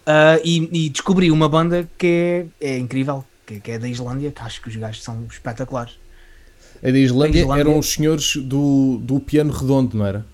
Ah, 0.06 0.39
e, 0.43 0.86
e 0.86 0.89
descobri 0.89 1.30
uma 1.30 1.47
banda 1.47 1.88
que 1.97 2.47
é, 2.60 2.68
é 2.72 2.78
incrível, 2.80 3.24
que, 3.45 3.60
que 3.60 3.72
é 3.72 3.78
da 3.78 3.88
Islândia, 3.88 4.32
que 4.32 4.41
acho 4.41 4.60
que 4.62 4.70
os 4.70 4.76
gajos 4.76 5.04
são 5.04 5.26
espetaculares. 5.30 5.93
A 6.84 6.89
da 6.89 6.97
Islândia, 6.97 7.41
A 7.41 7.43
Islândia- 7.43 7.62
eram 7.62 7.78
os 7.78 7.93
senhores 7.93 8.36
do, 8.38 8.97
do 9.04 9.20
piano 9.20 9.52
redondo, 9.52 9.95
não 9.97 10.06
era? 10.06 10.26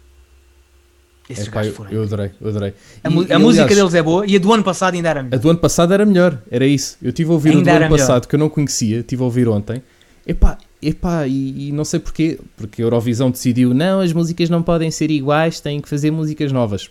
Esses 1.30 1.48
Epá, 1.48 1.56
gajos 1.58 1.70
eu, 1.72 1.76
foram. 1.76 1.92
eu 1.92 2.04
adorei, 2.04 2.32
eu 2.40 2.50
adorei. 2.50 2.74
A, 3.04 3.10
E- 3.10 3.14
e, 3.28 3.34
a 3.34 3.40
música 3.40 3.64
aliás, 3.64 3.76
deles 3.80 3.94
é 3.96 4.04
boa 4.04 4.26
e 4.28 4.36
a 4.36 4.40
do 4.40 4.54
ano 4.54 4.64
passado 4.64 4.94
ainda 4.94 5.10
era 5.10 5.20
A 5.22 5.24
melhor. 5.24 5.40
do 5.40 5.50
ano 5.50 5.60
passado 5.60 5.94
era 5.94 6.06
melhor, 6.06 6.40
era 6.52 6.66
isso. 6.68 6.98
Eu 7.02 7.10
estive 7.10 7.30
a 7.32 7.34
ouvir 7.34 7.50
o 7.50 7.54
do 7.54 7.58
Ainda 7.60 7.72
ano 7.72 7.80
melhor. 7.86 7.98
passado 7.98 8.28
que 8.28 8.36
eu 8.36 8.40
não 8.40 8.48
conhecia, 8.50 9.00
estive 9.00 9.22
a 9.22 9.26
ouvir 9.26 9.48
ontem. 9.48 9.82
Epá, 10.28 10.58
epá, 10.82 11.26
e, 11.28 11.70
e 11.70 11.72
não 11.72 11.84
sei 11.86 12.00
porquê, 12.00 12.40
porque 12.56 12.82
a 12.82 12.86
Eurovisão 12.86 13.32
decidiu, 13.32 13.74
não, 13.74 14.02
as 14.02 14.14
músicas 14.14 14.50
não 14.50 14.62
podem 14.62 14.92
ser 14.92 15.10
iguais, 15.10 15.60
têm 15.60 15.80
que 15.82 15.90
fazer 15.90 16.12
músicas 16.12 16.52
novas. 16.52 16.90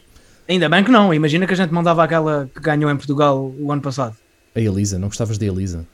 Ainda 0.49 0.69
bem 0.69 0.83
que 0.85 0.91
não. 0.91 1.15
Imagina 1.15 1.47
que 1.47 1.53
a 1.53 1.57
gente 1.57 1.73
mandava 1.73 2.03
aquela 2.05 2.51
que 2.55 2.61
ganhou 2.61 2.91
em 2.91 2.97
Portugal 2.97 3.53
o 3.59 3.71
ano 3.73 3.81
passado. 3.83 4.17
A 4.55 4.61
Elisa, 4.61 4.99
não 4.99 5.09
gostavas 5.09 5.39
da 5.39 5.47
Elisa? 5.47 5.87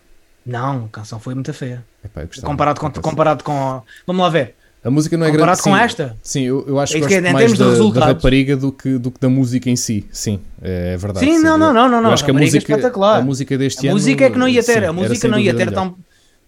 Não, 0.44 0.86
a 0.86 0.88
canção 0.88 1.20
foi 1.20 1.34
muito 1.34 1.52
feia. 1.52 1.84
Epá. 2.04 2.22
Comparado 2.42 2.80
com, 2.80 2.90
comparado 2.90 3.44
com. 3.44 3.82
Vamos 4.06 4.22
lá 4.22 4.28
ver. 4.30 4.54
A 4.82 4.90
música 4.90 5.14
não 5.16 5.26
é 5.26 5.30
Comparado 5.30 5.62
grande. 5.62 5.70
com 5.70 5.76
sim. 5.76 5.84
esta. 5.84 6.16
Sim, 6.22 6.42
eu, 6.44 6.64
eu 6.66 6.80
acho 6.80 6.96
É 6.96 7.00
que 7.00 7.04
é, 7.14 7.20
gosto 7.20 7.28
em 7.28 7.32
mais 7.34 7.58
da, 7.58 8.00
da 8.00 8.06
rapariga 8.06 8.56
do 8.56 8.72
que, 8.72 8.96
do 8.96 9.10
que 9.10 9.20
da 9.20 9.28
música 9.28 9.68
em 9.68 9.76
si. 9.76 10.06
Sim, 10.10 10.40
é, 10.62 10.94
é 10.94 10.96
verdade. 10.96 11.26
Sim, 11.26 11.38
não, 11.40 11.52
Eu- 11.52 11.58
não, 11.58 11.72
não, 11.74 11.88
não, 11.88 11.96
eu 11.98 12.02
não. 12.04 12.12
acho 12.12 12.24
que 12.24 12.30
a 12.30 12.34
música, 12.34 12.56
espetacular. 12.58 13.18
a 13.18 13.22
música 13.22 13.58
deste 13.58 13.86
A 13.86 13.90
ano. 13.90 13.98
música 14.00 14.24
é 14.24 14.30
que 14.30 14.38
não 14.38 14.48
ia 14.48 14.62
ter. 14.64 14.80
sim, 14.80 14.86
a 14.86 14.92
música 14.92 15.28
não 15.28 15.38
ia 15.38 15.54
ter 15.54 15.70
tão. 15.70 15.94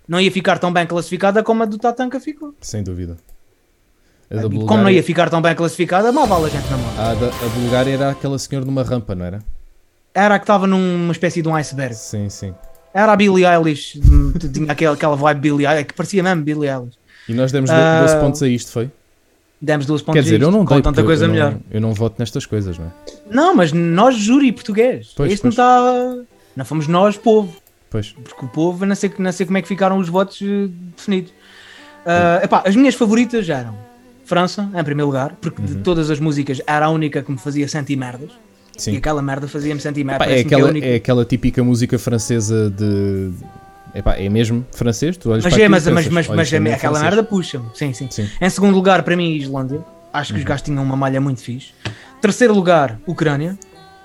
Não 0.08 0.18
ia 0.20 0.32
ficar 0.32 0.58
tão 0.58 0.72
bem 0.72 0.86
classificada 0.86 1.42
como 1.42 1.62
a 1.62 1.66
do 1.66 1.76
Tatanka 1.78 2.18
ficou. 2.18 2.54
Sem 2.60 2.82
dúvida. 2.82 3.16
A 4.30 4.36
da 4.36 4.42
Como 4.42 4.54
não 4.54 4.66
Bulgária- 4.66 4.92
ia 4.96 5.02
ficar 5.02 5.28
tão 5.28 5.42
bem 5.42 5.54
classificada, 5.54 6.10
mal 6.10 6.26
vale 6.26 6.46
a 6.46 6.48
gente 6.48 6.68
na 6.70 6.76
mão. 6.78 6.90
a, 6.98 7.14
da, 7.14 7.26
a 7.28 7.48
Bulgária 7.50 7.92
era 7.92 8.10
aquela 8.10 8.38
senhora 8.38 8.64
numa 8.64 8.82
rampa, 8.82 9.14
não 9.14 9.26
era? 9.26 9.40
Era 10.14 10.36
a 10.36 10.38
que 10.38 10.44
estava 10.44 10.66
numa 10.66 11.12
espécie 11.12 11.42
de 11.42 11.48
um 11.48 11.54
iceberg. 11.54 11.94
Sim, 11.94 12.30
sim. 12.30 12.54
Era 12.94 13.12
a 13.12 13.16
Billie 13.16 13.44
Eilish. 13.46 14.00
Tinha 14.52 14.72
aquela, 14.72 14.94
aquela 14.94 15.16
vibe 15.16 15.40
Billie 15.40 15.66
Eilish, 15.66 15.84
que 15.84 15.94
parecia 15.94 16.22
mesmo 16.22 16.42
Billie 16.42 16.68
Eilish. 16.70 16.96
E 17.28 17.34
nós 17.34 17.52
demos 17.52 17.70
do- 17.70 17.74
Ah, 17.76 18.00
12 18.02 18.16
pontos 18.20 18.42
a 18.42 18.48
isto, 18.48 18.70
foi? 18.72 18.90
Demos 19.60 19.86
duas 19.86 20.02
pontos 20.02 20.14
Quer 20.18 20.24
dizer, 20.24 20.34
a 20.34 20.38
isto, 20.38 20.46
eu 20.48 20.50
não 20.50 20.64
dei 20.64 20.82
tanta 20.82 21.04
coisa 21.04 21.24
eu 21.24 21.28
não- 21.28 21.34
melhor. 21.34 21.56
Eu 21.70 21.80
não 21.80 21.94
voto 21.94 22.16
nestas 22.18 22.44
coisas, 22.46 22.76
não 22.78 22.86
é? 22.86 22.90
Não, 23.30 23.54
mas 23.54 23.72
nós, 23.72 24.16
júri 24.16 24.50
português. 24.50 25.12
Pois, 25.16 25.32
Isto 25.32 25.44
não 25.46 25.52
pois. 25.54 25.58
está. 26.18 26.24
Não 26.56 26.64
fomos 26.64 26.88
nós, 26.88 27.16
povo. 27.16 27.56
Pois. 27.88 28.08
Porque 28.10 28.44
o 28.44 28.48
povo, 28.48 28.84
não 28.84 28.94
sei, 28.96 29.12
não 29.18 29.30
sei 29.30 29.46
como 29.46 29.58
é 29.58 29.62
que 29.62 29.68
ficaram 29.68 29.98
os 29.98 30.08
votos 30.08 30.40
eh, 30.42 30.68
definidos. 30.96 31.32
Ah, 32.04 32.40
epá, 32.42 32.62
as 32.66 32.74
minhas 32.74 32.94
favoritas 32.96 33.46
já 33.46 33.58
eram 33.58 33.76
França, 34.24 34.62
em 34.74 34.82
primeiro 34.84 35.06
lugar, 35.06 35.36
porque 35.40 35.60
de 35.62 35.74
Uhum. 35.74 35.82
todas 35.82 36.10
as 36.10 36.18
músicas 36.18 36.60
era 36.66 36.86
a 36.86 36.90
única 36.90 37.22
que 37.22 37.30
me 37.30 37.38
fazia 37.38 37.68
sentir 37.68 37.96
merdas. 37.96 38.30
E 38.76 38.80
Sim. 38.80 38.96
aquela 38.96 39.20
merda 39.22 39.46
fazia-me 39.46 39.80
sentir 39.80 40.00
Epá, 40.00 40.18
merda. 40.18 40.32
é, 40.32 40.42
que 40.42 40.54
aquela, 40.54 40.68
única- 40.70 40.86
é 40.86 40.94
aquela 40.96 41.24
típica 41.24 41.62
música 41.62 41.98
francesa 41.98 42.70
de. 42.70 43.30
Epá, 43.94 44.14
é 44.16 44.28
mesmo 44.28 44.66
francês? 44.72 45.16
Tu 45.16 45.30
olhas 45.30 45.44
Mas, 45.44 45.52
para 45.52 45.62
é, 45.62 45.68
mas, 45.68 45.86
mas, 45.86 46.08
mas, 46.08 46.28
"Olha, 46.28 46.36
mas 46.36 46.52
é 46.52 46.58
mesmo 46.58 46.76
aquela 46.76 46.94
francês." 46.98 47.14
merda 47.14 47.28
puxa-me. 47.28 47.66
Sim, 47.74 47.92
sim. 47.92 48.08
Sim. 48.10 48.28
Em 48.40 48.50
segundo 48.50 48.74
lugar, 48.74 49.02
para 49.02 49.14
mim, 49.16 49.34
Islândia. 49.34 49.84
Acho 50.12 50.32
que 50.32 50.38
os 50.38 50.44
gajos 50.44 50.62
tinham 50.62 50.82
uma 50.82 50.96
malha 50.96 51.20
muito 51.20 51.40
fixe. 51.40 51.72
Terceiro 52.20 52.54
lugar, 52.54 52.98
Ucrânia. 53.06 53.58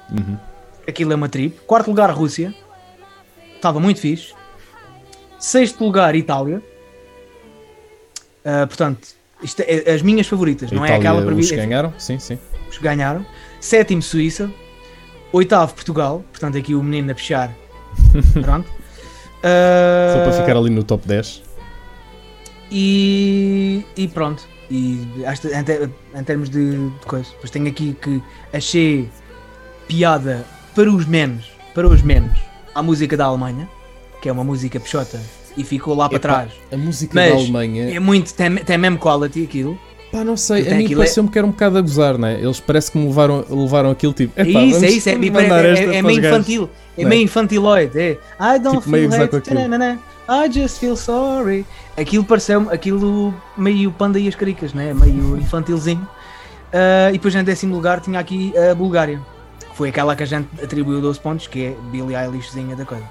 Uhum. 0.10 0.38
Aquilo 0.88 1.12
é 1.12 1.16
uma 1.16 1.28
trip. 1.30 1.60
Quarto 1.68 1.88
lugar, 1.88 2.10
Rússia. 2.12 2.54
Estava 3.56 3.80
muito 3.80 4.00
fixe. 4.00 4.34
Sexto 5.40 5.84
lugar, 5.84 6.16
Itália. 6.16 6.62
Uh, 8.46 8.66
portanto, 8.68 9.10
isto 9.44 9.62
é, 9.62 9.92
as 9.92 10.02
minhas 10.02 10.26
favoritas, 10.28 10.72
não 10.72 10.86
é 10.86 10.96
aquela 10.96 11.22
para 11.22 11.36
mim. 11.36 11.42
os 11.42 11.52
ganharam? 11.52 11.94
Sim, 11.98 12.18
sim. 12.18 12.40
Os 12.70 12.78
ganharam. 12.78 13.26
Sétimo, 13.60 14.02
Suíça. 14.02 14.50
Oitavo, 15.34 15.74
Portugal. 15.74 16.24
Portanto, 16.32 16.58
aqui 16.58 16.74
o 16.74 16.82
menino 16.82 17.12
a 17.12 17.16
puxar. 17.16 17.54
Pronto. 18.42 18.70
Uh, 19.38 20.14
Só 20.14 20.24
para 20.24 20.32
ficar 20.34 20.58
ali 20.58 20.70
no 20.70 20.84
top 20.84 21.08
10. 21.08 21.44
E, 22.72 23.84
e 23.96 24.08
pronto. 24.08 24.44
E 24.70 25.08
esta- 25.24 25.48
em, 25.50 26.20
em 26.20 26.24
termos 26.24 26.50
de, 26.50 26.90
de 26.90 27.06
coisa. 27.06 27.30
Depois 27.32 27.50
tenho 27.50 27.68
aqui 27.68 27.96
que 28.02 28.22
achei 28.52 29.08
piada 29.88 30.46
para 30.76 30.92
os 30.92 31.06
memes. 31.06 31.46
Para 31.74 31.88
os 31.88 32.02
memes. 32.02 32.38
A 32.76 32.84
música 32.84 33.16
da 33.16 33.26
Alemanha. 33.26 33.70
Que 34.22 34.30
é 34.30 34.32
uma 34.32 34.44
música 34.44 34.80
peixota. 34.80 35.20
E 35.56 35.64
ficou 35.64 35.96
lá 35.96 36.08
para 36.10 36.18
Epá, 36.18 36.28
trás. 36.30 36.52
A 36.72 36.78
música 36.78 37.14
Mas 37.16 37.32
da 37.32 37.38
Alemanha. 37.40 37.96
É 37.96 38.00
muito. 38.00 38.34
Tem, 38.34 38.56
tem 38.58 38.78
meme 38.78 38.98
quality 38.98 39.44
aquilo. 39.44 39.80
Pá, 40.12 40.24
não 40.24 40.38
sei, 40.38 40.68
a 40.70 40.76
mim 40.76 40.92
é- 40.92 40.96
pareceu-me 40.96 41.30
que 41.30 41.38
era 41.38 41.46
um 41.46 41.52
bocado 41.52 41.78
a 41.78 41.82
gozar, 41.82 42.18
né? 42.18 42.40
Eles 42.42 42.60
parece 42.60 42.92
que 42.92 42.98
me 42.98 43.08
levaram, 43.08 43.44
levaram 43.50 43.92
aquilo 43.92 44.14
tipo. 44.14 44.34
É 44.40 44.44
isso, 44.48 44.86
é 44.86 44.90
isso. 44.90 45.10
É, 45.10 45.14
é, 45.14 45.16
é- 45.16 45.96
é 45.98 46.02
meio 46.02 46.20
infantil. 46.26 46.70
É 46.98 47.06
meio 47.06 47.24
infantiloide. 47.24 48.00
É. 48.00 48.12
I 48.40 48.60
don't 48.60 48.80
Tipo, 48.80 48.90
feel 48.92 49.12
hate. 49.14 50.00
I 50.30 50.52
just 50.52 50.80
feel 50.80 50.96
sorry. 50.98 51.66
Aquilo 51.98 52.24
pareceu-me 52.24 52.70
aquilo 52.72 53.34
meio 53.58 53.92
panda 53.92 54.20
e 54.20 54.28
as 54.28 54.36
caricas, 54.36 54.74
né? 54.74 54.94
Meio 54.94 55.38
infantilzinho. 55.38 56.08
Ah, 56.74 57.10
e 57.10 57.14
depois 57.14 57.34
em 57.36 57.44
décimo 57.44 57.74
lugar 57.76 58.02
tinha 58.02 58.20
aqui 58.20 58.54
a 58.58 58.74
Bulgária. 58.76 59.20
Foi 59.74 59.90
aquela 59.90 60.16
que 60.16 60.24
a 60.24 60.26
gente 60.26 60.48
atribuiu 60.62 61.00
12 61.00 61.20
pontos, 61.20 61.48
que 61.48 61.66
é 61.68 61.76
Billie 61.92 62.16
Eilishzinha 62.16 62.76
da 62.76 62.84
coisa. 62.84 63.04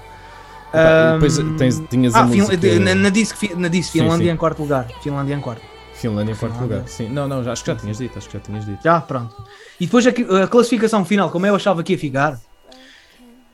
Epá, 0.69 1.09
e 1.09 1.13
depois 1.13 1.39
Ahm, 1.39 1.55
tens- 1.55 1.81
tinhas 1.89 2.13
ah, 2.13 2.19
a 2.19 2.23
música. 2.25 2.57
na, 2.79 2.93
na 2.93 3.09
na 3.09 3.71
Sim, 3.71 3.83
Finlândia 3.83 4.31
em 4.31 4.35
quarto 4.37 4.59
lugar. 4.61 4.85
Finlândia 5.01 5.33
em 5.33 5.39
quarto. 5.39 5.61
Finlândia 5.93 6.33
em 6.33 6.35
quarto 6.35 6.59
lugar. 6.61 6.83
Sim, 6.87 7.09
não, 7.09 7.27
não, 7.27 7.43
já, 7.43 7.53
acho 7.53 7.63
que 7.63 7.71
já 7.71 7.77
tinhas 7.77 7.97
dito, 7.97 8.17
acho 8.17 8.27
que 8.27 8.33
já 8.33 8.39
tinhas 8.41 8.65
dito. 8.65 8.83
Já, 8.83 8.99
pronto. 9.01 9.33
E 9.79 9.85
depois 9.85 10.05
a, 10.05 10.43
a 10.43 10.47
classificação 10.47 11.03
final, 11.05 11.29
como 11.31 11.45
eu 11.45 11.55
achava 11.55 11.81
que 11.83 11.93
ia 11.93 11.97
ficar, 11.97 12.37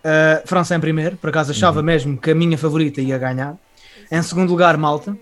uh, 0.03 0.47
França 0.47 0.75
em 0.75 0.79
primeiro, 0.79 1.17
por 1.17 1.29
acaso 1.29 1.51
achava 1.51 1.79
Uhum. 1.79 1.85
mesmo 1.85 2.17
que 2.17 2.31
a 2.31 2.35
minha 2.35 2.57
favorita 2.57 3.01
ia 3.01 3.17
ganhar. 3.17 3.55
Em 4.11 4.21
segundo 4.21 4.49
lugar, 4.49 4.77
Malta. 4.77 5.17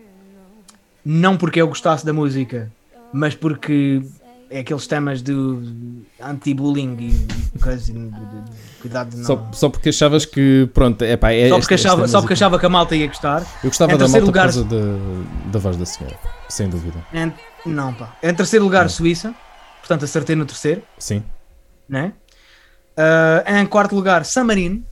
Não 1.04 1.36
porque 1.38 1.60
eu 1.62 1.68
gostasse 1.68 2.06
da 2.06 2.14
música, 2.14 2.72
mas 3.12 3.34
porque 3.34 4.02
é 4.50 4.60
aqueles 4.60 4.86
temas 4.86 5.22
de 5.24 5.34
anti-bullying 6.22 6.96
e 7.00 7.60
coisa, 7.60 7.92
cuidado 8.82 9.10
de 9.10 9.18
não... 9.18 9.26
Só, 9.26 9.50
só 9.54 9.70
porque 9.70 9.90
achavas 9.90 10.26
que, 10.26 10.70
pronto, 10.74 11.02
é 11.04 11.18
pá, 11.18 11.32
é 11.32 11.50
Só 11.50 11.58
porque, 11.60 11.74
esta 11.74 11.88
achava, 11.88 12.08
só 12.08 12.20
porque 12.22 12.34
achava 12.34 12.60
que 12.60 12.66
a 12.66 12.70
malta 12.70 12.96
ia 12.96 13.08
gostar. 13.08 13.42
Eu 13.64 13.70
gostava 13.70 13.94
em 13.94 13.98
da 13.98 14.08
malta 14.08 14.20
terceiro 14.20 14.26
por 14.26 14.30
lugar- 14.30 14.44
causa 14.44 14.64
da, 14.64 15.52
da 15.52 15.60
voz 15.60 15.78
da 15.78 15.86
senhora, 15.86 16.16
sem 16.50 16.70
dúvida. 16.70 17.04
Em- 17.14 17.34
não, 17.66 17.94
pá. 17.94 18.16
Em 18.22 18.34
terceiro 18.34 18.66
lugar, 18.66 18.84
Não. 18.84 18.90
Suíça. 18.90 19.34
Portanto, 19.80 20.06
acertei 20.06 20.36
no 20.36 20.46
terceiro. 20.46 20.82
Sim. 21.00 21.24
né? 21.90 22.14
Ah, 22.98 23.62
em 23.62 23.66
quarto 23.66 23.96
lugar, 23.96 24.26
San 24.26 24.44
Marino, 24.44 24.84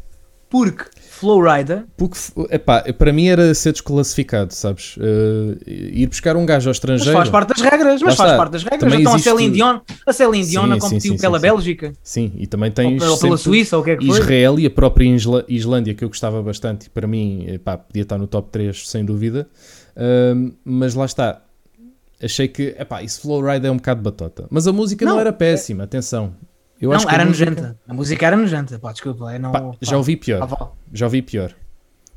porque 0.50 0.86
Flowrider, 1.00 1.84
Porque, 1.98 2.18
epá, 2.50 2.82
para 2.94 3.12
mim 3.12 3.28
era 3.28 3.54
ser 3.54 3.74
desclassificado, 3.74 4.54
sabes? 4.54 4.96
Eh, 4.98 5.58
ir 5.68 6.08
buscar 6.08 6.38
um 6.38 6.46
gajo 6.46 6.70
ao 6.70 6.72
mas 6.72 6.78
estrangeiro. 6.78 7.12
faz 7.12 7.30
parte 7.30 7.50
das 7.50 7.62
regras, 7.62 8.02
mas 8.02 8.16
faz 8.16 8.32
parte 8.38 8.52
das 8.54 8.64
regras. 8.64 8.80
Também 8.80 9.02
Então 9.02 9.12
a 9.12 9.16
existe- 9.18 9.30
Celine 9.36 9.54
Dion, 9.54 9.80
a 10.08 10.14
Celine 10.14 10.46
Dion 10.48 10.66
Sim, 10.68 10.72
a 10.72 10.80
competiu 10.80 11.14
sim, 11.14 11.20
pela 11.20 11.38
sim, 11.38 11.46
sim. 11.46 11.52
Bélgica, 11.52 11.94
Sim, 12.02 12.32
e 12.38 12.48
também 12.48 12.72
tens 12.72 12.98
pela, 13.04 13.18
pela 13.18 13.38
Suíça, 13.38 13.76
ou 13.76 13.82
o 13.82 13.86
que 13.86 13.92
é 13.92 13.98
que 13.98 14.06
foi. 14.08 14.18
Israel 14.18 14.58
e 14.60 14.66
a 14.66 14.70
própria 14.70 15.06
Islândia, 15.50 15.94
que 15.94 16.06
eu 16.06 16.08
gostava 16.08 16.42
bastante, 16.42 16.88
e 16.88 16.90
para 16.90 17.06
mim 17.06 17.46
epá, 17.50 17.78
podia 17.78 18.04
estar 18.04 18.18
no 18.18 18.26
top 18.26 18.50
3 18.50 18.88
sem 18.88 19.04
dúvida. 19.04 19.46
Ahm, 19.98 20.54
mas 20.64 20.96
lá 20.96 21.04
está. 21.06 21.42
Achei 22.24 22.48
que 22.48 22.76
epá, 22.80 23.04
isso 23.04 23.22
Flowride 23.22 23.68
é 23.68 23.72
um 23.72 23.76
bocado 23.78 24.02
batota. 24.02 24.46
Mas 24.50 24.68
a 24.68 24.72
música 24.74 25.06
não, 25.06 25.14
Não, 25.16 25.20
era 25.20 25.34
péssima, 25.34 25.84
atenção. 25.84 26.34
Eu 26.82 26.92
não, 26.92 27.10
era 27.10 27.26
música- 27.26 27.46
nojenta. 27.52 27.80
A 27.88 27.94
música 27.94 28.26
era 28.26 28.38
nojenta, 28.38 28.80
pá, 28.80 28.92
desculpa. 28.92 29.34
Eu 29.34 29.40
não, 29.40 29.52
Pá, 29.52 29.72
já 29.82 29.98
ouvi 29.98 30.16
pior. 30.16 30.48
pá. 30.48 30.70
Já 30.94 31.06
ouvi 31.08 31.22
pior. 31.22 31.54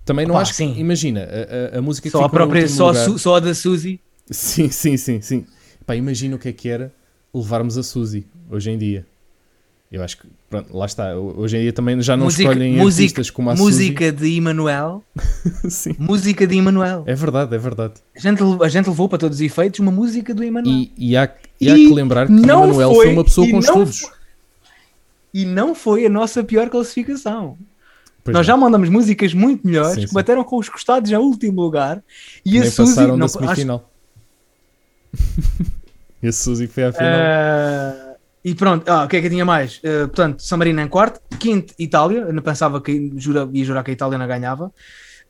Também 0.04 0.26
não 0.26 0.34
Pá, 0.34 0.42
acho 0.42 0.54
sim. 0.54 0.74
Imagina, 0.78 1.26
a, 1.74 1.78
a- 1.78 1.82
música 1.82 2.08
que 2.08 2.12
Só 2.12 2.24
a 2.24 2.28
própria, 2.28 2.68
só, 2.68 2.88
a 2.88 2.92
lugar- 2.92 3.18
só 3.18 3.36
a 3.36 3.40
da 3.40 3.54
Suzy. 3.54 4.00
Sim, 4.30 4.70
sim, 4.70 4.96
sim, 4.96 5.20
sim. 5.20 5.46
Pá, 5.84 5.94
imagina 5.96 6.36
o 6.36 6.38
que 6.38 6.48
é 6.48 6.52
que 6.52 6.68
era 6.68 6.92
levarmos 7.34 7.76
a 7.76 7.82
Suzy 7.82 8.24
hoje 8.50 8.70
em 8.70 8.78
dia. 8.78 9.04
Eu 9.90 10.02
acho 10.02 10.16
que, 10.18 10.26
pronto, 10.48 10.74
lá 10.74 10.86
está. 10.86 11.14
Hoje 11.16 11.56
em 11.58 11.60
dia 11.62 11.72
também 11.72 12.00
já 12.00 12.16
não 12.16 12.24
Música- 12.24 12.48
escolhem 12.50 12.76
música- 12.76 13.02
artistas 13.02 13.30
como 13.30 13.50
a 13.50 13.54
Música 13.54 14.10
de 14.10 14.36
Emanuel. 14.36 15.04
Suzy. 15.62 15.68
sim. 15.70 15.96
Música 15.98 16.46
de 16.46 16.56
Emanuel. 16.56 17.02
É 17.06 17.14
verdade, 17.14 17.54
é 17.54 17.58
verdade. 17.58 17.94
A, 18.16 18.18
gente, 18.20 18.42
a 18.64 18.68
gente 18.68 18.88
levou 18.88 19.08
para 19.08 19.18
todos 19.18 19.36
os 19.38 19.42
efeitos 19.42 19.80
uma 19.80 19.90
música 19.92 20.32
do 20.34 20.42
Emanuel. 20.42 20.72
E, 20.74 20.92
e 20.96 21.16
há, 21.16 21.28
e 21.60 21.68
há 21.70 21.76
E 21.76 21.88
que 21.88 21.92
lembrar 21.94 22.26
que 22.26 22.32
não 22.32 22.60
Manuel 22.68 22.94
foi- 22.94 23.04
foi 23.06 23.12
uma 23.12 23.24
pessoa 23.24 23.50
com 23.50 23.58
estudos. 23.58 24.00
foi- 24.00 24.10
E 25.32 25.44
não 25.44 25.74
foi 25.74 26.06
a 26.06 26.10
nossa 26.10 26.44
pior 26.44 26.68
classificação. 26.68 27.56
Pois 28.24 28.34
Nós 28.34 28.46
não. 28.46 28.54
já 28.54 28.56
mandamos 28.56 28.88
músicas 28.88 29.34
muito 29.34 29.66
melhores 29.66 29.94
Sim, 29.94 30.00
que 30.02 30.08
sim. 30.08 30.14
bateram 30.14 30.44
com 30.44 30.56
os 30.56 30.68
costados 30.68 31.10
em 31.10 31.16
último 31.16 31.60
lugar 31.60 32.02
e 32.44 32.56
a 32.58 32.60
Nem 32.60 32.70
Suzy 32.70 32.94
passaram 32.94 33.16
não, 33.16 33.26
semifinal. 33.26 33.90
e 36.22 36.28
a 36.28 36.32
Suzy 36.32 36.66
foi 36.68 36.84
à 36.84 36.92
final. 36.92 37.10
Ah, 37.12 38.14
e 38.44 38.54
pronto, 38.54 38.88
ah, 38.88 39.04
o 39.04 39.08
que 39.08 39.16
é 39.16 39.20
que 39.20 39.26
eu 39.26 39.30
tinha 39.30 39.44
mais? 39.44 39.80
Ah, 39.84 40.06
portanto, 40.06 40.42
San 40.42 40.56
Marino 40.56 40.80
em 40.80 40.88
quarto, 40.88 41.20
quinto, 41.38 41.74
Itália. 41.78 42.20
Eu 42.20 42.32
não 42.32 42.42
pensava 42.42 42.80
que 42.80 43.12
jura, 43.16 43.48
ia 43.52 43.64
jurar 43.64 43.82
que 43.82 43.90
a 43.90 43.94
Itália 43.94 44.18
não 44.18 44.26
ganhava. 44.28 44.72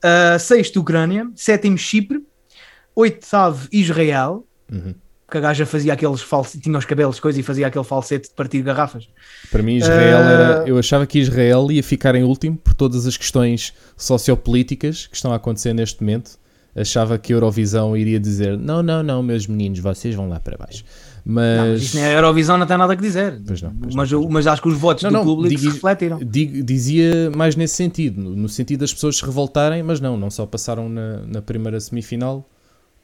Ah, 0.02 0.38
sexto, 0.38 0.80
Ucrânia. 0.80 1.30
Sétimo, 1.34 1.78
Chipre. 1.78 2.22
Oitavo, 2.94 3.68
Israel. 3.72 4.46
Uhum. 4.70 4.94
Que 5.32 5.38
a 5.38 5.40
gaja 5.40 5.64
fazia 5.64 5.94
aqueles 5.94 6.20
falsos, 6.20 6.60
tinha 6.60 6.76
os 6.76 6.84
cabelos, 6.84 7.18
coisa, 7.18 7.40
e 7.40 7.42
fazia 7.42 7.66
aquele 7.66 7.84
falsete 7.84 8.28
de 8.28 8.34
partir 8.34 8.60
garrafas. 8.60 9.08
Para 9.50 9.62
mim, 9.62 9.76
Israel 9.76 10.18
Ah. 10.18 10.30
era. 10.30 10.68
Eu 10.68 10.76
achava 10.78 11.06
que 11.06 11.18
Israel 11.18 11.72
ia 11.72 11.82
ficar 11.82 12.14
em 12.14 12.22
último 12.22 12.54
por 12.58 12.74
todas 12.74 13.06
as 13.06 13.16
questões 13.16 13.72
sociopolíticas 13.96 15.06
que 15.06 15.16
estão 15.16 15.32
a 15.32 15.36
acontecer 15.36 15.72
neste 15.72 16.00
momento. 16.02 16.32
Achava 16.76 17.18
que 17.18 17.32
a 17.32 17.36
Eurovisão 17.36 17.96
iria 17.96 18.18
dizer: 18.20 18.58
não, 18.58 18.82
não, 18.82 19.02
não, 19.02 19.22
meus 19.22 19.46
meninos, 19.46 19.78
vocês 19.78 20.14
vão 20.14 20.28
lá 20.28 20.38
para 20.40 20.56
baixo. 20.58 20.84
Não, 21.24 21.34
mas 21.34 21.82
isto 21.82 21.94
nem 21.96 22.04
é 22.04 22.16
Eurovisão, 22.16 22.58
não 22.58 22.66
tem 22.66 22.76
nada 22.76 22.92
a 22.94 22.96
dizer. 22.96 23.40
Pois 23.46 23.62
não, 23.62 23.74
pois 23.74 23.94
mas, 23.94 24.10
não, 24.10 24.28
mas 24.28 24.46
acho 24.46 24.60
que 24.60 24.68
os 24.68 24.76
votos 24.78 25.02
Não, 25.04 25.10
do 25.10 25.16
não, 25.18 25.24
público 25.24 25.48
digo- 25.50 25.60
se 25.70 25.76
refletiram. 25.76 26.18
Dizia 26.22 27.30
mais 27.30 27.56
nesse 27.56 27.74
sentido, 27.76 28.20
no, 28.20 28.36
no 28.36 28.48
sentido 28.48 28.80
das 28.80 28.92
pessoas 28.92 29.16
se 29.18 29.24
revoltarem, 29.24 29.82
mas 29.82 30.00
não, 30.00 30.16
não 30.16 30.30
só 30.30 30.44
passaram 30.46 30.88
na, 30.88 31.18
na 31.26 31.40
primeira 31.42 31.78
semifinal, 31.78 32.48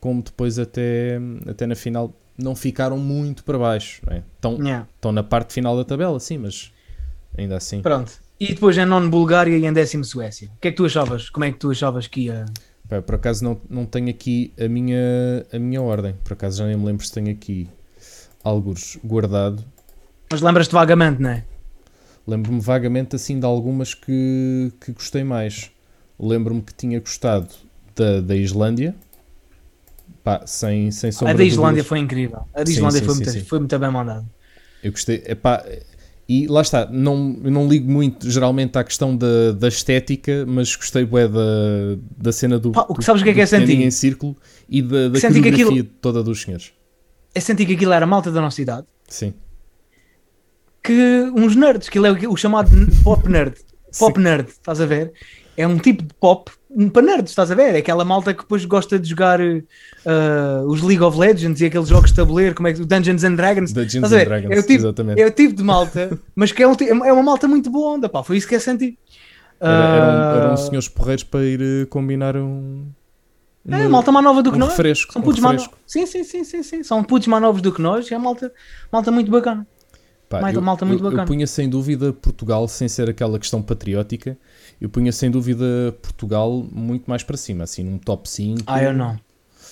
como 0.00 0.22
depois 0.22 0.58
até, 0.58 1.18
até 1.46 1.66
na 1.66 1.74
final 1.74 2.14
não 2.36 2.54
ficaram 2.54 2.98
muito 2.98 3.42
para 3.44 3.58
baixo. 3.58 4.00
Não 4.06 4.16
é? 4.16 4.22
estão, 4.34 4.52
Yeah. 4.58 4.86
estão 4.94 5.12
na 5.12 5.22
parte 5.22 5.52
final 5.52 5.76
da 5.76 5.84
tabela, 5.84 6.18
sim, 6.20 6.38
mas 6.38 6.72
ainda 7.36 7.56
assim. 7.56 7.82
Pronto. 7.82 8.12
E 8.40 8.54
depois 8.54 8.78
em 8.78 8.86
nono 8.86 9.10
Bulgária 9.10 9.56
e 9.56 9.66
em 9.66 9.72
décimo 9.72 10.04
Suécia. 10.04 10.48
O 10.56 10.60
que 10.60 10.68
é 10.68 10.70
que 10.70 10.76
tu 10.76 10.84
achavas? 10.84 11.28
Como 11.28 11.44
é 11.44 11.50
que 11.50 11.58
tu 11.58 11.70
achavas 11.70 12.06
que 12.06 12.26
ia. 12.26 12.44
Pá, 12.88 13.02
por 13.02 13.16
acaso 13.16 13.42
não, 13.44 13.60
não 13.68 13.84
tenho 13.84 14.08
aqui 14.08 14.52
a 14.58 14.68
minha, 14.68 15.44
a 15.52 15.58
minha 15.58 15.82
ordem, 15.82 16.14
por 16.24 16.32
acaso 16.34 16.58
já 16.58 16.66
nem 16.66 16.76
me 16.76 16.86
lembro 16.86 17.04
se 17.04 17.12
tenho 17.12 17.30
aqui 17.30 17.68
alguns 18.42 18.98
guardado. 19.04 19.64
Mas 20.30 20.40
lembras-te 20.40 20.72
vagamente, 20.72 21.20
não 21.20 21.30
é? 21.30 21.44
Lembro-me 22.26 22.60
vagamente 22.60 23.16
assim 23.16 23.40
de 23.40 23.46
algumas 23.46 23.94
que, 23.94 24.72
que 24.80 24.92
gostei 24.92 25.24
mais. 25.24 25.70
Lembro-me 26.18 26.62
que 26.62 26.74
tinha 26.74 27.00
gostado 27.00 27.48
da, 27.96 28.20
da 28.20 28.36
Islândia. 28.36 28.94
Pá, 30.38 30.46
sem, 30.46 30.90
sem 30.90 31.10
sombra 31.12 31.32
A 31.34 31.36
da 31.36 31.44
Islândia 31.44 31.82
foi 31.84 31.98
incrível. 31.98 32.40
A 32.54 32.58
da 32.60 32.66
Sim, 32.66 32.72
Islândia 32.72 32.98
sim, 33.00 33.04
foi, 33.06 33.14
sim, 33.14 33.24
muito, 33.24 33.32
sim. 33.32 33.44
foi 33.44 33.58
muito 33.60 33.78
bem 33.78 33.90
mandada. 33.90 34.26
Eu 34.82 34.90
gostei. 34.90 35.22
Epá, 35.26 35.64
e 36.28 36.46
lá 36.46 36.60
está, 36.60 36.86
não, 36.90 37.40
eu 37.42 37.50
não 37.50 37.66
ligo 37.66 37.90
muito 37.90 38.30
geralmente 38.30 38.76
à 38.76 38.84
questão 38.84 39.16
da, 39.16 39.52
da 39.52 39.68
estética, 39.68 40.44
mas 40.46 40.76
gostei 40.76 41.04
bué 41.04 41.26
da, 41.26 41.40
da 42.16 42.32
cena 42.32 42.58
do, 42.58 42.72
Pá, 42.72 42.84
o 42.88 42.94
que 42.94 43.02
sabes 43.04 43.22
que 43.22 43.30
é 43.30 43.34
que 43.34 43.40
é 43.40 43.46
sentir? 43.46 43.80
em 43.80 43.90
círculo 43.90 44.36
e 44.68 44.82
da, 44.82 45.08
da 45.08 45.20
coreografia 45.20 45.64
aquilo- 45.64 45.84
toda 46.02 46.22
dos 46.22 46.42
senhores. 46.42 46.72
Eu 47.34 47.40
senti 47.40 47.64
que 47.64 47.72
aquilo 47.74 47.92
era 47.92 48.04
a 48.04 48.08
malta 48.08 48.30
da 48.30 48.40
nossa 48.40 48.60
idade. 48.60 48.86
Sim. 49.08 49.32
Que 50.82 51.30
uns 51.34 51.54
nerds, 51.56 51.88
que 51.88 51.98
ele 51.98 52.08
é 52.08 52.10
o, 52.28 52.32
o 52.32 52.36
chamado 52.36 52.70
pop 53.02 53.28
nerd. 53.28 53.54
Pop 53.98 54.20
nerd, 54.20 54.48
estás 54.50 54.82
a 54.82 54.86
ver? 54.86 55.12
É 55.60 55.66
um 55.66 55.76
tipo 55.76 56.04
de 56.04 56.14
pop 56.20 56.50
para 56.92 57.02
nerds, 57.02 57.30
estás 57.32 57.50
a 57.50 57.54
ver? 57.56 57.74
É 57.74 57.78
aquela 57.78 58.04
malta 58.04 58.32
que 58.32 58.42
depois 58.42 58.64
gosta 58.64 58.96
de 58.98 59.08
jogar 59.08 59.40
eh, 59.40 59.62
os 60.66 60.82
League 60.82 61.02
of 61.02 61.18
Legends 61.18 61.60
e 61.60 61.66
aqueles 61.66 61.88
jogos 61.88 62.10
de 62.10 62.16
tabuleiro, 62.16 62.54
como 62.54 62.68
é 62.68 62.72
que 62.72 62.84
Dungeons 62.84 63.24
and 63.24 63.34
Dragons. 63.34 63.72
Dungeons 63.72 64.12
and? 64.12 64.24
Dragons, 64.24 64.50
É 64.56 64.58
o 64.58 64.62
tipo- 64.62 64.72
exatamente. 64.74 65.20
É 65.20 65.26
o 65.26 65.30
tipo 65.32 65.54
de 65.54 65.62
malta, 65.64 66.16
mas 66.36 66.52
que 66.52 66.62
é, 66.62 66.68
um 66.68 66.74
é 67.04 67.12
uma 67.12 67.22
malta 67.24 67.48
muito 67.48 67.70
boa 67.70 67.96
onda, 67.96 68.08
pá. 68.08 68.22
Foi 68.22 68.36
isso 68.36 68.46
que 68.46 68.54
eu 68.54 68.60
senti. 68.60 68.96
Era, 69.60 69.72
eram, 69.72 70.40
eram 70.42 70.52
Ah, 70.52 70.56
senhores 70.56 70.88
porreiros 70.88 71.24
para 71.24 71.44
ir 71.44 71.60
eh, 71.60 71.86
combinar 71.86 72.36
um. 72.36 72.86
É, 73.68 73.76
um- 73.86 73.90
malta 73.90 74.12
mais 74.12 74.24
nova 74.24 74.40
do 74.42 74.50
que 74.50 74.56
um 74.56 74.60
nós. 74.60 74.70
refresco. 74.70 75.12
São 75.12 75.20
um 75.20 75.24
putos 75.24 75.40
mais 75.40 75.60
novos. 75.62 75.76
Sim, 75.86 76.06
sim, 76.06 76.22
sim, 76.22 76.44
sim, 76.44 76.62
sim. 76.62 76.82
São 76.84 77.02
putos 77.02 77.26
mais 77.26 77.42
novos 77.42 77.60
do 77.60 77.72
que 77.72 77.82
nós 77.82 78.08
e 78.08 78.14
é 78.14 78.18
malta, 78.18 78.52
malta 78.92 79.10
muito 79.10 79.30
bacana. 79.30 79.66
Pá, 80.28 80.40
Malta- 80.42 80.56
eu, 80.58 80.62
malta 80.62 80.84
muito 80.84 81.00
eu- 81.00 81.06
eu 81.06 81.10
bacana. 81.10 81.26
punha 81.26 81.46
sem 81.46 81.68
dúvida 81.68 82.12
Portugal, 82.12 82.68
sem 82.68 82.86
ser 82.86 83.08
aquela 83.10 83.38
questão 83.38 83.60
patriótica, 83.62 84.36
eu 84.80 84.88
punha 84.88 85.12
sem 85.12 85.30
dúvida 85.30 85.64
Portugal 86.02 86.64
muito 86.72 87.04
mais 87.08 87.22
para 87.22 87.36
cima, 87.36 87.64
assim, 87.64 87.82
num 87.82 87.98
top 87.98 88.28
5. 88.28 88.62
Ah, 88.66 88.82
eu 88.82 88.92
não. 88.92 89.18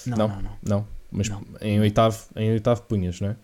Não, 0.06 0.16
Não? 0.16 0.28
não, 0.28 0.42
não. 0.42 0.50
Não. 0.62 0.86
Mas 1.10 1.28
Não. 1.28 1.42
em 1.60 1.80
oitavo, 1.80 2.18
em 2.36 2.50
oitavo 2.52 2.82
punhas, 2.82 3.20
não 3.20 3.28
é? 3.30 3.36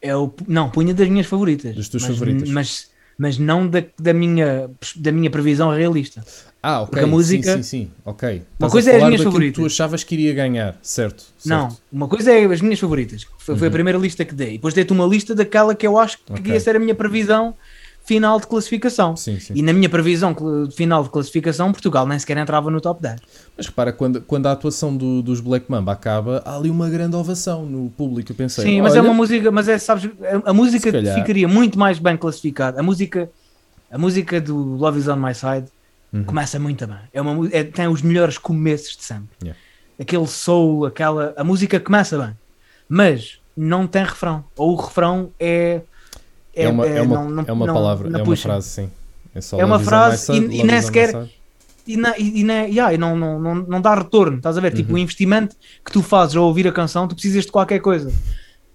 É 0.00 0.16
o, 0.16 0.32
não, 0.48 0.68
punha 0.68 0.92
das 0.92 1.08
minhas 1.08 1.26
favoritas. 1.26 1.76
Das 1.76 1.88
tuas 1.88 2.02
mas, 2.02 2.12
favoritas. 2.12 2.50
Mas, 2.50 2.88
mas 3.16 3.38
não 3.38 3.66
da, 3.68 3.82
da, 3.98 4.12
minha, 4.12 4.68
da 4.96 5.12
minha 5.12 5.30
previsão 5.30 5.70
realista. 5.74 6.24
Ah, 6.60 6.80
ok. 6.82 6.90
Porque 6.90 7.04
a 7.04 7.06
música- 7.06 7.56
Sim, 7.56 7.62
sim, 7.62 7.84
sim. 7.86 7.90
Ok. 8.04 8.42
Uma 8.58 8.68
coisa 8.70 8.90
é 8.90 8.96
as 8.96 9.02
minhas 9.04 9.12
daquilo 9.12 9.24
que 9.24 9.24
favoritas. 9.32 9.62
tu 9.62 9.66
achavas 9.66 10.04
que 10.04 10.14
iria 10.14 10.34
ganhar, 10.34 10.76
certo? 10.82 11.24
Não, 11.46 11.70
certo. 11.70 11.82
uma 11.92 12.08
coisa 12.08 12.32
é 12.32 12.44
as 12.44 12.60
minhas 12.60 12.78
favoritas. 12.80 13.26
Foi, 13.38 13.54
Uhum. 13.56 13.66
a 13.66 13.70
primeira 13.70 13.98
lista 13.98 14.24
que 14.24 14.34
dei. 14.34 14.52
Depois 14.52 14.74
dei-te 14.74 14.92
uma 14.92 15.06
lista 15.06 15.34
daquela 15.34 15.74
que 15.74 15.86
eu 15.86 15.96
acho 15.98 16.18
que 16.18 16.32
Ok. 16.32 16.52
ia 16.52 16.60
ser 16.60 16.74
a 16.76 16.78
minha 16.80 16.94
previsão 16.94 17.54
final 18.04 18.40
de 18.40 18.46
classificação. 18.46 19.16
Sim, 19.16 19.38
sim. 19.38 19.52
E 19.56 19.62
na 19.62 19.72
minha 19.72 19.88
previsão 19.88 20.34
final 20.74 21.02
de 21.04 21.10
classificação, 21.10 21.70
Portugal 21.72 22.06
nem 22.06 22.18
sequer 22.18 22.36
entrava 22.36 22.70
no 22.70 22.80
top 22.80 23.00
10. 23.00 23.20
Mas 23.56 23.66
repara, 23.66 23.92
quando, 23.92 24.20
quando 24.22 24.46
a 24.46 24.52
atuação 24.52 24.96
do- 24.96 25.22
dos 25.22 25.40
Black 25.40 25.70
Mamba 25.70 25.92
acaba, 25.92 26.42
há 26.44 26.56
ali 26.56 26.68
uma 26.70 26.88
grande 26.90 27.14
ovação 27.16 27.64
no 27.64 27.90
público. 27.90 28.32
Eu 28.32 28.36
pensei, 28.36 28.64
Sim, 28.64 28.82
mas 28.82 28.94
é 28.94 29.00
olha, 29.00 29.08
uma 29.08 29.14
música, 29.14 29.50
mas 29.50 29.68
é, 29.68 29.78
sabes, 29.78 30.10
a, 30.44 30.50
a 30.50 30.52
música 30.52 30.90
calhar. 30.90 31.14
ficaria 31.14 31.46
muito 31.46 31.78
mais 31.78 31.98
bem 31.98 32.16
classificada. 32.16 32.80
A 32.80 32.82
música, 32.82 33.30
a 33.90 33.96
música 33.98 34.40
do 34.40 34.56
Love 34.56 34.98
Is 34.98 35.08
On 35.08 35.16
My 35.16 35.34
Side 35.34 35.66
Uhum. 36.12 36.24
começa 36.24 36.58
muito 36.58 36.86
bem. 36.86 36.96
É 37.10 37.22
uma, 37.22 37.48
é- 37.50 37.64
tem 37.64 37.88
os 37.88 38.02
melhores 38.02 38.36
começos 38.36 38.94
de 38.98 39.02
sempre. 39.02 39.28
Yeah. 39.42 39.58
Aquele 39.98 40.26
soul, 40.26 40.84
aquela, 40.84 41.32
a 41.38 41.42
música 41.44 41.80
começa 41.80 42.18
bem, 42.18 42.36
mas 42.86 43.38
não 43.56 43.86
tem 43.86 44.02
refrão. 44.04 44.44
Ou 44.56 44.72
o 44.72 44.76
refrão 44.76 45.30
é 45.40 45.80
É 46.54 46.68
uma, 46.68 46.86
é 46.86 47.00
uma, 47.02 47.16
não- 47.16 47.30
não- 47.30 47.44
é 47.46 47.52
uma 47.52 47.66
palavra, 47.66 48.10
não 48.10 48.20
é 48.20 48.22
uma 48.22 48.36
frase, 48.36 48.68
sim. 48.68 48.90
É, 49.34 49.40
só 49.40 49.58
É 49.58 49.64
uma 49.64 49.78
frase 49.78 50.32
e- 50.32 50.60
e 50.60 50.62
nem 50.64 50.82
sequer- 50.82 51.26
e, 51.86 51.96
na, 51.96 52.16
e, 52.18 52.44
na- 52.44 52.62
yeah, 52.64 52.92
e 52.92 52.98
não, 52.98 53.16
não, 53.16 53.40
não, 53.40 53.54
não 53.54 53.80
dá 53.80 53.94
retorno, 53.94 54.36
estás 54.36 54.58
a 54.58 54.60
ver? 54.60 54.72
Tipo, 54.74 54.90
Uhum. 54.90 54.96
o 54.96 54.98
investimento 54.98 55.56
que 55.84 55.90
tu 55.90 56.02
fazes 56.02 56.36
ao 56.36 56.44
ouvir 56.44 56.68
a 56.68 56.72
canção, 56.72 57.08
tu 57.08 57.14
precisas 57.14 57.44
de 57.46 57.50
qualquer 57.52 57.80
coisa 57.80 58.12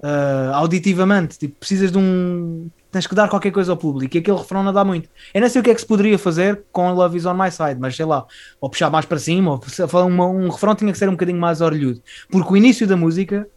ah, 0.04 0.52
auditivamente, 0.56 1.38
tipo, 1.40 1.56
precisas 1.60 1.92
de 1.92 1.98
um. 1.98 2.70
Tens 2.92 3.06
que 3.08 3.16
dar 3.16 3.28
qualquer 3.30 3.52
coisa 3.52 3.72
ao 3.72 3.78
público 3.78 4.16
e 4.16 4.20
aquele 4.20 4.38
refrão 4.38 4.64
não 4.64 4.72
dá 4.72 4.84
muito. 4.86 5.10
Eu 5.34 5.42
não 5.42 5.50
sei 5.50 5.60
o 5.60 5.64
que 5.64 5.70
é 5.72 5.76
que 5.76 5.82
se 5.82 5.88
poderia 5.88 6.18
fazer 6.20 6.62
com 6.72 6.92
Love 6.94 7.18
Is 7.18 7.26
On 7.26 7.34
My 7.34 7.52
Side, 7.52 7.78
mas 7.80 7.96
sei 7.96 8.06
lá, 8.06 8.26
ou 8.62 8.70
puxar 8.70 8.90
mais 8.92 9.06
para 9.06 9.18
cima, 9.20 9.52
ou 9.52 9.62
falar 9.88 10.06
uma- 10.06 10.28
um 10.28 10.50
refrão 10.50 10.74
tinha 10.76 10.92
que 10.92 10.98
ser 10.98 11.10
um 11.10 11.14
bocadinho 11.14 11.40
mais 11.40 11.62
orlhudo, 11.62 12.02
porque 12.30 12.54
o 12.54 12.56
início 12.58 12.86
da 12.88 12.96
música 12.96 13.48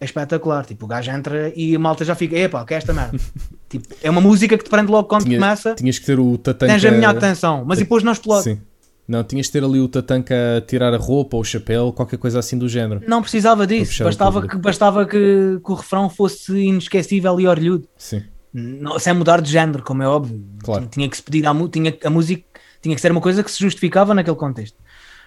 é 0.00 0.04
espetacular. 0.04 0.64
Tipo, 0.64 0.84
o 0.84 0.88
gajo 0.88 1.10
entra 1.10 1.52
e 1.56 1.74
a 1.74 1.78
malta 1.78 2.04
já 2.04 2.14
fica, 2.14 2.36
epá, 2.36 2.64
que 2.64 2.74
é 2.74 2.76
esta 2.76 2.92
merda. 2.92 3.18
tipo, 3.68 3.86
é 4.02 4.10
uma 4.10 4.20
música 4.20 4.56
que 4.56 4.64
te 4.64 4.70
prende 4.70 4.90
logo 4.90 5.08
quando 5.08 5.24
Tinha- 5.24 5.38
começa, 5.38 5.74
Tinhas 5.74 5.98
que 5.98 6.06
ter 6.06 6.18
o 6.18 6.38
tatanka... 6.38 6.72
tens 6.72 6.84
a 6.84 6.90
minha 6.90 7.10
atenção, 7.10 7.64
mas 7.66 7.78
depois 7.78 8.02
não 8.02 8.12
explode. 8.12 8.44
Sim. 8.44 8.60
Não, 9.06 9.24
tinhas 9.24 9.46
que 9.46 9.54
ter 9.54 9.64
ali 9.64 9.80
o 9.80 9.88
tatanka 9.88 10.34
a 10.58 10.60
tirar 10.60 10.92
a 10.92 10.98
roupa 10.98 11.34
ou 11.36 11.40
o 11.40 11.44
chapéu, 11.44 11.90
qualquer 11.94 12.18
coisa 12.18 12.38
assim 12.38 12.58
do 12.58 12.68
género. 12.68 13.00
Não 13.08 13.22
precisava 13.22 13.66
disso, 13.66 14.04
bastava, 14.04 14.46
que, 14.46 14.56
bastava 14.58 15.06
que, 15.06 15.58
que 15.64 15.72
o 15.72 15.74
refrão 15.74 16.10
fosse 16.10 16.52
inesquecível 16.54 17.40
e 17.40 17.48
orlhudo, 17.48 17.88
Sim. 17.96 18.22
Não- 18.52 18.98
sem 18.98 19.14
mudar 19.14 19.40
de 19.40 19.50
género, 19.50 19.82
como 19.82 20.02
é 20.02 20.08
óbvio. 20.08 20.44
Claro. 20.62 20.86
Tinha, 20.90 21.08
que 21.08 21.16
se 21.16 21.22
pedir 21.22 21.46
à 21.46 21.54
tinha, 21.70 21.96
a 22.04 22.10
música, 22.10 22.44
tinha 22.82 22.94
que 22.94 23.00
ser 23.00 23.10
uma 23.10 23.20
coisa 23.20 23.42
que 23.42 23.50
se 23.50 23.58
justificava 23.58 24.14
naquele 24.14 24.36
contexto. 24.36 24.76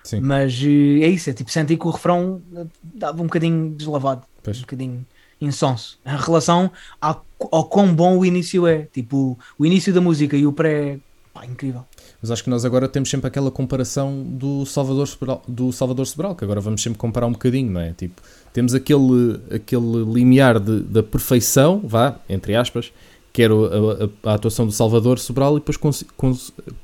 Sim. 0.04 0.20
Mas 0.20 0.54
eh, 0.64 1.04
é 1.04 1.08
isso, 1.08 1.30
é 1.30 1.34
tipo, 1.34 1.52
senti 1.52 1.78
que 1.78 1.88
o 1.88 1.92
refrão 1.92 2.42
eh, 2.56 2.66
dava 2.94 3.22
um 3.22 3.26
bocadinho 3.26 3.72
deslavado, 3.72 4.24
Pois. 4.44 4.58
um 4.58 4.62
bocadinho 4.62 5.06
insonso, 5.40 5.98
em 6.06 6.16
relação 6.18 6.72
ao, 7.00 7.26
ao 7.52 7.66
quão 7.66 7.94
bom 7.94 8.18
o 8.18 8.26
início 8.26 8.68
é. 8.68 8.88
Tipo, 8.94 9.38
o 9.58 9.66
início 9.66 9.94
da 9.94 10.00
música 10.02 10.38
e 10.38 10.46
o 10.46 10.54
pré, 10.54 11.00
pá, 11.34 11.46
incrível. 11.46 11.84
Mas 12.22 12.30
acho 12.30 12.44
que 12.44 12.50
nós 12.50 12.64
agora 12.64 12.88
temos 12.88 13.10
sempre 13.10 13.28
aquela 13.28 13.50
comparação 13.50 14.24
do 14.24 14.66
Salvador 14.66 15.08
Sobral, 15.08 15.42
do 15.48 15.72
Salvador 15.72 16.06
Sobral, 16.06 16.36
que 16.36 16.44
agora 16.44 16.62
vamos 16.62 16.84
sempre 16.84 17.00
comparar 17.00 17.26
um 17.26 17.32
bocadinho, 17.32 17.72
não 17.72 17.82
é? 17.82 17.94
Tipo, 17.94 18.22
temos 18.54 18.76
aquele, 18.76 19.40
aquele 19.52 20.04
limiar 20.06 20.60
de, 20.60 20.82
da 20.82 21.02
perfeição, 21.02 21.82
vá, 21.84 22.20
entre 22.30 22.56
aspas, 22.56 22.92
que 23.34 23.42
era 23.42 23.54
a, 23.54 24.28
a- 24.28 24.32
a 24.32 24.34
atuação 24.36 24.66
do 24.68 24.72
Salvador 24.72 25.18
Sobral, 25.18 25.56
e 25.58 25.60
depois 25.62 25.78
cons- 25.78 26.06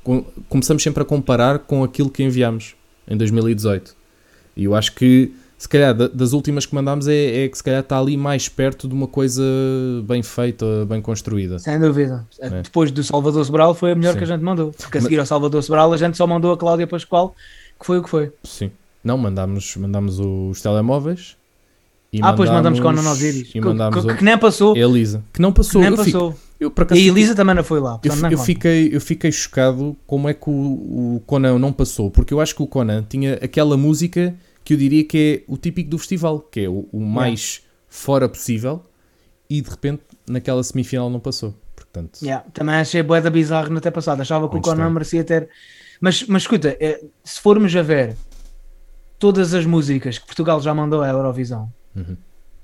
com- 0.02 0.24
começamos 0.48 0.82
sempre 0.82 1.02
a 1.02 1.06
comparar 1.06 1.60
com 1.60 1.84
aquilo 1.84 2.10
que 2.10 2.22
enviámos 2.24 2.74
em 3.06 3.16
2018. 3.16 3.94
E 4.56 4.64
eu 4.64 4.74
acho 4.74 4.92
que, 4.94 5.32
se 5.58 5.68
calhar, 5.68 5.92
da- 5.92 6.06
das 6.08 6.32
últimas 6.32 6.64
que 6.64 6.74
mandámos, 6.74 7.08
é, 7.08 7.44
é 7.44 7.48
que 7.48 7.56
se 7.58 7.64
calhar 7.64 7.80
está 7.80 7.98
ali 7.98 8.16
mais 8.16 8.48
perto 8.48 8.86
de 8.88 8.94
uma 8.94 9.08
coisa 9.08 9.42
bem 10.04 10.22
feita, 10.22 10.64
bem 10.88 11.02
construída. 11.02 11.58
Sem 11.58 11.78
dúvida. 11.80 12.24
É. 12.40 12.48
Depois 12.62 12.90
do 12.92 13.02
Salvador 13.02 13.44
Sobral 13.44 13.74
foi 13.74 13.92
a 13.92 13.94
melhor 13.94 14.12
Sim. 14.12 14.18
que 14.18 14.24
a 14.24 14.26
gente 14.28 14.42
mandou. 14.42 14.70
Porque 14.72 14.98
a 14.98 15.00
Mas- 15.00 15.04
seguir 15.04 15.18
ao 15.18 15.26
Salvador 15.26 15.62
Sobral 15.62 15.92
a 15.92 15.96
gente 15.96 16.16
só 16.16 16.26
mandou 16.26 16.52
a 16.52 16.56
Cláudia 16.56 16.86
Pascoal, 16.86 17.34
que 17.78 17.84
foi 17.84 17.98
o 17.98 18.02
que 18.02 18.08
foi. 18.08 18.30
Sim. 18.44 18.70
Não, 19.02 19.18
mandámos, 19.18 19.76
mandámos 19.76 20.18
os 20.20 20.60
telemóveis. 20.60 21.36
E 22.12 22.20
ah, 22.22 22.32
pois 22.32 22.48
mandamos 22.48 22.80
com 22.80 22.88
a 22.88 22.92
Osiris. 22.92 23.48
E 23.50 23.52
Que, 23.52 23.60
mandámos 23.60 24.02
que- 24.04 24.14
que 24.14 24.24
nem 24.24 24.38
passou. 24.38 24.74
a 24.74 24.78
Elisa. 24.78 25.22
Que 25.32 25.42
não 25.42 25.50
que 25.52 25.56
passou. 25.58 25.82
nem 25.82 25.90
eu, 25.90 25.96
fico- 25.98 26.18
passou. 26.18 26.34
eu, 26.58 26.70
por 26.70 26.82
E 26.82 26.84
acaso, 26.84 27.00
a 27.00 27.04
fiquei- 27.04 27.12
Elisa 27.22 27.34
também 27.34 27.54
não 27.54 27.62
foi 27.64 27.80
lá. 27.80 28.00
eu, 28.02 28.16
não 28.16 28.30
eu 28.30 28.36
conta. 28.38 28.44
fiquei, 28.46 28.88
eu 28.94 29.00
fiquei 29.00 29.30
chocado 29.30 29.94
como 30.06 30.26
é 30.28 30.32
que 30.34 30.48
o, 30.48 30.52
o 31.16 31.22
Conan 31.26 31.58
não 31.58 31.70
passou. 31.72 32.10
Porque 32.10 32.32
eu 32.32 32.40
acho 32.40 32.54
que 32.54 32.62
o 32.62 32.66
Conan 32.66 33.04
tinha 33.06 33.34
aquela 33.42 33.76
música 33.76 34.34
que 34.68 34.74
eu 34.74 34.76
diria 34.76 35.02
que 35.02 35.44
é 35.48 35.50
o 35.50 35.56
típico 35.56 35.88
do 35.88 35.96
festival. 35.98 36.40
Que 36.40 36.64
é 36.64 36.68
o, 36.68 36.86
o 36.92 37.00
mais 37.00 37.62
fora 37.88 38.28
possível. 38.28 38.82
E 39.48 39.62
de 39.62 39.70
repente 39.70 40.02
naquela 40.28 40.62
semifinal 40.62 41.08
não 41.08 41.18
passou. 41.18 41.54
Portanto, 41.74 42.18
Yeah, 42.22 42.44
Também 42.52 42.74
achei 42.74 43.02
boeda 43.02 43.30
bizarro 43.30 43.70
no 43.70 43.80
ter 43.80 43.90
passado. 43.90 44.20
Achava 44.20 44.46
que 44.46 44.58
o 44.58 44.60
Conan 44.60 44.90
merecia 44.90 45.24
ter. 45.24 45.48
Mas, 46.02 46.22
mas 46.24 46.42
escuta, 46.42 46.76
é, 46.78 47.02
se 47.24 47.40
formos 47.40 47.74
a 47.74 47.80
ver 47.80 48.14
todas 49.18 49.54
as 49.54 49.64
músicas 49.64 50.18
que 50.18 50.26
Portugal 50.26 50.60
já 50.60 50.74
mandou 50.74 51.00
à 51.00 51.08
Eurovisão, 51.08 51.72
Uhum. 51.96 52.14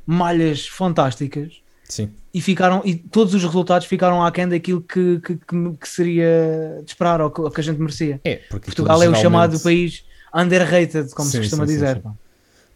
malhas 0.07 0.67
fantásticas. 0.69 1.63
sim. 1.89 2.11
E, 2.35 2.41
ficaram, 2.43 2.83
e 2.85 2.97
todos 2.97 3.33
os 3.33 3.43
resultados 3.43 3.87
ficaram 3.87 4.23
aquém 4.23 4.47
daquilo 4.47 4.83
que, 4.83 5.21
que, 5.21 5.37
que, 5.37 5.77
que 5.81 5.89
seria 5.89 6.81
de 6.85 6.91
esperar 6.91 7.21
ou 7.23 7.31
que, 7.31 7.41
ou 7.41 7.51
que 7.51 7.61
a 7.61 7.65
gente 7.65 7.79
merecia. 7.81 8.21
É, 8.25 8.37
porque 8.51 8.67
Portugal 8.67 9.03
é 9.03 9.09
o 9.09 9.15
chamado 9.15 9.59
país 9.61 10.05
underrated, 10.35 11.11
como 11.15 11.29
Sim, 11.29 11.33
se 11.33 11.39
costuma 11.39 11.67
sim, 11.67 11.73
dizer. 11.75 11.97
sim. 12.03 12.03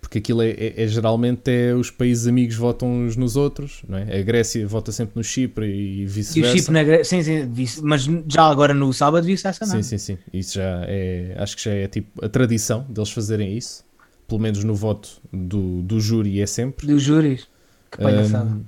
Porque 0.01 0.19
aquilo 0.19 0.43
é, 0.43 0.51
é- 0.51 0.83
é 0.85 0.87
geralmente 0.87 1.51
é 1.51 1.75
os 1.75 1.91
países 1.91 2.27
amigos 2.27 2.55
votam 2.57 2.89
uns 2.89 3.17
nos 3.17 3.37
outros, 3.37 3.83
não 3.89 3.99
é? 3.99 4.19
A 4.19 4.23
Grécia 4.23 4.67
vota 4.67 4.93
sempre 4.93 5.15
no 5.17 5.25
Chipre 5.25 5.67
e 5.67 6.03
E 6.03 6.05
o 6.05 6.09
vice-versa. 6.09 6.57
chip 6.59 6.71
na 6.71 6.83
Gre- 6.85 7.05
sim, 7.05 7.23
sim, 7.23 7.51
mas 7.83 8.05
já 8.29 8.45
agora 8.45 8.73
no 8.73 8.93
sábado 8.93 9.25
vi-se 9.25 9.47
essa 9.47 9.67
não. 9.67 9.75
Sim, 9.77 9.83
sim, 9.83 9.99
sim. 9.99 10.19
Isso 10.33 10.55
já 10.55 10.85
é. 10.87 11.35
Acho 11.37 11.57
que 11.57 11.63
já 11.65 11.73
é 11.73 11.87
tipo 11.89 12.25
a 12.25 12.29
tradição 12.29 12.87
deles 12.89 13.11
fazerem 13.11 13.57
isso. 13.57 13.85
Pelo 14.27 14.41
menos 14.41 14.63
no 14.63 14.75
voto 14.75 15.09
do, 15.33 15.83
do 15.83 16.01
júri 16.01 16.41
é 16.41 16.47
sempre. 16.47 16.87
Dos 16.87 17.03
júris. 17.03 17.49
Que 17.91 17.99
palhaçada. 17.99 18.51
Ahm, 18.51 18.63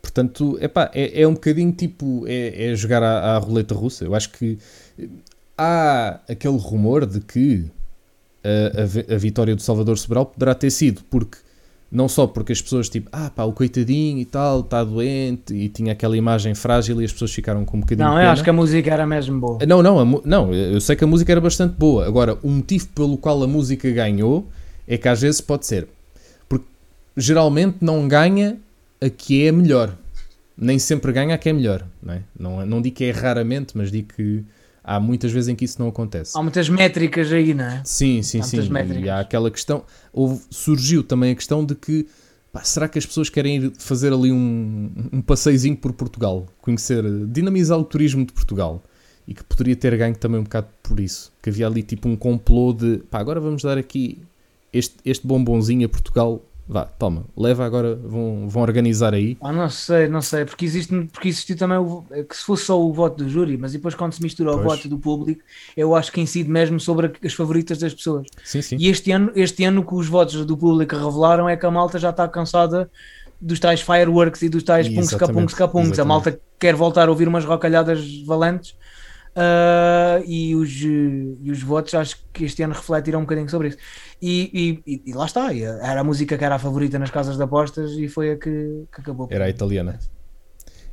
portanto, 0.00 0.58
epá, 0.60 0.90
é, 0.94 1.22
é 1.22 1.28
um 1.28 1.34
bocadinho 1.34 1.72
tipo. 1.72 2.24
É, 2.26 2.70
é 2.72 2.74
jogar 2.76 3.02
à, 3.02 3.36
à 3.36 3.38
roleta 3.38 3.74
russa. 3.74 4.04
Eu 4.04 4.14
acho 4.14 4.30
que 4.30 4.58
há 5.56 6.20
aquele 6.28 6.56
rumor 6.58 7.06
de 7.06 7.20
que 7.20 7.64
a, 8.44 9.12
a 9.12 9.14
a 9.14 9.18
vitória 9.18 9.54
do 9.54 9.62
Salvador 9.62 9.98
Sobral 9.98 10.26
poderá 10.26 10.54
ter 10.54 10.70
sido 10.70 11.02
porque. 11.10 11.38
Não 11.90 12.06
só 12.06 12.26
porque 12.26 12.52
as 12.52 12.60
pessoas 12.60 12.86
tipo, 12.90 13.08
ah 13.10 13.30
pá, 13.34 13.44
o 13.44 13.52
coitadinho 13.54 14.18
e 14.18 14.24
tal, 14.26 14.60
está 14.60 14.84
doente 14.84 15.54
e 15.54 15.70
tinha 15.70 15.92
aquela 15.94 16.18
imagem 16.18 16.54
frágil 16.54 17.00
e 17.00 17.04
as 17.06 17.12
pessoas 17.12 17.32
ficaram 17.32 17.64
com 17.64 17.78
um 17.78 17.80
bocadinho 17.80 18.06
Não, 18.06 18.14
eu 18.16 18.20
pena. 18.20 18.32
acho 18.32 18.44
que 18.44 18.50
a 18.50 18.52
música 18.52 18.92
era 18.92 19.06
mesmo 19.06 19.40
boa. 19.40 19.58
Não, 19.66 19.82
não, 19.82 19.98
a 19.98 20.20
não, 20.22 20.52
eu 20.52 20.82
sei 20.82 20.94
que 20.96 21.04
a 21.04 21.06
música 21.06 21.32
era 21.32 21.40
bastante 21.40 21.74
boa. 21.78 22.06
Agora, 22.06 22.36
o 22.42 22.50
motivo 22.50 22.88
pelo 22.88 23.16
qual 23.16 23.42
a 23.42 23.46
música 23.46 23.90
ganhou 23.90 24.46
é 24.86 24.98
que 24.98 25.08
às 25.08 25.22
vezes 25.22 25.40
pode 25.40 25.64
ser. 25.64 25.88
Porque 26.46 26.66
geralmente 27.16 27.78
não 27.80 28.06
ganha 28.06 28.58
a 29.00 29.08
que 29.08 29.46
é 29.46 29.50
melhor. 29.50 29.94
Nem 30.58 30.78
sempre 30.78 31.10
ganha 31.10 31.36
a 31.36 31.38
que 31.38 31.48
é 31.48 31.54
melhor. 31.54 31.86
Não, 32.02 32.12
é? 32.12 32.22
não, 32.38 32.66
não 32.66 32.82
digo 32.82 32.96
que 32.96 33.04
é 33.04 33.12
raramente, 33.12 33.74
mas 33.74 33.90
digo 33.90 34.12
que 34.14 34.44
há 34.88 34.98
muitas 34.98 35.30
vezes 35.30 35.48
em 35.48 35.54
que 35.54 35.66
isso 35.66 35.78
não 35.78 35.88
acontece. 35.88 36.32
Há 36.36 36.42
muitas 36.42 36.68
métricas 36.70 37.30
aí, 37.30 37.52
não 37.52 37.64
é? 37.64 37.82
Sim, 37.84 38.22
sim, 38.22 38.40
Há 38.40 38.42
sim. 38.44 38.68
métricas. 38.70 39.04
E 39.04 39.10
há 39.10 39.20
aquela 39.20 39.50
questão. 39.50 39.84
Houve, 40.10 40.40
surgiu 40.50 41.04
também 41.04 41.32
a 41.32 41.34
questão 41.34 41.62
de 41.62 41.74
que 41.74 42.06
pá, 42.50 42.64
será 42.64 42.88
que 42.88 42.98
as 42.98 43.04
pessoas 43.04 43.28
querem 43.28 43.56
ir 43.56 43.72
fazer 43.78 44.12
ali 44.14 44.32
um, 44.32 44.90
um 45.12 45.20
passeizinho 45.20 45.76
por 45.76 45.92
Portugal? 45.92 46.46
Conhecer, 46.62 47.04
dinamizar 47.26 47.78
o 47.78 47.84
turismo 47.84 48.24
de 48.24 48.32
Portugal. 48.32 48.82
E 49.26 49.34
que 49.34 49.44
poderia 49.44 49.76
ter 49.76 49.94
ganho 49.98 50.16
também 50.16 50.40
um 50.40 50.44
bocado 50.44 50.68
por 50.82 50.98
isso. 50.98 51.30
Que 51.42 51.50
havia 51.50 51.66
ali 51.66 51.82
tipo 51.82 52.08
um 52.08 52.16
complô 52.16 52.72
de 52.72 53.02
pá, 53.10 53.18
agora 53.18 53.38
vamos 53.38 53.62
dar 53.62 53.76
aqui 53.76 54.22
este, 54.72 54.96
este 55.04 55.26
bombonzinho 55.26 55.84
a 55.84 55.88
Portugal. 55.88 56.42
Vá, 56.70 56.84
toma, 56.84 57.24
leva 57.34 57.64
agora, 57.64 57.96
vão, 57.96 58.46
vão 58.46 58.60
organizar 58.60 59.14
aí. 59.14 59.38
Ah, 59.40 59.50
não 59.50 59.70
sei, 59.70 60.06
não 60.06 60.20
sei, 60.20 60.44
porque, 60.44 60.66
existe, 60.66 60.94
porque 61.10 61.28
existiu 61.28 61.56
também 61.56 61.78
o, 61.78 62.04
é 62.10 62.22
que 62.22 62.36
se 62.36 62.44
fosse 62.44 62.66
só 62.66 62.78
o 62.78 62.92
voto 62.92 63.24
do 63.24 63.30
júri, 63.30 63.56
mas 63.56 63.72
depois 63.72 63.94
quando 63.94 64.12
se 64.12 64.22
mistura 64.22 64.50
o 64.50 64.54
Pois. 64.56 64.64
voto 64.64 64.86
do 64.86 64.98
público, 64.98 65.40
eu 65.74 65.96
acho 65.96 66.12
que 66.12 66.20
incide 66.20 66.50
mesmo 66.50 66.78
sobre 66.78 67.10
as 67.24 67.32
favoritas 67.32 67.78
das 67.78 67.94
pessoas. 67.94 68.26
Sim, 68.44 68.60
sim. 68.60 68.76
E 68.78 68.88
este 68.88 69.10
ano, 69.10 69.32
este 69.34 69.64
ano 69.64 69.82
que 69.82 69.94
os 69.94 70.08
votos 70.08 70.44
do 70.44 70.58
público 70.58 70.94
revelaram 70.94 71.48
é 71.48 71.56
que 71.56 71.64
a 71.64 71.70
malta 71.70 71.98
já 71.98 72.10
está 72.10 72.28
cansada 72.28 72.90
dos 73.40 73.58
tais 73.58 73.80
fireworks 73.80 74.42
e 74.42 74.50
dos 74.50 74.62
tais 74.62 74.88
punks 74.88 75.12
Exatamente, 75.12 75.34
capunks 75.34 75.54
capunks. 75.54 75.98
A 75.98 76.04
malta 76.04 76.38
quer 76.58 76.74
voltar 76.74 77.08
a 77.08 77.10
ouvir 77.10 77.28
umas 77.28 77.46
rocalhadas 77.46 78.22
valentes 78.26 78.74
Uh, 79.38 80.24
e, 80.26 80.56
os, 80.56 80.80
e 80.82 81.48
os 81.48 81.62
votos 81.62 81.94
acho 81.94 82.16
que 82.32 82.44
este 82.44 82.60
ano 82.60 82.74
refletiram 82.74 83.20
um 83.20 83.22
bocadinho 83.22 83.48
sobre 83.48 83.68
isso. 83.68 83.78
E, 84.20 84.82
e, 84.86 85.02
e 85.06 85.12
lá 85.12 85.26
está, 85.26 85.54
era 85.54 86.00
a 86.00 86.04
música 86.04 86.36
que 86.36 86.44
era 86.44 86.56
a 86.56 86.58
favorita 86.58 86.98
nas 86.98 87.10
casas 87.10 87.36
de 87.36 87.42
apostas 87.42 87.92
e 87.92 88.08
foi 88.08 88.32
a 88.32 88.36
que, 88.36 88.84
que 88.92 89.00
acabou. 89.00 89.28
Era 89.30 89.44
a 89.44 89.48
italiana. 89.48 89.98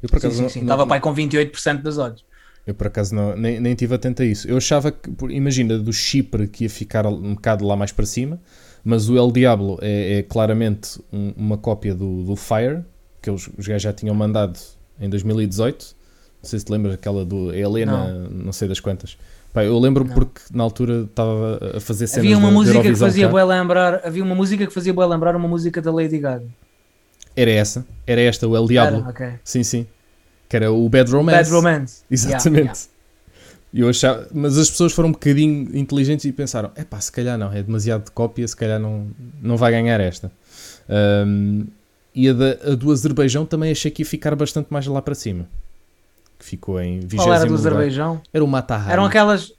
Eu 0.01 0.09
por 0.09 0.17
acaso 0.17 0.35
sim, 0.35 0.43
sim, 0.43 0.49
sim. 0.49 0.61
Estava 0.61 0.85
pai 0.85 0.99
com 0.99 1.13
28% 1.13 1.81
das 1.81 1.97
olhos. 1.97 2.23
Eu 2.67 2.73
por 2.73 2.87
acaso 2.87 3.13
não, 3.13 3.35
nem, 3.35 3.59
nem 3.59 3.75
tive 3.75 3.95
atento 3.95 4.21
a 4.21 4.25
isso. 4.25 4.47
Eu 4.47 4.57
achava 4.57 4.91
que, 4.91 5.09
imagina, 5.29 5.77
do 5.77 5.91
Chipre 5.91 6.47
que 6.47 6.65
ia 6.65 6.69
ficar 6.69 7.05
um 7.05 7.35
bocado 7.35 7.65
lá 7.65 7.75
mais 7.75 7.91
para 7.91 8.05
cima, 8.05 8.39
mas 8.83 9.09
o 9.09 9.17
El 9.17 9.31
Diablo 9.31 9.79
é, 9.81 10.19
é 10.19 10.23
claramente 10.23 10.99
um, 11.11 11.33
uma 11.35 11.57
cópia 11.57 11.95
do, 11.95 12.23
do 12.23 12.35
Fire, 12.35 12.83
que 13.21 13.29
os, 13.31 13.49
os 13.57 13.67
gajos 13.67 13.83
já 13.83 13.93
tinham 13.93 14.15
mandado 14.15 14.59
em 14.99 15.09
2018 15.09 15.95
não 16.45 16.49
sei 16.49 16.59
se 16.59 16.65
te 16.65 16.71
lembras 16.71 16.93
aquela 16.93 17.25
do 17.25 17.51
Helena, 17.51 18.13
não, 18.13 18.29
não 18.29 18.53
sei 18.53 18.67
das 18.67 18.79
quantas. 18.79 19.17
Pá, 19.55 19.63
eu 19.63 19.79
lembro 19.79 20.03
porque 20.03 20.41
na 20.53 20.65
altura 20.65 21.03
estava 21.09 21.77
a 21.77 21.79
fazer 21.79 22.07
cenas 22.07 22.25
havia 22.25 22.37
uma 22.37 22.49
de, 22.49 22.53
música 22.55 22.81
de 22.81 22.89
que 22.89 22.95
fazia 22.97 23.29
bem 23.29 23.45
lembrar 23.45 24.01
Havia 24.05 24.21
uma 24.21 24.35
música 24.35 24.67
que 24.67 24.73
fazia 24.73 24.93
bem 24.93 25.07
lembrar 25.07 25.33
uma 25.33 25.47
música 25.47 25.81
da 25.81 25.93
Lady 25.93 26.19
Gaga. 26.19 26.45
Era 27.33 27.51
essa, 27.51 27.85
era 28.05 28.19
esta, 28.19 28.45
o 28.45 28.57
El 28.57 28.67
Diablo. 28.67 28.99
Era, 28.99 29.09
okay. 29.09 29.29
Sim, 29.45 29.63
sim. 29.63 29.87
Que 30.49 30.57
era 30.57 30.73
o 30.73 30.89
Bad 30.89 31.09
Romance. 31.09 31.37
Bad 31.37 31.49
Romance. 31.51 32.03
Exatamente. 32.11 32.49
Yeah, 32.59 32.79
yeah. 33.73 33.85
Eu 33.85 33.89
achava, 33.89 34.27
mas 34.33 34.57
as 34.57 34.69
pessoas 34.69 34.91
foram 34.91 35.07
um 35.07 35.13
bocadinho 35.13 35.69
inteligentes 35.73 36.25
e 36.25 36.33
pensaram: 36.33 36.71
é 36.75 36.83
pá, 36.83 36.99
se 36.99 37.11
calhar 37.11 37.37
não, 37.37 37.53
é 37.53 37.63
demasiado 37.63 38.03
de 38.03 38.11
cópia, 38.11 38.45
se 38.45 38.57
calhar 38.57 38.77
não, 38.77 39.07
não 39.41 39.55
vai 39.55 39.71
ganhar 39.71 40.01
esta. 40.01 40.29
Um, 40.89 41.65
e 42.13 42.27
a, 42.27 42.33
da, 42.33 42.49
a 42.71 42.75
do 42.75 42.91
Azerbaijão 42.91 43.45
também 43.45 43.71
achei 43.71 43.89
que 43.89 44.01
ia 44.01 44.05
ficar 44.05 44.35
bastante 44.35 44.67
mais 44.69 44.85
lá 44.85 45.01
para 45.01 45.15
cima 45.15 45.47
que 46.37 46.45
ficou 46.45 46.79
em 46.79 46.99
20 46.99 47.15
Qual 47.15 47.33
era 47.33 47.45
do 47.45 47.53
Azerbaijão? 47.53 48.21
Era 48.33 48.43
o 48.43 48.47
Matahari. 48.47 48.91
Eram 48.91 49.05
aquelas. 49.05 49.53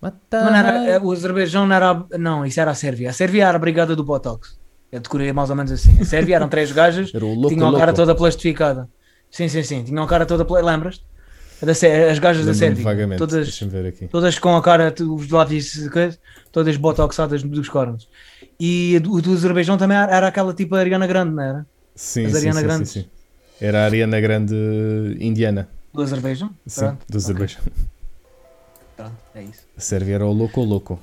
Matahari. 0.00 0.88
Era, 0.88 1.04
o 1.04 1.12
Azerbaijão 1.12 1.66
não 1.66 1.74
era. 1.74 2.04
Não, 2.18 2.44
isso 2.44 2.60
era 2.60 2.70
a 2.70 2.74
Sérvia. 2.74 3.10
A 3.10 3.12
Sérvia 3.12 3.46
era 3.46 3.56
a 3.56 3.58
brigada 3.58 3.94
do 3.94 4.04
Botox. 4.04 4.58
Eu 4.90 5.00
decorei 5.00 5.32
mais 5.32 5.50
ou 5.50 5.56
menos 5.56 5.72
assim. 5.72 6.00
A 6.00 6.04
Sérvia 6.04 6.36
eram 6.36 6.48
três 6.48 6.72
gajas 6.72 7.10
era 7.14 7.24
o 7.24 7.34
louco, 7.34 7.48
tinham 7.48 7.74
a 7.74 7.78
cara 7.78 7.92
toda 7.92 8.14
plastificada. 8.14 8.88
Sim, 9.30 9.48
sim, 9.48 9.62
sim. 9.62 9.84
Tinham 9.84 10.02
a 10.02 10.08
cara 10.08 10.24
toda. 10.24 10.46
Lembras-te? 10.62 11.04
As 11.60 12.18
gajas 12.18 12.46
da 12.46 12.54
Sérvia. 12.54 12.84
Vagamente. 12.84 13.18
Todas, 13.18 13.60
todas 14.10 14.38
com 14.38 14.56
a 14.56 14.62
cara, 14.62 14.94
os 15.00 15.28
lábios, 15.28 15.88
todas 16.52 16.76
botoxadas 16.76 17.42
dos 17.42 17.68
cornos. 17.68 18.08
E 18.60 19.00
o 19.04 19.20
do 19.20 19.32
Azerbaijão 19.32 19.76
também 19.76 19.96
era, 19.96 20.28
aquela 20.28 20.54
tipo 20.54 20.76
Ariana 20.76 21.06
Grande, 21.06 21.34
não 21.34 21.42
era? 21.42 21.66
Sim, 21.96 22.26
As 22.26 22.36
Ariana 22.36 22.60
sim, 22.60 22.66
Grande. 22.66 22.88
Sim, 22.88 23.00
sim. 23.00 23.08
Era 23.60 23.82
a 23.82 23.84
Ariana 23.86 24.20
Grande 24.20 24.54
indiana. 25.20 25.68
Do 25.92 26.02
Azerbaijão? 26.02 26.50
Sim, 26.66 26.80
Pronto. 26.80 27.04
do 27.08 27.16
Azerbaijão. 27.16 27.60
Okay. 27.62 27.72
Pronto, 28.96 29.16
é 29.34 29.42
isso. 29.42 29.62
A 29.76 29.80
Sérvia 29.80 30.14
era 30.16 30.26
o 30.26 30.32
louco 30.32 30.60
louco. 30.62 30.98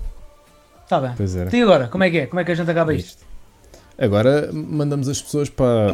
Está 0.83 0.99
bem. 1.01 1.11
Pois 1.17 1.35
era. 1.35 1.55
E 1.55 1.61
agora, 1.61 1.87
como 1.87 2.03
é 2.03 2.09
que 2.09 2.17
é? 2.19 2.27
Como 2.27 2.39
é 2.39 2.43
que 2.45 2.51
a 2.51 2.55
gente 2.55 2.69
acaba 2.69 2.93
isto? 2.93 3.23
Agora 3.97 4.49
mandamos 4.53 5.07
as 5.09 5.21
pessoas 5.21 5.49
para 5.49 5.87